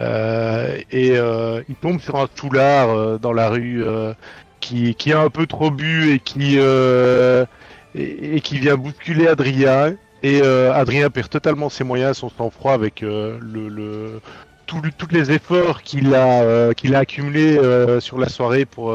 Euh, 0.00 0.78
et 0.92 1.16
euh, 1.16 1.62
il 1.68 1.74
tombe 1.74 2.00
sur 2.00 2.16
un 2.16 2.28
toulard 2.28 2.90
euh, 2.90 3.18
dans 3.18 3.32
la 3.32 3.48
rue 3.48 3.82
euh, 3.84 4.14
qui, 4.60 4.94
qui 4.94 5.12
a 5.12 5.20
un 5.20 5.30
peu 5.30 5.46
trop 5.46 5.70
bu 5.70 6.12
et 6.12 6.20
qui, 6.20 6.58
et, 6.58 8.40
qui 8.40 8.58
vient 8.58 8.76
bousculer 8.76 9.28
Adrien. 9.28 9.94
Et 10.24 10.42
Adrien 10.42 11.10
perd 11.10 11.28
totalement 11.28 11.68
ses 11.68 11.84
moyens, 11.84 12.18
son 12.18 12.28
sang-froid 12.28 12.72
avec 12.72 13.02
le, 13.02 13.38
le, 13.40 14.20
tous 14.66 14.82
les 15.12 15.30
efforts 15.30 15.82
qu'il 15.82 16.12
a, 16.14 16.74
qu'il 16.74 16.96
a 16.96 16.98
accumulés 16.98 17.56
sur 18.00 18.18
la 18.18 18.28
soirée 18.28 18.64
pour, 18.64 18.92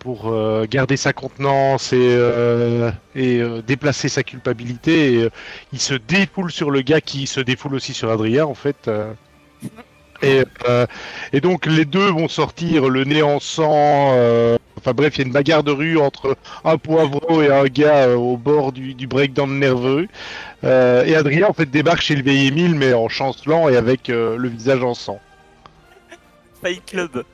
pour 0.00 0.28
euh, 0.32 0.66
garder 0.68 0.96
sa 0.96 1.12
contenance 1.12 1.92
et, 1.92 1.98
euh, 2.00 2.90
et 3.14 3.38
euh, 3.40 3.62
déplacer 3.62 4.08
sa 4.08 4.22
culpabilité. 4.24 5.12
Et, 5.14 5.22
euh, 5.24 5.30
il 5.72 5.80
se 5.80 5.94
défoule 5.94 6.50
sur 6.50 6.70
le 6.72 6.80
gars 6.80 7.00
qui 7.00 7.26
se 7.28 7.38
défoule 7.40 7.74
aussi 7.76 7.94
sur 7.94 8.10
Adrien 8.10 8.44
en 8.46 8.54
fait. 8.54 8.88
euh. 8.88 9.12
Et, 10.22 10.44
euh, 10.68 10.86
et 11.32 11.40
donc 11.40 11.64
les 11.66 11.84
deux 11.86 12.10
vont 12.10 12.28
sortir 12.28 12.88
le 12.88 13.04
nez 13.04 13.22
en 13.22 13.38
sang. 13.40 14.12
euh, 14.14 14.56
Enfin 14.78 14.92
bref, 14.94 15.16
il 15.16 15.18
y 15.20 15.24
a 15.24 15.26
une 15.26 15.32
bagarre 15.32 15.62
de 15.62 15.72
rue 15.72 15.98
entre 15.98 16.36
un 16.64 16.78
poivreau 16.78 17.42
et 17.42 17.52
un 17.52 17.64
gars 17.64 18.06
euh, 18.08 18.14
au 18.16 18.38
bord 18.38 18.72
du, 18.72 18.94
du 18.94 19.06
breakdown 19.06 19.58
nerveux. 19.58 20.08
Euh, 20.64 21.04
et 21.04 21.14
Adrien 21.14 21.46
en 21.48 21.52
fait 21.52 21.70
débarque 21.70 22.00
chez 22.00 22.16
le 22.16 22.22
vieil 22.22 22.46
Émile 22.48 22.74
mais 22.74 22.94
en 22.94 23.08
chancelant 23.08 23.68
et 23.68 23.76
avec 23.76 24.08
euh, 24.08 24.36
le 24.36 24.48
visage 24.48 24.82
en 24.82 24.94
sang. 24.94 25.20
Fight 26.62 26.82
Club. 26.86 27.24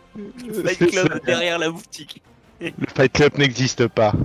Fight 0.65 0.91
Club 0.91 1.21
derrière 1.25 1.59
la 1.59 1.71
boutique. 1.71 2.23
Le 2.61 2.87
Fight 2.95 3.13
Club 3.13 3.39
n'existe 3.39 3.87
pas. 3.89 4.13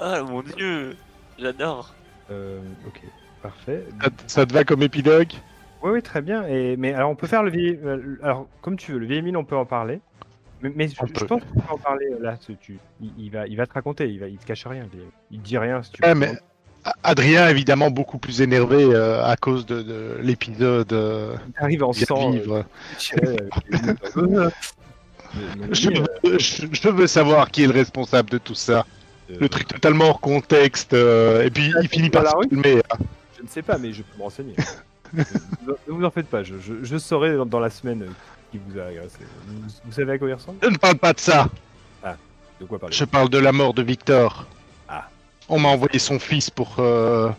Ah 0.00 0.22
mon 0.22 0.42
dieu. 0.42 0.96
J'adore. 1.38 1.92
Euh, 2.30 2.60
ok, 2.86 3.00
parfait. 3.42 3.84
Ça, 4.00 4.08
ça 4.28 4.46
te 4.46 4.52
va 4.52 4.62
comme 4.62 4.82
épilogue? 4.84 5.32
Oui, 5.82 5.90
oui, 5.92 6.02
très 6.02 6.22
bien. 6.22 6.46
Et, 6.46 6.76
mais 6.76 6.94
alors, 6.94 7.10
on 7.10 7.16
peut 7.16 7.26
faire 7.26 7.42
le 7.42 7.50
vieil. 7.50 7.80
euh, 7.84 8.16
Alors, 8.22 8.46
comme 8.60 8.76
tu 8.76 8.92
veux, 8.92 8.98
le 8.98 9.06
vieil 9.06 9.18
Émile, 9.18 9.36
on 9.36 9.44
peut 9.44 9.56
en 9.56 9.66
parler. 9.66 10.00
Mais, 10.62 10.70
mais 10.74 10.86
je, 10.88 10.94
On 11.00 11.06
je 11.06 11.12
peut. 11.14 11.26
pense 11.26 11.42
qu'on 11.52 11.60
peut 11.60 11.72
en 11.72 11.78
parler 11.78 12.06
euh, 12.12 12.18
là. 12.22 12.36
Tu, 12.36 12.78
il, 13.00 13.10
il 13.18 13.30
va, 13.30 13.48
il 13.48 13.56
va 13.56 13.66
te 13.66 13.72
raconter. 13.72 14.08
Il, 14.08 14.20
va, 14.20 14.28
il 14.28 14.38
te 14.38 14.46
cache 14.46 14.66
rien. 14.68 14.86
Il 15.32 15.40
te 15.40 15.44
dit 15.44 15.58
rien 15.58 15.82
si 15.82 15.90
tu 15.90 16.02
Ouais, 16.04 16.14
veux. 16.14 16.20
mais 16.20 16.32
Adrien 17.02 17.48
évidemment 17.48 17.90
beaucoup 17.90 18.18
plus 18.18 18.40
énervé 18.40 18.84
euh, 18.84 19.24
à 19.24 19.36
cause 19.36 19.66
de, 19.66 19.82
de 19.82 20.18
l'épisode 20.22 20.92
euh, 20.92 21.36
Il 21.58 21.62
arrive 21.64 21.82
en 21.82 21.92
sang. 21.92 22.32
Je, 25.72 25.90
veux, 25.90 26.38
je- 26.38 26.66
je 26.72 26.88
veux 26.88 27.06
savoir 27.06 27.50
qui 27.50 27.64
est 27.64 27.66
le 27.66 27.72
responsable 27.72 28.30
de 28.30 28.38
tout 28.38 28.54
ça. 28.54 28.84
euh, 29.30 29.36
Le 29.40 29.48
truc 29.48 29.68
totalement 29.68 30.06
hors 30.10 30.20
contexte. 30.20 30.94
euh, 30.94 31.44
et 31.44 31.50
puis 31.50 31.72
il 31.82 31.88
finit 31.88 32.10
par 32.10 32.22
la 32.22 32.30
se 32.30 32.48
calmer. 32.48 32.78
hein. 32.92 32.96
Je 33.36 33.42
ne 33.42 33.48
sais 33.48 33.62
pas, 33.62 33.78
mais 33.78 33.92
je 33.92 34.02
peux 34.02 34.16
me 34.18 34.22
renseigner. 34.24 34.54
ne 35.14 35.22
vous 35.88 36.04
en 36.04 36.10
faites 36.10 36.26
pas. 36.28 36.42
Je, 36.42 36.54
je, 36.60 36.74
je 36.82 36.98
saurai 36.98 37.36
dans, 37.36 37.46
dans 37.46 37.60
la 37.60 37.70
semaine 37.70 38.02
euh, 38.02 38.10
qui 38.50 38.58
vous 38.58 38.78
a 38.78 38.84
agressé. 38.84 39.18
Vous, 39.46 39.68
vous 39.84 39.92
savez 39.92 40.12
à 40.12 40.18
quoi 40.18 40.28
il 40.28 40.34
ressemble? 40.34 40.58
Je 40.62 40.68
ne 40.68 40.76
parle 40.76 40.96
pas 40.96 41.12
de 41.12 41.20
ça. 41.20 41.48
De 42.60 42.64
quoi 42.64 42.78
parler 42.80 42.94
Je 42.96 43.04
parle 43.04 43.28
de 43.28 43.38
la 43.38 43.52
mort 43.52 43.72
de 43.72 43.82
Victor. 43.82 44.46
Ah. 44.88 45.08
On 45.48 45.60
m'a 45.60 45.68
envoyé 45.68 46.00
son 46.00 46.18
fils 46.18 46.50
pour 46.50 46.74
euh, 46.80 47.30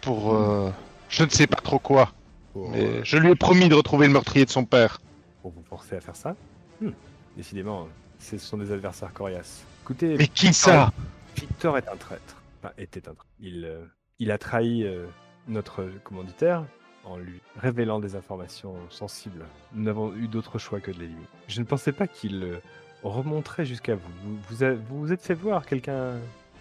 pour 0.00 0.32
euh, 0.36 0.70
je 1.08 1.24
ne 1.24 1.30
sais 1.30 1.48
pas 1.48 1.56
trop 1.60 1.80
quoi. 1.80 2.12
pour, 2.52 2.70
Mais 2.70 2.84
euh, 2.84 3.00
je 3.02 3.16
lui 3.16 3.32
ai 3.32 3.34
promis 3.34 3.68
de 3.68 3.74
retrouver 3.74 4.06
le 4.06 4.12
meurtrier 4.12 4.44
de 4.44 4.50
son 4.50 4.64
père. 4.64 5.00
pour 5.42 5.50
vous 5.50 5.64
forcer 5.68 5.96
à 5.96 6.00
faire 6.00 6.14
ça? 6.14 6.36
Hmm. 6.80 6.90
Décidément, 7.38 7.86
ce 8.18 8.36
sont 8.36 8.58
des 8.58 8.72
adversaires 8.72 9.12
coriaces. 9.12 9.64
Écoutez, 9.84 10.16
Mais 10.18 10.26
qui 10.26 10.52
ça 10.52 10.92
Victor 11.36 11.78
est 11.78 11.88
un 11.88 11.96
traître. 11.96 12.36
Enfin, 12.60 12.74
était 12.76 13.08
un 13.08 13.14
traître. 13.14 13.26
Il, 13.40 13.64
euh, 13.64 13.84
il 14.18 14.32
a 14.32 14.38
trahi 14.38 14.82
euh, 14.84 15.06
notre 15.46 15.88
commanditaire 16.02 16.64
en 17.04 17.16
lui 17.16 17.40
révélant 17.56 18.00
des 18.00 18.16
informations 18.16 18.74
sensibles. 18.90 19.44
Nous 19.72 19.84
n'avons 19.84 20.12
eu 20.16 20.26
d'autre 20.26 20.58
choix 20.58 20.80
que 20.80 20.90
de 20.90 20.98
l'éliminer. 20.98 21.26
Je 21.46 21.60
ne 21.60 21.64
pensais 21.64 21.92
pas 21.92 22.08
qu'il 22.08 22.42
euh, 22.42 22.56
remonterai 23.04 23.64
jusqu'à 23.64 23.94
vous. 23.94 24.10
Vous 24.24 24.38
vous, 24.50 24.64
a- 24.64 24.72
vous 24.74 24.98
vous 24.98 25.12
êtes 25.12 25.22
fait 25.22 25.34
voir, 25.34 25.64
quelqu'un 25.64 26.16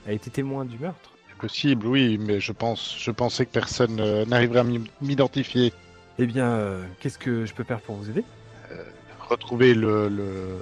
a 0.07 0.11
été 0.11 0.29
témoin 0.29 0.63
du 0.63 0.77
meurtre 0.77 1.11
C'est 1.29 1.37
possible, 1.39 1.87
oui, 1.87 2.19
mais 2.19 2.39
je 2.39 2.51
pense, 2.51 2.95
je 2.99 3.09
pensais 3.09 3.47
que 3.47 3.51
personne 3.51 3.99
euh, 3.99 4.25
n'arriverait 4.25 4.59
à 4.59 4.65
m'identifier. 5.01 5.73
Eh 6.19 6.27
bien, 6.27 6.49
euh, 6.51 6.85
qu'est-ce 6.99 7.17
que 7.17 7.45
je 7.47 7.53
peux 7.55 7.63
faire 7.63 7.81
pour 7.81 7.95
vous 7.95 8.11
aider? 8.11 8.23
Retrouver 9.29 9.73
le, 9.73 10.07
le- 10.09 10.59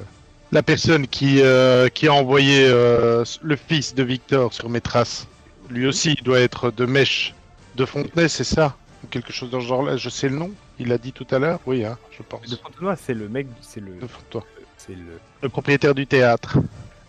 la 0.51 0.63
personne 0.63 1.07
qui, 1.07 1.41
euh, 1.41 1.87
qui 1.89 2.07
a 2.07 2.13
envoyé 2.13 2.65
euh, 2.67 3.23
le 3.43 3.55
fils 3.55 3.93
de 3.93 4.03
Victor 4.03 4.53
sur 4.53 4.69
mes 4.69 4.81
traces. 4.81 5.27
Lui 5.69 5.85
aussi, 5.87 6.13
il 6.17 6.23
doit 6.23 6.39
être 6.39 6.71
de 6.71 6.85
Mèche 6.85 7.33
de 7.75 7.85
Fontenay, 7.85 8.27
c'est 8.29 8.43
ça? 8.43 8.75
Ou 9.03 9.07
quelque 9.07 9.31
chose 9.33 9.49
dans 9.51 9.59
ce 9.61 9.67
genre-là. 9.67 9.97
Je 9.97 10.09
sais 10.09 10.29
le 10.29 10.35
nom. 10.37 10.51
Il 10.79 10.87
l'a 10.87 10.97
dit 10.97 11.11
tout 11.11 11.27
à 11.31 11.39
l'heure? 11.39 11.59
Oui, 11.65 11.85
hein, 11.85 11.97
je 12.11 12.23
pense. 12.23 12.41
De 12.49 12.55
Fontenoy, 12.55 12.95
c'est 12.97 13.13
le 13.13 13.29
mec, 13.29 13.47
c'est 13.61 13.79
le, 13.81 13.93
De 13.99 14.07
Fontenoy. 14.07 14.43
c'est 14.77 14.93
le, 14.95 15.19
Le 15.43 15.49
propriétaire 15.49 15.93
du 15.95 16.07
théâtre. 16.07 16.57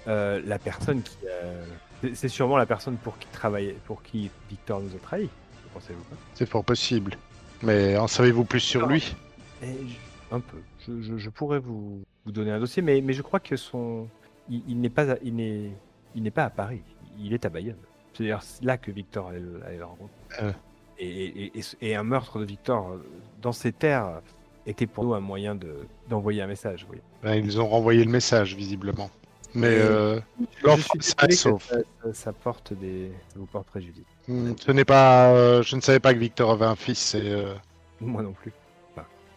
euh, 0.08 0.40
la 0.46 0.58
personne 0.58 1.02
qui, 1.02 1.16
a- 1.26 2.08
c'est- 2.14 2.28
sûrement 2.28 2.56
la 2.58 2.66
personne 2.66 2.96
pour 2.96 3.18
qui 3.18 3.26
travaillait, 3.32 3.76
pour 3.86 4.02
qui 4.02 4.30
Victor 4.50 4.80
nous 4.80 4.94
a 4.94 4.98
trahi. 4.98 5.28
Pensez-vous 5.74 6.02
pas? 6.04 6.16
C'est 6.34 6.48
fort 6.48 6.64
possible. 6.64 7.16
Mais 7.62 7.96
en 7.96 8.06
savez-vous 8.06 8.44
plus 8.44 8.60
sur 8.60 8.82
Non. 8.82 8.88
lui? 8.88 9.14
Eh, 9.62 9.66
je- 9.66 10.34
Un 10.34 10.40
peu. 10.40 10.56
Je, 10.86 11.00
je- 11.02 11.16
je 11.16 11.30
pourrais 11.30 11.58
vous, 11.58 12.02
vous 12.24 12.32
donner 12.32 12.50
un 12.52 12.60
dossier, 12.60 12.82
mais, 12.82 13.00
mais 13.00 13.12
je 13.12 13.22
crois 13.22 13.40
que 13.40 13.56
son, 13.56 14.06
il, 14.48 14.62
il 14.68 14.80
n'est 14.80 14.90
pas, 14.90 15.12
à, 15.12 15.16
il 15.22 15.34
n'est, 15.34 15.70
il 16.14 16.22
n'est 16.22 16.30
pas 16.30 16.44
à 16.44 16.50
Paris. 16.50 16.82
Il 17.18 17.32
est 17.32 17.44
à 17.44 17.48
Bayonne. 17.48 17.76
C'est 18.14 18.24
d'ailleurs 18.24 18.42
là 18.62 18.76
que 18.78 18.90
Victor 18.90 19.28
allait, 19.28 19.40
le- 19.40 19.84
rencontrer. 19.84 20.14
Euh. 20.42 20.52
Et, 20.98 21.24
et- 21.26 21.52
et- 21.58 21.62
et 21.90 21.94
un 21.96 22.02
meurtre 22.04 22.38
de 22.38 22.44
Victor 22.44 22.90
euh, 22.92 23.04
dans 23.42 23.52
ces 23.52 23.72
terres 23.72 24.20
était 24.66 24.86
pour 24.86 25.04
nous 25.04 25.14
un 25.14 25.20
moyen 25.20 25.54
de, 25.54 25.76
d'envoyer 26.08 26.40
un 26.42 26.46
message. 26.46 26.86
Oui. 26.90 26.98
Ben, 27.22 27.34
Ils 27.34 27.60
ont 27.60 27.68
renvoyé 27.68 28.02
le 28.04 28.10
message, 28.10 28.54
visiblement. 28.56 29.10
Mais 29.54 29.68
euh, 29.70 30.20
que 30.62 31.32
sauf. 31.34 31.62
ça, 31.68 31.76
ça- 32.02 32.12
ça 32.14 32.32
porte 32.32 32.72
des, 32.74 33.10
ça 33.28 33.38
vous 33.38 33.46
porte 33.46 33.66
préjudice. 33.68 34.04
hmm, 34.28 34.52
ce 34.58 34.72
n'est 34.72 34.84
pas. 34.84 35.30
euh, 35.32 35.62
je 35.62 35.76
ne 35.76 35.80
savais 35.80 36.00
pas 36.00 36.12
que 36.14 36.18
Victor 36.18 36.50
avait 36.50 36.66
un 36.66 36.76
fils. 36.76 37.14
Et, 37.14 37.20
euh, 37.30 37.54
Moi 38.00 38.22
non 38.22 38.32
plus. 38.32 38.52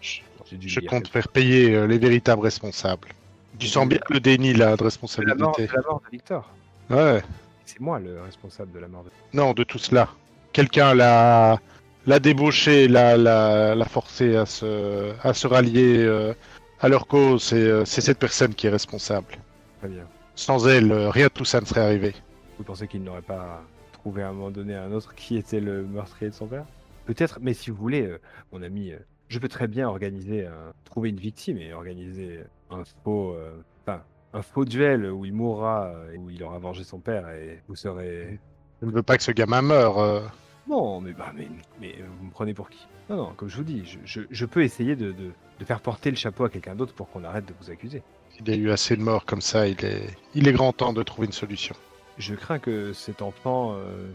je, 0.01 0.07
J'ai 0.07 0.23
dû 0.57 0.69
je 0.69 0.79
compte 0.81 1.07
faire 1.07 1.27
payer 1.27 1.75
euh, 1.75 1.85
les 1.85 1.97
véritables 1.97 2.41
responsables. 2.41 3.09
Tu 3.57 3.67
sens 3.67 3.87
bien 3.87 3.99
le 4.09 4.19
déni 4.19 4.53
là 4.53 4.53
de 4.53 4.59
de 4.59 4.61
la, 4.61 4.75
mort, 4.75 4.85
responsabilité. 4.85 5.67
de 5.67 5.73
la 5.73 5.81
mort 5.81 6.01
de 6.05 6.09
Victor. 6.11 6.49
Ouais. 6.89 7.21
C'est 7.65 7.79
moi 7.79 7.99
le 7.99 8.21
responsable 8.21 8.71
de 8.71 8.79
la 8.79 8.87
mort 8.87 9.03
de. 9.03 9.09
Non, 9.33 9.53
de 9.53 9.63
tout 9.63 9.77
cela. 9.77 10.09
Quelqu'un 10.53 10.93
l'a 10.93 11.59
l'a 12.07 12.19
débauché, 12.19 12.87
l'a 12.87 13.17
l'a 13.17 13.75
l'a 13.75 13.85
forcé 13.85 14.35
à 14.35 14.45
se 14.45 15.13
à 15.21 15.33
se 15.33 15.45
rallier 15.45 15.97
euh, 15.97 16.33
à 16.79 16.87
leur 16.87 17.05
cause. 17.05 17.53
Et 17.53 17.57
euh, 17.57 17.85
c'est 17.85 18.01
cette 18.01 18.17
personne 18.19 18.55
qui 18.55 18.67
est 18.67 18.71
responsable. 18.71 19.37
Très 19.79 19.89
bien. 19.89 20.05
Sans 20.35 20.67
elle, 20.67 20.91
euh, 20.91 21.09
rien 21.09 21.27
de 21.27 21.31
tout 21.31 21.45
ça 21.45 21.61
ne 21.61 21.65
serait 21.65 21.81
arrivé. 21.81 22.15
Vous 22.57 22.63
pensez 22.63 22.87
qu'il 22.87 23.03
n'aurait 23.03 23.21
pas 23.21 23.61
trouvé 23.91 24.23
à 24.23 24.29
un 24.29 24.31
moment 24.31 24.51
donné 24.51 24.75
un 24.75 24.91
autre 24.91 25.13
qui 25.13 25.37
était 25.37 25.59
le 25.59 25.83
meurtrier 25.83 26.31
de 26.31 26.35
son 26.35 26.47
père? 26.47 26.65
Peut-être, 27.05 27.39
mais 27.41 27.53
si 27.53 27.69
vous 27.69 27.77
voulez, 27.77 28.15
mon 28.51 28.61
ami, 28.61 28.93
je 29.29 29.39
peux 29.39 29.47
très 29.47 29.67
bien 29.67 29.87
organiser, 29.87 30.45
un- 30.45 30.73
trouver 30.85 31.09
une 31.09 31.19
victime 31.19 31.57
et 31.57 31.71
organiser 31.73 32.41
un 32.69 32.83
faux, 33.03 33.33
euh, 33.33 33.51
enfin, 33.87 34.01
un 34.33 34.41
faux 34.41 34.65
duel 34.65 35.05
où 35.11 35.23
il 35.25 35.33
mourra, 35.33 35.85
euh, 35.87 36.13
et 36.13 36.17
où 36.17 36.29
il 36.29 36.43
aura 36.43 36.59
vengé 36.59 36.83
son 36.83 36.99
père 36.99 37.29
et 37.29 37.61
vous 37.67 37.75
serez. 37.75 38.39
Je 38.81 38.87
ne 38.87 38.91
veux 38.91 39.03
pas 39.03 39.17
que 39.17 39.23
ce 39.23 39.31
gamin 39.31 39.61
meure. 39.61 39.97
euh. 39.99 40.21
Non, 40.67 41.01
mais 41.01 41.13
bah, 41.13 41.31
mais, 41.35 41.47
mais 41.81 41.95
euh, 41.99 42.05
vous 42.19 42.25
me 42.25 42.31
prenez 42.31 42.53
pour 42.53 42.69
qui? 42.69 42.85
Non, 43.09 43.15
non, 43.17 43.33
comme 43.35 43.49
je 43.49 43.57
vous 43.57 43.63
dis, 43.63 43.83
je, 43.85 43.97
je- 44.03 44.27
je 44.29 44.45
peux 44.45 44.63
essayer 44.63 44.95
de, 44.95 45.11
de- 45.11 45.31
de 45.59 45.65
faire 45.65 45.81
porter 45.81 46.11
le 46.11 46.15
chapeau 46.17 46.43
à 46.43 46.49
quelqu'un 46.49 46.75
d'autre 46.75 46.93
pour 46.93 47.09
qu'on 47.09 47.23
arrête 47.23 47.45
de 47.45 47.53
vous 47.59 47.71
accuser. 47.71 48.03
Il 48.39 48.47
y 48.47 48.53
a 48.53 48.55
eu 48.55 48.69
assez 48.69 48.95
de 48.95 49.01
morts 49.01 49.25
comme 49.25 49.41
ça. 49.41 49.67
Il 49.67 49.83
est 49.83 50.15
il 50.35 50.47
est 50.47 50.53
grand 50.53 50.71
temps 50.73 50.93
de 50.93 51.01
trouver 51.03 51.25
une 51.27 51.33
solution. 51.33 51.75
Je 52.17 52.35
crains 52.35 52.59
que 52.59 52.93
cet 52.93 53.21
enfant, 53.21 53.73
euh, 53.75 54.09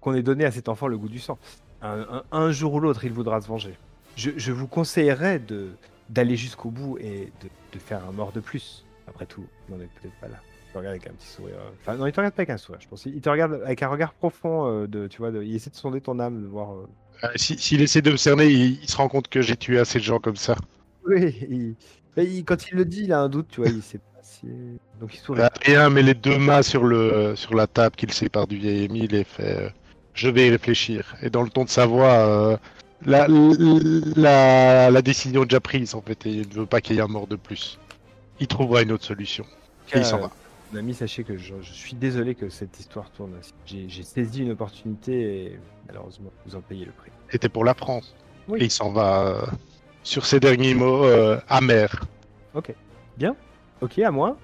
qu'on 0.00 0.14
ait 0.14 0.22
donné 0.22 0.44
à 0.44 0.50
cet 0.50 0.68
enfant 0.68 0.86
le 0.88 0.98
goût 0.98 1.08
du 1.08 1.18
sang. 1.18 1.38
Un, 1.80 2.00
un- 2.10 2.22
un 2.32 2.50
jour 2.52 2.74
ou 2.74 2.80
l'autre, 2.80 3.04
il 3.04 3.12
voudra 3.12 3.40
se 3.40 3.46
venger. 3.48 3.74
Je, 4.16 4.30
je 4.36 4.52
vous 4.52 4.66
conseillerais 4.66 5.38
de 5.38 5.70
d'aller 6.08 6.36
jusqu'au 6.36 6.70
bout 6.70 6.98
et 6.98 7.32
de, 7.42 7.48
de 7.72 7.78
faire 7.78 8.02
un 8.06 8.12
mort 8.12 8.32
de 8.32 8.40
plus. 8.40 8.84
Après 9.08 9.24
tout, 9.26 9.46
n'en 9.70 9.80
êtes 9.80 9.88
peut-être 10.00 10.14
pas 10.20 10.28
là. 10.28 10.36
Il 10.68 10.72
te 10.72 10.78
regarde 10.78 10.94
avec 10.96 11.06
un 11.06 11.12
petit 11.14 11.26
sourire. 11.28 11.54
Enfin, 11.80 11.96
non, 11.96 12.06
il 12.06 12.12
te 12.12 12.16
regarde 12.20 12.34
pas 12.34 12.42
avec 12.42 12.50
un 12.50 12.56
sourire, 12.58 12.80
je 12.82 12.88
pense. 12.88 13.06
Il 13.06 13.20
te 13.20 13.28
regarde 13.30 13.60
avec 13.64 13.82
un 13.82 13.88
regard 13.88 14.12
profond 14.14 14.66
euh, 14.66 14.86
de, 14.86 15.06
tu 15.06 15.18
vois, 15.18 15.30
de- 15.30 15.42
il 15.42 15.54
essaie 15.54 15.70
de 15.70 15.76
sonder 15.76 16.00
ton 16.00 16.18
âme, 16.18 16.42
de 16.42 16.46
voir. 16.46 16.72
euh, 16.74 16.86
Euh, 17.24 17.28
si- 17.36 17.58
S'il 17.58 17.80
essaie 17.82 18.02
de 18.02 18.10
me 18.10 18.16
cerner, 18.16 18.46
il, 18.48 18.82
il 18.82 18.88
se 18.88 18.96
rend 18.96 19.08
compte 19.08 19.28
que 19.28 19.40
j'ai 19.42 19.56
tué 19.56 19.78
assez 19.78 19.98
de 19.98 20.04
gens 20.04 20.18
comme 20.18 20.36
ça. 20.36 20.56
Oui, 21.06 21.34
il- 21.50 21.74
mais 22.16 22.24
il- 22.26 22.44
quand 22.44 22.68
il 22.70 22.76
le 22.76 22.84
dit, 22.84 23.04
il 23.04 23.12
a 23.12 23.20
un 23.20 23.28
doute, 23.28 23.48
tu 23.50 23.60
vois, 23.62 23.70
il 23.70 23.82
sait 23.82 23.98
pas 23.98 24.20
si. 24.22 24.46
Donc 25.00 25.14
il 25.14 25.18
sourit. 25.18 25.40
Adrien 25.42 25.88
met 25.90 26.02
les 26.02 26.14
deux 26.14 26.38
mains 26.38 26.62
sur, 26.62 26.84
le, 26.84 27.34
sur 27.36 27.54
la 27.54 27.66
table 27.66 27.96
qu'il 27.96 28.12
sépare 28.12 28.46
du 28.46 28.56
vieil 28.58 28.84
Émile 28.84 29.14
et 29.14 29.24
fait 29.24 29.56
euh, 29.66 29.68
Je 30.14 30.28
vais 30.28 30.46
y 30.48 30.50
réfléchir. 30.50 31.14
Et 31.22 31.30
dans 31.30 31.42
le 31.42 31.48
ton 31.50 31.64
de 31.64 31.70
sa 31.70 31.86
voix, 31.86 32.12
euh, 32.26 32.56
la, 33.04 33.26
la, 34.16 34.90
la 34.90 35.02
décision 35.02 35.42
est 35.42 35.46
déjà 35.46 35.60
prise 35.60 35.94
en 35.94 36.02
fait, 36.02 36.26
et 36.26 36.30
il 36.30 36.48
ne 36.48 36.54
veut 36.54 36.66
pas 36.66 36.80
qu'il 36.80 36.96
y 36.96 36.98
ait 36.98 37.02
un 37.02 37.08
mort 37.08 37.26
de 37.26 37.36
plus. 37.36 37.78
Il 38.40 38.46
trouvera 38.46 38.82
une 38.82 38.92
autre 38.92 39.04
solution. 39.04 39.44
Et 39.92 39.98
il 39.98 40.04
s'en 40.04 40.18
va. 40.18 40.30
Mon 40.72 40.78
ami, 40.78 40.94
sachez 40.94 41.22
que 41.22 41.36
je, 41.36 41.54
je 41.60 41.72
suis 41.72 41.94
désolé 41.94 42.34
que 42.34 42.48
cette 42.48 42.80
histoire 42.80 43.10
tourne 43.10 43.32
ainsi. 43.38 43.52
J'ai 43.88 44.02
saisi 44.02 44.42
une 44.42 44.52
opportunité 44.52 45.12
et 45.44 45.58
malheureusement, 45.86 46.30
vous 46.46 46.56
en 46.56 46.62
payez 46.62 46.86
le 46.86 46.92
prix. 46.92 47.10
C'était 47.30 47.50
pour 47.50 47.64
la 47.64 47.74
France. 47.74 48.14
Oui. 48.48 48.60
Et 48.60 48.64
il 48.64 48.70
s'en 48.70 48.90
va 48.90 49.26
euh, 49.26 49.46
sur 50.02 50.24
ses 50.24 50.40
derniers 50.40 50.74
mots 50.74 51.04
euh, 51.04 51.38
amers. 51.48 52.06
Ok. 52.54 52.74
Bien. 53.18 53.36
Ok, 53.82 53.98
à 53.98 54.10
moi. 54.10 54.38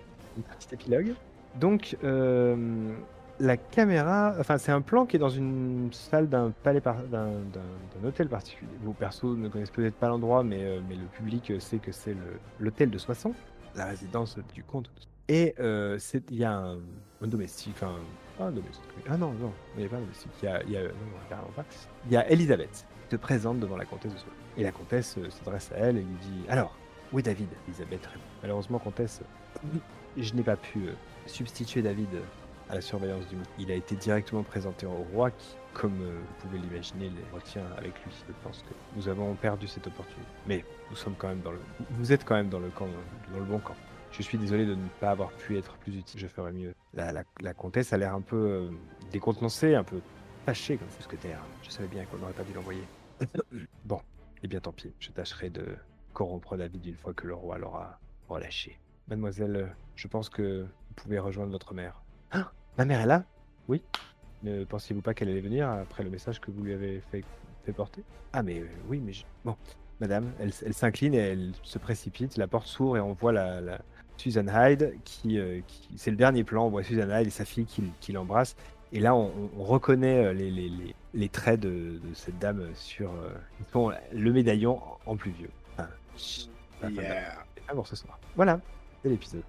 Petit 0.58 0.74
épilogue. 0.74 1.14
Donc, 1.58 1.96
euh, 2.04 2.94
la 3.40 3.56
caméra, 3.56 4.34
enfin, 4.38 4.58
c'est 4.58 4.72
un 4.72 4.80
plan 4.80 5.06
qui 5.06 5.16
est 5.16 5.18
dans 5.18 5.28
une 5.28 5.90
salle 5.92 6.28
d'un 6.28 6.50
palais, 6.62 6.80
d'un 6.80 6.94
d'un- 7.52 8.06
hôtel 8.08 8.28
particulier. 8.28 8.70
Vos 8.82 8.92
persos 8.92 9.36
ne 9.36 9.48
connaissent 9.48 9.70
peut-être 9.70 9.94
pas 9.96 10.08
l'endroit, 10.08 10.42
mais, 10.42 10.62
euh, 10.64 10.80
mais 10.88 10.96
le 10.96 11.06
public 11.06 11.52
sait 11.60 11.78
que 11.78 11.92
c'est 11.92 12.16
l'hôtel 12.58 12.90
de 12.90 12.98
Soissons, 12.98 13.34
la 13.74 13.86
résidence 13.86 14.38
du 14.54 14.62
comte. 14.62 14.90
Et 15.28 15.54
euh, 15.60 15.98
il 16.30 16.36
y 16.36 16.44
a 16.44 16.52
un, 16.52 16.78
un 17.22 17.26
domestique, 17.26 17.74
pas 17.76 18.44
un 18.44 18.50
domestique. 18.52 18.84
Ah 19.08 19.16
non, 19.16 19.32
non, 19.32 19.52
il 19.76 19.80
n'y 19.80 19.86
a 19.86 19.88
pas 19.90 19.96
un 19.96 20.00
domestique. 20.00 20.30
Il 20.42 20.46
y 20.70 22.16
a, 22.16 22.22
y 22.24 22.32
Elisabeth 22.32 22.86
qui 23.08 23.10
se 23.12 23.16
présente 23.16 23.60
devant 23.60 23.76
la 23.76 23.84
comtesse 23.84 24.12
de 24.12 24.18
Soissons. 24.18 24.34
Et 24.56 24.62
la 24.62 24.72
comtesse 24.72 25.16
euh, 25.18 25.28
s'adresse 25.30 25.70
à 25.72 25.76
elle 25.78 25.98
et 25.98 26.02
lui 26.02 26.16
dit 26.22 26.44
Alors, 26.48 26.74
oui, 27.12 27.22
David, 27.22 27.48
Elisabeth 27.68 28.06
répond. 28.06 28.24
Malheureusement, 28.42 28.78
comtesse, 28.78 29.22
je 30.16 30.34
n'ai 30.34 30.42
pas 30.42 30.56
pu 30.56 30.80
substituer 31.26 31.82
David 31.82 32.08
à 32.68 32.74
la 32.74 32.80
surveillance 32.80 33.26
du 33.28 33.36
monde. 33.36 33.46
Il 33.58 33.70
a 33.70 33.74
été 33.74 33.94
directement 33.96 34.42
présenté 34.42 34.86
au 34.86 34.90
roi 35.12 35.30
qui, 35.30 35.56
comme 35.74 36.00
euh, 36.02 36.18
vous 36.20 36.34
pouvez 36.48 36.58
l'imaginer, 36.58 37.10
les 37.10 37.24
retient 37.34 37.64
avec 37.76 37.94
lui. 38.04 38.12
Je 38.28 38.32
pense 38.42 38.62
que 38.62 38.74
nous 38.96 39.08
avons 39.08 39.34
perdu 39.34 39.66
cette 39.66 39.86
opportunité. 39.86 40.30
Mais 40.46 40.64
nous 40.90 40.96
sommes 40.96 41.14
quand 41.16 41.28
même 41.28 41.40
dans 41.40 41.52
le... 41.52 41.60
Vous 41.92 42.12
êtes 42.12 42.24
quand 42.24 42.34
même 42.34 42.48
dans 42.48 42.58
le 42.60 42.68
camp, 42.70 42.86
dans 43.32 43.38
le 43.38 43.44
bon 43.44 43.58
camp. 43.58 43.74
Je 44.12 44.22
suis 44.22 44.38
désolé 44.38 44.64
de 44.66 44.74
ne 44.74 44.88
pas 45.00 45.10
avoir 45.10 45.30
pu 45.32 45.56
être 45.58 45.76
plus 45.78 45.96
utile. 45.96 46.20
Je 46.20 46.26
ferai 46.26 46.52
mieux. 46.52 46.74
La, 46.94 47.12
la- 47.12 47.24
la 47.40 47.54
comtesse 47.54 47.92
a 47.92 47.98
l'air 47.98 48.14
un 48.14 48.22
peu 48.22 48.36
euh, 48.36 48.70
décontenancée, 49.12 49.74
un 49.74 49.84
peu 49.84 50.00
fâchée 50.46 50.76
comme 50.78 50.88
mousquetaire. 50.96 51.40
Je 51.62 51.70
savais 51.70 51.88
bien 51.88 52.04
qu'on 52.06 52.16
n'aurait 52.18 52.32
pas 52.32 52.42
dû 52.44 52.52
l'envoyer. 52.54 52.84
bon, 53.84 54.00
eh 54.42 54.48
bien 54.48 54.60
tant 54.60 54.72
pis. 54.72 54.92
Je 54.98 55.10
tâcherai 55.10 55.50
de 55.50 55.64
corrompre 56.14 56.56
David 56.56 56.86
une 56.86 56.96
fois 56.96 57.12
que 57.14 57.26
le 57.26 57.34
roi 57.34 57.58
l'aura 57.58 58.00
relâché. 58.28 58.78
Mademoiselle, 59.08 59.74
je 59.94 60.08
pense 60.08 60.28
que 60.28 60.62
vous 60.62 60.94
pouvez 60.96 61.18
rejoindre 61.18 61.52
votre 61.52 61.74
mère. 61.74 62.02
Ah, 62.30 62.50
ma 62.78 62.84
mère 62.84 63.00
est 63.00 63.06
là 63.06 63.24
Oui. 63.68 63.82
Ne 64.42 64.64
pensiez-vous 64.64 65.02
pas 65.02 65.14
qu'elle 65.14 65.28
allait 65.28 65.40
venir 65.40 65.68
après 65.68 66.04
le 66.04 66.10
message 66.10 66.40
que 66.40 66.50
vous 66.50 66.62
lui 66.62 66.72
avez 66.72 67.00
fait, 67.10 67.24
fait 67.66 67.72
porter? 67.72 68.02
Ah, 68.32 68.42
mais 68.42 68.60
euh, 68.60 68.66
oui, 68.88 69.00
mais 69.04 69.12
je- 69.12 69.24
bon. 69.44 69.56
Madame, 70.00 70.30
elle, 70.38 70.52
s'incline 70.52 71.12
et 71.14 71.18
elle 71.18 71.52
se 71.64 71.76
précipite. 71.78 72.36
La 72.36 72.46
porte 72.46 72.68
s'ouvre 72.68 72.96
et 72.96 73.00
on 73.00 73.14
voit 73.14 73.32
la, 73.32 73.60
la- 73.60 73.80
Susan 74.16 74.46
Hyde 74.48 74.94
qui, 75.04 75.38
euh, 75.38 75.60
qui- 75.66 75.88
c'est 75.96 76.10
le 76.12 76.16
dernier 76.16 76.44
plan. 76.44 76.66
On 76.66 76.70
voit 76.70 76.84
Susan 76.84 77.08
Hyde 77.10 77.26
et 77.26 77.30
sa 77.30 77.44
fille 77.44 77.64
qui, 77.66 77.82
qui 78.00 78.12
l'embrassent. 78.12 78.54
Et 78.92 79.00
là, 79.00 79.14
on, 79.14 79.26
on- 79.26 79.50
on 79.58 79.64
reconnaît 79.64 80.26
euh, 80.26 80.32
les, 80.32 80.50
les- 80.52 80.68
les- 80.68 80.94
les 81.14 81.28
traits 81.28 81.58
de, 81.60 81.98
de 82.02 82.14
cette 82.14 82.38
dame 82.38 82.62
sur 82.74 83.10
euh, 83.10 83.30
ils 83.58 83.66
font 83.66 83.90
le 84.12 84.32
médaillon 84.32 84.80
en, 85.04 85.16
plus 85.16 85.32
vieux. 85.32 85.50
Enfin, 85.76 85.88
chut, 86.16 86.48
la 86.80 86.88
femme 86.90 86.94
Yeah. 87.04 87.44
ah 87.68 87.74
bon, 87.74 87.82
ce 87.84 87.96
soir. 87.96 88.18
Voilà, 88.36 88.60
c'est 89.02 89.08
l'épisode. 89.08 89.42